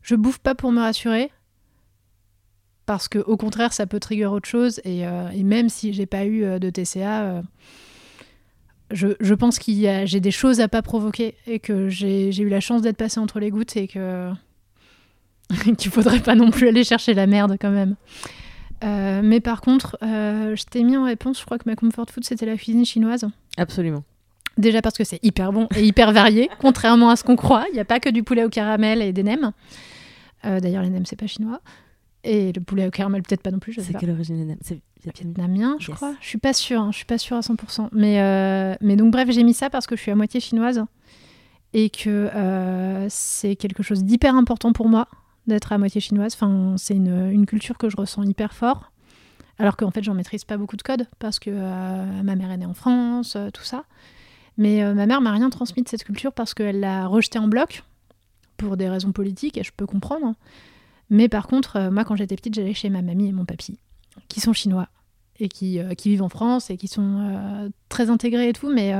je 0.02 0.14
bouffe 0.16 0.38
pas 0.38 0.56
pour 0.56 0.72
me 0.72 0.80
rassurer, 0.80 1.30
parce 2.86 3.06
que 3.06 3.20
au 3.20 3.36
contraire, 3.36 3.72
ça 3.72 3.86
peut 3.86 4.00
trigger 4.00 4.26
autre 4.26 4.48
chose. 4.48 4.80
Et, 4.84 5.04
même 5.44 5.68
si 5.68 5.92
j'ai 5.92 6.06
pas 6.06 6.26
eu 6.26 6.58
de 6.58 6.70
TCA, 6.70 7.42
je, 8.90 9.34
pense 9.34 9.58
qu'il 9.58 9.74
y 9.74 9.88
a, 9.88 10.04
j'ai 10.04 10.20
des 10.20 10.30
choses 10.30 10.60
à 10.60 10.68
pas 10.68 10.82
provoquer 10.82 11.34
et 11.46 11.58
que 11.58 11.88
j'ai, 11.88 12.36
eu 12.36 12.48
la 12.48 12.60
chance 12.60 12.82
d'être 12.82 12.96
passé 12.96 13.20
entre 13.20 13.40
les 13.40 13.50
gouttes 13.50 13.76
et 13.76 13.86
que 13.88 14.30
qu'il 15.78 15.90
faudrait 15.90 16.20
pas 16.20 16.34
non 16.34 16.50
plus 16.50 16.68
aller 16.68 16.84
chercher 16.84 17.14
la 17.14 17.26
merde 17.26 17.56
quand 17.60 17.70
même. 17.70 17.96
Euh, 18.82 19.20
mais 19.22 19.40
par 19.40 19.60
contre, 19.60 19.98
euh, 20.02 20.56
je 20.56 20.64
t'ai 20.64 20.82
mis 20.82 20.96
en 20.96 21.04
réponse, 21.04 21.40
je 21.40 21.44
crois 21.44 21.58
que 21.58 21.68
ma 21.68 21.76
comfort 21.76 22.06
food, 22.10 22.24
c'était 22.24 22.46
la 22.46 22.56
cuisine 22.56 22.84
chinoise. 22.84 23.26
Absolument. 23.56 24.02
Déjà 24.58 24.82
parce 24.82 24.96
que 24.96 25.04
c'est 25.04 25.22
hyper 25.22 25.52
bon 25.52 25.68
et 25.76 25.84
hyper 25.84 26.12
varié, 26.12 26.50
contrairement 26.60 27.10
à 27.10 27.16
ce 27.16 27.24
qu'on 27.24 27.36
croit. 27.36 27.64
Il 27.70 27.74
n'y 27.74 27.80
a 27.80 27.84
pas 27.84 28.00
que 28.00 28.08
du 28.08 28.22
poulet 28.22 28.44
au 28.44 28.48
caramel 28.48 29.02
et 29.02 29.12
des 29.12 29.22
nems. 29.22 29.52
Euh, 30.44 30.60
d'ailleurs, 30.60 30.82
les 30.82 30.90
nems, 30.90 31.06
c'est 31.06 31.16
pas 31.16 31.26
chinois. 31.26 31.60
Et 32.22 32.52
le 32.52 32.60
poulet 32.60 32.86
au 32.86 32.90
caramel, 32.90 33.22
peut-être 33.22 33.42
pas 33.42 33.50
non 33.50 33.58
plus. 33.58 33.74
C'est 33.74 33.94
quelle 33.94 34.10
origine 34.10 34.56
C'est 34.60 34.80
vietnamien, 35.02 35.76
je 35.78 35.90
crois. 35.90 36.14
Je 36.20 36.26
suis 36.26 36.38
pas 36.38 36.52
sûre, 36.52 36.80
hein, 36.80 36.90
je 36.92 36.98
suis 36.98 37.06
pas 37.06 37.18
sûre 37.18 37.36
à 37.36 37.40
100%. 37.40 37.88
Mais, 37.92 38.76
mais 38.80 38.96
donc, 38.96 39.12
bref, 39.12 39.30
j'ai 39.30 39.42
mis 39.42 39.54
ça 39.54 39.70
parce 39.70 39.86
que 39.86 39.96
je 39.96 40.02
suis 40.02 40.10
à 40.10 40.16
moitié 40.16 40.40
chinoise 40.40 40.84
et 41.72 41.88
que 41.88 42.28
c'est 43.08 43.56
quelque 43.56 43.82
chose 43.82 44.04
d'hyper 44.04 44.34
important 44.34 44.72
pour 44.72 44.88
moi 44.88 45.08
d'être 45.46 45.72
à 45.72 45.78
moitié 45.78 46.00
chinoise. 46.00 46.34
Enfin, 46.34 46.74
c'est 46.78 46.94
une, 46.94 47.44
culture 47.46 47.76
que 47.76 47.90
je 47.90 47.96
ressens 47.96 48.22
hyper 48.24 48.54
fort. 48.54 48.92
Alors 49.58 49.76
qu'en 49.76 49.90
fait, 49.90 50.02
j'en 50.02 50.14
maîtrise 50.14 50.44
pas 50.44 50.56
beaucoup 50.56 50.76
de 50.76 50.82
codes 50.82 51.06
parce 51.18 51.38
que 51.38 51.50
euh, 51.52 52.22
ma 52.22 52.34
mère 52.34 52.50
est 52.50 52.56
née 52.56 52.66
en 52.66 52.72
France, 52.72 53.36
euh, 53.36 53.50
tout 53.50 53.64
ça. 53.64 53.84
Mais 54.56 54.82
euh, 54.82 54.94
ma 54.94 55.06
mère 55.06 55.20
m'a 55.20 55.32
rien 55.32 55.50
transmis 55.50 55.82
de 55.82 55.88
cette 55.88 56.04
culture 56.04 56.32
parce 56.32 56.54
qu'elle 56.54 56.80
l'a 56.80 57.06
rejetée 57.06 57.38
en 57.38 57.46
bloc 57.46 57.82
pour 58.56 58.78
des 58.78 58.88
raisons 58.88 59.12
politiques 59.12 59.58
et 59.58 59.62
je 59.62 59.72
peux 59.76 59.86
comprendre. 59.86 60.34
Mais 61.10 61.28
par 61.28 61.46
contre, 61.46 61.90
moi, 61.90 62.04
quand 62.04 62.16
j'étais 62.16 62.36
petite, 62.36 62.54
j'allais 62.54 62.74
chez 62.74 62.88
ma 62.88 63.02
mamie 63.02 63.28
et 63.28 63.32
mon 63.32 63.44
papy, 63.44 63.78
qui 64.28 64.40
sont 64.40 64.52
chinois 64.52 64.88
et 65.38 65.48
qui, 65.48 65.80
qui 65.96 66.10
vivent 66.10 66.22
en 66.22 66.28
France 66.28 66.70
et 66.70 66.76
qui 66.76 66.86
sont 66.86 67.70
très 67.88 68.10
intégrés 68.10 68.50
et 68.50 68.52
tout. 68.52 68.72
Mais 68.72 68.92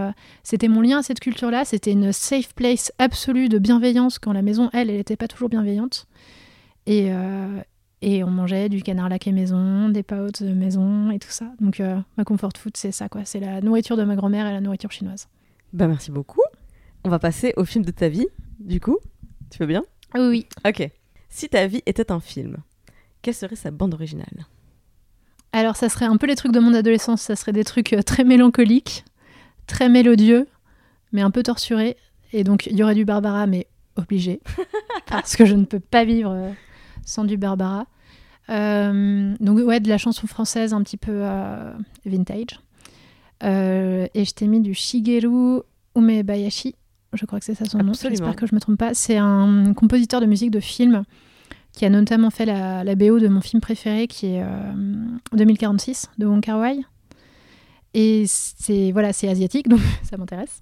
c'était 0.42 0.68
mon 0.68 0.80
lien 0.80 0.98
à 0.98 1.02
cette 1.02 1.20
culture-là. 1.20 1.64
C'était 1.64 1.92
une 1.92 2.12
safe 2.12 2.54
place 2.54 2.92
absolue 2.98 3.48
de 3.48 3.58
bienveillance 3.58 4.18
quand 4.18 4.32
la 4.32 4.42
maison, 4.42 4.70
elle, 4.72 4.90
elle 4.90 4.96
n'était 4.96 5.16
pas 5.16 5.28
toujours 5.28 5.48
bienveillante. 5.48 6.06
Et, 6.86 7.12
euh, 7.12 7.61
et 8.00 8.24
on 8.24 8.30
mangeait 8.30 8.68
du 8.68 8.82
canard 8.82 9.08
laqué 9.11 9.32
maison, 9.32 9.90
des 9.90 10.02
pâtes 10.02 10.40
maison 10.40 11.11
et 11.11 11.18
tout 11.18 11.30
ça. 11.30 11.52
Donc 11.61 11.78
euh, 11.78 12.00
ma 12.16 12.24
comfort 12.24 12.52
food, 12.56 12.76
c'est 12.76 12.90
ça, 12.90 13.08
quoi. 13.08 13.24
C'est 13.24 13.40
la 13.40 13.61
nourriture 13.61 13.96
de 13.96 14.02
ma 14.02 14.16
grand-mère 14.16 14.46
et 14.46 14.52
la 14.52 14.61
nourriture 14.61 14.90
chinoise. 14.90 15.28
Bah 15.72 15.86
merci 15.86 16.11
beaucoup. 16.11 16.40
On 17.04 17.11
va 17.11 17.18
passer 17.18 17.52
au 17.56 17.64
film 17.64 17.84
de 17.84 17.90
ta 17.90 18.08
vie, 18.08 18.26
du 18.58 18.80
coup. 18.80 18.98
Tu 19.50 19.58
veux 19.58 19.66
bien? 19.66 19.84
Oui, 20.14 20.26
oui. 20.28 20.46
Ok. 20.66 20.90
Si 21.31 21.49
ta 21.49 21.66
vie 21.66 21.83
était 21.87 22.12
un 22.12 22.20
film, 22.20 22.59
quelle 23.22 23.35
serait 23.35 23.57
sa 23.57 23.70
bande 23.70 23.95
originale? 23.95 24.47
Alors 25.53 25.76
ça 25.76 25.89
serait 25.89 26.05
un 26.05 26.16
peu 26.16 26.26
les 26.26 26.37
trucs 26.37 26.53
de 26.53 26.61
mon 26.61 26.74
adolescence. 26.74 27.22
Ça 27.22 27.37
serait 27.37 27.53
des 27.53 27.64
trucs 27.64 27.93
euh, 27.93 28.03
très 28.03 28.24
mélancoliques, 28.24 29.05
très 29.66 29.89
mélodieux, 29.89 30.47
mais 31.12 31.22
un 31.22 31.31
peu 31.31 31.43
torturés. 31.43 31.97
Et 32.33 32.45
donc 32.45 32.66
il 32.66 32.76
y 32.76 32.83
aurait 32.83 32.95
du 32.95 33.05
Barbara, 33.05 33.47
mais 33.47 33.66
obligé, 33.97 34.41
parce 35.07 35.37
que 35.37 35.45
je 35.45 35.55
ne 35.55 35.64
peux 35.64 35.81
pas 35.81 36.05
vivre 36.05 36.53
sans 37.05 37.24
du 37.24 37.37
Barbara. 37.37 37.87
Euh, 38.51 39.35
donc 39.39 39.59
ouais, 39.59 39.81
de 39.81 39.89
la 39.89 39.99
chanson 39.99 40.26
française 40.26 40.74
un 40.74 40.83
petit 40.83 40.97
peu 40.97 41.12
euh, 41.14 41.72
vintage. 42.05 42.61
Euh, 43.43 44.07
et 44.14 44.24
je 44.24 44.35
t'ai 44.35 44.47
mis 44.47 44.61
du 44.61 44.74
Shigeru 44.74 45.62
Umebayashi, 45.97 46.74
je 47.12 47.26
crois 47.26 47.38
que 47.38 47.44
c'est 47.44 47.54
ça 47.54 47.64
son 47.64 47.78
nom, 47.78 47.92
j'espère 47.92 48.36
que 48.36 48.46
je 48.46 48.54
me 48.54 48.61
trompe 48.61 48.78
pas. 48.78 48.94
C'est 48.94 49.16
un 49.16 49.74
compositeur 49.74 50.20
de 50.20 50.26
musique 50.26 50.50
de 50.50 50.61
film 50.61 51.04
qui 51.72 51.84
a 51.84 51.90
notamment 51.90 52.30
fait 52.30 52.46
la, 52.46 52.84
la 52.84 52.94
BO 52.94 53.18
de 53.18 53.28
mon 53.28 53.40
film 53.40 53.61
préféré 53.61 54.06
qui 54.06 54.26
est 54.26 54.44
2046 55.32 56.11
de 56.18 56.26
Wong 56.26 56.40
Kar 56.40 56.58
Wai. 56.58 56.80
Et 57.94 58.24
c'est 58.26 58.92
voilà, 58.92 59.12
c'est 59.12 59.28
asiatique 59.28 59.68
donc 59.68 59.80
ça 60.02 60.16
m'intéresse. 60.16 60.61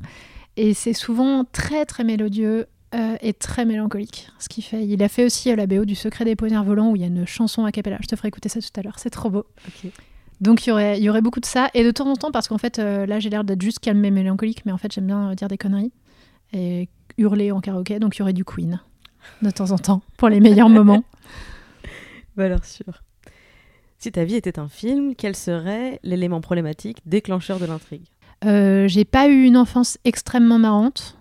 Et 0.57 0.75
c'est 0.75 0.93
souvent 0.93 1.45
très 1.45 1.87
très 1.87 2.05
mélodieux, 2.05 2.67
euh, 2.95 3.17
est 3.21 3.39
très 3.39 3.65
mélancolique. 3.65 4.29
Ce 4.39 4.49
qu'il 4.49 4.65
fait, 4.65 4.85
il 4.87 5.03
a 5.03 5.09
fait 5.09 5.25
aussi 5.25 5.51
à 5.51 5.57
la 5.57 5.67
BO 5.67 5.85
du 5.85 5.95
Secret 5.95 6.25
des 6.25 6.37
poignards 6.37 6.65
volants 6.65 6.91
où 6.91 6.97
il 6.97 7.03
y 7.03 7.05
a 7.05 7.09
une 7.09 7.27
chanson 7.27 7.65
a 7.65 7.73
cappella. 7.73 7.99
Je 8.01 8.09
te 8.09 8.17
ferai 8.17 8.29
écouter 8.29 8.49
ça 8.49 8.61
tout 8.61 8.69
à 8.77 8.83
l'heure, 8.83 8.99
c'est 8.99 9.11
trop 9.11 9.31
beau. 9.31 9.47
Donc 10.41 10.67
il 10.67 10.71
y, 10.71 10.73
aurait, 10.73 10.99
il 10.99 11.05
y 11.05 11.11
aurait 11.11 11.21
beaucoup 11.21 11.41
de 11.41 11.47
ça. 11.47 11.69
Et 11.75 11.85
de 11.85 11.91
temps 11.91 12.09
en 12.11 12.17
temps, 12.17 12.31
parce 12.31 12.49
qu'en 12.49 12.59
fait, 12.59 12.79
euh, 12.79 13.07
là 13.07 13.21
j'ai 13.21 13.31
l'air 13.31 13.45
d'être 13.45 13.61
juste 13.61 13.81
calme 13.81 14.05
et 14.05 14.11
mélancolique, 14.11 14.65
mais 14.67 14.73
en 14.73 14.79
fait 14.79 14.93
j'aime 14.93 15.07
bien 15.07 15.35
dire 15.35 15.49
des 15.49 15.59
conneries 15.59 15.93
et 16.53 16.89
hurler 17.17 17.53
en 17.53 17.61
karaoké. 17.61 17.99
Donc 17.99 18.17
il 18.17 18.21
y 18.21 18.23
aurait 18.23 18.33
du 18.33 18.45
Queen 18.45 18.81
de 19.43 19.51
temps 19.51 19.71
en 19.71 19.79
temps 19.79 20.03
pour 20.17 20.29
les 20.29 20.41
meilleurs 20.41 20.69
moments. 20.69 21.05
Valeur 22.37 22.65
sûre. 22.65 23.03
Si 23.99 24.13
ta 24.13 24.25
vie 24.25 24.37
était 24.37 24.59
un 24.59 24.69
film, 24.69 25.15
quel 25.17 25.35
serait 25.35 25.99
l'élément 26.05 26.41
problématique 26.41 26.99
déclencheur 27.05 27.59
de 27.59 27.67
l'intrigue? 27.67 28.07
Euh, 28.45 28.87
J'ai 28.87 29.05
pas 29.05 29.29
eu 29.29 29.45
une 29.45 29.57
enfance 29.57 29.99
extrêmement 30.05 30.59
marrante. 30.59 31.19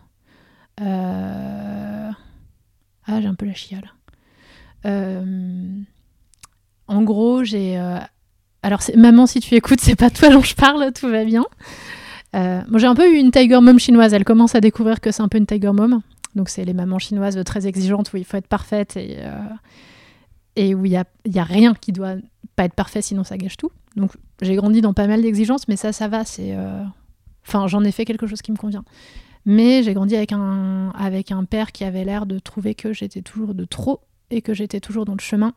Euh, 0.80 2.11
ah, 3.07 3.21
j'ai 3.21 3.28
un 3.28 3.34
peu 3.34 3.47
la 3.47 3.55
chiale. 3.55 3.91
Euh, 4.86 5.65
en 6.88 7.01
gros, 7.01 7.43
j'ai. 7.43 7.78
Alors, 8.61 8.82
maman, 8.95 9.25
si 9.25 9.39
tu 9.39 9.55
écoutes, 9.55 9.82
c'est 9.82 9.95
pas 9.95 10.11
toi 10.11 10.30
dont 10.30 10.43
je 10.43 10.53
parle, 10.53 10.91
tout 10.93 11.09
va 11.09 11.25
bien. 11.25 11.45
Moi, 12.38 12.80
j'ai 12.80 12.88
un 12.88 12.96
peu 12.96 13.12
eu 13.12 13.18
une 13.18 13.32
tiger 13.32 13.60
mom 13.60 13.80
chinoise. 13.80 14.14
Elle 14.14 14.26
commence 14.26 14.56
à 14.56 14.62
découvrir 14.62 15.02
que 15.02 15.12
c'est 15.12 15.22
un 15.22 15.28
peu 15.28 15.38
une 15.38 15.46
tiger 15.46 15.72
mom. 15.72 16.02
Donc, 16.36 16.50
c'est 16.50 16.66
les 16.66 16.74
mamans 16.74 17.00
chinoises 17.00 17.40
très 17.46 17.68
exigeantes 17.68 18.14
où 18.14 18.18
il 18.18 18.26
faut 18.26 18.38
être 18.38 18.48
parfaite 18.48 18.96
et, 18.98 19.18
et 20.56 20.76
où 20.76 20.86
il 20.86 20.92
n'y 20.92 20.98
a, 20.98 21.06
a 21.36 21.44
rien 21.44 21.74
qui 21.74 21.92
doit 21.92 22.16
pas 22.58 22.66
être 22.66 22.74
parfait, 22.74 23.02
sinon 23.02 23.24
ça 23.24 23.38
gâche 23.38 23.56
tout. 23.56 23.72
Donc 23.96 24.12
j'ai 24.42 24.56
grandi 24.56 24.82
dans 24.82 24.94
pas 24.94 25.08
mal 25.08 25.22
d'exigences, 25.22 25.68
mais 25.68 25.78
ça, 25.78 25.94
ça 25.94 26.08
va. 26.10 26.26
C'est, 26.26 26.54
euh, 26.54 26.84
enfin, 27.46 27.68
j'en 27.68 27.84
ai 27.84 27.92
fait 27.92 28.04
quelque 28.04 28.28
chose 28.28 28.42
qui 28.42 28.52
me 28.52 28.58
convient. 28.58 28.84
Mais 29.46 29.84
j'ai 29.84 29.94
grandi 29.94 30.16
avec 30.16 30.34
un, 30.34 31.46
père 31.50 31.72
qui 31.72 31.86
avait 31.86 32.04
l'air 32.04 32.26
de 32.26 32.38
trouver 32.40 32.76
que 32.76 32.92
j'étais 32.92 33.22
toujours 33.22 33.54
de 33.54 33.64
trop 33.64 34.02
et 34.30 34.42
que 34.42 34.54
j'étais 34.54 34.82
toujours 34.82 35.06
dans 35.06 35.14
le 35.14 35.22
chemin. 35.22 35.54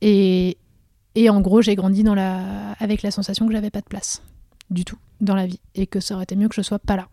Et, 0.00 0.56
en 1.28 1.40
gros, 1.40 1.62
j'ai 1.62 1.76
grandi 1.76 2.04
avec 2.80 3.02
la 3.02 3.10
sensation 3.12 3.46
que 3.46 3.52
j'avais 3.52 3.70
pas 3.70 3.80
de 3.80 3.86
place 3.86 4.22
du 4.70 4.84
tout 4.84 4.98
dans 5.20 5.34
la 5.34 5.46
vie 5.46 5.60
et 5.74 5.86
que 5.86 6.00
ça 6.00 6.14
aurait 6.14 6.24
été 6.24 6.36
mieux 6.36 6.48
que 6.48 6.54
je 6.54 6.62
sois 6.62 6.78
pas 6.78 6.96
là. 6.96 7.08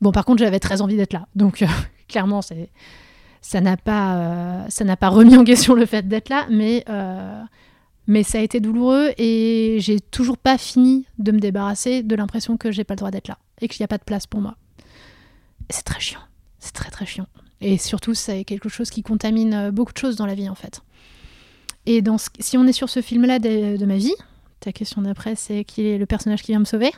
Bon, 0.00 0.12
par 0.12 0.24
contre, 0.24 0.38
j'avais 0.42 0.60
très 0.60 0.80
envie 0.80 0.96
d'être 0.96 1.12
là. 1.12 1.26
Donc, 1.34 1.62
euh, 1.62 1.66
clairement, 2.08 2.42
c'est, 2.42 2.70
ça 3.40 3.60
n'a 3.60 3.76
pas, 3.76 4.16
euh, 4.16 4.66
ça 4.68 4.84
n'a 4.84 4.96
pas 4.96 5.08
remis 5.08 5.36
en 5.36 5.44
question 5.44 5.74
le 5.74 5.86
fait 5.86 6.06
d'être 6.06 6.28
là, 6.28 6.46
mais 6.50 6.84
mais 8.08 8.22
ça 8.22 8.38
a 8.38 8.40
été 8.40 8.58
douloureux 8.58 9.12
et 9.18 9.76
j'ai 9.80 10.00
toujours 10.00 10.38
pas 10.38 10.56
fini 10.56 11.04
de 11.18 11.30
me 11.30 11.38
débarrasser 11.38 12.02
de 12.02 12.16
l'impression 12.16 12.56
que 12.56 12.72
j'ai 12.72 12.82
pas 12.82 12.94
le 12.94 12.98
droit 12.98 13.10
d'être 13.10 13.28
là 13.28 13.38
et 13.60 13.68
qu'il 13.68 13.82
n'y 13.82 13.84
a 13.84 13.88
pas 13.88 13.98
de 13.98 14.04
place 14.04 14.26
pour 14.26 14.40
moi. 14.40 14.56
C'est 15.68 15.82
très 15.82 16.00
chiant. 16.00 16.20
C'est 16.58 16.72
très 16.72 16.90
très 16.90 17.04
chiant. 17.04 17.26
Et 17.60 17.76
surtout, 17.76 18.14
c'est 18.14 18.44
quelque 18.44 18.70
chose 18.70 18.88
qui 18.88 19.02
contamine 19.02 19.52
euh, 19.52 19.70
beaucoup 19.70 19.92
de 19.92 19.98
choses 19.98 20.16
dans 20.16 20.24
la 20.24 20.34
vie 20.34 20.48
en 20.48 20.54
fait. 20.54 20.80
Et 21.84 22.00
dans 22.00 22.16
si 22.40 22.56
on 22.56 22.66
est 22.66 22.72
sur 22.72 22.88
ce 22.88 23.02
film-là 23.02 23.38
de, 23.38 23.84
ma 23.84 23.96
vie, 23.96 24.14
ta 24.60 24.72
question 24.72 25.02
d'après, 25.02 25.34
c'est 25.34 25.64
qui 25.64 25.86
est 25.86 25.98
le 25.98 26.06
personnage 26.06 26.42
qui 26.42 26.52
vient 26.52 26.60
me 26.60 26.64
sauver? 26.64 26.90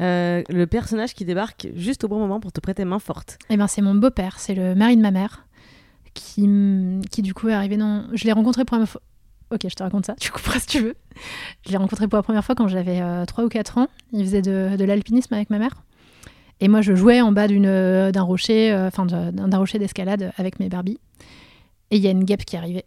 Euh, 0.00 0.42
Le 0.48 0.66
personnage 0.66 1.14
qui 1.14 1.24
débarque 1.24 1.68
juste 1.74 2.04
au 2.04 2.08
bon 2.08 2.18
moment 2.18 2.40
pour 2.40 2.52
te 2.52 2.60
prêter 2.60 2.84
main 2.84 3.00
forte. 3.00 3.38
Eh 3.50 3.56
ben, 3.56 3.66
c'est 3.66 3.82
mon 3.82 3.94
beau-père, 3.94 4.38
c'est 4.38 4.54
le 4.54 4.74
mari 4.74 4.96
de 4.96 5.02
ma 5.02 5.10
mère, 5.10 5.46
qui, 6.14 6.48
qui 7.10 7.22
du 7.22 7.34
coup 7.34 7.48
est 7.48 7.54
arrivé 7.54 7.76
dans. 7.76 8.06
Je 8.12 8.24
l'ai 8.24 8.32
rencontré 8.32 8.64
pour 8.64 8.78
la 8.78 8.86
fois 8.86 9.02
Ok, 9.50 9.60
je 9.64 9.74
te 9.74 9.82
raconte 9.82 10.04
ça, 10.04 10.14
tu 10.20 10.30
couperas 10.30 10.60
si 10.60 10.66
tu 10.66 10.80
veux. 10.80 10.94
Je 11.64 11.70
l'ai 11.70 11.78
rencontré 11.78 12.06
pour 12.06 12.18
la 12.18 12.22
première 12.22 12.44
fois 12.44 12.54
quand 12.54 12.68
j'avais 12.68 13.00
3 13.26 13.44
euh, 13.44 13.46
ou 13.46 13.48
4 13.48 13.78
ans. 13.78 13.88
Il 14.12 14.24
faisait 14.24 14.42
de, 14.42 14.84
l'alpinisme 14.84 15.32
avec 15.32 15.48
ma 15.48 15.58
mère. 15.58 15.84
Et 16.60 16.68
moi, 16.68 16.82
je 16.82 16.94
jouais 16.94 17.20
en 17.20 17.32
bas 17.32 17.46
euh, 17.48 18.10
d'un 18.10 18.22
rocher, 18.22 18.72
euh, 18.72 18.88
enfin 18.88 19.06
d'un 19.06 19.58
rocher 19.58 19.78
d'escalade 19.78 20.32
avec 20.36 20.60
mes 20.60 20.68
Barbies. 20.68 20.98
Et 21.90 21.96
il 21.96 22.02
y 22.02 22.08
a 22.08 22.10
une 22.10 22.24
guêpe 22.24 22.44
qui 22.44 22.56
arrivait, 22.56 22.84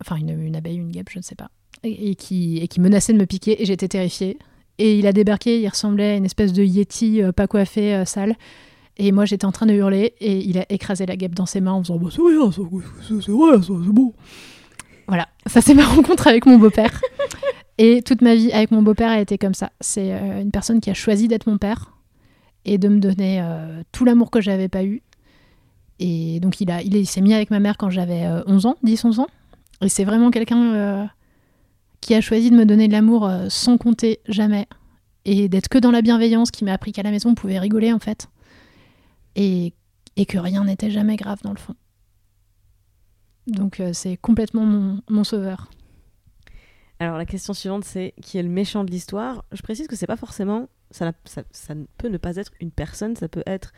enfin 0.00 0.16
une, 0.16 0.40
une 0.40 0.54
abeille, 0.54 0.76
une 0.76 0.92
guêpe, 0.92 1.08
je 1.10 1.18
ne 1.18 1.24
sais 1.24 1.34
pas, 1.34 1.50
et, 1.84 2.14
qui, 2.14 2.68
menaçait 2.78 3.12
de 3.12 3.18
me 3.18 3.26
piquer. 3.26 3.62
Et 3.62 3.64
j'étais 3.64 3.88
terrifiée. 3.88 4.38
Et 4.78 4.98
il 4.98 5.06
a 5.06 5.12
débarqué, 5.12 5.60
il 5.60 5.68
ressemblait 5.68 6.12
à 6.12 6.16
une 6.16 6.24
espèce 6.24 6.52
de 6.52 6.64
yeti 6.64 7.20
pas 7.36 7.46
coiffé, 7.46 8.04
sale. 8.06 8.36
Et 8.96 9.12
moi, 9.12 9.24
j'étais 9.24 9.44
en 9.44 9.52
train 9.52 9.66
de 9.66 9.72
hurler 9.72 10.14
et 10.20 10.38
il 10.38 10.58
a 10.58 10.66
écrasé 10.68 11.04
la 11.06 11.16
guêpe 11.16 11.34
dans 11.34 11.46
ses 11.46 11.60
mains 11.60 11.72
en 11.72 11.82
faisant 11.82 11.96
bah, 11.96 12.10
C'est 12.10 12.22
rien, 12.22 12.50
c'est 12.52 12.62
vrai, 12.62 13.56
c'est 13.62 13.92
bon. 13.92 14.12
Voilà, 15.08 15.28
ça 15.46 15.60
c'est 15.60 15.74
ma 15.74 15.84
rencontre 15.86 16.26
avec 16.26 16.46
mon 16.46 16.58
beau-père. 16.58 17.00
et 17.78 18.02
toute 18.02 18.22
ma 18.22 18.34
vie 18.34 18.52
avec 18.52 18.70
mon 18.70 18.82
beau-père 18.82 19.10
a 19.10 19.20
été 19.20 19.36
comme 19.36 19.54
ça. 19.54 19.70
C'est 19.80 20.12
euh, 20.12 20.40
une 20.40 20.50
personne 20.50 20.80
qui 20.80 20.90
a 20.90 20.94
choisi 20.94 21.28
d'être 21.28 21.48
mon 21.48 21.58
père 21.58 21.92
et 22.64 22.78
de 22.78 22.88
me 22.88 22.98
donner 22.98 23.40
euh, 23.42 23.82
tout 23.92 24.04
l'amour 24.04 24.30
que 24.30 24.40
j'avais 24.40 24.68
pas 24.68 24.84
eu. 24.84 25.02
Et 25.98 26.40
donc 26.40 26.60
il, 26.60 26.70
il, 26.84 27.06
s'est 27.06 27.20
mis 27.20 27.34
avec 27.34 27.50
ma 27.50 27.60
mère 27.60 27.76
quand 27.76 27.90
j'avais 27.90 28.26
11 28.46 28.66
euh, 28.66 28.68
ans, 28.68 28.76
10-11 28.84 29.20
ans. 29.20 29.28
Et 29.80 29.88
c'est 29.88 30.04
vraiment 30.04 30.30
quelqu'un 30.30 31.10
qui 32.04 32.14
a 32.14 32.20
choisi 32.20 32.50
de 32.50 32.56
me 32.56 32.66
donner 32.66 32.86
de 32.86 32.92
l'amour 32.92 33.30
sans 33.48 33.78
compter 33.78 34.20
jamais. 34.28 34.66
Et 35.24 35.48
d'être 35.48 35.68
que 35.68 35.78
dans 35.78 35.90
la 35.90 36.02
bienveillance, 36.02 36.50
qui 36.50 36.62
m'a 36.62 36.74
appris 36.74 36.92
qu'à 36.92 37.02
la 37.02 37.10
maison 37.10 37.30
on 37.30 37.34
pouvait 37.34 37.58
rigoler 37.58 37.94
en 37.94 37.98
fait. 37.98 38.28
Et, 39.36 39.72
et 40.16 40.26
que 40.26 40.36
rien 40.36 40.64
n'était 40.64 40.90
jamais 40.90 41.16
grave 41.16 41.40
dans 41.42 41.52
le 41.52 41.58
fond. 41.58 41.74
Donc 43.46 43.80
euh, 43.80 43.92
c'est 43.94 44.18
complètement 44.18 44.66
mon, 45.08 45.24
sauveur. 45.24 45.70
Alors 46.98 47.16
la 47.16 47.24
question 47.24 47.54
suivante 47.54 47.84
c'est 47.84 48.12
qui 48.20 48.36
est 48.36 48.42
le 48.42 48.50
méchant 48.50 48.84
de 48.84 48.90
l'histoire? 48.90 49.46
Je 49.52 49.62
précise 49.62 49.86
que 49.86 49.96
c'est 49.96 50.06
pas 50.06 50.16
forcément 50.16 50.68
ça, 50.90 51.12
ça, 51.24 51.74
peut 51.96 52.08
ne 52.08 52.18
pas 52.18 52.36
être 52.36 52.52
une 52.60 52.70
personne, 52.70 53.16
ça 53.16 53.28
peut 53.28 53.42
être 53.46 53.72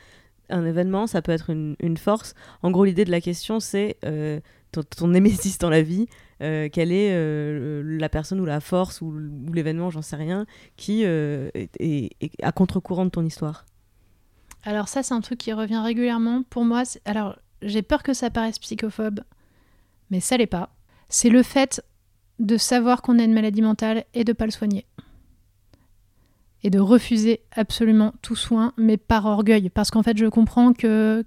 un 0.50 0.64
événement, 0.64 1.06
ça 1.06 1.22
peut 1.22 1.32
être 1.32 1.50
une, 1.50 1.96
force. 1.96 2.34
En 2.62 2.72
gros 2.72 2.84
l'idée 2.84 3.04
de 3.04 3.10
la 3.10 3.20
question 3.20 3.60
c'est 3.60 3.96
euh, 4.04 4.40
ton, 4.72 4.82
ton, 4.82 5.08
dans 5.60 5.70
la 5.70 5.82
vie, 5.82 6.06
euh, 6.43 6.68
quelle 6.70 6.93
est 6.93 7.12
la 7.82 8.09
personne 8.09 8.41
ou 8.41 8.45
la 8.45 8.61
force 8.61 9.01
ou, 9.01 9.12
l'événement, 9.53 9.91
j'en 9.91 10.03
sais 10.03 10.16
rien, 10.16 10.47
qui 10.76 11.03
est, 11.03 12.11
à 12.43 12.53
contre-courant 12.53 13.05
de 13.05 13.11
ton 13.11 13.24
histoire 13.24 13.64
Alors 14.64 14.89
ça 14.89 15.03
c'est 15.03 15.14
un 15.14 15.20
truc 15.20 15.39
qui 15.39 15.53
revient 15.53 15.80
régulièrement. 15.82 16.43
Pour 16.49 16.64
moi, 16.64 16.82
alors 17.05 17.37
j'ai 17.62 17.82
peur 17.82 18.03
que 18.03 18.12
ça 18.12 18.30
paraisse 18.30 18.59
psychophobe 18.59 19.20
mais 20.11 20.20
ça 20.20 20.37
l'est 20.37 20.47
pas. 20.47 20.70
C'est 21.09 21.30
le 21.30 21.43
fait 21.43 21.82
de 22.39 22.57
savoir 22.57 23.03
qu'on 23.03 23.18
a 23.18 23.24
une 23.24 23.32
maladie 23.32 23.62
mentale 23.62 24.05
et 24.14 24.24
de 24.24 24.32
pas 24.32 24.45
le 24.45 24.51
soigner. 24.51 24.87
Et 26.62 26.70
de 26.70 26.78
refuser 26.78 27.41
absolument 27.53 28.12
tout 28.22 28.37
soin, 28.37 28.72
mais 28.76 28.97
par 28.97 29.26
orgueil. 29.26 29.70
Parce 29.70 29.91
qu'en 29.91 30.03
fait, 30.03 30.16
je 30.16 30.26
comprends 30.26 30.72
que 30.72 31.24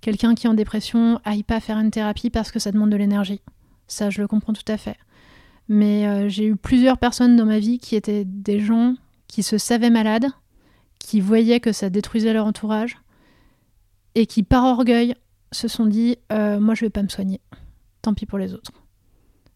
quelqu'un 0.00 0.34
qui 0.34 0.46
est 0.46 0.50
en 0.50 0.54
dépression 0.54 1.20
aille 1.24 1.42
pas 1.42 1.60
faire 1.60 1.78
une 1.78 1.90
thérapie 1.90 2.30
parce 2.30 2.50
que 2.50 2.58
ça 2.58 2.72
demande 2.72 2.90
de 2.90 2.96
l'énergie. 2.96 3.40
Ça, 3.86 4.10
je 4.10 4.20
le 4.20 4.28
comprends 4.28 4.52
tout 4.52 4.62
à 4.68 4.76
fait. 4.76 4.96
Mais 5.68 6.06
euh, 6.06 6.28
j'ai 6.28 6.46
eu 6.46 6.56
plusieurs 6.56 6.98
personnes 6.98 7.36
dans 7.36 7.46
ma 7.46 7.58
vie 7.58 7.78
qui 7.78 7.96
étaient 7.96 8.24
des 8.24 8.60
gens 8.60 8.94
qui 9.28 9.42
se 9.42 9.58
savaient 9.58 9.90
malades, 9.90 10.26
qui 10.98 11.20
voyaient 11.20 11.60
que 11.60 11.72
ça 11.72 11.90
détruisait 11.90 12.32
leur 12.32 12.46
entourage, 12.46 12.98
et 14.14 14.26
qui, 14.26 14.42
par 14.42 14.64
orgueil, 14.64 15.14
se 15.52 15.68
sont 15.68 15.86
dit 15.86 16.16
euh, 16.32 16.60
Moi, 16.60 16.74
je 16.74 16.84
vais 16.84 16.90
pas 16.90 17.02
me 17.02 17.08
soigner 17.08 17.40
tant 18.02 18.14
pis 18.14 18.26
pour 18.26 18.38
les 18.38 18.52
autres. 18.52 18.72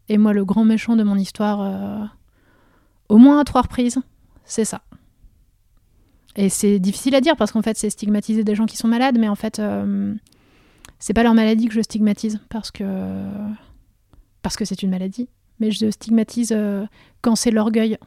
Et 0.09 0.18
moi, 0.18 0.33
le 0.33 0.45
grand 0.45 0.64
méchant 0.64 0.95
de 0.97 1.03
mon 1.03 1.16
histoire, 1.16 1.61
euh, 1.61 2.07
au 3.09 3.18
moins 3.18 3.41
à 3.41 3.45
trois 3.45 3.62
reprises, 3.62 3.99
c'est 4.45 4.64
ça. 4.64 4.83
Et 6.37 6.49
c'est 6.49 6.79
difficile 6.79 7.14
à 7.14 7.20
dire 7.20 7.37
parce 7.37 7.51
qu'en 7.51 7.62
fait, 7.62 7.77
c'est 7.77 7.91
stigmatiser 7.91 8.45
des 8.45 8.55
gens 8.55 8.66
qui 8.66 8.77
sont 8.77 8.89
malades, 8.89 9.18
mais 9.18 9.29
en 9.29 9.35
fait, 9.35 9.61
c'est 10.99 11.14
pas 11.14 11.22
leur 11.22 11.35
maladie 11.35 11.66
que 11.66 11.74
je 11.74 11.81
stigmatise 11.81 12.41
parce 12.51 12.70
que 12.70 12.85
parce 14.47 14.57
que 14.57 14.64
c'est 14.64 14.84
une 14.84 14.90
maladie. 14.90 15.28
Mais 15.59 15.72
je 15.72 15.90
stigmatise 15.90 16.53
euh, 16.53 16.86
quand 17.20 17.34
c'est 17.34 17.51
l'orgueil 17.51 17.99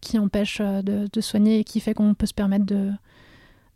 qui 0.00 0.18
empêche 0.18 0.62
de, 0.62 1.06
de, 1.12 1.20
soigner 1.20 1.58
et 1.58 1.64
qui 1.64 1.80
fait 1.80 1.92
qu'on 1.92 2.14
peut 2.14 2.24
se 2.24 2.32
permettre 2.32 2.64
de, 2.64 2.92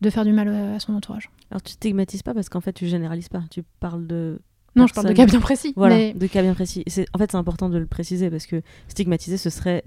de 0.01 0.09
faire 0.09 0.25
du 0.25 0.33
mal 0.33 0.49
à 0.49 0.81
son 0.81 0.95
entourage. 0.95 1.29
Alors 1.51 1.61
tu 1.61 1.73
stigmatises 1.73 2.23
pas 2.23 2.33
parce 2.33 2.49
qu'en 2.49 2.63
fait 2.63 2.73
tu 2.73 2.87
généralises 2.87 3.29
pas, 3.29 3.43
tu 3.51 3.65
parles 3.81 4.07
de 4.07 4.41
non, 4.77 4.87
je 4.87 4.95
parle 4.95 5.09
de 5.09 5.13
cas 5.13 5.27
bien 5.27 5.41
précis. 5.41 5.73
Voilà, 5.77 6.13
de 6.13 6.27
cas 6.27 6.43
bien 6.43 6.55
précis. 6.55 6.85
En 7.15 7.19
fait, 7.19 7.31
c'est 7.31 7.37
important 7.37 7.69
de 7.69 7.79
le 7.79 7.87
préciser 7.87 8.31
parce 8.31 8.47
que 8.47 8.63
stigmatiser, 8.89 9.37
ce 9.37 9.51
serait 9.51 9.83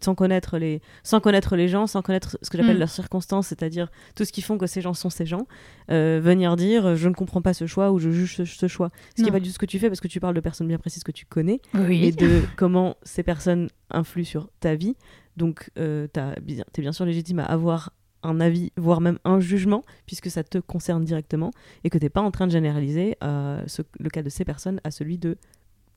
sans 0.00 0.14
connaître 0.14 0.58
les, 0.58 0.80
sans 1.02 1.20
connaître 1.20 1.56
les 1.56 1.68
gens, 1.68 1.86
sans 1.86 2.02
connaître 2.02 2.38
ce 2.42 2.50
que 2.50 2.56
j'appelle 2.56 2.76
mm. 2.76 2.80
leurs 2.80 2.90
circonstances, 2.90 3.48
c'est-à-dire 3.48 3.90
tout 4.14 4.24
ce 4.24 4.32
qui 4.32 4.42
font 4.42 4.58
que 4.58 4.66
ces 4.66 4.80
gens 4.80 4.94
sont 4.94 5.10
ces 5.10 5.26
gens, 5.26 5.46
euh, 5.90 6.20
venir 6.22 6.56
dire 6.56 6.96
je 6.96 7.08
ne 7.08 7.14
comprends 7.14 7.42
pas 7.42 7.54
ce 7.54 7.66
choix 7.66 7.92
ou 7.92 7.98
je 7.98 8.10
juge 8.10 8.42
ce, 8.44 8.68
choix. 8.68 8.90
Ce 9.10 9.14
qui 9.16 9.22
n'est 9.22 9.30
pas 9.30 9.40
du 9.40 9.48
tout 9.48 9.54
ce 9.54 9.58
que 9.58 9.66
tu 9.66 9.78
fais 9.78 9.88
parce 9.88 10.00
que 10.00 10.08
tu 10.08 10.20
parles 10.20 10.34
de 10.34 10.40
personnes 10.40 10.68
bien 10.68 10.78
précises 10.78 11.04
que 11.04 11.12
tu 11.12 11.26
connais 11.26 11.60
et 11.90 12.12
de 12.12 12.42
comment 12.56 12.96
ces 13.02 13.22
personnes 13.22 13.68
influent 13.90 14.24
sur 14.24 14.50
ta 14.60 14.74
vie. 14.74 14.96
Donc, 15.36 15.70
euh, 15.78 16.06
tu 16.12 16.20
es 16.20 16.82
bien 16.82 16.92
sûr 16.92 17.04
légitime 17.04 17.38
à 17.38 17.44
avoir 17.44 17.92
un 18.22 18.40
avis, 18.40 18.72
voire 18.76 19.00
même 19.00 19.18
un 19.24 19.40
jugement, 19.40 19.82
puisque 20.06 20.30
ça 20.30 20.44
te 20.44 20.58
concerne 20.58 21.04
directement, 21.04 21.50
et 21.84 21.90
que 21.90 21.98
tu 21.98 22.04
n'es 22.04 22.10
pas 22.10 22.20
en 22.20 22.30
train 22.30 22.46
de 22.46 22.52
généraliser 22.52 23.16
euh, 23.22 23.64
le 23.98 24.10
cas 24.10 24.22
de 24.22 24.28
ces 24.28 24.44
personnes 24.44 24.80
à 24.84 24.90
celui 24.90 25.18
de 25.18 25.36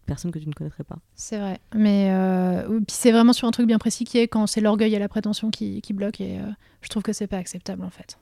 personnes 0.05 0.31
que 0.31 0.39
tu 0.39 0.47
ne 0.47 0.53
connaîtrais 0.53 0.83
pas. 0.83 0.97
C'est 1.15 1.37
vrai, 1.37 1.59
mais 1.73 2.11
euh, 2.11 2.79
c'est 2.87 3.11
vraiment 3.11 3.33
sur 3.33 3.47
un 3.47 3.51
truc 3.51 3.67
bien 3.67 3.79
précis 3.79 4.03
qui 4.03 4.17
est 4.17 4.27
quand 4.27 4.47
c'est 4.47 4.61
l'orgueil 4.61 4.93
et 4.93 4.99
la 4.99 5.09
prétention 5.09 5.49
qui, 5.49 5.81
qui 5.81 5.93
bloquent, 5.93 6.23
et 6.23 6.39
euh, 6.39 6.43
je 6.81 6.89
trouve 6.89 7.03
que 7.03 7.13
c'est 7.13 7.27
pas 7.27 7.37
acceptable 7.37 7.83
en 7.83 7.89
fait. 7.89 8.17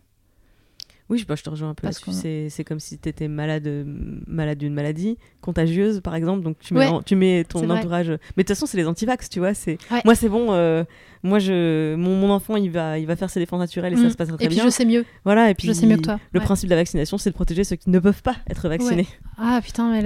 Oui, 1.12 1.18
je, 1.18 1.26
je 1.36 1.44
te 1.44 1.50
rejoins 1.50 1.72
un 1.72 1.74
peu. 1.74 1.90
C'est 1.92 2.64
comme 2.64 2.80
si 2.80 2.98
tu 2.98 3.10
étais 3.10 3.28
malade, 3.28 3.68
euh, 3.68 3.84
malade 4.28 4.58
d'une 4.58 4.74
maladie 4.74 5.18
contagieuse, 5.42 6.00
par 6.00 6.16
exemple. 6.16 6.42
Donc 6.42 6.58
tu 6.60 6.74
mets, 6.74 6.90
tu 7.06 7.18
mets 7.18 7.44
ton 7.44 7.70
entourage. 7.70 8.08
Mais 8.08 8.16
de 8.16 8.48
toute 8.48 8.48
façon, 8.48 8.66
c'est 8.66 8.78
les 8.78 8.88
antivax, 8.88 9.30
tu 9.30 9.40
vois. 9.40 9.54
C'est 9.54 9.78
moi, 10.06 10.16
c'est 10.16 10.30
bon. 10.30 10.54
Euh, 10.54 10.86
moi, 11.22 11.40
je, 11.40 11.96
mon, 11.96 12.30
enfant, 12.30 12.56
il 12.56 12.72
va, 12.72 12.98
il 12.98 13.06
va 13.06 13.18
faire 13.18 13.30
ses 13.30 13.42
défenses 13.42 13.60
naturelles 13.60 13.92
et 13.92 13.98
ça 13.98 14.04
mm. 14.04 14.10
se 14.10 14.16
passe 14.16 14.30
très 14.30 14.38
bien. 14.38 14.48
Et 14.48 14.50
puis 14.50 14.60
je 14.64 14.70
sais 14.70 14.86
mieux. 14.86 15.06
Voilà. 15.26 15.50
Et 15.50 15.54
puis 15.54 15.68
je 15.68 15.74
sais 15.74 15.86
mieux 15.86 15.98
que 15.98 16.04
toi. 16.04 16.20
Le 16.32 16.40
principe 16.40 16.70
de 16.70 16.76
la 16.76 16.82
vaccination, 16.82 17.18
c'est 17.18 17.30
de 17.30 17.36
protéger 17.36 17.66
ceux 17.66 17.76
qui 17.76 17.90
ne 17.90 18.00
peuvent 18.00 18.24
pas 18.24 18.38
être 18.50 18.70
vaccinés. 18.70 19.08
Ah 19.38 19.60
putain, 19.62 19.92
mais 19.92 20.02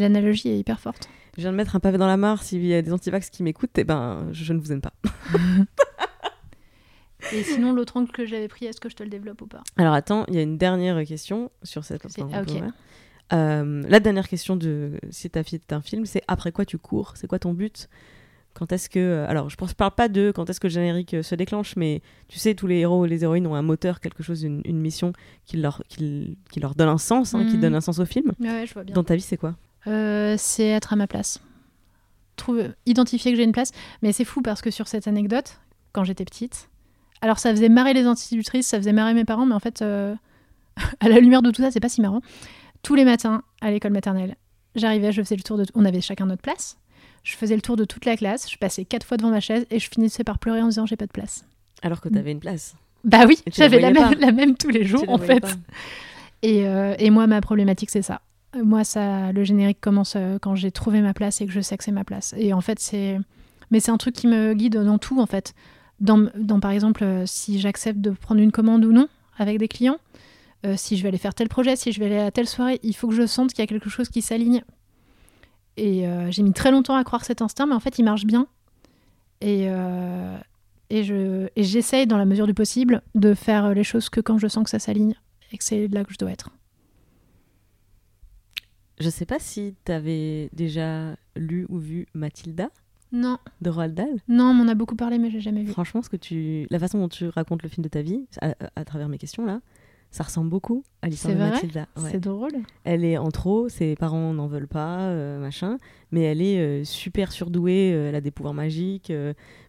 l'analogie 0.00 0.48
est 0.48 0.58
hyper 0.58 0.80
forte. 0.80 1.08
Je 1.36 1.42
viens 1.42 1.52
de 1.52 1.56
mettre 1.56 1.76
un 1.76 1.80
pavé 1.80 1.98
dans 1.98 2.08
la 2.08 2.16
mare. 2.16 2.42
S'il 2.42 2.66
y 2.66 2.74
a 2.74 2.82
des 2.82 2.92
antivax 2.92 3.30
qui 3.30 3.44
m'écoutent, 3.44 3.78
eh 3.78 3.84
ben, 3.84 4.26
je, 4.32 4.52
ne 4.52 4.58
vous 4.58 4.72
aime 4.72 4.80
pas. 4.80 4.92
Et 7.32 7.42
sinon, 7.42 7.72
l'autre 7.72 7.96
angle 7.96 8.10
que 8.10 8.26
j'avais 8.26 8.48
pris, 8.48 8.66
est-ce 8.66 8.80
que 8.80 8.88
je 8.88 8.96
te 8.96 9.02
le 9.02 9.08
développe 9.08 9.42
ou 9.42 9.46
pas 9.46 9.62
Alors 9.76 9.94
attends, 9.94 10.24
il 10.28 10.34
y 10.34 10.38
a 10.38 10.42
une 10.42 10.58
dernière 10.58 11.04
question 11.04 11.50
sur 11.62 11.84
cette. 11.84 12.06
Ah, 12.32 12.42
euh, 13.34 13.82
la 13.86 14.00
dernière 14.00 14.26
question 14.26 14.56
de 14.56 14.92
si 15.10 15.28
ta 15.28 15.42
fille 15.42 15.60
est 15.68 15.72
un 15.72 15.82
film, 15.82 16.06
c'est 16.06 16.22
après 16.28 16.50
quoi 16.52 16.64
tu 16.64 16.78
cours? 16.78 17.12
C'est 17.16 17.26
quoi 17.26 17.38
ton 17.38 17.52
but? 17.52 17.88
Quand 18.58 18.72
est-ce 18.72 18.90
que. 18.90 18.98
Euh, 18.98 19.28
alors, 19.28 19.50
je 19.50 19.56
ne 19.60 19.72
parle 19.74 19.92
pas 19.92 20.08
de 20.08 20.32
quand 20.34 20.50
est-ce 20.50 20.58
que 20.58 20.66
le 20.66 20.72
générique 20.72 21.14
euh, 21.14 21.22
se 21.22 21.36
déclenche, 21.36 21.76
mais 21.76 22.02
tu 22.26 22.38
sais, 22.38 22.54
tous 22.54 22.66
les 22.66 22.78
héros 22.78 23.06
et 23.06 23.08
les 23.08 23.22
héroïnes 23.22 23.46
ont 23.46 23.54
un 23.54 23.62
moteur, 23.62 24.00
quelque 24.00 24.24
chose, 24.24 24.42
une, 24.42 24.62
mission 24.64 25.12
qui 25.44 25.58
leur, 25.58 25.82
qui, 25.88 26.36
leur 26.60 26.74
donne 26.74 26.88
un 26.88 26.98
sens, 26.98 27.34
hein, 27.34 27.44
qui 27.44 27.54
mhm. 27.54 27.60
donne 27.60 27.74
un 27.76 27.80
sens 27.80 28.00
au 28.00 28.04
film. 28.04 28.32
Ouais, 28.40 28.66
je 28.66 28.74
vois 28.74 28.82
bien. 28.82 28.94
Dans 28.94 29.04
ta 29.04 29.14
vie, 29.14 29.22
c'est 29.22 29.36
quoi? 29.36 29.54
Euh, 29.86 30.34
C'est 30.38 30.66
être 30.66 30.92
à 30.92 30.96
ma 30.96 31.06
place. 31.06 31.40
Trouver, 32.34 32.70
identifier 32.86 33.30
que 33.30 33.36
j'ai 33.36 33.44
une 33.44 33.52
place. 33.52 33.70
Mais 34.02 34.12
c'est 34.12 34.24
fou 34.24 34.42
parce 34.42 34.60
que 34.60 34.70
sur 34.72 34.88
cette 34.88 35.06
anecdote, 35.06 35.60
quand 35.92 36.02
j'étais 36.02 36.24
petite, 36.24 36.68
alors 37.20 37.38
ça 37.38 37.50
faisait 37.50 37.68
marrer 37.68 37.94
les 37.94 38.04
institutrices, 38.04 38.66
ça 38.66 38.78
faisait 38.78 38.92
marrer 38.92 39.14
mes 39.14 39.24
parents, 39.24 39.46
mais 39.46 39.54
en 39.54 39.60
fait, 39.60 39.82
à 41.00 41.08
la 41.08 41.20
lumière 41.20 41.42
de 41.42 41.50
tout 41.50 41.62
ça, 41.62 41.70
c'est 41.70 41.80
pas 41.80 41.88
si 41.88 42.00
marrant. 42.00 42.20
Tous 42.82 42.94
les 42.94 43.04
matins, 43.04 43.42
à 43.60 43.70
l'école 43.70 43.92
maternelle, 43.92 44.36
j'arrivais, 44.76 45.12
je 45.12 45.22
faisais 45.22 45.36
le 45.36 45.42
tour 45.42 45.58
de. 45.58 45.64
On 45.74 45.84
avait 45.84 46.00
chacun 46.00 46.26
notre 46.26 46.42
place. 46.42 46.78
Je 47.24 47.36
faisais 47.36 47.56
le 47.56 47.62
tour 47.62 47.76
de 47.76 47.84
toute 47.84 48.04
la 48.04 48.16
classe, 48.16 48.50
je 48.50 48.56
passais 48.56 48.84
quatre 48.84 49.04
fois 49.04 49.16
devant 49.16 49.30
ma 49.30 49.40
chaise 49.40 49.66
et 49.70 49.78
je 49.78 49.90
finissais 49.90 50.24
par 50.24 50.38
pleurer 50.38 50.62
en 50.62 50.68
disant 50.68 50.86
j'ai 50.86 50.96
pas 50.96 51.06
de 51.06 51.12
place. 51.12 51.44
Alors 51.82 52.00
que 52.00 52.08
tu 52.08 52.16
avais 52.18 52.32
une 52.32 52.40
place. 52.40 52.74
Bah 53.04 53.24
oui, 53.26 53.38
j'avais 53.52 53.80
la, 53.80 54.32
même, 54.32 54.56
tous 54.56 54.70
les 54.70 54.84
jours 54.84 55.08
en 55.08 55.18
fait. 55.18 55.44
Et, 56.42 56.66
euh, 56.66 56.94
et, 56.98 57.10
moi, 57.10 57.26
ma 57.26 57.40
problématique, 57.40 57.90
c'est 57.90 58.02
ça. 58.02 58.20
Moi, 58.56 58.84
ça, 58.84 59.32
le 59.32 59.44
générique 59.44 59.80
commence 59.80 60.14
euh, 60.16 60.38
quand 60.40 60.54
j'ai 60.54 60.70
trouvé 60.70 61.00
ma 61.00 61.12
place 61.12 61.40
et 61.40 61.46
que 61.46 61.52
je 61.52 61.60
sais 61.60 61.76
que 61.76 61.84
c'est 61.84 61.92
ma 61.92 62.04
place. 62.04 62.34
Et 62.36 62.52
en 62.52 62.60
fait, 62.60 62.78
c'est. 62.78 63.18
Mais 63.70 63.80
c'est 63.80 63.90
un 63.90 63.98
truc 63.98 64.14
qui 64.14 64.26
me 64.26 64.54
guide 64.54 64.76
dans 64.76 64.98
tout 64.98 65.20
en 65.20 65.26
fait. 65.26 65.52
Dans, 66.00 66.28
par 66.60 66.70
exemple, 66.70 67.02
euh, 67.04 67.24
si 67.26 67.58
j'accepte 67.58 68.00
de 68.00 68.10
prendre 68.10 68.40
une 68.40 68.52
commande 68.52 68.84
ou 68.84 68.92
non 68.92 69.08
avec 69.36 69.58
des 69.58 69.68
clients, 69.68 69.98
si 70.74 70.96
je 70.96 71.02
vais 71.04 71.08
aller 71.08 71.18
faire 71.18 71.34
tel 71.34 71.48
projet, 71.48 71.76
si 71.76 71.92
je 71.92 72.00
vais 72.00 72.06
aller 72.06 72.18
à 72.18 72.32
telle 72.32 72.48
soirée, 72.48 72.80
il 72.82 72.92
faut 72.94 73.06
que 73.06 73.14
je 73.14 73.26
sente 73.26 73.50
qu'il 73.50 73.60
y 73.60 73.62
a 73.62 73.68
quelque 73.68 73.88
chose 73.88 74.08
qui 74.08 74.22
s'aligne 74.22 74.64
et 75.78 76.08
euh, 76.08 76.30
j'ai 76.30 76.42
mis 76.42 76.52
très 76.52 76.72
longtemps 76.72 76.96
à 76.96 77.04
croire 77.04 77.24
cet 77.24 77.40
instinct, 77.40 77.66
mais 77.66 77.74
en 77.74 77.80
fait, 77.80 77.98
il 77.98 78.04
marche 78.04 78.24
bien. 78.26 78.48
Et, 79.40 79.66
euh, 79.68 80.36
et, 80.90 81.04
je, 81.04 81.48
et 81.54 81.62
j'essaye, 81.62 82.08
dans 82.08 82.18
la 82.18 82.24
mesure 82.24 82.48
du 82.48 82.54
possible, 82.54 83.00
de 83.14 83.32
faire 83.32 83.72
les 83.72 83.84
choses 83.84 84.08
que 84.08 84.20
quand 84.20 84.38
je 84.38 84.48
sens 84.48 84.64
que 84.64 84.70
ça 84.70 84.80
s'aligne 84.80 85.14
et 85.52 85.58
que 85.58 85.62
c'est 85.62 85.86
là 85.86 86.04
que 86.04 86.12
je 86.12 86.18
dois 86.18 86.32
être. 86.32 86.50
Je 88.98 89.08
sais 89.08 89.24
pas 89.24 89.38
si 89.38 89.76
tu 89.84 89.92
avais 89.92 90.50
déjà 90.52 91.14
lu 91.36 91.64
ou 91.68 91.78
vu 91.78 92.08
Mathilda? 92.12 92.70
Non. 93.12 93.38
De 93.60 93.70
Roald 93.70 93.94
Dahl 93.94 94.16
Non, 94.28 94.50
on 94.50 94.54
m'en 94.54 94.68
a 94.68 94.74
beaucoup 94.74 94.96
parlé, 94.96 95.18
mais 95.18 95.30
j'ai 95.30 95.40
jamais 95.40 95.62
vu. 95.62 95.72
Franchement, 95.72 96.02
ce 96.02 96.08
que 96.08 96.16
tu... 96.16 96.66
la 96.70 96.78
façon 96.78 96.98
dont 96.98 97.08
tu 97.08 97.28
racontes 97.28 97.62
le 97.62 97.68
film 97.68 97.82
de 97.82 97.88
ta 97.88 98.02
vie, 98.02 98.26
à 98.40 98.84
travers 98.84 99.08
mes 99.08 99.18
questions 99.18 99.44
là, 99.46 99.60
ça 100.10 100.24
ressemble 100.24 100.48
beaucoup 100.48 100.84
à 101.02 101.08
l'histoire 101.08 101.34
de 101.34 101.38
Mathilda. 101.38 101.86
C'est 102.10 102.20
drôle. 102.20 102.52
Elle 102.84 103.04
est 103.04 103.18
en 103.18 103.30
trop, 103.30 103.68
ses 103.68 103.94
parents 103.94 104.32
n'en 104.32 104.46
veulent 104.46 104.68
pas, 104.68 105.00
euh, 105.08 105.38
machin, 105.38 105.78
mais 106.12 106.22
elle 106.22 106.40
est 106.40 106.58
euh, 106.58 106.84
super 106.84 107.30
surdouée, 107.30 107.92
euh, 107.92 108.08
elle 108.08 108.14
a 108.14 108.20
des 108.20 108.30
pouvoirs 108.30 108.54
magiques. 108.54 109.12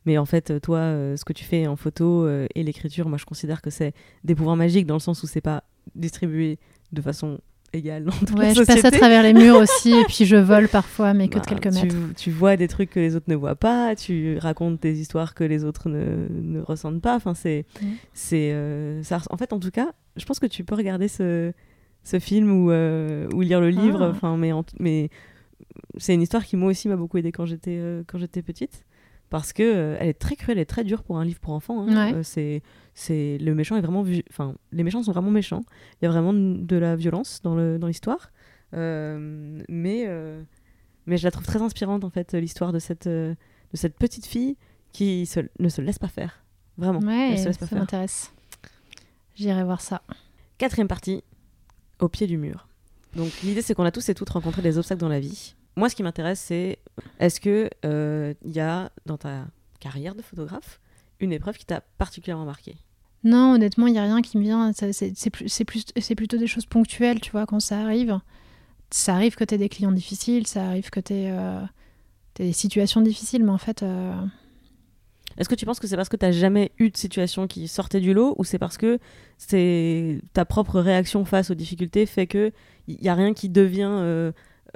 mais 0.05 0.17
en 0.17 0.25
fait, 0.25 0.59
toi, 0.61 0.79
ce 1.17 1.25
que 1.25 1.33
tu 1.33 1.43
fais 1.43 1.67
en 1.67 1.75
photo 1.75 2.27
et 2.29 2.63
l'écriture, 2.63 3.09
moi 3.09 3.17
je 3.17 3.25
considère 3.25 3.61
que 3.61 3.69
c'est 3.69 3.93
des 4.23 4.35
pouvoirs 4.35 4.55
magiques 4.55 4.85
dans 4.85 4.95
le 4.95 5.01
sens 5.01 5.23
où 5.23 5.27
c'est 5.27 5.41
pas 5.41 5.63
distribué 5.95 6.57
de 6.91 7.01
façon 7.01 7.39
égale 7.73 8.07
ouais, 8.37 8.53
je 8.53 8.63
passe 8.63 8.85
à 8.85 8.91
travers 8.91 9.23
les 9.23 9.33
murs 9.33 9.57
aussi 9.57 9.91
et 9.91 10.03
puis 10.07 10.25
je 10.25 10.35
vole 10.35 10.67
parfois, 10.67 11.13
mais 11.13 11.27
que 11.27 11.35
de 11.35 11.39
bah, 11.39 11.45
quelques 11.47 11.73
mètres. 11.73 11.95
Tu, 12.17 12.31
vois 12.31 12.57
des 12.57 12.67
trucs 12.67 12.89
que 12.89 12.99
les 12.99 13.15
autres 13.15 13.29
ne 13.29 13.35
voient 13.35 13.55
pas, 13.55 13.95
tu 13.95 14.37
racontes 14.37 14.81
des 14.81 14.99
histoires 14.99 15.33
que 15.33 15.43
les 15.43 15.63
autres 15.63 15.89
ne, 15.89 16.27
ne 16.29 16.61
ressentent 16.61 17.01
pas. 17.01 17.15
Enfin, 17.15 17.33
c'est, 17.33 17.65
c'est, 18.13 18.51
euh, 18.51 19.03
ça, 19.03 19.19
en 19.29 19.37
fait, 19.37 19.53
en 19.53 19.59
tout 19.59 19.71
cas, 19.71 19.91
je 20.15 20.25
pense 20.25 20.39
que 20.39 20.47
tu 20.47 20.63
peux 20.63 20.75
regarder 20.75 21.07
ce, 21.07 21.51
ce 22.03 22.19
film 22.19 22.51
ou, 22.51 22.71
euh, 22.71 23.27
ou 23.33 23.41
lire 23.41 23.61
le 23.61 23.69
livre. 23.69 24.03
Ah. 24.03 24.09
Enfin, 24.09 24.37
mais, 24.37 24.51
mais 24.79 25.09
c'est 25.97 26.13
une 26.13 26.21
histoire 26.21 26.45
qui 26.45 26.55
moi 26.55 26.69
aussi 26.69 26.87
m'a 26.87 26.95
beaucoup 26.95 27.17
aidé 27.17 27.31
quand 27.31 27.45
j'étais 27.45 27.77
euh, 27.77 28.03
quand 28.07 28.17
j'étais 28.17 28.41
petite 28.41 28.85
parce 29.29 29.53
que 29.53 29.63
euh, 29.63 29.97
elle 29.99 30.09
est 30.09 30.19
très 30.19 30.35
cruelle 30.35 30.59
et 30.59 30.65
très 30.65 30.83
dure 30.83 31.03
pour 31.03 31.17
un 31.17 31.25
livre 31.25 31.39
pour 31.39 31.53
enfants. 31.53 31.87
Hein. 31.87 32.13
Euh, 32.13 32.23
c'est, 32.23 32.61
c'est 32.93 33.37
le 33.39 33.53
méchant 33.53 33.75
est 33.77 33.81
vraiment, 33.81 34.03
enfin 34.29 34.55
les 34.71 34.83
méchants 34.83 35.03
sont 35.03 35.11
vraiment 35.11 35.31
méchants. 35.31 35.63
Il 36.01 36.05
y 36.05 36.07
a 36.07 36.11
vraiment 36.11 36.33
de 36.33 36.75
la 36.75 36.95
violence 36.95 37.41
dans 37.43 37.55
le 37.55 37.77
dans 37.77 37.87
l'histoire, 37.87 38.31
euh, 38.73 39.61
mais 39.69 40.07
mais 41.05 41.17
je 41.17 41.23
la 41.23 41.31
trouve 41.31 41.45
très 41.45 41.61
inspirante 41.61 42.03
en 42.03 42.09
fait 42.09 42.33
l'histoire 42.33 42.71
de 42.71 42.79
cette 42.79 43.07
de 43.07 43.35
cette 43.73 43.95
petite 43.95 44.25
fille 44.25 44.57
qui 44.91 45.29
ne 45.59 45.69
se 45.69 45.81
laisse 45.81 45.99
pas 45.99 46.07
faire, 46.07 46.43
vraiment. 46.77 46.99
Ouais, 46.99 47.37
ça 47.37 47.75
m'intéresse. 47.75 48.31
J'irai 49.35 49.63
voir 49.63 49.79
ça. 49.79 50.01
Quatrième 50.57 50.87
partie, 50.87 51.23
au 51.99 52.09
pied 52.09 52.27
du 52.27 52.37
mur. 52.37 52.67
Donc 53.15 53.31
l'idée 53.43 53.61
c'est 53.61 53.73
qu'on 53.73 53.85
a 53.85 53.91
tous 53.91 54.09
et 54.09 54.13
toutes 54.13 54.29
rencontré 54.29 54.61
des 54.61 54.77
obstacles 54.77 55.01
dans 55.01 55.09
la 55.09 55.19
vie 55.19 55.55
moi, 55.79 55.87
ce 55.87 55.95
qui 55.95 56.03
m'intéresse, 56.03 56.41
c'est 56.41 56.77
est-ce 57.19 57.39
que 57.39 57.69
il 57.83 57.89
euh, 57.89 58.33
y 58.45 58.59
a 58.59 58.91
dans 59.05 59.17
ta 59.17 59.45
carrière 59.79 60.15
de 60.15 60.21
photographe 60.21 60.79
une 61.19 61.31
épreuve 61.33 61.57
qui 61.57 61.65
t'a 61.65 61.81
particulièrement 61.97 62.45
marqué 62.45 62.75
Non, 63.23 63.53
honnêtement, 63.53 63.87
il 63.87 63.93
n'y 63.93 63.99
a 63.99 64.03
rien 64.03 64.21
qui 64.21 64.37
me 64.37 64.43
vient. 64.43 64.71
C'est 64.73 66.15
plutôt 66.15 66.37
des 66.37 66.47
choses 66.47 66.65
ponctuelles, 66.65 67.19
tu 67.19 67.31
vois, 67.31 67.45
quand 67.45 67.59
ça 67.59 67.79
arrive. 67.79 68.19
Ça 68.91 69.15
arrive 69.15 69.35
que 69.35 69.43
tu 69.43 69.57
des 69.57 69.69
clients 69.69 69.91
difficiles, 69.91 70.47
ça 70.47 70.65
arrive 70.65 70.89
que 70.89 70.99
tu 70.99 71.13
euh, 71.13 71.61
des 72.35 72.53
situations 72.53 73.01
difficiles, 73.01 73.43
mais 73.43 73.51
en 73.51 73.57
fait. 73.57 73.83
Euh, 73.83 74.13
Est-ce 75.37 75.47
que 75.47 75.55
tu 75.55 75.65
penses 75.65 75.79
que 75.79 75.87
c'est 75.87 75.95
parce 75.95 76.09
que 76.09 76.17
tu 76.17 76.31
jamais 76.33 76.71
eu 76.79 76.89
de 76.89 76.97
situation 76.97 77.47
qui 77.47 77.67
sortait 77.67 77.99
du 77.99 78.13
lot 78.13 78.35
ou 78.39 78.43
c'est 78.43 78.57
parce 78.57 78.77
que 78.77 78.97
c'est 79.37 80.21
ta 80.33 80.45
propre 80.45 80.79
réaction 80.79 81.23
face 81.25 81.51
aux 81.51 81.55
difficultés 81.55 82.05
fait 82.05 82.27
que 82.27 82.51
il 82.87 82.97
n'y 82.99 83.09
a 83.09 83.13
rien 83.13 83.33
qui 83.35 83.49
devient 83.49 84.31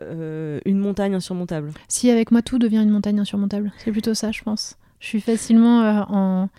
euh, 0.05 0.59
une 0.65 0.77
montagne 0.77 1.15
insurmontable. 1.15 1.71
Si 1.87 2.09
avec 2.09 2.31
moi 2.31 2.41
tout 2.41 2.59
devient 2.59 2.81
une 2.83 2.89
montagne 2.89 3.19
insurmontable, 3.19 3.71
c'est 3.77 3.91
plutôt 3.91 4.13
ça, 4.13 4.31
je 4.31 4.41
pense. 4.41 4.77
Je 4.99 5.07
suis 5.07 5.21
facilement 5.21 5.81
euh, 5.81 6.01
en, 6.07 6.49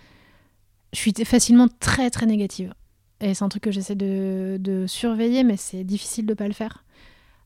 je 0.93 0.99
suis 0.99 1.13
facilement 1.25 1.67
très 1.79 2.09
très 2.09 2.25
négative. 2.25 2.73
Et 3.21 3.33
c'est 3.33 3.43
un 3.43 3.49
truc 3.49 3.63
que 3.63 3.71
j'essaie 3.71 3.95
de, 3.95 4.85
surveiller, 4.87 5.43
mais 5.43 5.57
c'est 5.57 5.83
difficile 5.83 6.25
de 6.25 6.33
pas 6.33 6.47
le 6.47 6.53
faire. 6.53 6.83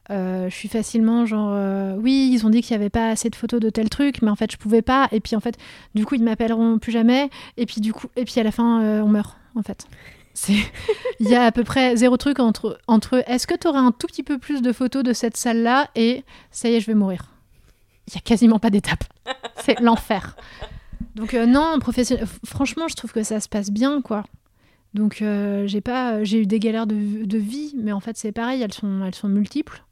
Euh, 0.09 0.49
je 0.49 0.55
suis 0.55 0.69
facilement 0.69 1.27
genre 1.27 1.55
oui 1.99 2.31
ils 2.33 2.43
ont 2.43 2.49
dit 2.49 2.63
qu'il 2.63 2.75
n'y 2.75 2.81
avait 2.81 2.89
pas 2.89 3.09
assez 3.09 3.29
de 3.29 3.35
photos 3.35 3.59
de 3.59 3.69
tel 3.69 3.89
truc 3.89 4.23
mais 4.23 4.31
en 4.31 4.35
fait 4.35 4.51
je 4.51 4.57
pouvais 4.57 4.81
pas 4.81 5.07
et 5.11 5.19
puis 5.19 5.35
en 5.35 5.39
fait 5.39 5.55
du 5.93 6.03
coup 6.03 6.15
ils 6.15 6.23
m'appelleront 6.23 6.79
plus 6.79 6.91
jamais 6.91 7.29
et 7.57 7.67
puis 7.67 7.79
du 7.79 7.93
coup 7.93 8.07
et 8.15 8.25
puis 8.25 8.39
à 8.39 8.43
la 8.43 8.49
fin 8.49 8.81
on 9.03 9.07
meurt 9.07 9.37
en 9.53 9.61
fait 9.61 9.85
il 10.47 11.27
y 11.27 11.35
a 11.35 11.43
à 11.43 11.51
peu 11.51 11.63
près 11.63 11.95
zéro 11.95 12.17
truc 12.17 12.39
entre, 12.39 12.79
entre 12.87 13.23
est-ce 13.27 13.47
que 13.47 13.55
tu 13.55 13.67
aurais 13.67 13.79
un 13.79 13.91
tout 13.91 14.07
petit 14.07 14.23
peu 14.23 14.37
plus 14.37 14.61
de 14.61 14.71
photos 14.71 15.03
de 15.03 15.13
cette 15.13 15.37
salle-là 15.37 15.89
et 15.95 16.23
ça 16.51 16.69
y 16.69 16.75
est, 16.75 16.79
je 16.79 16.87
vais 16.87 16.95
mourir? 16.95 17.33
Il 18.07 18.13
y 18.15 18.17
a 18.17 18.21
quasiment 18.21 18.59
pas 18.59 18.69
d'étape. 18.69 19.03
C'est 19.63 19.79
l'enfer. 19.79 20.35
Donc 21.15 21.33
euh, 21.33 21.45
non, 21.45 21.77
professionnel. 21.79 22.25
Franchement, 22.45 22.87
je 22.87 22.95
trouve 22.95 23.11
que 23.11 23.23
ça 23.23 23.39
se 23.39 23.49
passe 23.49 23.71
bien, 23.71 24.01
quoi. 24.01 24.23
Donc 24.93 25.21
euh, 25.21 25.67
j'ai 25.67 25.81
pas, 25.81 26.23
j'ai 26.23 26.41
eu 26.41 26.45
des 26.45 26.59
galères 26.59 26.87
de, 26.87 27.25
de, 27.25 27.37
vie, 27.37 27.75
mais 27.77 27.91
en 27.91 27.99
fait 27.99 28.17
c'est 28.17 28.31
pareil, 28.31 28.61
elles 28.61 28.73
sont, 28.73 29.03
elles 29.05 29.13
sont 29.13 29.29
multiples. 29.29 29.83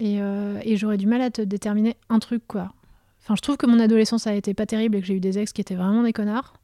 Et, 0.00 0.22
euh, 0.22 0.60
et 0.62 0.76
j'aurais 0.76 0.96
du 0.96 1.06
mal 1.06 1.20
à 1.20 1.30
te 1.30 1.42
déterminer 1.42 1.96
un 2.08 2.18
truc, 2.18 2.42
quoi. 2.46 2.72
Enfin, 3.20 3.34
je 3.36 3.42
trouve 3.42 3.56
que 3.56 3.66
mon 3.66 3.80
adolescence 3.80 4.26
a 4.26 4.34
été 4.34 4.54
pas 4.54 4.64
terrible 4.64 4.96
et 4.96 5.00
que 5.00 5.06
j'ai 5.06 5.14
eu 5.14 5.20
des 5.20 5.38
ex 5.38 5.52
qui 5.52 5.60
étaient 5.60 5.74
vraiment 5.74 6.02
des 6.02 6.12
connards. 6.12 6.54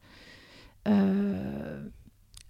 Euh, 0.87 1.83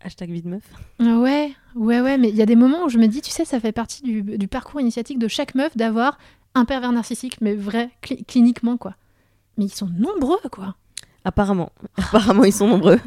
Hashtag 0.02 0.30
vide 0.30 0.46
meuf. 0.46 0.64
Ouais, 1.00 1.54
ouais, 1.76 2.02
ouais, 2.02 2.18
mais 2.18 2.30
il 2.30 2.36
y 2.36 2.42
a 2.42 2.46
des 2.46 2.56
moments 2.56 2.86
où 2.86 2.90
je 2.90 2.98
me 2.98 3.08
dis, 3.08 3.22
tu 3.22 3.32
sais, 3.32 3.46
ça 3.46 3.60
fait 3.60 3.72
partie 3.72 4.04
du, 4.04 4.48
parcours 4.48 4.80
initiatique 4.80 5.20
de 5.20 5.28
chaque 5.28 5.56
meuf 5.56 5.76
d'avoir 5.76 6.18
un 6.54 6.66
pervers 6.66 6.92
narcissique, 6.92 7.38
mais 7.42 7.56
vrai, 7.56 7.90
cliniquement, 8.28 8.78
quoi. 8.78 8.96
Mais 9.58 9.66
ils 9.66 9.74
sont 9.74 9.88
nombreux, 9.88 10.40
quoi. 10.52 10.76
Apparemment. 11.24 11.72
Apparemment, 11.98 12.44
ils 12.44 12.54
sont 12.54 12.68
nombreux. 12.68 13.00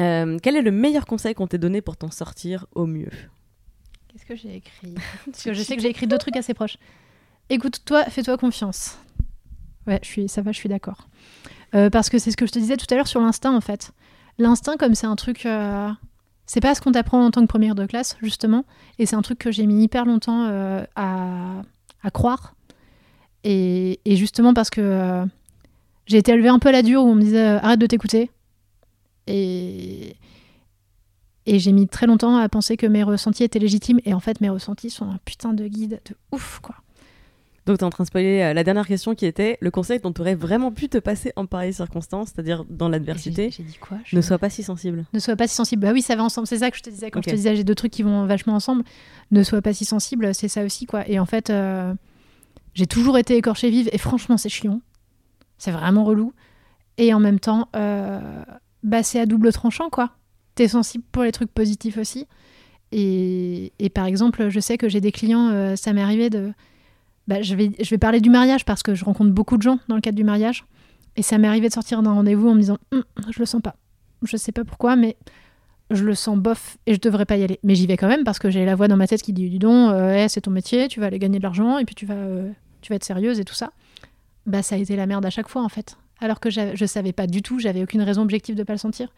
Euh, 0.00 0.38
quel 0.42 0.56
est 0.56 0.62
le 0.62 0.70
meilleur 0.70 1.06
conseil 1.06 1.34
qu'on 1.34 1.46
t'ait 1.46 1.58
donné 1.58 1.80
pour 1.80 1.96
t'en 1.96 2.10
sortir 2.10 2.66
au 2.74 2.86
mieux? 2.86 3.10
Qu'est-ce 4.08 4.24
que 4.24 4.36
j'ai 4.36 4.56
écrit? 4.56 4.94
Parce 5.26 5.42
que 5.42 5.52
je 5.52 5.62
sais 5.62 5.76
que 5.76 5.82
j'ai 5.82 5.88
écrit 5.88 6.06
deux 6.06 6.18
trucs 6.18 6.36
assez 6.36 6.54
proches. 6.54 6.78
Écoute-toi, 7.50 8.04
fais-toi 8.04 8.38
confiance. 8.38 8.98
Ouais, 9.86 9.98
je 10.02 10.08
suis, 10.08 10.28
ça 10.28 10.40
va, 10.40 10.52
je 10.52 10.58
suis 10.58 10.68
d'accord. 10.68 11.08
Euh, 11.74 11.90
parce 11.90 12.08
que 12.08 12.18
c'est 12.18 12.30
ce 12.30 12.36
que 12.36 12.46
je 12.46 12.52
te 12.52 12.58
disais 12.58 12.76
tout 12.76 12.86
à 12.90 12.94
l'heure 12.94 13.08
sur 13.08 13.20
l'instinct, 13.20 13.54
en 13.54 13.60
fait. 13.60 13.92
L'instinct, 14.38 14.76
comme 14.76 14.94
c'est 14.94 15.06
un 15.06 15.16
truc... 15.16 15.44
Euh, 15.44 15.90
c'est 16.46 16.60
pas 16.60 16.74
ce 16.74 16.80
qu'on 16.80 16.92
t'apprend 16.92 17.24
en 17.24 17.30
tant 17.30 17.42
que 17.42 17.46
première 17.46 17.74
de 17.74 17.86
classe, 17.86 18.16
justement. 18.22 18.64
Et 18.98 19.06
c'est 19.06 19.16
un 19.16 19.22
truc 19.22 19.38
que 19.38 19.50
j'ai 19.50 19.66
mis 19.66 19.82
hyper 19.82 20.04
longtemps 20.04 20.46
euh, 20.48 20.84
à, 20.94 21.62
croire. 22.12 22.54
Et, 23.44 23.98
justement 24.06 24.54
parce 24.54 24.70
que 24.70 24.80
euh, 24.80 25.24
j'ai 26.06 26.18
été 26.18 26.32
élevée 26.32 26.48
un 26.48 26.58
peu 26.58 26.68
à 26.68 26.72
la 26.72 26.82
dure 26.82 27.02
où 27.02 27.08
on 27.08 27.14
me 27.14 27.22
disait 27.22 27.46
euh, 27.46 27.58
arrête 27.60 27.80
de 27.80 27.86
t'écouter. 27.86 28.30
Et, 29.26 30.16
et 31.46 31.58
j'ai 31.58 31.72
mis 31.72 31.88
très 31.88 32.06
longtemps 32.06 32.36
à 32.36 32.48
penser 32.48 32.76
que 32.76 32.86
mes 32.86 33.02
ressentis 33.02 33.42
étaient 33.42 33.58
légitimes. 33.58 34.00
Et 34.04 34.12
en 34.12 34.20
fait, 34.20 34.40
mes 34.40 34.50
ressentis 34.50 34.90
sont 34.90 35.08
un 35.08 35.18
putain 35.24 35.54
de 35.54 35.66
guide 35.66 36.00
de 36.04 36.16
ouf, 36.30 36.60
quoi. 36.60 36.76
Donc, 37.66 37.78
tu 37.78 37.82
es 37.82 37.86
en 37.86 37.90
train 37.90 38.04
de 38.04 38.08
spoiler 38.08 38.42
euh, 38.42 38.52
la 38.52 38.62
dernière 38.62 38.86
question 38.86 39.14
qui 39.14 39.24
était 39.24 39.56
le 39.60 39.70
conseil 39.70 39.98
dont 39.98 40.12
tu 40.12 40.20
aurais 40.20 40.34
vraiment 40.34 40.70
pu 40.70 40.88
te 40.90 40.98
passer 40.98 41.32
en 41.36 41.46
pareille 41.46 41.72
circonstance, 41.72 42.32
c'est-à-dire 42.34 42.64
dans 42.68 42.90
l'adversité. 42.90 43.50
J'ai 43.50 43.62
dit 43.62 43.78
quoi 43.80 43.98
Ne 44.12 44.20
sois 44.20 44.38
pas 44.38 44.50
si 44.50 44.62
sensible. 44.62 45.06
Ne 45.14 45.18
sois 45.18 45.34
pas 45.34 45.48
si 45.48 45.54
sensible. 45.54 45.82
Bah 45.82 45.92
oui, 45.92 46.02
ça 46.02 46.14
va 46.14 46.24
ensemble. 46.24 46.46
C'est 46.46 46.58
ça 46.58 46.70
que 46.70 46.76
je 46.76 46.82
te 46.82 46.90
disais 46.90 47.10
quand 47.10 47.22
je 47.22 47.30
te 47.30 47.34
disais 47.34 47.56
j'ai 47.56 47.64
deux 47.64 47.74
trucs 47.74 47.92
qui 47.92 48.02
vont 48.02 48.26
vachement 48.26 48.54
ensemble. 48.54 48.84
Ne 49.30 49.42
sois 49.42 49.62
pas 49.62 49.72
si 49.72 49.86
sensible, 49.86 50.34
c'est 50.34 50.48
ça 50.48 50.62
aussi, 50.62 50.84
quoi. 50.84 51.08
Et 51.08 51.18
en 51.18 51.24
fait, 51.24 51.48
euh, 51.48 51.94
j'ai 52.74 52.86
toujours 52.86 53.16
été 53.16 53.34
écorchée 53.36 53.70
vive 53.70 53.88
et 53.92 53.98
franchement, 53.98 54.36
c'est 54.36 54.50
chiant. 54.50 54.80
C'est 55.56 55.72
vraiment 55.72 56.04
relou. 56.04 56.34
Et 56.98 57.14
en 57.14 57.20
même 57.20 57.40
temps, 57.40 57.68
euh, 57.74 58.20
bah, 58.82 59.02
c'est 59.02 59.20
à 59.20 59.26
double 59.26 59.52
tranchant, 59.52 59.88
quoi. 59.88 60.10
T'es 60.54 60.68
sensible 60.68 61.04
pour 61.12 61.22
les 61.22 61.32
trucs 61.32 61.50
positifs 61.50 61.96
aussi. 61.96 62.26
Et, 62.92 63.72
et 63.78 63.88
par 63.88 64.04
exemple, 64.04 64.50
je 64.50 64.60
sais 64.60 64.76
que 64.76 64.90
j'ai 64.90 65.00
des 65.00 65.12
clients, 65.12 65.74
ça 65.76 65.94
m'est 65.94 66.02
arrivé 66.02 66.28
de 66.28 66.52
bah, 67.26 67.40
je, 67.42 67.54
vais, 67.54 67.98
parler 67.98 68.20
du 68.20 68.30
mariage 68.30 68.64
parce 68.64 68.82
que 68.82 68.94
je 68.94 69.04
rencontre 69.04 69.30
beaucoup 69.30 69.56
de 69.56 69.62
gens 69.62 69.78
dans 69.88 69.94
le 69.94 70.00
cadre 70.00 70.16
du 70.16 70.24
mariage. 70.24 70.64
Et 71.16 71.22
ça 71.22 71.38
m'est 71.38 71.48
arrivé 71.48 71.68
de 71.68 71.72
sortir 71.72 72.02
d'un 72.02 72.12
rendez-vous 72.12 72.48
en 72.48 72.54
me 72.54 72.60
disant 72.60 72.78
hum, 72.92 73.04
Je 73.30 73.38
le 73.38 73.46
sens 73.46 73.62
pas. 73.62 73.76
Je 74.22 74.36
sais 74.36 74.52
pas 74.52 74.64
pourquoi, 74.64 74.96
mais 74.96 75.16
je 75.90 76.04
le 76.04 76.14
sens 76.14 76.36
bof 76.38 76.78
et 76.86 76.94
je 76.94 77.00
devrais 77.00 77.24
pas 77.24 77.36
y 77.36 77.44
aller. 77.44 77.60
Mais 77.62 77.74
j'y 77.74 77.86
vais 77.86 77.96
quand 77.96 78.08
même 78.08 78.24
parce 78.24 78.38
que 78.38 78.50
j'ai 78.50 78.64
la 78.64 78.74
voix 78.74 78.88
dans 78.88 78.96
ma 78.96 79.06
tête 79.06 79.22
qui 79.22 79.32
dit 79.32 79.48
Dis 79.48 79.58
donc, 79.58 79.92
euh, 79.92 80.26
c'est 80.28 80.42
ton 80.42 80.50
métier, 80.50 80.88
tu 80.88 81.00
vas 81.00 81.06
aller 81.06 81.18
gagner 81.18 81.38
de 81.38 81.42
l'argent 81.42 81.78
et 81.78 81.84
puis 81.84 81.94
tu 81.94 82.04
vas, 82.04 82.14
euh, 82.14 82.50
tu 82.80 82.90
vas 82.90 82.96
être 82.96 83.04
sérieuse 83.04 83.40
et 83.40 83.44
tout 83.44 83.54
ça. 83.54 83.72
Bah, 84.46 84.62
ça 84.62 84.74
a 84.74 84.78
été 84.78 84.96
la 84.96 85.06
merde 85.06 85.24
à 85.24 85.30
chaque 85.30 85.48
fois 85.48 85.62
en 85.62 85.68
fait. 85.68 85.96
Alors 86.20 86.40
que 86.40 86.48
je 86.50 86.86
savais 86.86 87.12
pas 87.12 87.26
du 87.26 87.42
tout, 87.42 87.58
j'avais 87.58 87.82
aucune 87.82 88.02
raison 88.02 88.22
objective 88.22 88.54
de 88.54 88.62
pas 88.62 88.72
le 88.72 88.78
sentir. 88.78 89.08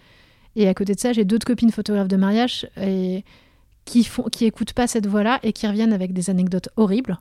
Et 0.56 0.66
à 0.66 0.74
côté 0.74 0.94
de 0.94 1.00
ça, 1.00 1.12
j'ai 1.12 1.24
d'autres 1.24 1.46
copines 1.46 1.70
photographes 1.70 2.08
de 2.08 2.16
mariage 2.16 2.68
et 2.80 3.22
qui 3.84 4.02
font, 4.02 4.24
qui 4.24 4.46
écoutent 4.46 4.72
pas 4.72 4.86
cette 4.86 5.06
voix-là 5.06 5.38
et 5.42 5.52
qui 5.52 5.66
reviennent 5.66 5.92
avec 5.92 6.12
des 6.14 6.30
anecdotes 6.30 6.70
horribles 6.76 7.18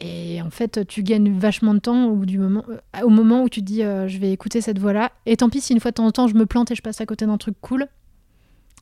et 0.00 0.42
en 0.42 0.50
fait, 0.50 0.86
tu 0.86 1.02
gagnes 1.02 1.38
vachement 1.38 1.74
de 1.74 1.78
temps 1.78 2.06
au, 2.06 2.24
du 2.24 2.38
moment, 2.38 2.64
euh, 2.68 3.02
au 3.02 3.10
moment 3.10 3.42
où 3.42 3.48
tu 3.48 3.62
dis 3.62 3.82
euh, 3.82 4.08
je 4.08 4.18
vais 4.18 4.32
écouter 4.32 4.60
cette 4.60 4.78
voix-là. 4.78 5.12
Et 5.26 5.36
tant 5.36 5.48
pis 5.48 5.60
si 5.60 5.72
une 5.72 5.80
fois 5.80 5.92
de 5.92 5.96
temps 5.96 6.06
en 6.06 6.10
temps 6.10 6.26
je 6.26 6.34
me 6.34 6.46
plante 6.46 6.70
et 6.70 6.74
je 6.74 6.82
passe 6.82 7.00
à 7.00 7.06
côté 7.06 7.26
d'un 7.26 7.38
truc 7.38 7.56
cool. 7.60 7.86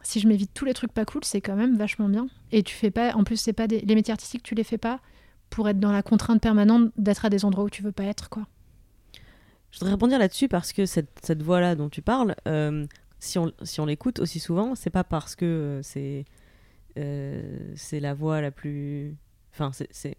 Si 0.02 0.18
je 0.18 0.26
m'évite 0.26 0.50
tous 0.52 0.64
les 0.64 0.74
trucs 0.74 0.92
pas 0.92 1.04
cool, 1.04 1.22
c'est 1.24 1.40
quand 1.40 1.54
même 1.54 1.76
vachement 1.76 2.08
bien. 2.08 2.26
Et 2.50 2.62
tu 2.62 2.74
fais 2.74 2.90
pas, 2.90 3.14
en 3.14 3.22
plus, 3.22 3.36
c'est 3.36 3.52
pas 3.52 3.66
les 3.68 3.94
métiers 3.94 4.10
artistiques, 4.10 4.42
tu 4.42 4.56
les 4.56 4.64
fais 4.64 4.78
pas 4.78 4.98
pour 5.48 5.68
être 5.68 5.78
dans 5.78 5.92
la 5.92 6.02
contrainte 6.02 6.40
permanente 6.40 6.90
d'être 6.96 7.24
à 7.24 7.30
des 7.30 7.44
endroits 7.44 7.64
où 7.64 7.70
tu 7.70 7.82
veux 7.82 7.92
pas 7.92 8.04
être, 8.04 8.28
quoi. 8.28 8.46
Je 9.70 9.78
voudrais 9.78 9.92
rebondir 9.92 10.18
là-dessus 10.18 10.48
parce 10.48 10.72
que 10.72 10.86
cette, 10.86 11.20
cette 11.22 11.42
voix-là 11.42 11.76
dont 11.76 11.88
tu 11.88 12.02
parles, 12.02 12.34
euh, 12.48 12.84
si 13.20 13.38
on, 13.38 13.52
si 13.62 13.80
on 13.80 13.86
l'écoute 13.86 14.18
aussi 14.18 14.40
souvent, 14.40 14.74
c'est 14.74 14.90
pas 14.90 15.04
parce 15.04 15.36
que 15.36 15.80
c'est 15.82 16.24
c'est 16.94 18.00
la 18.00 18.12
voix 18.12 18.42
la 18.42 18.50
plus. 18.50 19.16
Enfin, 19.52 19.70
c'est 19.72 20.16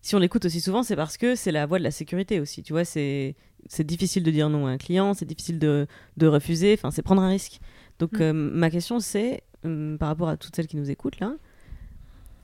si 0.00 0.14
on 0.14 0.18
l'écoute 0.18 0.44
aussi 0.44 0.60
souvent, 0.60 0.82
c'est 0.82 0.96
parce 0.96 1.16
que 1.16 1.34
c'est 1.34 1.52
la 1.52 1.66
voie 1.66 1.78
de 1.78 1.84
la 1.84 1.90
sécurité 1.90 2.40
aussi. 2.40 2.62
Tu 2.62 2.72
vois, 2.72 2.84
c'est 2.84 3.34
difficile 3.80 4.22
de 4.22 4.30
dire 4.30 4.48
non 4.48 4.66
à 4.66 4.70
un 4.70 4.78
client, 4.78 5.14
c'est 5.14 5.26
difficile 5.26 5.58
de, 5.58 5.86
de 6.16 6.26
refuser, 6.26 6.74
enfin, 6.74 6.90
c'est 6.90 7.02
prendre 7.02 7.22
un 7.22 7.28
risque. 7.28 7.60
Donc, 7.98 8.14
mm. 8.14 8.22
euh, 8.22 8.32
ma 8.32 8.70
question, 8.70 9.00
c'est, 9.00 9.42
euh, 9.64 9.96
par 9.96 10.08
rapport 10.08 10.28
à 10.28 10.36
toutes 10.36 10.54
celles 10.54 10.66
qui 10.66 10.76
nous 10.76 10.90
écoutent 10.90 11.20
là, 11.20 11.34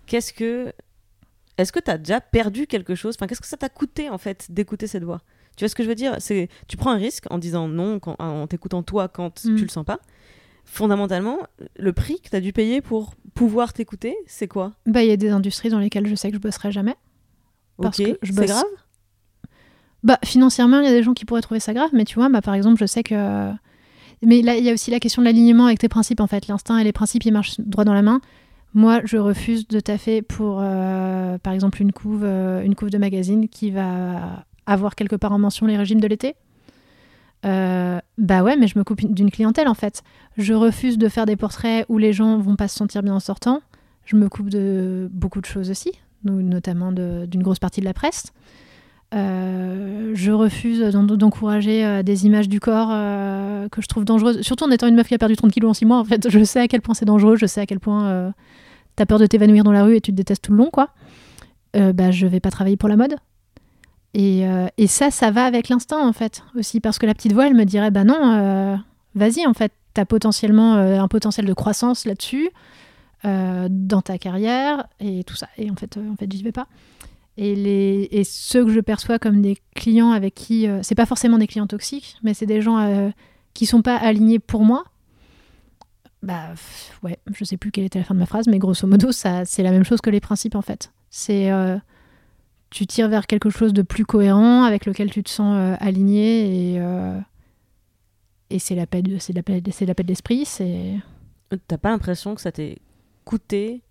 qu'est-ce 0.06 0.32
que. 0.32 0.72
Est-ce 1.56 1.70
que 1.70 1.78
tu 1.78 1.89
as 1.89 1.98
déjà 1.98 2.20
perdu 2.20 2.66
quelque 2.66 2.97
chose? 2.97 3.14
Enfin, 3.16 3.28
qu'est-ce 3.28 3.40
que 3.40 3.47
ça 3.47 3.56
t'a 3.56 3.68
coûté, 3.68 4.10
en 4.10 4.18
fait, 4.18 4.51
d'écouter 4.51 4.89
cette 4.89 5.05
voix? 5.05 5.22
Tu 5.56 5.64
vois 5.64 5.68
ce 5.68 5.76
que 5.76 5.85
je 5.85 5.89
veux 5.89 5.94
dire? 5.94 6.16
C'est 6.18 6.48
Tu 6.66 6.76
prends 6.76 6.90
un 6.90 6.97
risque 6.97 7.26
en 7.31 7.39
disant 7.39 7.68
non, 7.68 8.01
en 8.18 8.47
t'écoutant 8.48 8.82
toi 8.82 9.06
quand 9.06 9.44
mm. 9.44 9.55
tu 9.55 9.62
le 9.62 9.68
sens 9.68 9.85
pas. 9.85 10.01
Fondamentalement, 10.64 11.39
le 11.76 11.93
prix 11.93 12.20
que 12.20 12.31
tu 12.31 12.36
as 12.36 12.40
dû 12.40 12.52
payer 12.52 12.81
pour 12.81 13.14
pouvoir 13.35 13.72
t'écouter, 13.72 14.16
c'est 14.26 14.48
quoi? 14.48 14.72
Bah, 14.86 15.05
il 15.05 15.09
y 15.09 15.12
a 15.12 15.16
des 15.16 15.28
industries 15.28 15.68
dans 15.68 15.78
lesquelles 15.78 16.09
je 16.09 16.14
sais 16.14 16.31
que 16.31 16.36
je 16.36 16.40
bosserai 16.40 16.72
jamais. 16.72 16.97
Parce 17.80 17.96
que 17.96 18.18
je 18.22 18.32
C'est 18.32 18.46
grave 18.46 18.64
Bah, 20.02 20.18
financièrement, 20.24 20.80
il 20.80 20.84
y 20.84 20.88
a 20.88 20.92
des 20.92 21.02
gens 21.02 21.14
qui 21.14 21.24
pourraient 21.24 21.42
trouver 21.42 21.60
ça 21.60 21.74
grave, 21.74 21.90
mais 21.92 22.05
tu 22.05 22.16
vois, 22.16 22.28
bah, 22.28 22.40
par 22.40 22.55
exemple, 22.55 22.78
je 22.78 22.86
sais 22.86 23.02
que. 23.02 23.51
Mais 24.22 24.42
là, 24.42 24.56
il 24.56 24.64
y 24.64 24.70
a 24.70 24.72
aussi 24.72 24.90
la 24.90 25.01
question 25.01 25.22
de 25.22 25.26
l'alignement 25.26 25.66
avec 25.66 25.78
tes 25.78 25.88
principes, 25.88 26.20
en 26.20 26.26
fait. 26.26 26.46
L'instinct 26.46 26.78
et 26.78 26.84
les 26.84 26.92
principes, 26.92 27.24
ils 27.24 27.32
marchent 27.32 27.60
droit 27.60 27.84
dans 27.84 27.94
la 27.94 28.02
main. 28.02 28.20
Moi, 28.72 29.01
je 29.05 29.18
refuse 29.18 29.68
de 29.68 29.80
taffer 29.80 30.22
pour, 30.22 30.59
euh, 30.60 31.38
par 31.38 31.52
exemple, 31.52 31.80
une 31.82 31.92
couve, 31.92 32.24
euh, 32.24 32.62
une 32.62 32.74
couve 32.74 32.90
de 32.90 32.98
magazine 32.98 33.48
qui 33.48 33.70
va 33.70 34.44
avoir 34.66 34.94
quelque 34.94 35.16
part 35.16 35.32
en 35.32 35.38
mention 35.38 35.66
les 35.66 35.76
régimes 35.76 36.01
de 36.01 36.09
l'été. 36.09 36.34
Euh, 37.44 38.01
bah 38.16 38.42
ouais, 38.42 38.56
mais 38.56 38.66
je 38.66 38.78
me 38.78 38.84
coupe 38.84 39.05
d'une 39.05 39.30
clientèle 39.30 39.68
en 39.68 39.74
fait. 39.74 40.02
Je 40.38 40.55
refuse 40.55 40.96
de 40.96 41.09
faire 41.09 41.26
des 41.26 41.36
portraits 41.36 41.84
où 41.88 41.98
les 41.98 42.12
gens 42.12 42.38
vont 42.38 42.56
pas 42.56 42.68
se 42.68 42.76
sentir 42.76 43.02
bien 43.02 43.14
en 43.14 43.20
sortant. 43.20 43.60
Je 44.06 44.16
me 44.16 44.28
coupe 44.28 44.48
de 44.48 45.09
beaucoup 45.12 45.40
de 45.40 45.46
choses 45.46 45.70
aussi 45.70 45.92
notamment 46.24 46.92
d'une 46.92 47.42
grosse 47.42 47.59
partie 47.59 47.80
de 47.80 47.84
la 47.86 47.94
presse. 47.94 48.32
Euh, 49.14 50.10
je 50.14 50.32
refuse 50.32 50.80
d'encourager 50.80 51.84
euh, 51.84 52.02
des 52.02 52.26
images 52.26 52.48
du 52.48 52.59
corps 52.59 52.88
euh, 52.90 53.68
que 53.68 53.80
je 53.80 53.86
trouve 53.86 54.05
dangereuses. 54.05 54.40
Surtout 54.40 54.64
en 54.64 54.70
étant 54.70 54.88
une 54.88 54.96
meuf 54.96 55.06
qui 55.06 55.14
a 55.14 55.18
perdu 55.18 55.36
30 55.36 55.52
kilos 55.52 55.70
en 55.70 55.74
6 55.74 55.84
mois, 55.84 55.98
en 55.98 56.05
fait, 56.05 56.28
je 56.28 56.44
sais 56.44 56.60
à 56.60 56.68
quel 56.68 56.80
point 56.80 56.94
c'est 56.94 57.05
dangereux, 57.05 57.36
je 57.36 57.46
sais 57.46 57.60
à 57.60 57.66
quel 57.66 57.80
point 57.80 58.32
t'as 58.96 59.06
peur 59.06 59.18
de 59.18 59.26
t'évanouir 59.26 59.64
dans 59.64 59.72
la 59.72 59.84
rue 59.84 59.96
et 59.96 60.01
tu 60.01 60.10
te 60.10 60.16
détestes 60.16 60.44
tout 60.44 60.52
le 60.52 60.59
long, 60.59 60.70
quoi. 60.70 60.90
bah, 61.74 62.10
je 62.10 62.26
vais 62.26 62.40
pas 62.40 62.51
travailler 62.51 62.76
pour 62.76 62.88
la 62.88 62.96
mode. 62.96 63.16
Et, 64.14 64.44
et 64.78 64.86
ça, 64.86 65.10
ça 65.10 65.30
va 65.30 65.44
avec 65.44 65.68
l'instinct, 65.68 66.06
en 66.06 66.12
fait, 66.12 66.42
aussi. 66.56 66.80
Parce 66.80 66.98
que 66.98 67.06
la 67.06 67.14
petite 67.14 67.32
voix, 67.32 67.46
elle 67.46 67.55
me 67.55 67.64
dirait, 67.64 67.90
bah 67.90 68.05
non, 68.05 68.80
vas-y, 69.14 69.46
en 69.46 69.55
fait, 69.55 69.72
t'as 69.92 70.05
potentiellement 70.05 70.74
un 70.74 71.09
potentiel 71.09 71.46
de 71.46 71.52
croissance 71.52 72.05
là-dessus. 72.05 72.51
Euh, 73.24 73.68
dans 73.70 74.02
ta 74.02 74.18
carrière 74.18 74.86
et 75.01 75.24
tout 75.24 75.34
ça. 75.34 75.48
Et 75.56 75.70
en 75.70 75.76
fait, 75.76 75.96
euh, 75.96 76.10
en 76.10 76.16
fait 76.16 76.30
j'y 76.30 76.42
vais 76.42 76.52
pas. 76.52 76.68
Et, 77.38 77.55
les, 77.55 78.06
et 78.10 78.22
ceux 78.22 78.66
que 78.66 78.70
je 78.70 78.80
perçois 78.80 79.18
comme 79.18 79.40
des 79.40 79.56
clients 79.74 80.10
avec 80.10 80.34
qui. 80.34 80.68
Euh, 80.68 80.80
c'est 80.82 80.94
pas 80.94 81.06
forcément 81.06 81.38
des 81.38 81.46
clients 81.46 81.66
toxiques, 81.66 82.18
mais 82.22 82.34
c'est 82.34 82.44
des 82.44 82.60
gens 82.60 83.10
qui 83.55 83.64
sont 83.64 83.80
pas 83.80 83.96
alignés 83.96 84.38
pour 84.38 84.62
moi. 84.62 84.84
Bah 86.22 86.51
ouais, 87.02 87.18
je 87.32 87.44
sais 87.44 87.56
plus 87.56 87.70
quelle 87.70 87.84
était 87.84 87.98
la 87.98 88.05
fin 88.05 88.14
de 88.14 88.18
ma 88.18 88.26
phrase, 88.26 88.46
mais 88.46 88.59
grosso 88.59 88.86
modo, 88.86 89.10
ça, 89.10 89.46
c'est 89.46 89.62
la 89.62 89.70
même 89.70 89.84
chose 89.84 90.02
que 90.02 90.10
les 90.10 90.20
principes 90.20 90.55
en 90.55 90.62
fait. 90.62 90.92
C'est. 91.09 91.51
tu 92.68 92.86
tires 92.86 93.09
vers 93.09 93.26
quelque 93.26 93.48
chose 93.48 93.72
de 93.72 93.82
plus 93.82 94.05
cohérent, 94.05 94.64
avec 94.64 94.84
lequel 94.84 95.10
tu 95.10 95.22
te 95.22 95.30
sens 95.30 95.78
aligné 95.80 96.74
et. 96.74 96.80
et 98.51 98.59
c'est 98.59 98.74
la 98.74 98.86
paix, 98.86 99.02
c'est 99.18 99.32
la 99.32 99.42
c'est 99.70 99.86
la 99.86 99.94
paix 99.94 100.02
de 100.02 100.09
l'esprit. 100.09 100.44
C'est. 100.44 100.96
T'as 101.68 101.78
pas 101.78 101.90
l'impression 101.90 102.34
que 102.34 102.42
ça 102.42 102.52
t'est 102.52 102.78
coûter 103.24 103.82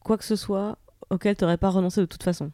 quoi 0.00 0.16
que 0.16 0.24
ce 0.24 0.36
soit 0.36 0.78
auquel 1.10 1.36
tu 1.36 1.44
n'aurais 1.44 1.56
pas 1.56 1.70
renoncé 1.70 2.00
de 2.00 2.06
toute 2.06 2.22
façon 2.22 2.50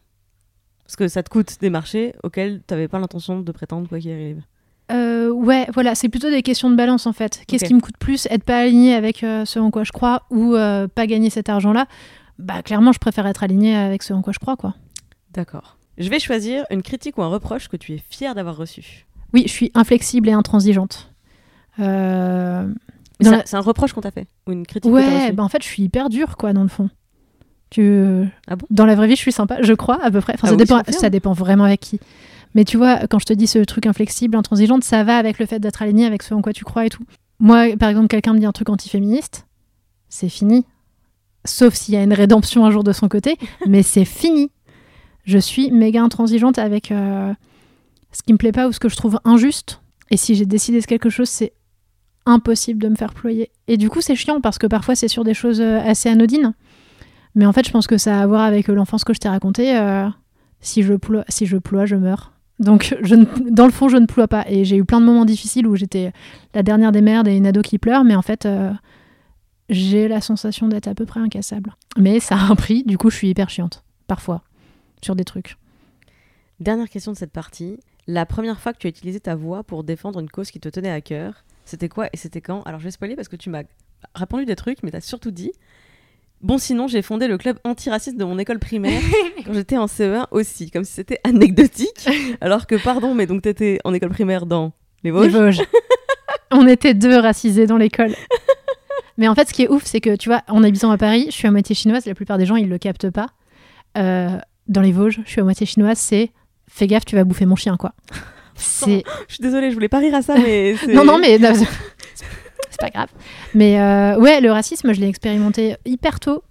Parce 0.84 0.96
que 0.96 1.08
ça 1.08 1.22
te 1.22 1.30
coûte 1.30 1.60
des 1.60 1.70
marchés 1.70 2.14
auxquels 2.22 2.62
tu 2.66 2.74
n'avais 2.74 2.88
pas 2.88 2.98
l'intention 2.98 3.40
de 3.40 3.52
prétendre 3.52 3.88
quoi 3.88 3.98
qu'il 3.98 4.12
arrive. 4.12 4.42
Euh, 4.90 5.30
ouais, 5.30 5.66
voilà, 5.72 5.94
c'est 5.94 6.08
plutôt 6.08 6.30
des 6.30 6.42
questions 6.42 6.70
de 6.70 6.76
balance 6.76 7.06
en 7.06 7.12
fait. 7.12 7.42
Qu'est-ce 7.46 7.64
qui 7.64 7.74
me 7.74 7.80
coûte 7.80 7.96
plus 7.98 8.26
Être 8.30 8.44
pas 8.44 8.58
aligné 8.58 8.94
avec 8.94 9.22
euh, 9.24 9.44
ce 9.44 9.58
en 9.58 9.70
quoi 9.70 9.84
je 9.84 9.92
crois 9.92 10.24
ou 10.30 10.54
euh, 10.54 10.88
pas 10.88 11.06
gagner 11.06 11.30
cet 11.30 11.48
argent-là? 11.48 11.86
Bah 12.38 12.62
clairement, 12.62 12.92
je 12.92 12.98
préfère 12.98 13.26
être 13.26 13.42
aligné 13.42 13.76
avec 13.76 14.02
ce 14.02 14.12
en 14.12 14.22
quoi 14.22 14.32
je 14.32 14.38
crois, 14.38 14.56
quoi. 14.56 14.74
D'accord. 15.32 15.78
Je 15.98 16.10
vais 16.10 16.18
choisir 16.18 16.64
une 16.70 16.82
critique 16.82 17.16
ou 17.18 17.22
un 17.22 17.28
reproche 17.28 17.68
que 17.68 17.76
tu 17.76 17.92
es 17.92 17.98
fier 18.10 18.34
d'avoir 18.34 18.56
reçu. 18.56 19.06
Oui, 19.32 19.44
je 19.46 19.52
suis 19.52 19.70
inflexible 19.74 20.28
et 20.28 20.32
intransigeante. 20.32 21.10
C'est 23.22 23.56
un 23.56 23.60
reproche 23.60 23.92
qu'on 23.92 24.00
t'a 24.00 24.10
fait 24.10 24.26
Ou 24.46 24.52
une 24.52 24.66
critique 24.66 24.90
Ouais, 24.90 25.32
bah 25.32 25.42
en 25.42 25.48
fait, 25.48 25.62
je 25.62 25.68
suis 25.68 25.82
hyper 25.82 26.08
dure, 26.08 26.36
quoi, 26.36 26.52
dans 26.52 26.62
le 26.62 26.68
fond. 26.68 26.90
Tu... 27.70 28.24
Ah 28.48 28.56
bon? 28.56 28.66
dans 28.68 28.84
la 28.84 28.94
vraie 28.94 29.06
vie, 29.06 29.16
je 29.16 29.20
suis 29.20 29.32
sympa, 29.32 29.62
je 29.62 29.72
crois, 29.72 29.98
à 30.02 30.10
peu 30.10 30.20
près. 30.20 30.34
Enfin, 30.34 30.48
ah 30.48 30.50
ça, 30.50 30.56
dépend, 30.56 30.82
ça 30.88 31.08
dépend 31.08 31.32
vraiment 31.32 31.64
avec 31.64 31.80
qui. 31.80 32.00
Mais 32.54 32.64
tu 32.64 32.76
vois, 32.76 33.06
quand 33.06 33.18
je 33.18 33.24
te 33.24 33.32
dis 33.32 33.46
ce 33.46 33.60
truc 33.60 33.86
inflexible, 33.86 34.36
intransigeante, 34.36 34.84
ça 34.84 35.04
va 35.04 35.16
avec 35.16 35.38
le 35.38 35.46
fait 35.46 35.58
d'être 35.58 35.80
aligné 35.80 36.04
avec 36.04 36.22
ce 36.22 36.34
en 36.34 36.42
quoi 36.42 36.52
tu 36.52 36.64
crois 36.64 36.84
et 36.86 36.90
tout. 36.90 37.04
Moi, 37.38 37.76
par 37.78 37.88
exemple, 37.88 38.08
quelqu'un 38.08 38.34
me 38.34 38.38
dit 38.38 38.46
un 38.46 38.52
truc 38.52 38.68
antiféministe, 38.68 39.46
c'est 40.08 40.28
fini. 40.28 40.66
Sauf 41.44 41.74
s'il 41.74 41.94
y 41.94 41.96
a 41.96 42.02
une 42.02 42.12
rédemption 42.12 42.64
un 42.64 42.70
jour 42.70 42.84
de 42.84 42.92
son 42.92 43.08
côté, 43.08 43.36
mais 43.66 43.82
c'est 43.82 44.04
fini. 44.04 44.50
Je 45.24 45.38
suis 45.38 45.70
méga 45.70 46.02
intransigeante 46.02 46.58
avec 46.58 46.92
euh, 46.92 47.32
ce 48.12 48.22
qui 48.22 48.32
me 48.32 48.38
plaît 48.38 48.52
pas 48.52 48.68
ou 48.68 48.72
ce 48.72 48.80
que 48.80 48.88
je 48.88 48.96
trouve 48.96 49.18
injuste. 49.24 49.80
Et 50.10 50.16
si 50.16 50.34
j'ai 50.34 50.46
décidé 50.46 50.80
quelque 50.82 51.10
chose, 51.10 51.28
c'est 51.28 51.52
impossible 52.26 52.82
de 52.82 52.88
me 52.88 52.94
faire 52.94 53.14
ployer. 53.14 53.50
Et 53.68 53.76
du 53.76 53.90
coup, 53.90 54.00
c'est 54.00 54.14
chiant 54.14 54.40
parce 54.40 54.58
que 54.58 54.66
parfois 54.66 54.94
c'est 54.94 55.08
sur 55.08 55.24
des 55.24 55.34
choses 55.34 55.60
euh, 55.60 55.80
assez 55.80 56.08
anodines. 56.08 56.54
Mais 57.34 57.46
en 57.46 57.52
fait, 57.52 57.66
je 57.66 57.70
pense 57.70 57.86
que 57.86 57.98
ça 57.98 58.18
a 58.18 58.22
à 58.22 58.26
voir 58.26 58.42
avec 58.42 58.68
euh, 58.68 58.74
l'enfance 58.74 59.04
que 59.04 59.14
je 59.14 59.18
t'ai 59.18 59.28
racontée. 59.28 59.76
Euh, 59.76 60.08
si, 60.60 60.82
je 60.82 60.94
ploie, 60.94 61.24
si 61.28 61.46
je 61.46 61.56
je 61.84 61.96
meurs. 61.96 62.32
Donc, 62.58 62.96
je 63.02 63.16
dans 63.50 63.66
le 63.66 63.72
fond, 63.72 63.88
je 63.88 63.96
ne 63.96 64.06
ploie 64.06 64.28
pas. 64.28 64.44
Et 64.48 64.64
j'ai 64.64 64.76
eu 64.76 64.84
plein 64.84 65.00
de 65.00 65.06
moments 65.06 65.24
difficiles 65.24 65.66
où 65.66 65.74
j'étais 65.74 66.12
la 66.54 66.62
dernière 66.62 66.92
des 66.92 67.00
merdes 67.00 67.28
et 67.28 67.36
une 67.36 67.46
ado 67.46 67.62
qui 67.62 67.78
pleure. 67.78 68.04
Mais 68.04 68.14
en 68.14 68.22
fait, 68.22 68.46
j'ai 69.70 70.08
la 70.08 70.20
sensation 70.20 70.68
d'être 70.68 70.88
à 70.88 70.94
peu 70.94 71.06
près 71.06 71.20
incassable. 71.20 71.74
Mais 71.96 72.20
ça 72.20 72.36
a 72.36 72.44
un 72.50 72.54
prix. 72.54 72.84
Du 72.84 72.98
coup, 72.98 73.10
je 73.10 73.16
suis 73.16 73.28
hyper 73.28 73.48
chiante. 73.50 73.82
Parfois. 74.06 74.42
Sur 75.02 75.16
des 75.16 75.24
trucs. 75.24 75.56
Dernière 76.60 76.88
question 76.88 77.12
de 77.12 77.16
cette 77.16 77.32
partie. 77.32 77.80
La 78.06 78.26
première 78.26 78.60
fois 78.60 78.72
que 78.72 78.78
tu 78.78 78.86
as 78.86 78.90
utilisé 78.90 79.20
ta 79.20 79.34
voix 79.34 79.64
pour 79.64 79.84
défendre 79.84 80.20
une 80.20 80.28
cause 80.28 80.50
qui 80.50 80.60
te 80.60 80.68
tenait 80.68 80.90
à 80.90 81.00
cœur, 81.00 81.44
c'était 81.72 81.88
quoi 81.88 82.08
et 82.12 82.16
c'était 82.18 82.42
quand? 82.42 82.62
Alors 82.64 82.80
je 82.80 82.84
vais 82.84 82.90
spoiler 82.90 83.16
parce 83.16 83.28
que 83.28 83.36
tu 83.36 83.48
m'as 83.48 83.62
répondu 84.14 84.44
des 84.44 84.56
trucs, 84.56 84.82
mais 84.82 84.90
tu 84.90 84.96
as 84.98 85.00
surtout 85.00 85.30
dit 85.30 85.52
Bon, 86.42 86.58
sinon, 86.58 86.86
j'ai 86.86 87.02
fondé 87.02 87.28
le 87.28 87.38
club 87.38 87.58
antiraciste 87.64 88.18
de 88.18 88.24
mon 88.24 88.36
école 88.38 88.58
primaire 88.58 89.00
quand 89.46 89.54
j'étais 89.54 89.78
en 89.78 89.86
CE1 89.86 90.26
aussi, 90.32 90.70
comme 90.70 90.84
si 90.84 90.92
c'était 90.92 91.20
anecdotique. 91.24 92.08
Alors 92.40 92.66
que, 92.66 92.74
pardon, 92.74 93.14
mais 93.14 93.26
donc 93.26 93.42
t'étais 93.42 93.78
en 93.84 93.94
école 93.94 94.10
primaire 94.10 94.44
dans 94.44 94.72
les 95.02 95.12
Vosges? 95.12 95.26
Les 95.26 95.32
Vosges. 95.32 95.62
on 96.50 96.66
était 96.66 96.94
deux 96.94 97.16
racisés 97.16 97.66
dans 97.66 97.78
l'école. 97.78 98.14
Mais 99.16 99.28
en 99.28 99.34
fait, 99.34 99.48
ce 99.48 99.54
qui 99.54 99.62
est 99.62 99.68
ouf, 99.68 99.84
c'est 99.86 100.00
que 100.00 100.16
tu 100.16 100.28
vois, 100.28 100.42
en 100.48 100.62
habitant 100.62 100.90
à 100.90 100.98
Paris, 100.98 101.26
je 101.28 101.32
suis 101.32 101.48
à 101.48 101.50
moitié 101.50 101.74
chinoise. 101.74 102.04
La 102.04 102.14
plupart 102.14 102.38
des 102.38 102.44
gens, 102.46 102.56
ils 102.56 102.68
le 102.68 102.78
captent 102.78 103.10
pas. 103.10 103.28
Euh, 103.96 104.36
dans 104.68 104.82
les 104.82 104.92
Vosges, 104.92 105.20
je 105.24 105.30
suis 105.30 105.40
à 105.40 105.44
moitié 105.44 105.64
chinoise. 105.64 105.98
C'est 105.98 106.32
fais 106.68 106.86
gaffe, 106.86 107.04
tu 107.04 107.16
vas 107.16 107.24
bouffer 107.24 107.46
mon 107.46 107.56
chien, 107.56 107.76
quoi. 107.76 107.94
C'est. 108.62 109.05
Je 109.28 109.34
suis 109.34 109.43
désolée, 109.43 109.70
je 109.70 109.74
voulais 109.74 109.89
pas 109.89 109.98
rire 109.98 110.14
à 110.14 110.22
ça, 110.22 110.34
mais. 110.34 110.74
non, 110.89 111.05
non, 111.05 111.18
mais 111.18 111.39
c'est 112.70 112.80
pas 112.80 112.90
grave. 112.90 113.09
Mais 113.55 113.80
euh, 113.80 114.18
ouais, 114.18 114.40
le 114.40 114.51
racisme, 114.51 114.93
je 114.93 115.01
l'ai 115.01 115.09
expérimenté 115.09 115.76
hyper 115.84 116.20
tôt. 116.20 116.43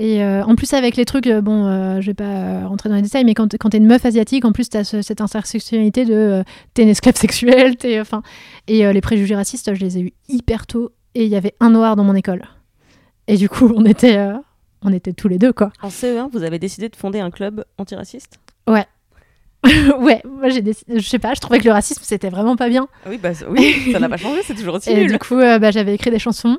Et 0.00 0.24
euh, 0.24 0.42
en 0.42 0.56
plus, 0.56 0.72
avec 0.72 0.96
les 0.96 1.04
trucs, 1.04 1.28
bon, 1.28 2.00
je 2.00 2.06
vais 2.06 2.14
pas 2.14 2.66
rentrer 2.66 2.88
dans 2.88 2.96
les 2.96 3.02
détails, 3.02 3.24
mais 3.24 3.34
quand, 3.34 3.56
quand 3.58 3.70
t'es 3.70 3.78
une 3.78 3.86
meuf 3.86 4.04
asiatique, 4.04 4.44
en 4.44 4.52
plus, 4.52 4.68
t'as 4.68 4.82
cette 4.82 5.20
intersectionnalité 5.20 6.04
de 6.04 6.42
t'es 6.74 6.82
une 6.82 6.88
esclave 6.88 7.16
sexuelle, 7.16 7.76
t'es. 7.76 8.00
Enfin. 8.00 8.22
Et 8.66 8.92
les 8.92 9.00
préjugés 9.00 9.36
racistes, 9.36 9.72
je 9.74 9.80
les 9.80 9.98
ai 9.98 10.00
eu 10.00 10.12
hyper 10.28 10.66
tôt 10.66 10.92
et 11.14 11.24
il 11.24 11.30
y 11.30 11.36
avait 11.36 11.54
un 11.60 11.70
noir 11.70 11.96
dans 11.96 12.04
mon 12.04 12.14
école. 12.14 12.42
Et 13.26 13.36
du 13.36 13.48
coup, 13.48 13.72
on 13.74 13.84
était, 13.84 14.16
euh, 14.16 14.36
on 14.82 14.92
était 14.92 15.12
tous 15.12 15.28
les 15.28 15.38
deux, 15.38 15.52
quoi. 15.52 15.72
En 15.82 15.88
CE1, 15.88 16.30
vous 16.30 16.42
avez 16.42 16.58
décidé 16.58 16.88
de 16.88 16.96
fonder 16.96 17.20
un 17.20 17.30
club 17.30 17.64
antiraciste? 17.78 18.38
Ouais. 18.66 18.86
ouais, 19.98 20.22
moi 20.24 20.48
j'ai 20.48 20.62
décidé, 20.62 21.00
je 21.00 21.08
sais 21.08 21.18
pas, 21.18 21.34
je 21.34 21.40
trouvais 21.40 21.58
que 21.58 21.64
le 21.64 21.72
racisme 21.72 22.02
c'était 22.04 22.28
vraiment 22.28 22.56
pas 22.56 22.68
bien. 22.68 22.88
Oui, 23.06 23.18
bah 23.18 23.30
oui, 23.48 23.92
ça 23.92 23.98
n'a 23.98 24.08
pas 24.10 24.16
changé, 24.16 24.40
c'est 24.44 24.54
toujours 24.54 24.74
aussi 24.74 24.90
Et 24.90 25.06
du 25.06 25.18
coup, 25.18 25.38
euh, 25.38 25.58
bah, 25.58 25.70
j'avais 25.70 25.94
écrit 25.94 26.10
des 26.10 26.18
chansons, 26.18 26.58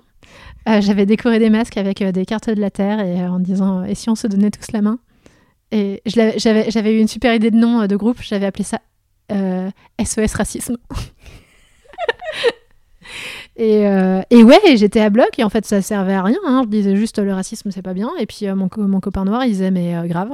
euh, 0.68 0.82
j'avais 0.82 1.06
décoré 1.06 1.40
des 1.40 1.50
masques 1.50 1.78
avec 1.78 2.04
des 2.04 2.26
cartes 2.26 2.50
de 2.50 2.60
la 2.60 2.72
terre 2.72 3.00
et 3.00 3.26
en 3.28 3.40
disant 3.40 3.84
et 3.84 3.96
si 3.96 4.10
on 4.10 4.16
se 4.16 4.28
donnait 4.28 4.52
tous 4.52 4.72
la 4.72 4.82
main? 4.82 5.00
Et 5.72 6.02
j'avais 6.06 6.94
eu 6.94 7.00
une 7.00 7.08
super 7.08 7.34
idée 7.34 7.52
de 7.52 7.58
nom 7.58 7.86
de 7.86 7.96
groupe, 7.96 8.20
j'avais 8.22 8.46
appelé 8.46 8.64
ça 8.64 8.80
SOS 10.04 10.34
Racisme. 10.36 10.78
Et, 13.58 13.88
euh, 13.88 14.22
et, 14.32 14.44
ouais, 14.44 14.76
j'étais 14.76 15.00
à 15.00 15.10
bloc 15.10 15.30
et 15.38 15.44
en 15.44 15.50
fait 15.50 15.66
ça 15.66 15.82
servait 15.82 16.14
à 16.14 16.24
rien. 16.24 16.38
Hein. 16.46 16.64
Je 16.66 16.70
disais 16.70 16.96
juste 16.96 17.20
le 17.20 17.34
racisme 17.34 17.72
c'est 17.72 17.82
pas 17.82 17.94
bien. 17.94 18.10
Et 18.20 18.26
puis 18.26 18.48
euh, 18.48 18.56
mon, 18.56 18.70
mon, 18.78 19.00
copain 19.00 19.24
noir 19.24 19.46
il 19.46 19.52
disait 19.52 19.72
mais 19.72 19.96
euh, 19.96 20.08
grave. 20.08 20.32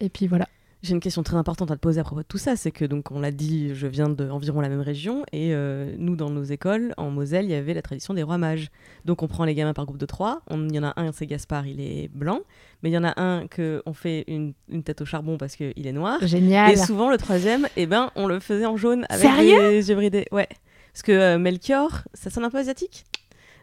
Et 0.00 0.08
puis 0.08 0.26
voilà. 0.26 0.48
J'ai 0.82 0.94
une 0.94 1.00
question 1.00 1.22
très 1.22 1.36
importante 1.36 1.70
à 1.70 1.76
te 1.76 1.80
poser 1.80 2.00
à 2.00 2.04
propos 2.04 2.22
de 2.22 2.26
tout 2.26 2.38
ça. 2.38 2.56
C'est 2.56 2.70
que 2.70 2.84
donc 2.84 3.10
on 3.10 3.20
l'a 3.20 3.30
dit, 3.30 3.74
je 3.74 3.86
viens 3.86 4.08
d'environ 4.08 4.60
la 4.60 4.68
même 4.68 4.80
région 4.80 5.24
et 5.32 5.54
nous 5.98 6.16
dans 6.16 6.30
nos 6.30 6.42
écoles 6.42 6.94
en 6.96 7.10
Moselle 7.10 7.44
il 7.44 7.50
y 7.50 7.54
avait 7.54 7.74
la 7.74 7.82
tradition 7.82 8.14
des 8.14 8.22
rois 8.22 8.38
mages. 8.38 8.70
Donc 9.04 9.22
on 9.22 9.28
prend 9.28 9.44
les 9.44 9.54
gamins 9.54 9.74
par 9.74 9.84
groupe 9.84 9.98
de 9.98 10.06
trois. 10.06 10.40
Il 10.50 10.74
y 10.74 10.78
en 10.78 10.84
a 10.84 10.94
un 10.96 11.12
c'est 11.12 11.26
Gaspard, 11.26 11.66
il 11.66 11.80
est 11.80 12.08
blanc. 12.08 12.40
Mais 12.82 12.88
il 12.88 12.92
y 12.94 12.98
en 12.98 13.04
a 13.04 13.20
un 13.20 13.46
que 13.46 13.82
on 13.84 13.92
fait 13.92 14.24
une, 14.26 14.54
une 14.70 14.82
tête 14.82 15.02
au 15.02 15.04
charbon 15.04 15.36
parce 15.36 15.54
qu'il 15.54 15.86
est 15.86 15.92
noir. 15.92 16.18
Génial. 16.22 16.72
Et 16.72 16.76
souvent 16.76 17.10
le 17.10 17.18
troisième, 17.18 17.68
eh 17.76 17.84
ben 17.86 18.10
on 18.16 18.26
le 18.26 18.40
faisait 18.40 18.64
en 18.66 18.78
jaune 18.78 19.04
avec 19.10 19.26
Sérieux? 19.26 19.70
des 19.70 19.90
yeux 19.90 19.96
bridés. 19.96 20.26
Ouais. 20.32 20.48
Parce 20.92 21.02
que 21.02 21.12
euh, 21.12 21.38
Melchior, 21.38 22.02
ça 22.14 22.30
sonne 22.30 22.44
un 22.44 22.50
peu 22.50 22.58
asiatique? 22.58 23.04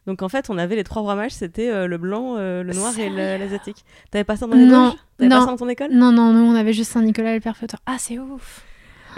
Donc 0.08 0.22
en 0.22 0.30
fait, 0.30 0.50
on 0.50 0.58
avait 0.58 0.78
les 0.78 0.86
trois 0.86 1.02
rois 1.02 1.16
mages, 1.16 1.34
c'était 1.34 1.70
euh, 1.70 1.86
le 1.86 1.98
blanc, 1.98 2.36
euh, 2.38 2.64
le 2.64 2.74
noir 2.74 2.98
et 2.98 3.10
l'asiatique. 3.10 3.84
T'avais 4.10 4.24
pas 4.24 4.38
ça 4.38 4.48
dans 4.48 4.56
les 4.56 4.66
Non, 4.66 4.96
T'avais 5.18 5.30
pas 5.30 5.42
ça 5.42 5.48
dans 5.48 5.58
ton 5.58 5.68
école? 5.68 5.92
Non, 5.92 6.14
non, 6.14 6.32
nous 6.32 6.50
on 6.50 6.56
avait 6.56 6.72
juste 6.72 6.92
Saint-Nicolas 6.94 7.32
et 7.32 7.36
le 7.36 7.42
Père 7.42 7.58
Feutre. 7.58 7.76
Ah, 7.86 7.98
c'est 8.00 8.18
ouf 8.18 8.64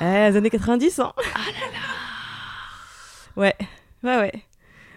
Eh, 0.01 0.03
les 0.03 0.35
années 0.35 0.49
90, 0.49 0.99
hein 0.99 1.13
Ah 1.15 1.39
là 1.45 1.67
là 1.71 1.79
Ouais, 3.35 3.55
ouais, 4.03 4.17
ouais. 4.17 4.31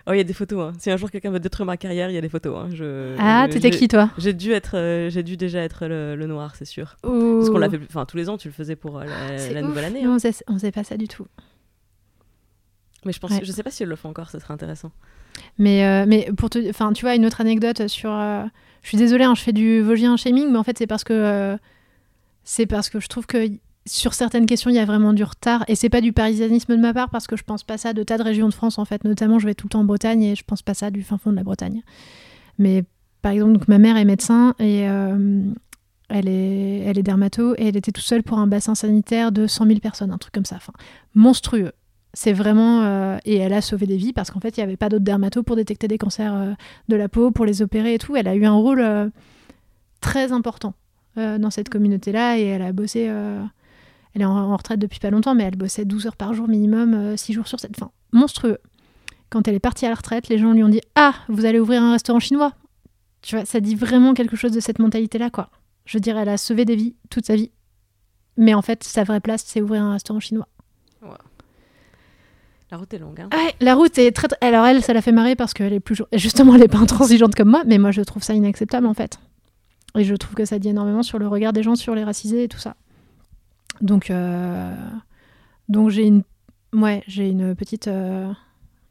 Oh, 0.07 0.13
il 0.13 0.17
y 0.17 0.21
a 0.21 0.25
des 0.25 0.33
photos. 0.33 0.73
Hein. 0.73 0.73
Si 0.79 0.91
un 0.91 0.97
jour 0.97 1.11
quelqu'un 1.11 1.31
veut 1.31 1.39
détruire 1.39 1.67
ma 1.67 1.77
carrière, 1.77 2.09
il 2.09 2.15
y 2.15 2.19
a 2.19 2.23
des 2.23 2.31
photos. 2.31 2.57
Hein. 2.59 2.71
Je, 2.73 3.15
ah, 3.19 3.47
t'étais 3.51 3.71
qui 3.71 3.87
toi? 3.87 4.11
J'ai 4.17 4.33
dû 4.33 4.53
être, 4.53 5.09
j'ai 5.11 5.23
dû 5.23 5.37
déjà 5.37 5.61
être 5.61 5.87
le, 5.87 6.27
noir, 6.27 6.57
c'est 6.57 6.65
sûr. 6.65 6.97
Parce 7.03 7.51
qu'on 7.51 7.59
l'a 7.59 7.69
fait, 7.69 7.81
enfin 7.87 8.07
tous 8.07 8.17
les 8.17 8.31
ans, 8.31 8.39
tu 8.39 8.49
le 8.49 8.55
faisais 8.55 8.77
pour 8.77 8.99
la, 8.99 9.61
nouvelle 9.61 9.85
année. 9.85 10.05
Hein. 10.05 10.17
on 10.49 10.55
faisait 10.55 10.73
pas 10.73 10.85
ça 10.85 10.97
du 10.97 11.07
tout. 11.07 11.27
Mais 13.05 13.13
je 13.13 13.21
pense, 13.21 13.33
je 13.43 13.53
sais 13.53 13.63
pas 13.63 13.71
si 13.71 13.83
elle 13.83 13.91
le 13.91 13.97
fait 13.97 14.09
encore, 14.09 14.31
ça 14.31 14.41
serait 14.41 14.55
intéressant. 14.55 14.91
Mais, 15.59 15.85
euh, 15.85 16.05
mais 16.07 16.31
pour 16.37 16.51
te, 16.51 16.69
enfin, 16.69 16.93
tu 16.93 17.05
vois, 17.05 17.15
une 17.15 17.27
autre 17.27 17.41
anecdote 17.41 17.89
sur. 17.89 18.13
Euh, 18.13 18.45
je 18.83 18.89
suis 18.89 18.99
désolée, 18.99 19.25
hein, 19.25 19.35
je 19.35 19.43
fais 19.43 19.53
du 19.53 19.81
Vosgien 19.81 20.17
shaming, 20.17 20.51
mais 20.51 20.59
en 20.59 20.65
fait, 20.65 20.77
c'est 20.79 20.87
parce 20.87 21.05
que 21.05 21.13
euh, 21.13 21.57
c'est 22.45 22.67
parce 22.67 22.91
que 22.91 22.99
je 22.99 23.07
trouve 23.07 23.27
que 23.27 23.49
sur 23.87 24.15
certaines 24.15 24.47
questions, 24.47 24.71
il 24.71 24.77
y 24.77 24.81
a 24.81 24.85
vraiment 24.85 25.13
du 25.13 25.25
retard, 25.25 25.65
et 25.69 25.75
c'est 25.75 25.89
pas 25.89 26.01
du 26.01 26.13
parisianisme 26.13 26.75
de 26.77 26.81
ma 26.81 26.93
part, 26.93 27.11
parce 27.11 27.27
que 27.27 27.37
je 27.37 27.45
pense 27.45 27.63
pas 27.63 27.79
ça 27.79 27.93
de 27.93 28.03
tas 28.03 28.19
de 28.19 28.23
régions 28.23 28.49
de 28.49 28.55
France, 28.55 28.79
en 28.79 28.85
fait. 28.85 29.05
Notamment, 29.05 29.39
je 29.39 29.47
vais 29.47 29.55
tout 29.55 29.67
le 29.67 29.71
temps 29.71 29.81
en 29.81 29.85
Bretagne, 29.85 30.23
et 30.23 30.35
je 30.35 30.45
pense 30.45 30.63
pas 30.63 30.75
ça 30.75 30.91
du 30.91 31.03
fin 31.03 31.19
fond 31.19 31.31
de 31.31 31.37
la 31.37 31.45
Bretagne. 31.45 31.83
Mais 32.59 32.85
par 33.23 33.33
exemple, 33.33 33.53
donc 33.53 33.69
ma 33.69 33.79
mère 33.79 33.97
est 33.97 34.05
médecin 34.05 34.55
et 34.59 34.89
elle 36.13 36.29
est, 36.29 36.81
elle 36.81 36.99
est 36.99 37.03
dermato 37.03 37.55
et 37.55 37.69
elle 37.69 37.77
était 37.77 37.93
toute 37.93 38.05
seule 38.05 38.23
pour 38.23 38.39
un 38.39 38.47
bassin 38.47 38.75
sanitaire 38.75 39.33
de 39.33 39.47
100 39.47 39.67
000 39.67 39.79
personnes, 39.81 40.11
un 40.11 40.19
truc 40.19 40.35
comme 40.35 40.45
ça, 40.45 40.57
enfin 40.57 40.73
monstrueux. 41.15 41.73
C'est 42.15 42.33
vraiment. 42.33 42.83
Euh, 42.83 43.19
et 43.25 43.37
elle 43.37 43.53
a 43.53 43.63
sauvé 43.63 43.87
des 43.87 43.97
vies 43.97 44.13
parce 44.13 44.31
qu'en 44.31 44.41
fait, 44.41 44.57
il 44.57 44.61
n'y 44.61 44.65
avait 44.65 44.77
pas 44.77 44.89
d'autres 44.89 45.05
dermatos 45.05 45.45
pour 45.45 45.57
détecter 45.57 45.89
des 45.89 45.99
cancers 45.99 46.35
euh, 46.35 46.53
de 46.89 46.97
la 46.97 47.09
peau, 47.09 47.31
pour 47.31 47.47
les 47.47 47.63
opérer 47.63 47.95
et 47.95 47.99
tout. 47.99 48.17
Elle 48.17 48.29
a 48.29 48.35
eu 48.35 48.45
un 48.45 48.53
rôle 48.53 48.81
euh, 48.81 49.09
très 50.01 50.33
important 50.33 50.75
dans 51.15 51.51
cette 51.51 51.69
communauté-là 51.69 52.39
et 52.39 52.45
elle 52.45 52.63
a 52.63 52.73
bossé. 52.73 53.01
elle 53.01 54.23
est 54.23 54.25
en, 54.25 54.57
retraite 54.57 54.81
depuis 54.81 54.99
pas 54.99 55.11
longtemps, 55.11 55.35
mais 55.35 55.45
elle 55.45 55.57
bossait 55.57 55.85
12 55.85 56.07
heures 56.07 56.17
par 56.17 56.33
jour 56.33 56.49
minimum, 56.49 57.19
6 57.19 57.35
jours 57.35 57.47
sur 57.47 57.61
7. 57.61 57.73
Enfin, 57.77 57.91
monstrueux. 58.13 58.57
Quand 59.29 59.47
elle 59.47 59.55
est 59.55 59.61
partie 59.61 59.85
à 59.85 59.91
la 59.91 59.95
retraite, 59.95 60.31
les 60.31 60.39
gens 60.39 60.55
lui 60.55 60.65
ont 60.65 60.71
dit 60.71 60.81
Ah, 60.95 61.13
vous 61.29 61.45
allez 61.45 61.61
ouvrir 61.61 61.83
un 61.83 61.93
restaurant 61.93 62.19
chinois 62.19 62.55
Tu 63.21 63.37
vois, 63.37 63.45
ça 63.45 63.61
dit 63.61 63.75
vraiment 63.75 64.15
quelque 64.15 64.35
chose 64.35 64.53
de 64.53 64.61
cette 64.61 64.79
mentalité-là, 64.79 65.29
quoi. 65.29 65.51
Je 65.85 65.99
veux 65.99 66.01
dire, 66.01 66.17
elle 66.17 66.31
a 66.31 66.39
sauvé 66.39 66.65
des 66.65 66.77
vies 66.77 66.97
toute 67.11 67.27
sa 67.27 67.37
vie. 67.37 67.51
Mais 68.39 68.55
en 68.55 68.63
fait, 68.63 68.83
sa 68.83 69.05
vraie 69.05 69.21
place, 69.21 69.45
c'est 69.47 69.61
ouvrir 69.61 69.83
un 69.83 69.93
restaurant 69.93 70.21
chinois. 70.21 70.49
La 72.73 72.79
route 72.79 72.95
est 72.95 72.99
longue. 72.99 73.21
Hein. 73.21 73.29
la 73.61 73.75
route 73.75 73.99
est 73.99 74.13
très. 74.13 74.29
Alors 74.41 74.65
elle, 74.65 74.83
ça 74.83 74.95
la 74.95 75.03
fait 75.03 75.13
marrer 75.13 75.37
parce 75.37 75.53
qu'elle 75.53 75.75
est 75.75 75.81
plus. 75.81 76.03
Justement, 76.15 76.55
elle 76.55 76.63
est 76.63 76.69
pas 76.69 76.79
intransigeante 76.81 77.35
comme 77.35 77.51
moi, 77.51 77.65
mais 77.67 77.77
moi 77.77 77.91
je 77.91 78.01
trouve 78.01 78.23
ça 78.23 78.33
inacceptable 78.33 78.87
en 78.87 78.95
fait. 78.95 79.19
Et 79.95 80.05
je 80.05 80.15
trouve 80.15 80.35
que 80.35 80.47
ça 80.47 80.59
dit 80.59 80.71
énormément 80.71 81.03
sur 81.03 81.19
le 81.19 81.29
regard 81.29 81.53
des 81.53 81.63
gens 81.63 81.75
sur 81.75 81.95
les 81.95 82.03
racisés 82.03 82.45
et 82.45 82.49
tout 82.49 82.59
ça. 82.59 82.77
Donc, 83.83 84.11
euh, 84.11 84.75
donc 85.69 85.91
j'ai 85.91 86.07
une, 86.07 86.23
ouais, 86.73 87.05
j'ai 87.07 87.29
une 87.29 87.55
petite 87.55 87.89
euh, 87.89 88.33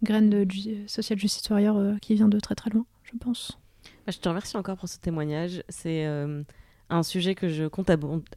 graine 0.04 0.30
de 0.30 0.46
social 0.86 1.18
justice 1.18 1.50
warrior 1.50 1.76
euh, 1.78 1.96
qui 2.04 2.14
vient 2.14 2.28
de 2.28 2.40
très 2.40 2.54
très 2.54 2.70
loin, 2.70 2.86
je 3.02 3.18
pense. 3.18 3.58
Bah, 4.06 4.12
je 4.12 4.20
te 4.20 4.30
remercie 4.30 4.58
encore 4.58 4.78
pour 4.78 4.90
ce 4.90 5.00
témoignage. 5.00 5.64
C'est 5.70 6.06
un 6.92 7.04
sujet 7.04 7.36
que 7.36 7.48
je 7.48 7.66
compte 7.66 7.90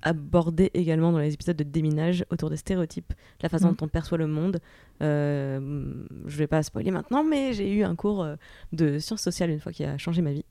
aborder 0.02 0.70
également 0.74 1.12
dans 1.12 1.18
les 1.18 1.34
épisodes 1.34 1.56
de 1.56 1.64
déminage 1.64 2.24
autour 2.30 2.50
des 2.50 2.56
stéréotypes, 2.56 3.12
la 3.42 3.48
façon 3.48 3.68
mm. 3.68 3.74
dont 3.74 3.86
on 3.86 3.88
perçoit 3.88 4.16
le 4.16 4.28
monde. 4.28 4.60
Euh, 5.02 6.04
je 6.26 6.36
vais 6.36 6.46
pas 6.46 6.62
spoiler 6.62 6.92
maintenant, 6.92 7.24
mais 7.24 7.52
j'ai 7.52 7.72
eu 7.74 7.82
un 7.82 7.96
cours 7.96 8.22
euh, 8.22 8.36
de 8.72 9.00
sciences 9.00 9.22
sociales 9.22 9.50
une 9.50 9.58
fois 9.58 9.72
qui 9.72 9.84
a 9.84 9.98
changé 9.98 10.22
ma 10.22 10.32
vie, 10.32 10.44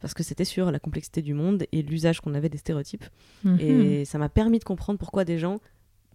parce 0.00 0.14
que 0.14 0.22
c'était 0.22 0.46
sur 0.46 0.70
la 0.70 0.78
complexité 0.78 1.20
du 1.20 1.34
monde 1.34 1.64
et 1.70 1.82
l'usage 1.82 2.20
qu'on 2.22 2.34
avait 2.34 2.48
des 2.48 2.58
stéréotypes. 2.58 3.04
Mm-hmm. 3.44 3.60
Et 3.60 4.04
ça 4.06 4.18
m'a 4.18 4.30
permis 4.30 4.58
de 4.58 4.64
comprendre 4.64 4.98
pourquoi 4.98 5.24
des 5.24 5.38
gens 5.38 5.60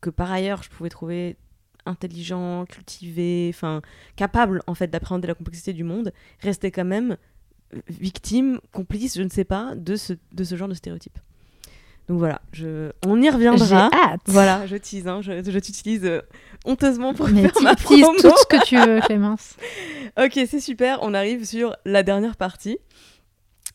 que 0.01 0.09
par 0.09 0.31
ailleurs 0.31 0.63
je 0.63 0.69
pouvais 0.69 0.89
trouver 0.89 1.37
intelligents, 1.85 2.65
cultivés, 2.65 3.51
enfin 3.53 3.83
capables 4.15 4.63
en 4.65 4.73
fait 4.73 4.87
d'appréhender 4.87 5.27
la 5.27 5.35
complexité 5.35 5.73
du 5.73 5.83
monde, 5.83 6.11
restaient 6.39 6.71
quand 6.71 6.85
même 6.85 7.17
euh, 7.75 7.79
victimes, 7.87 8.59
complices, 8.71 9.15
je 9.15 9.23
ne 9.23 9.29
sais 9.29 9.45
pas, 9.45 9.75
de 9.75 9.95
ce, 9.95 10.13
de 10.31 10.43
ce 10.43 10.55
genre 10.55 10.67
de 10.67 10.73
stéréotypes. 10.73 11.19
Donc 12.07 12.19
voilà, 12.19 12.39
je... 12.51 12.91
on 13.05 13.19
y 13.21 13.29
reviendra. 13.29 13.89
Hâte. 13.91 14.21
Voilà, 14.27 14.67
je 14.67 14.75
tease, 14.75 15.07
hein, 15.07 15.21
je, 15.21 15.41
je 15.43 15.59
t'utilise 15.59 16.05
euh, 16.05 16.21
honteusement 16.63 17.13
pour 17.15 17.27
Mais 17.29 17.41
faire 17.41 17.61
ma 17.63 17.75
promo. 17.75 18.13
tout 18.19 18.33
ce 18.37 18.45
que 18.45 18.63
tu 18.63 18.77
veux, 18.77 18.99
Clémence. 19.01 19.55
ok, 20.17 20.33
c'est 20.47 20.59
super. 20.59 20.99
On 21.01 21.13
arrive 21.15 21.45
sur 21.45 21.75
la 21.83 22.03
dernière 22.03 22.35
partie. 22.35 22.77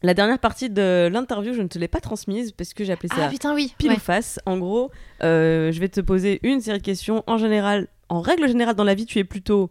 La 0.03 0.15
dernière 0.15 0.39
partie 0.39 0.71
de 0.71 1.09
l'interview, 1.13 1.53
je 1.53 1.61
ne 1.61 1.69
te 1.69 1.79
l'ai 1.79 1.89
pas 1.89 2.01
transmise 2.01 2.53
parce 2.53 2.73
que 2.73 2.85
j'ai 2.85 2.93
appelé 2.93 3.09
ça 3.09 3.27
ah, 3.27 3.29
putain, 3.29 3.55
oui. 3.55 3.75
pile 3.77 3.93
ou 3.93 3.99
face. 3.99 4.39
En 4.47 4.57
gros, 4.59 4.91
euh, 5.23 5.73
je 5.73 5.81
vais 5.81 5.89
te 5.89 6.01
poser 6.01 6.41
une 6.43 6.61
série 6.61 6.79
de 6.79 6.85
questions. 6.85 7.23
En 7.27 7.37
général, 7.37 7.89
en 8.09 8.21
règle 8.21 8.49
générale 8.49 8.77
dans 8.77 8.85
la 8.85 8.95
vie, 8.95 9.05
tu 9.05 9.19
es 9.19 9.25
plutôt 9.25 9.71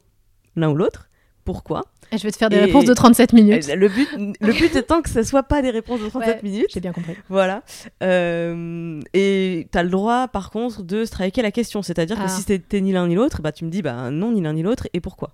l'un 0.56 0.70
ou 0.70 0.76
l'autre. 0.76 1.10
Pourquoi? 1.46 1.84
Et 2.12 2.18
je 2.18 2.24
vais 2.24 2.32
te 2.32 2.38
faire 2.38 2.50
des 2.50 2.60
réponses 2.60 2.86
de 2.86 2.94
37 2.94 3.34
minutes. 3.34 3.68
Le 3.68 3.88
but, 3.88 4.10
le 4.18 4.54
but 4.54 4.76
étant 4.76 5.02
que 5.02 5.10
ce 5.10 5.24
soit 5.24 5.44
pas 5.44 5.62
des 5.62 5.70
réponses 5.70 6.02
de 6.02 6.08
37 6.10 6.44
minutes. 6.44 6.68
J'ai 6.74 6.80
bien 6.80 6.92
compris. 6.92 7.16
Voilà. 7.30 7.64
Euh, 8.04 9.00
et 9.14 9.68
tu 9.72 9.78
as 9.78 9.84
le 9.84 9.90
droit, 9.90 10.28
par 10.28 10.50
contre, 10.50 10.84
de 10.84 11.06
striker 11.06 11.42
la 11.42 11.52
question. 11.52 11.82
C'est-à-dire 11.82 12.18
que 12.18 12.24
ah. 12.26 12.30
si 12.30 12.42
c'était 12.42 12.82
ni 12.82 12.92
l'un 12.92 13.08
ni 13.08 13.16
l'autre, 13.16 13.42
bah, 13.42 13.52
tu 13.52 13.66
me 13.66 13.70
dis 13.70 13.82
bah, 13.82 14.10
non, 14.12 14.32
ni 14.32 14.42
l'un 14.42 14.54
ni 14.54 14.64
l'autre, 14.64 14.88
et 14.94 15.00
pourquoi? 15.00 15.32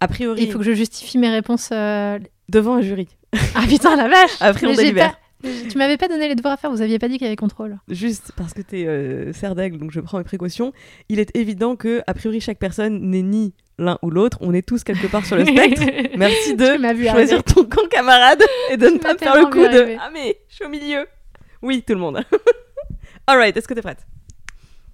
A 0.00 0.08
priori. 0.08 0.42
Il 0.44 0.52
faut 0.52 0.58
que 0.58 0.64
je 0.64 0.72
justifie 0.72 1.18
mes 1.18 1.30
réponses. 1.30 1.70
Euh, 1.72 2.18
Devant 2.48 2.74
un 2.74 2.80
jury. 2.80 3.08
Ah 3.54 3.64
putain, 3.68 3.96
la 3.96 4.08
vache 4.08 4.36
Après, 4.40 4.66
on 4.66 4.74
délibère. 4.74 5.18
Tu 5.42 5.78
m'avais 5.78 5.96
pas 5.96 6.08
donné 6.08 6.28
les 6.28 6.34
devoirs 6.34 6.54
à 6.54 6.56
faire, 6.56 6.70
vous 6.70 6.80
aviez 6.80 6.98
pas 6.98 7.08
dit 7.08 7.18
qu'il 7.18 7.26
y 7.26 7.28
avait 7.28 7.36
contrôle. 7.36 7.78
Juste 7.88 8.32
parce 8.36 8.54
que 8.54 8.62
tu 8.62 8.80
es 8.80 8.86
euh, 8.86 9.32
serre 9.32 9.54
d'aigle, 9.54 9.78
donc 9.78 9.90
je 9.90 10.00
prends 10.00 10.18
mes 10.18 10.24
précautions. 10.24 10.72
Il 11.08 11.18
est 11.18 11.34
évident 11.36 11.76
que, 11.76 12.02
a 12.06 12.14
priori, 12.14 12.40
chaque 12.40 12.58
personne 12.58 13.00
n'est 13.00 13.22
ni 13.22 13.52
l'un 13.78 13.98
ou 14.02 14.10
l'autre. 14.10 14.38
On 14.40 14.52
est 14.54 14.66
tous 14.66 14.84
quelque 14.84 15.06
part 15.06 15.24
sur 15.26 15.36
le 15.36 15.44
spectre. 15.46 15.82
Merci 16.16 16.54
de 16.56 16.64
choisir 17.10 17.42
ton 17.44 17.64
camp 17.64 17.86
camarade 17.90 18.42
et 18.70 18.76
de 18.76 18.86
ne 18.88 18.98
pas 18.98 19.14
me 19.14 19.18
faire 19.18 19.36
le 19.36 19.46
coup 19.46 19.58
de 19.60 19.64
arriver. 19.66 19.98
Ah, 20.00 20.10
mais 20.12 20.38
je 20.48 20.54
suis 20.56 20.64
au 20.64 20.68
milieu. 20.68 21.06
Oui, 21.62 21.82
tout 21.86 21.94
le 21.94 22.00
monde. 22.00 22.20
Alright, 23.26 23.56
est-ce 23.56 23.66
que 23.68 23.74
t'es 23.74 23.82
prête? 23.82 24.06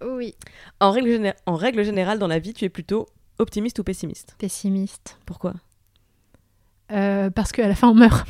Oui. 0.04 0.34
en 0.80 0.90
règle, 0.90 1.08
géné- 1.10 1.34
en 1.46 1.54
règle 1.54 1.84
générale, 1.84 2.18
dans 2.18 2.26
la 2.26 2.38
vie, 2.38 2.54
tu 2.54 2.64
es 2.64 2.68
plutôt 2.68 3.06
optimiste 3.38 3.78
ou 3.78 3.84
pessimiste? 3.84 4.34
Pessimiste. 4.38 5.18
Pourquoi? 5.26 5.54
Euh, 6.90 7.30
parce 7.30 7.52
qu'à 7.52 7.68
la 7.68 7.74
fin, 7.74 7.88
on 7.88 7.94
meurt. 7.94 8.26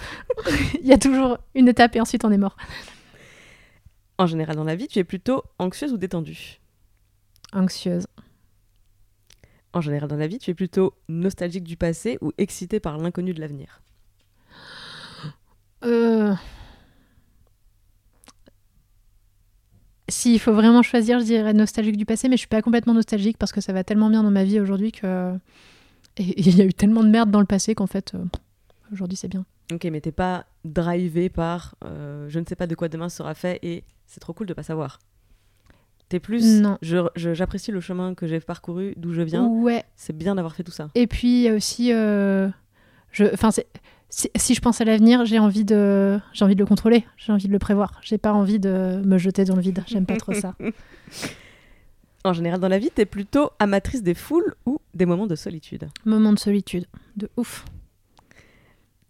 Il 0.81 0.87
y 0.87 0.93
a 0.93 0.99
toujours 0.99 1.39
une 1.55 1.69
étape 1.69 1.97
et 1.97 2.01
ensuite 2.01 2.25
on 2.25 2.31
est 2.31 2.37
mort. 2.39 2.57
En 4.19 4.27
général, 4.27 4.57
dans 4.57 4.65
la 4.65 4.77
vie, 4.77 4.87
tu 4.87 4.99
es 4.99 5.05
plutôt 5.05 5.43
anxieuse 5.59 5.93
ou 5.93 5.97
détendue? 5.97 6.61
Anxieuse. 7.53 8.07
En 9.73 9.81
général, 9.81 10.09
dans 10.09 10.17
la 10.17 10.27
vie, 10.27 10.39
tu 10.39 10.51
es 10.51 10.55
plutôt 10.55 10.95
nostalgique 11.09 11.65
du 11.65 11.77
passé 11.77 12.19
ou 12.21 12.33
excitée 12.39 12.81
par 12.81 12.99
l'inconnu 12.99 13.33
de 13.33 13.41
l'avenir? 13.41 13.83
Euh... 15.85 16.35
S'il 20.09 20.39
faut 20.41 20.53
vraiment 20.53 20.83
choisir, 20.83 21.21
je 21.21 21.25
dirais 21.25 21.55
nostalgique 21.55 21.97
du 21.97 22.05
passé, 22.05 22.29
mais 22.29 22.37
je 22.37 22.41
suis 22.41 22.49
pas 22.49 22.61
complètement 22.61 22.93
nostalgique 22.93 23.39
parce 23.39 23.53
que 23.53 23.63
ça 23.63 23.73
va 23.73 23.83
tellement 23.83 24.11
bien 24.11 24.23
dans 24.23 24.31
ma 24.31 24.45
vie 24.45 24.61
aujourd'hui 24.61 24.93
que. 24.93 25.35
Et 26.19 26.29
et 26.29 26.41
il 26.41 26.59
y 26.59 26.61
a 26.61 26.65
eu 26.65 26.75
tellement 26.75 27.03
de 27.03 27.09
merde 27.09 27.31
dans 27.31 27.41
le 27.41 27.47
passé 27.47 27.75
qu'en 27.75 27.87
fait, 27.87 28.13
euh, 28.15 28.25
aujourd'hui 28.93 29.17
c'est 29.17 29.29
bien. 29.29 29.47
Ok, 29.73 29.85
mais 29.85 30.03
t'es 30.03 30.13
pas 30.13 30.45
drivé 30.65 31.31
par 31.31 31.77
euh, 31.85 32.29
je 32.29 32.39
ne 32.39 32.45
sais 32.45 32.57
pas 32.57 32.67
de 32.67 32.75
quoi 32.75 32.89
demain 32.89 33.09
sera 33.09 33.35
fait 33.35 33.59
et 33.63 33.85
c'est 34.07 34.21
trop 34.21 34.35
cool 34.35 34.47
de 34.47 34.53
pas 34.53 34.63
savoir. 34.63 34.99
T'es 36.13 36.21
plus. 36.21 36.61
Non. 36.61 36.77
J'apprécie 37.17 37.73
le 37.73 37.81
chemin 37.81 38.15
que 38.15 38.27
j'ai 38.27 38.39
parcouru, 38.39 38.93
d'où 38.99 39.15
je 39.15 39.23
viens. 39.23 39.47
Ouais. 39.47 39.83
C'est 39.97 40.15
bien 40.15 40.35
d'avoir 40.35 40.55
fait 40.55 40.63
tout 40.63 40.71
ça. 40.71 40.91
Et 40.95 41.07
puis 41.07 41.51
aussi. 41.51 41.91
euh, 41.91 42.51
je... 43.13 43.25
Si, 44.11 44.29
si 44.37 44.55
je 44.55 44.61
pense 44.61 44.83
à 44.83 44.85
l'avenir, 44.85 45.25
j'ai 45.25 45.39
envie 45.39 45.65
de, 45.65 46.21
j'ai 46.35 46.45
envie 46.45 46.55
de 46.55 46.61
le 46.61 46.67
contrôler, 46.67 47.07
j'ai 47.17 47.33
envie 47.33 47.47
de 47.47 47.53
le 47.53 47.59
prévoir. 47.59 47.99
J'ai 48.03 48.19
pas 48.19 48.35
envie 48.35 48.61
de 48.61 49.01
me 49.03 49.17
jeter 49.17 49.47
dans 49.47 49.57
le 49.57 49.63
vide. 49.63 49.83
J'aime 49.87 50.05
pas 50.05 50.19
trop 50.19 50.35
ça. 50.35 50.55
En 52.25 52.35
général, 52.35 52.61
dans 52.61 52.69
la 52.69 52.79
vie, 52.79 52.91
t'es 52.95 53.07
plutôt 53.07 53.51
amatrice 53.59 54.03
des 54.03 54.15
foules 54.15 54.55
ou 54.67 54.81
des 54.95 55.07
moments 55.07 55.27
de 55.27 55.35
solitude? 55.35 55.89
Moment 56.05 56.35
de 56.35 56.39
solitude, 56.39 56.85
de 57.17 57.31
ouf. 57.39 57.65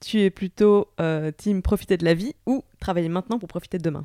Tu 0.00 0.20
es 0.20 0.30
plutôt 0.30 0.86
euh, 1.00 1.30
team 1.36 1.60
profiter 1.62 1.96
de 1.98 2.04
la 2.06 2.14
vie 2.14 2.34
ou 2.46 2.62
travailler 2.80 3.10
maintenant 3.10 3.38
pour 3.38 3.48
profiter 3.48 3.76
de 3.76 3.82
demain? 3.82 4.04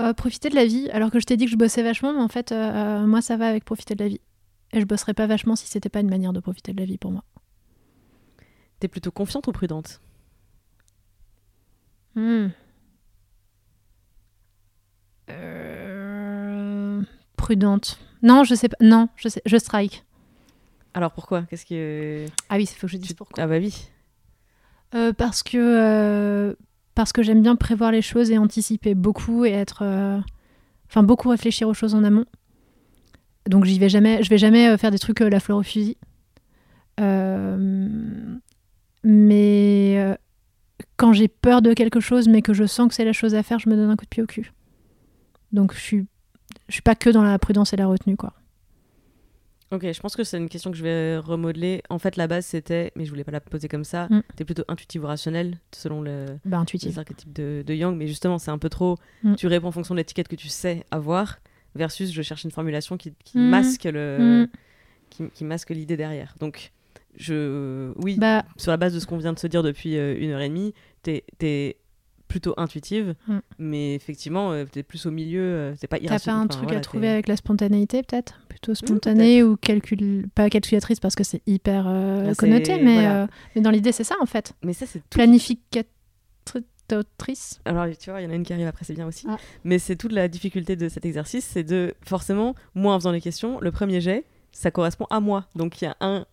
Euh, 0.00 0.12
profiter 0.12 0.48
de 0.48 0.54
la 0.54 0.64
vie, 0.64 0.88
alors 0.90 1.10
que 1.10 1.18
je 1.18 1.26
t'ai 1.26 1.36
dit 1.36 1.46
que 1.46 1.50
je 1.50 1.56
bossais 1.56 1.82
vachement, 1.82 2.12
mais 2.12 2.20
en 2.20 2.28
fait, 2.28 2.52
euh, 2.52 3.04
moi, 3.06 3.20
ça 3.20 3.36
va 3.36 3.48
avec 3.48 3.64
profiter 3.64 3.94
de 3.96 4.04
la 4.04 4.08
vie. 4.08 4.20
Et 4.72 4.80
je 4.80 4.84
bosserais 4.86 5.14
pas 5.14 5.26
vachement 5.26 5.56
si 5.56 5.66
c'était 5.66 5.88
pas 5.88 6.00
une 6.00 6.10
manière 6.10 6.32
de 6.32 6.40
profiter 6.40 6.72
de 6.72 6.78
la 6.78 6.86
vie 6.86 6.98
pour 6.98 7.10
moi. 7.10 7.24
T'es 8.80 8.86
plutôt 8.88 9.10
confiante 9.10 9.46
ou 9.48 9.52
prudente? 9.52 10.00
Hmm. 12.14 12.48
Euh, 15.30 17.02
Prudente. 17.36 17.98
Non, 18.22 18.44
je 18.44 18.54
sais 18.54 18.68
pas. 18.68 18.76
Non, 18.80 19.08
je 19.16 19.28
sais. 19.28 19.42
Je 19.46 19.56
strike. 19.56 20.04
Alors 20.94 21.12
pourquoi? 21.12 21.42
Qu'est-ce 21.42 21.66
que 21.66 22.26
Ah 22.48 22.56
oui, 22.56 22.64
il 22.64 22.66
faut 22.76 22.86
que 22.86 22.92
je 22.92 22.96
dise 22.96 23.12
pourquoi. 23.12 23.42
Ah 23.44 23.46
bah 23.46 23.58
oui. 23.58 23.88
Euh, 24.94 25.12
parce 25.12 25.42
que 25.42 25.58
euh, 25.58 26.54
parce 26.98 27.12
que 27.12 27.22
j'aime 27.22 27.42
bien 27.42 27.54
prévoir 27.54 27.92
les 27.92 28.02
choses 28.02 28.32
et 28.32 28.38
anticiper 28.38 28.96
beaucoup 28.96 29.44
et 29.44 29.52
être 29.52 29.82
euh, 29.82 30.18
enfin 30.88 31.04
beaucoup 31.04 31.28
réfléchir 31.28 31.68
aux 31.68 31.72
choses 31.72 31.94
en 31.94 32.02
amont. 32.02 32.24
Donc 33.48 33.66
j'y 33.66 33.78
vais 33.78 33.88
jamais, 33.88 34.24
je 34.24 34.28
vais 34.28 34.36
jamais 34.36 34.68
euh, 34.68 34.76
faire 34.76 34.90
des 34.90 34.98
trucs 34.98 35.20
euh, 35.20 35.30
la 35.30 35.38
fleur 35.38 35.58
au 35.58 35.62
fusil. 35.62 35.96
Euh, 36.98 37.88
mais 39.04 40.16
quand 40.96 41.12
j'ai 41.12 41.28
peur 41.28 41.62
de 41.62 41.72
quelque 41.72 42.00
chose 42.00 42.26
mais 42.26 42.42
que 42.42 42.52
je 42.52 42.64
sens 42.64 42.88
que 42.88 42.94
c'est 42.94 43.04
la 43.04 43.12
chose 43.12 43.36
à 43.36 43.44
faire, 43.44 43.60
je 43.60 43.68
me 43.68 43.76
donne 43.76 43.90
un 43.90 43.96
coup 43.96 44.04
de 44.04 44.10
pied 44.10 44.24
au 44.24 44.26
cul. 44.26 44.52
Donc 45.52 45.74
je 45.74 45.78
suis 45.78 46.06
je 46.66 46.72
suis 46.72 46.82
pas 46.82 46.96
que 46.96 47.10
dans 47.10 47.22
la 47.22 47.38
prudence 47.38 47.72
et 47.72 47.76
la 47.76 47.86
retenue 47.86 48.16
quoi. 48.16 48.32
Ok, 49.70 49.82
je 49.92 50.00
pense 50.00 50.16
que 50.16 50.24
c'est 50.24 50.38
une 50.38 50.48
question 50.48 50.70
que 50.70 50.76
je 50.78 50.82
vais 50.82 51.18
remodeler. 51.18 51.82
En 51.90 51.98
fait, 51.98 52.16
la 52.16 52.26
base 52.26 52.46
c'était, 52.46 52.90
mais 52.96 53.04
je 53.04 53.10
voulais 53.10 53.24
pas 53.24 53.32
la 53.32 53.40
poser 53.40 53.68
comme 53.68 53.84
ça. 53.84 54.06
Mm. 54.10 54.22
T'es 54.36 54.44
plutôt 54.44 54.64
intuitive 54.68 55.04
ou 55.04 55.06
rationnelle 55.06 55.58
selon 55.74 56.00
le, 56.00 56.24
Bah 56.46 56.56
les 56.56 56.62
intuitive. 56.62 56.98
archétypes 56.98 57.32
de, 57.34 57.62
de 57.66 57.74
Young, 57.74 57.96
mais 57.96 58.06
justement, 58.06 58.38
c'est 58.38 58.50
un 58.50 58.56
peu 58.58 58.70
trop. 58.70 58.96
Mm. 59.22 59.34
Tu 59.34 59.46
réponds 59.46 59.68
en 59.68 59.72
fonction 59.72 59.94
de 59.94 59.98
l'étiquette 60.00 60.28
que 60.28 60.36
tu 60.36 60.48
sais 60.48 60.84
avoir, 60.90 61.38
versus 61.74 62.10
je 62.12 62.22
cherche 62.22 62.44
une 62.44 62.50
formulation 62.50 62.96
qui, 62.96 63.12
qui 63.24 63.36
Mm. 63.38 63.48
masque 63.50 63.84
le, 63.84 64.44
Mm. 64.44 64.48
qui, 65.10 65.30
qui 65.30 65.44
masque 65.44 65.70
l'idée 65.70 65.96
derrière. 65.98 66.34
Donc, 66.40 66.72
je, 67.16 67.92
oui, 67.96 68.16
Bah 68.18 68.44
sur 68.56 68.70
la 68.70 68.76
base 68.78 68.94
de 68.94 69.00
ce 69.00 69.06
qu'on 69.06 69.18
vient 69.18 69.32
de 69.34 69.38
se 69.38 69.46
dire 69.48 69.62
depuis 69.62 69.96
euh, 69.98 70.16
une 70.18 70.30
heure 70.30 70.40
et 70.40 70.48
demie, 70.48 70.72
t'es 71.02 71.24
es 71.42 71.76
plutôt 72.28 72.52
intuitive, 72.58 73.14
Mm. 73.26 73.38
mais 73.58 73.94
effectivement, 73.94 74.52
euh, 74.52 74.64
t'es 74.70 74.82
plus 74.82 75.06
au 75.06 75.10
milieu. 75.10 75.40
euh, 75.40 75.74
c'est 75.76 75.86
pas 75.86 75.96
T'as 75.98 76.04
irrationnel. 76.04 76.36
pas 76.36 76.42
un 76.42 76.44
enfin, 76.44 76.48
truc 76.48 76.64
voilà, 76.64 76.78
à 76.78 76.82
trouver 76.82 77.08
avec 77.08 77.26
la 77.26 77.36
spontanéité 77.36 78.02
peut-être? 78.02 78.40
Plutôt 78.48 78.74
spontané 78.74 79.42
ou 79.42 79.56
calcul... 79.56 80.26
pas 80.34 80.50
calculatrice 80.50 81.00
parce 81.00 81.14
que 81.14 81.24
c'est 81.24 81.40
hyper 81.46 81.86
euh, 81.88 82.28
c'est- 82.28 82.36
connoté, 82.36 82.76
mais, 82.82 82.94
voilà. 82.94 83.22
euh, 83.22 83.26
mais 83.56 83.62
dans 83.62 83.70
l'idée 83.70 83.92
c'est 83.92 84.04
ça 84.04 84.16
en 84.20 84.26
fait. 84.26 84.52
Mais 84.62 84.74
ça, 84.74 84.84
c'est 84.86 84.98
tout. 85.00 85.18
Planificatrice. 85.18 85.84
Alors, 87.66 87.86
tu 87.98 88.10
vois, 88.10 88.20
il 88.20 88.24
y 88.24 88.26
en 88.26 88.30
a 88.30 88.34
une 88.34 88.44
qui 88.44 88.52
arrive 88.54 88.66
après, 88.66 88.84
c'est 88.84 88.94
bien 88.94 89.06
aussi. 89.06 89.26
Ah. 89.28 89.36
Mais 89.64 89.78
c'est 89.78 89.96
toute 89.96 90.12
la 90.12 90.26
difficulté 90.28 90.74
de 90.76 90.88
cet 90.88 91.04
exercice, 91.04 91.44
c'est 91.44 91.62
de, 91.64 91.94
forcément, 92.02 92.54
moi 92.74 92.94
en 92.94 92.98
faisant 92.98 93.12
les 93.12 93.20
questions, 93.20 93.58
le 93.60 93.70
premier 93.70 94.00
jet, 94.00 94.24
ça 94.52 94.70
correspond 94.70 95.06
à 95.10 95.20
moi. 95.20 95.46
Donc, 95.54 95.82
il 95.82 95.84
y 95.84 95.88
a 95.88 95.96
un 96.00 96.24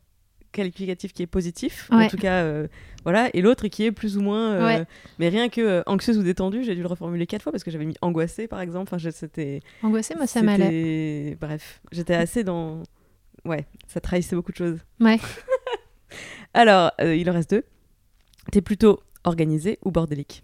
qualificatif 0.56 1.14
qui 1.14 1.22
est 1.24 1.28
positif, 1.28 1.88
en 1.92 2.08
tout 2.08 2.18
cas, 2.18 2.44
euh, 2.44 2.68
voilà, 3.04 3.30
et 3.36 3.42
l'autre 3.42 3.68
qui 3.68 3.84
est 3.86 3.92
plus 3.92 4.18
ou 4.18 4.22
moins. 4.22 4.54
euh, 4.54 4.66
Ouais. 4.66 4.86
Mais 5.20 5.30
rien 5.30 5.50
que 5.50 5.62
euh, 5.62 5.84
anxieuse 5.86 6.18
ou 6.18 6.24
détendue, 6.24 6.64
j'ai 6.64 6.74
dû 6.76 6.82
le 6.82 6.88
reformuler 6.88 7.28
quatre 7.28 7.44
fois 7.44 7.52
parce 7.52 7.64
que 7.64 7.72
j'avais 7.72 7.86
mis 7.86 7.96
angoissée, 8.02 8.48
par 8.48 8.62
exemple. 8.62 8.92
Enfin, 8.94 9.12
c'était. 9.12 9.60
Angoissée, 9.84 10.16
moi 10.16 10.26
ça 10.28 10.42
m'allait. 10.42 11.38
Bref, 11.40 11.82
j'étais 11.92 12.16
assez 12.16 12.44
dans. 12.44 12.82
Ouais, 13.46 13.66
ça 13.88 14.00
trahissait 14.02 14.36
beaucoup 14.36 14.52
de 14.52 14.58
choses. 14.58 14.80
Ouais. 15.00 15.20
Alors, 16.54 16.92
il 17.00 17.30
en 17.30 17.34
reste 17.34 17.52
deux. 17.52 17.64
T'es 18.52 18.62
plutôt 18.62 19.02
organisée 19.24 19.78
ou 19.84 19.92
bordélique? 19.92 20.44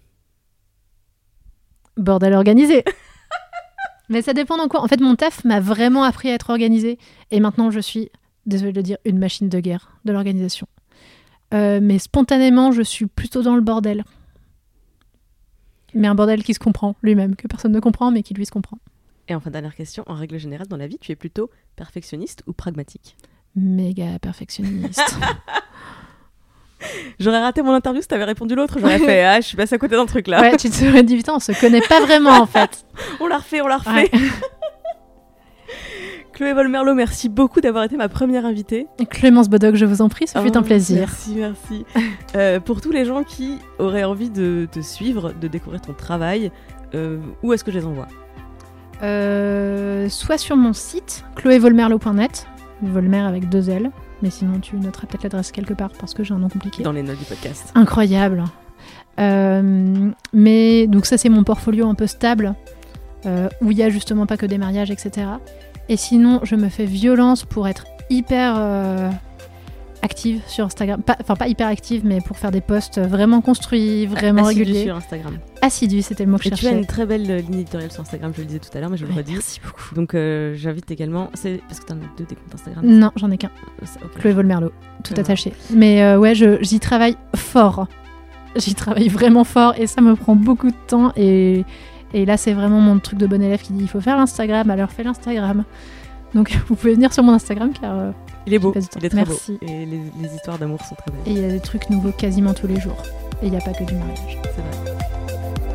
Bordel 1.97 2.33
organisé. 2.33 2.83
mais 4.09 4.21
ça 4.21 4.33
dépend 4.33 4.57
dans 4.57 4.67
quoi. 4.67 4.81
En 4.81 4.88
fait, 4.88 4.99
mon 4.99 5.15
taf 5.15 5.43
m'a 5.45 5.59
vraiment 5.59 6.03
appris 6.03 6.29
à 6.29 6.33
être 6.33 6.49
organisé. 6.49 6.97
Et 7.31 7.39
maintenant, 7.39 7.71
je 7.71 7.79
suis, 7.79 8.11
désolée 8.45 8.72
de 8.72 8.77
le 8.77 8.84
dire, 8.84 8.97
une 9.05 9.19
machine 9.19 9.49
de 9.49 9.59
guerre 9.59 9.91
de 10.05 10.11
l'organisation. 10.11 10.68
Euh, 11.53 11.80
mais 11.81 11.99
spontanément, 11.99 12.72
je 12.72 12.81
suis 12.81 13.07
plutôt 13.07 13.41
dans 13.41 13.55
le 13.55 13.61
bordel. 13.61 14.03
Mais 15.93 16.07
un 16.07 16.15
bordel 16.15 16.43
qui 16.43 16.53
se 16.53 16.59
comprend 16.59 16.95
lui-même, 17.01 17.35
que 17.35 17.47
personne 17.47 17.73
ne 17.73 17.80
comprend, 17.80 18.11
mais 18.11 18.23
qui 18.23 18.34
lui 18.34 18.45
se 18.45 18.51
comprend. 18.51 18.77
Et 19.27 19.35
enfin, 19.35 19.49
dernière 19.49 19.76
question, 19.76 20.03
en 20.07 20.15
règle 20.15 20.39
générale, 20.39 20.68
dans 20.68 20.77
la 20.77 20.88
vie, 20.88 20.97
tu 20.99 21.11
es 21.11 21.15
plutôt 21.15 21.49
perfectionniste 21.76 22.43
ou 22.47 22.53
pragmatique? 22.53 23.18
Méga 23.55 24.18
perfectionniste. 24.19 25.01
J'aurais 27.19 27.41
raté 27.41 27.61
mon 27.61 27.73
interview 27.73 28.01
si 28.01 28.07
t'avais 28.07 28.23
répondu 28.23 28.55
l'autre, 28.55 28.80
j'aurais 28.80 28.97
fait 28.97 29.23
Ah, 29.23 29.39
je 29.39 29.45
suis 29.47 29.57
passée 29.57 29.76
à 29.76 29.77
côté 29.77 29.95
d'un 29.95 30.07
truc 30.07 30.27
là. 30.27 30.41
ouais, 30.41 30.57
tu 30.57 30.69
te 30.69 30.76
serais 30.76 31.03
dit, 31.03 31.18
putain, 31.18 31.35
on 31.35 31.39
se 31.39 31.51
connaît 31.59 31.81
pas 31.81 31.99
vraiment 31.99 32.39
en 32.41 32.47
fait. 32.47 32.85
On 33.19 33.27
l'a 33.27 33.38
refait, 33.38 33.61
on 33.61 33.68
l'a 33.68 33.77
refait. 33.77 33.91
Ouais. 33.91 34.11
Chloé 36.41 36.53
Volmerlo, 36.53 36.95
merci 36.95 37.30
beaucoup 37.30 37.61
d'avoir 37.61 37.84
été 37.84 37.97
ma 37.97 38.09
première 38.09 38.47
invitée. 38.47 38.88
Clémence 39.11 39.47
Bodoc, 39.47 39.76
je 39.76 39.85
vous 39.85 40.01
en 40.01 40.09
prie, 40.09 40.26
ce 40.26 40.39
fut 40.39 40.57
un 40.57 40.63
plaisir. 40.63 40.97
Merci, 41.01 41.35
merci. 41.35 41.85
Euh, 42.35 42.59
pour 42.61 42.80
tous 42.81 42.91
les 42.91 43.03
gens 43.03 43.23
qui 43.23 43.59
auraient 43.77 44.05
envie 44.05 44.30
de 44.30 44.68
te 44.72 44.80
suivre, 44.80 45.34
de 45.34 45.47
découvrir 45.49 45.81
ton 45.81 45.91
travail, 45.93 46.49
euh, 46.95 47.19
où 47.43 47.51
est-ce 47.51 47.63
que 47.63 47.72
je 47.72 47.77
les 47.77 47.85
envoie? 47.85 48.07
Euh, 49.03 50.09
soit 50.09 50.38
sur 50.38 50.55
mon 50.55 50.73
site, 50.73 51.26
chloévolmerlo.net, 51.35 52.47
Volmer 52.81 53.19
avec 53.19 53.49
deux 53.49 53.69
L, 53.69 53.91
mais 54.23 54.30
sinon 54.30 54.59
tu 54.59 54.77
noteras 54.77 55.07
peut-être 55.07 55.23
l'adresse 55.23 55.51
quelque 55.51 55.73
part 55.73 55.91
parce 55.99 56.13
que 56.15 56.23
j'ai 56.23 56.34
un 56.34 56.39
nom 56.39 56.49
compliqué. 56.49 56.81
Dans 56.81 56.93
les 56.93 57.03
notes 57.03 57.19
du 57.19 57.26
podcast. 57.26 57.72
Incroyable. 57.76 58.45
Euh, 59.19 60.09
mais 60.34 60.88
donc 60.88 61.05
ça 61.05 61.18
c'est 61.18 61.30
mon 61.30 61.43
portfolio 61.43 61.88
un 61.88 61.95
peu 61.95 62.07
stable, 62.07 62.55
euh, 63.26 63.49
où 63.61 63.72
il 63.72 63.77
y 63.77 63.84
a 63.84 63.89
justement 63.89 64.26
pas 64.26 64.38
que 64.38 64.45
des 64.47 64.57
mariages, 64.57 64.89
etc. 64.89 65.27
Et 65.89 65.97
sinon 65.97 66.39
je 66.43 66.55
me 66.55 66.69
fais 66.69 66.85
violence 66.85 67.43
pour 67.45 67.67
être 67.67 67.85
hyper 68.09 68.55
euh, 68.57 69.09
active 70.01 70.41
sur 70.47 70.65
Instagram. 70.65 71.01
Pas- 71.03 71.17
Enfin 71.21 71.35
pas, 71.35 71.47
hyper 71.47 71.67
active, 71.67 72.01
mais 72.05 72.19
pour 72.21 72.37
faire 72.37 72.51
des 72.51 72.61
posts 72.61 72.99
vraiment 72.99 73.41
construits, 73.41 74.05
vraiment 74.07 74.45
Assidu 74.45 74.61
réguliers. 74.63 74.85
sur 74.85 74.95
Instagram. 74.95 75.37
Assidue, 75.61 76.01
c'était 76.01 76.25
le 76.25 76.31
mot 76.31 76.37
que 76.37 76.43
je 76.43 76.47
Et 76.47 76.51
tu 76.51 76.55
as 76.55 76.61
cherchais. 76.69 76.77
une 76.77 76.85
très 76.85 77.05
belle 77.05 77.23
ligne 77.23 77.59
éditoriale 77.59 77.91
sur 77.91 78.01
Instagram, 78.01 78.31
je 78.35 78.41
le 78.41 78.47
disais 78.47 78.59
tout 78.59 78.75
à 78.75 78.79
l'heure, 78.81 78.89
mais 78.89 78.97
je 78.97 79.05
le 79.05 79.13
redis. 79.13 79.33
merci 79.33 79.59
beaucoup. 79.63 79.93
Donc 79.95 80.15
euh, 80.15 80.55
j'invite 80.55 80.89
également. 80.91 81.29
C'est 81.35 81.61
parce 81.67 81.79
que 81.79 81.85
t'en 81.85 81.95
as 81.95 82.17
deux 82.17 82.25
des 82.25 82.35
comptes 82.35 82.55
Instagram. 82.55 82.83
Non, 82.85 83.11
j'en 83.15 83.29
ai 83.31 83.37
qu'un. 83.37 83.51
Chloé 84.19 84.31
Volmerlo, 84.33 84.69
tout 85.03 85.09
Voilà. 85.13 85.21
attaché. 85.21 85.53
Mais 85.73 86.01
euh, 86.03 86.17
ouais, 86.17 86.33
j'y 86.35 86.79
travaille 86.79 87.15
fort. 87.35 87.87
J'y 88.55 88.75
travaille 88.75 89.07
vraiment 89.07 89.43
fort 89.45 89.75
et 89.77 89.87
ça 89.87 90.01
me 90.01 90.15
prend 90.15 90.35
beaucoup 90.35 90.67
de 90.71 90.75
temps. 90.87 91.13
Et, 91.15 91.63
et 92.13 92.25
là, 92.25 92.38
c'est 92.38 92.53
vraiment 92.53 92.79
mon 92.79 92.99
truc 92.99 93.19
de 93.19 93.27
bon 93.27 93.41
élève 93.41 93.61
qui 93.61 93.73
dit 93.73 93.83
il 93.83 93.89
faut 93.89 94.01
faire 94.01 94.17
l'Instagram, 94.17 94.69
alors 94.69 94.89
fais 94.91 95.03
l'Instagram. 95.03 95.63
Donc 96.33 96.51
vous 96.67 96.75
pouvez 96.75 96.93
venir 96.93 97.13
sur 97.13 97.23
mon 97.23 97.33
Instagram 97.33 97.71
car 97.79 97.97
euh, 97.97 98.11
Il 98.45 98.53
est 98.53 98.59
beau, 98.59 98.73
il 98.75 99.05
est 99.05 99.09
très 99.09 99.15
Merci. 99.25 99.57
beau. 99.61 99.67
Et 99.67 99.85
les, 99.85 100.01
les 100.21 100.35
histoires 100.35 100.57
d'amour 100.57 100.79
sont 100.85 100.95
très 100.95 101.11
belles. 101.11 101.21
Et 101.25 101.31
il 101.31 101.41
y 101.41 101.45
a 101.45 101.49
des 101.49 101.59
trucs 101.59 101.89
nouveaux 101.89 102.11
quasiment 102.11 102.53
tous 102.53 102.67
les 102.67 102.79
jours. 102.79 102.97
Et 103.41 103.47
il 103.47 103.51
n'y 103.51 103.57
a 103.57 103.61
pas 103.61 103.71
que 103.73 103.83
du 103.83 103.93
mariage. 103.95 104.38
C'est 104.43 104.61
vrai. 104.61 104.95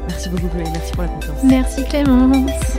Merci 0.08 0.28
beaucoup, 0.30 0.48
Chloé. 0.48 0.64
Merci 0.72 0.92
pour 0.92 1.02
la 1.02 1.08
confiance. 1.08 1.42
Merci 1.44 1.84
Clémence. 1.84 2.78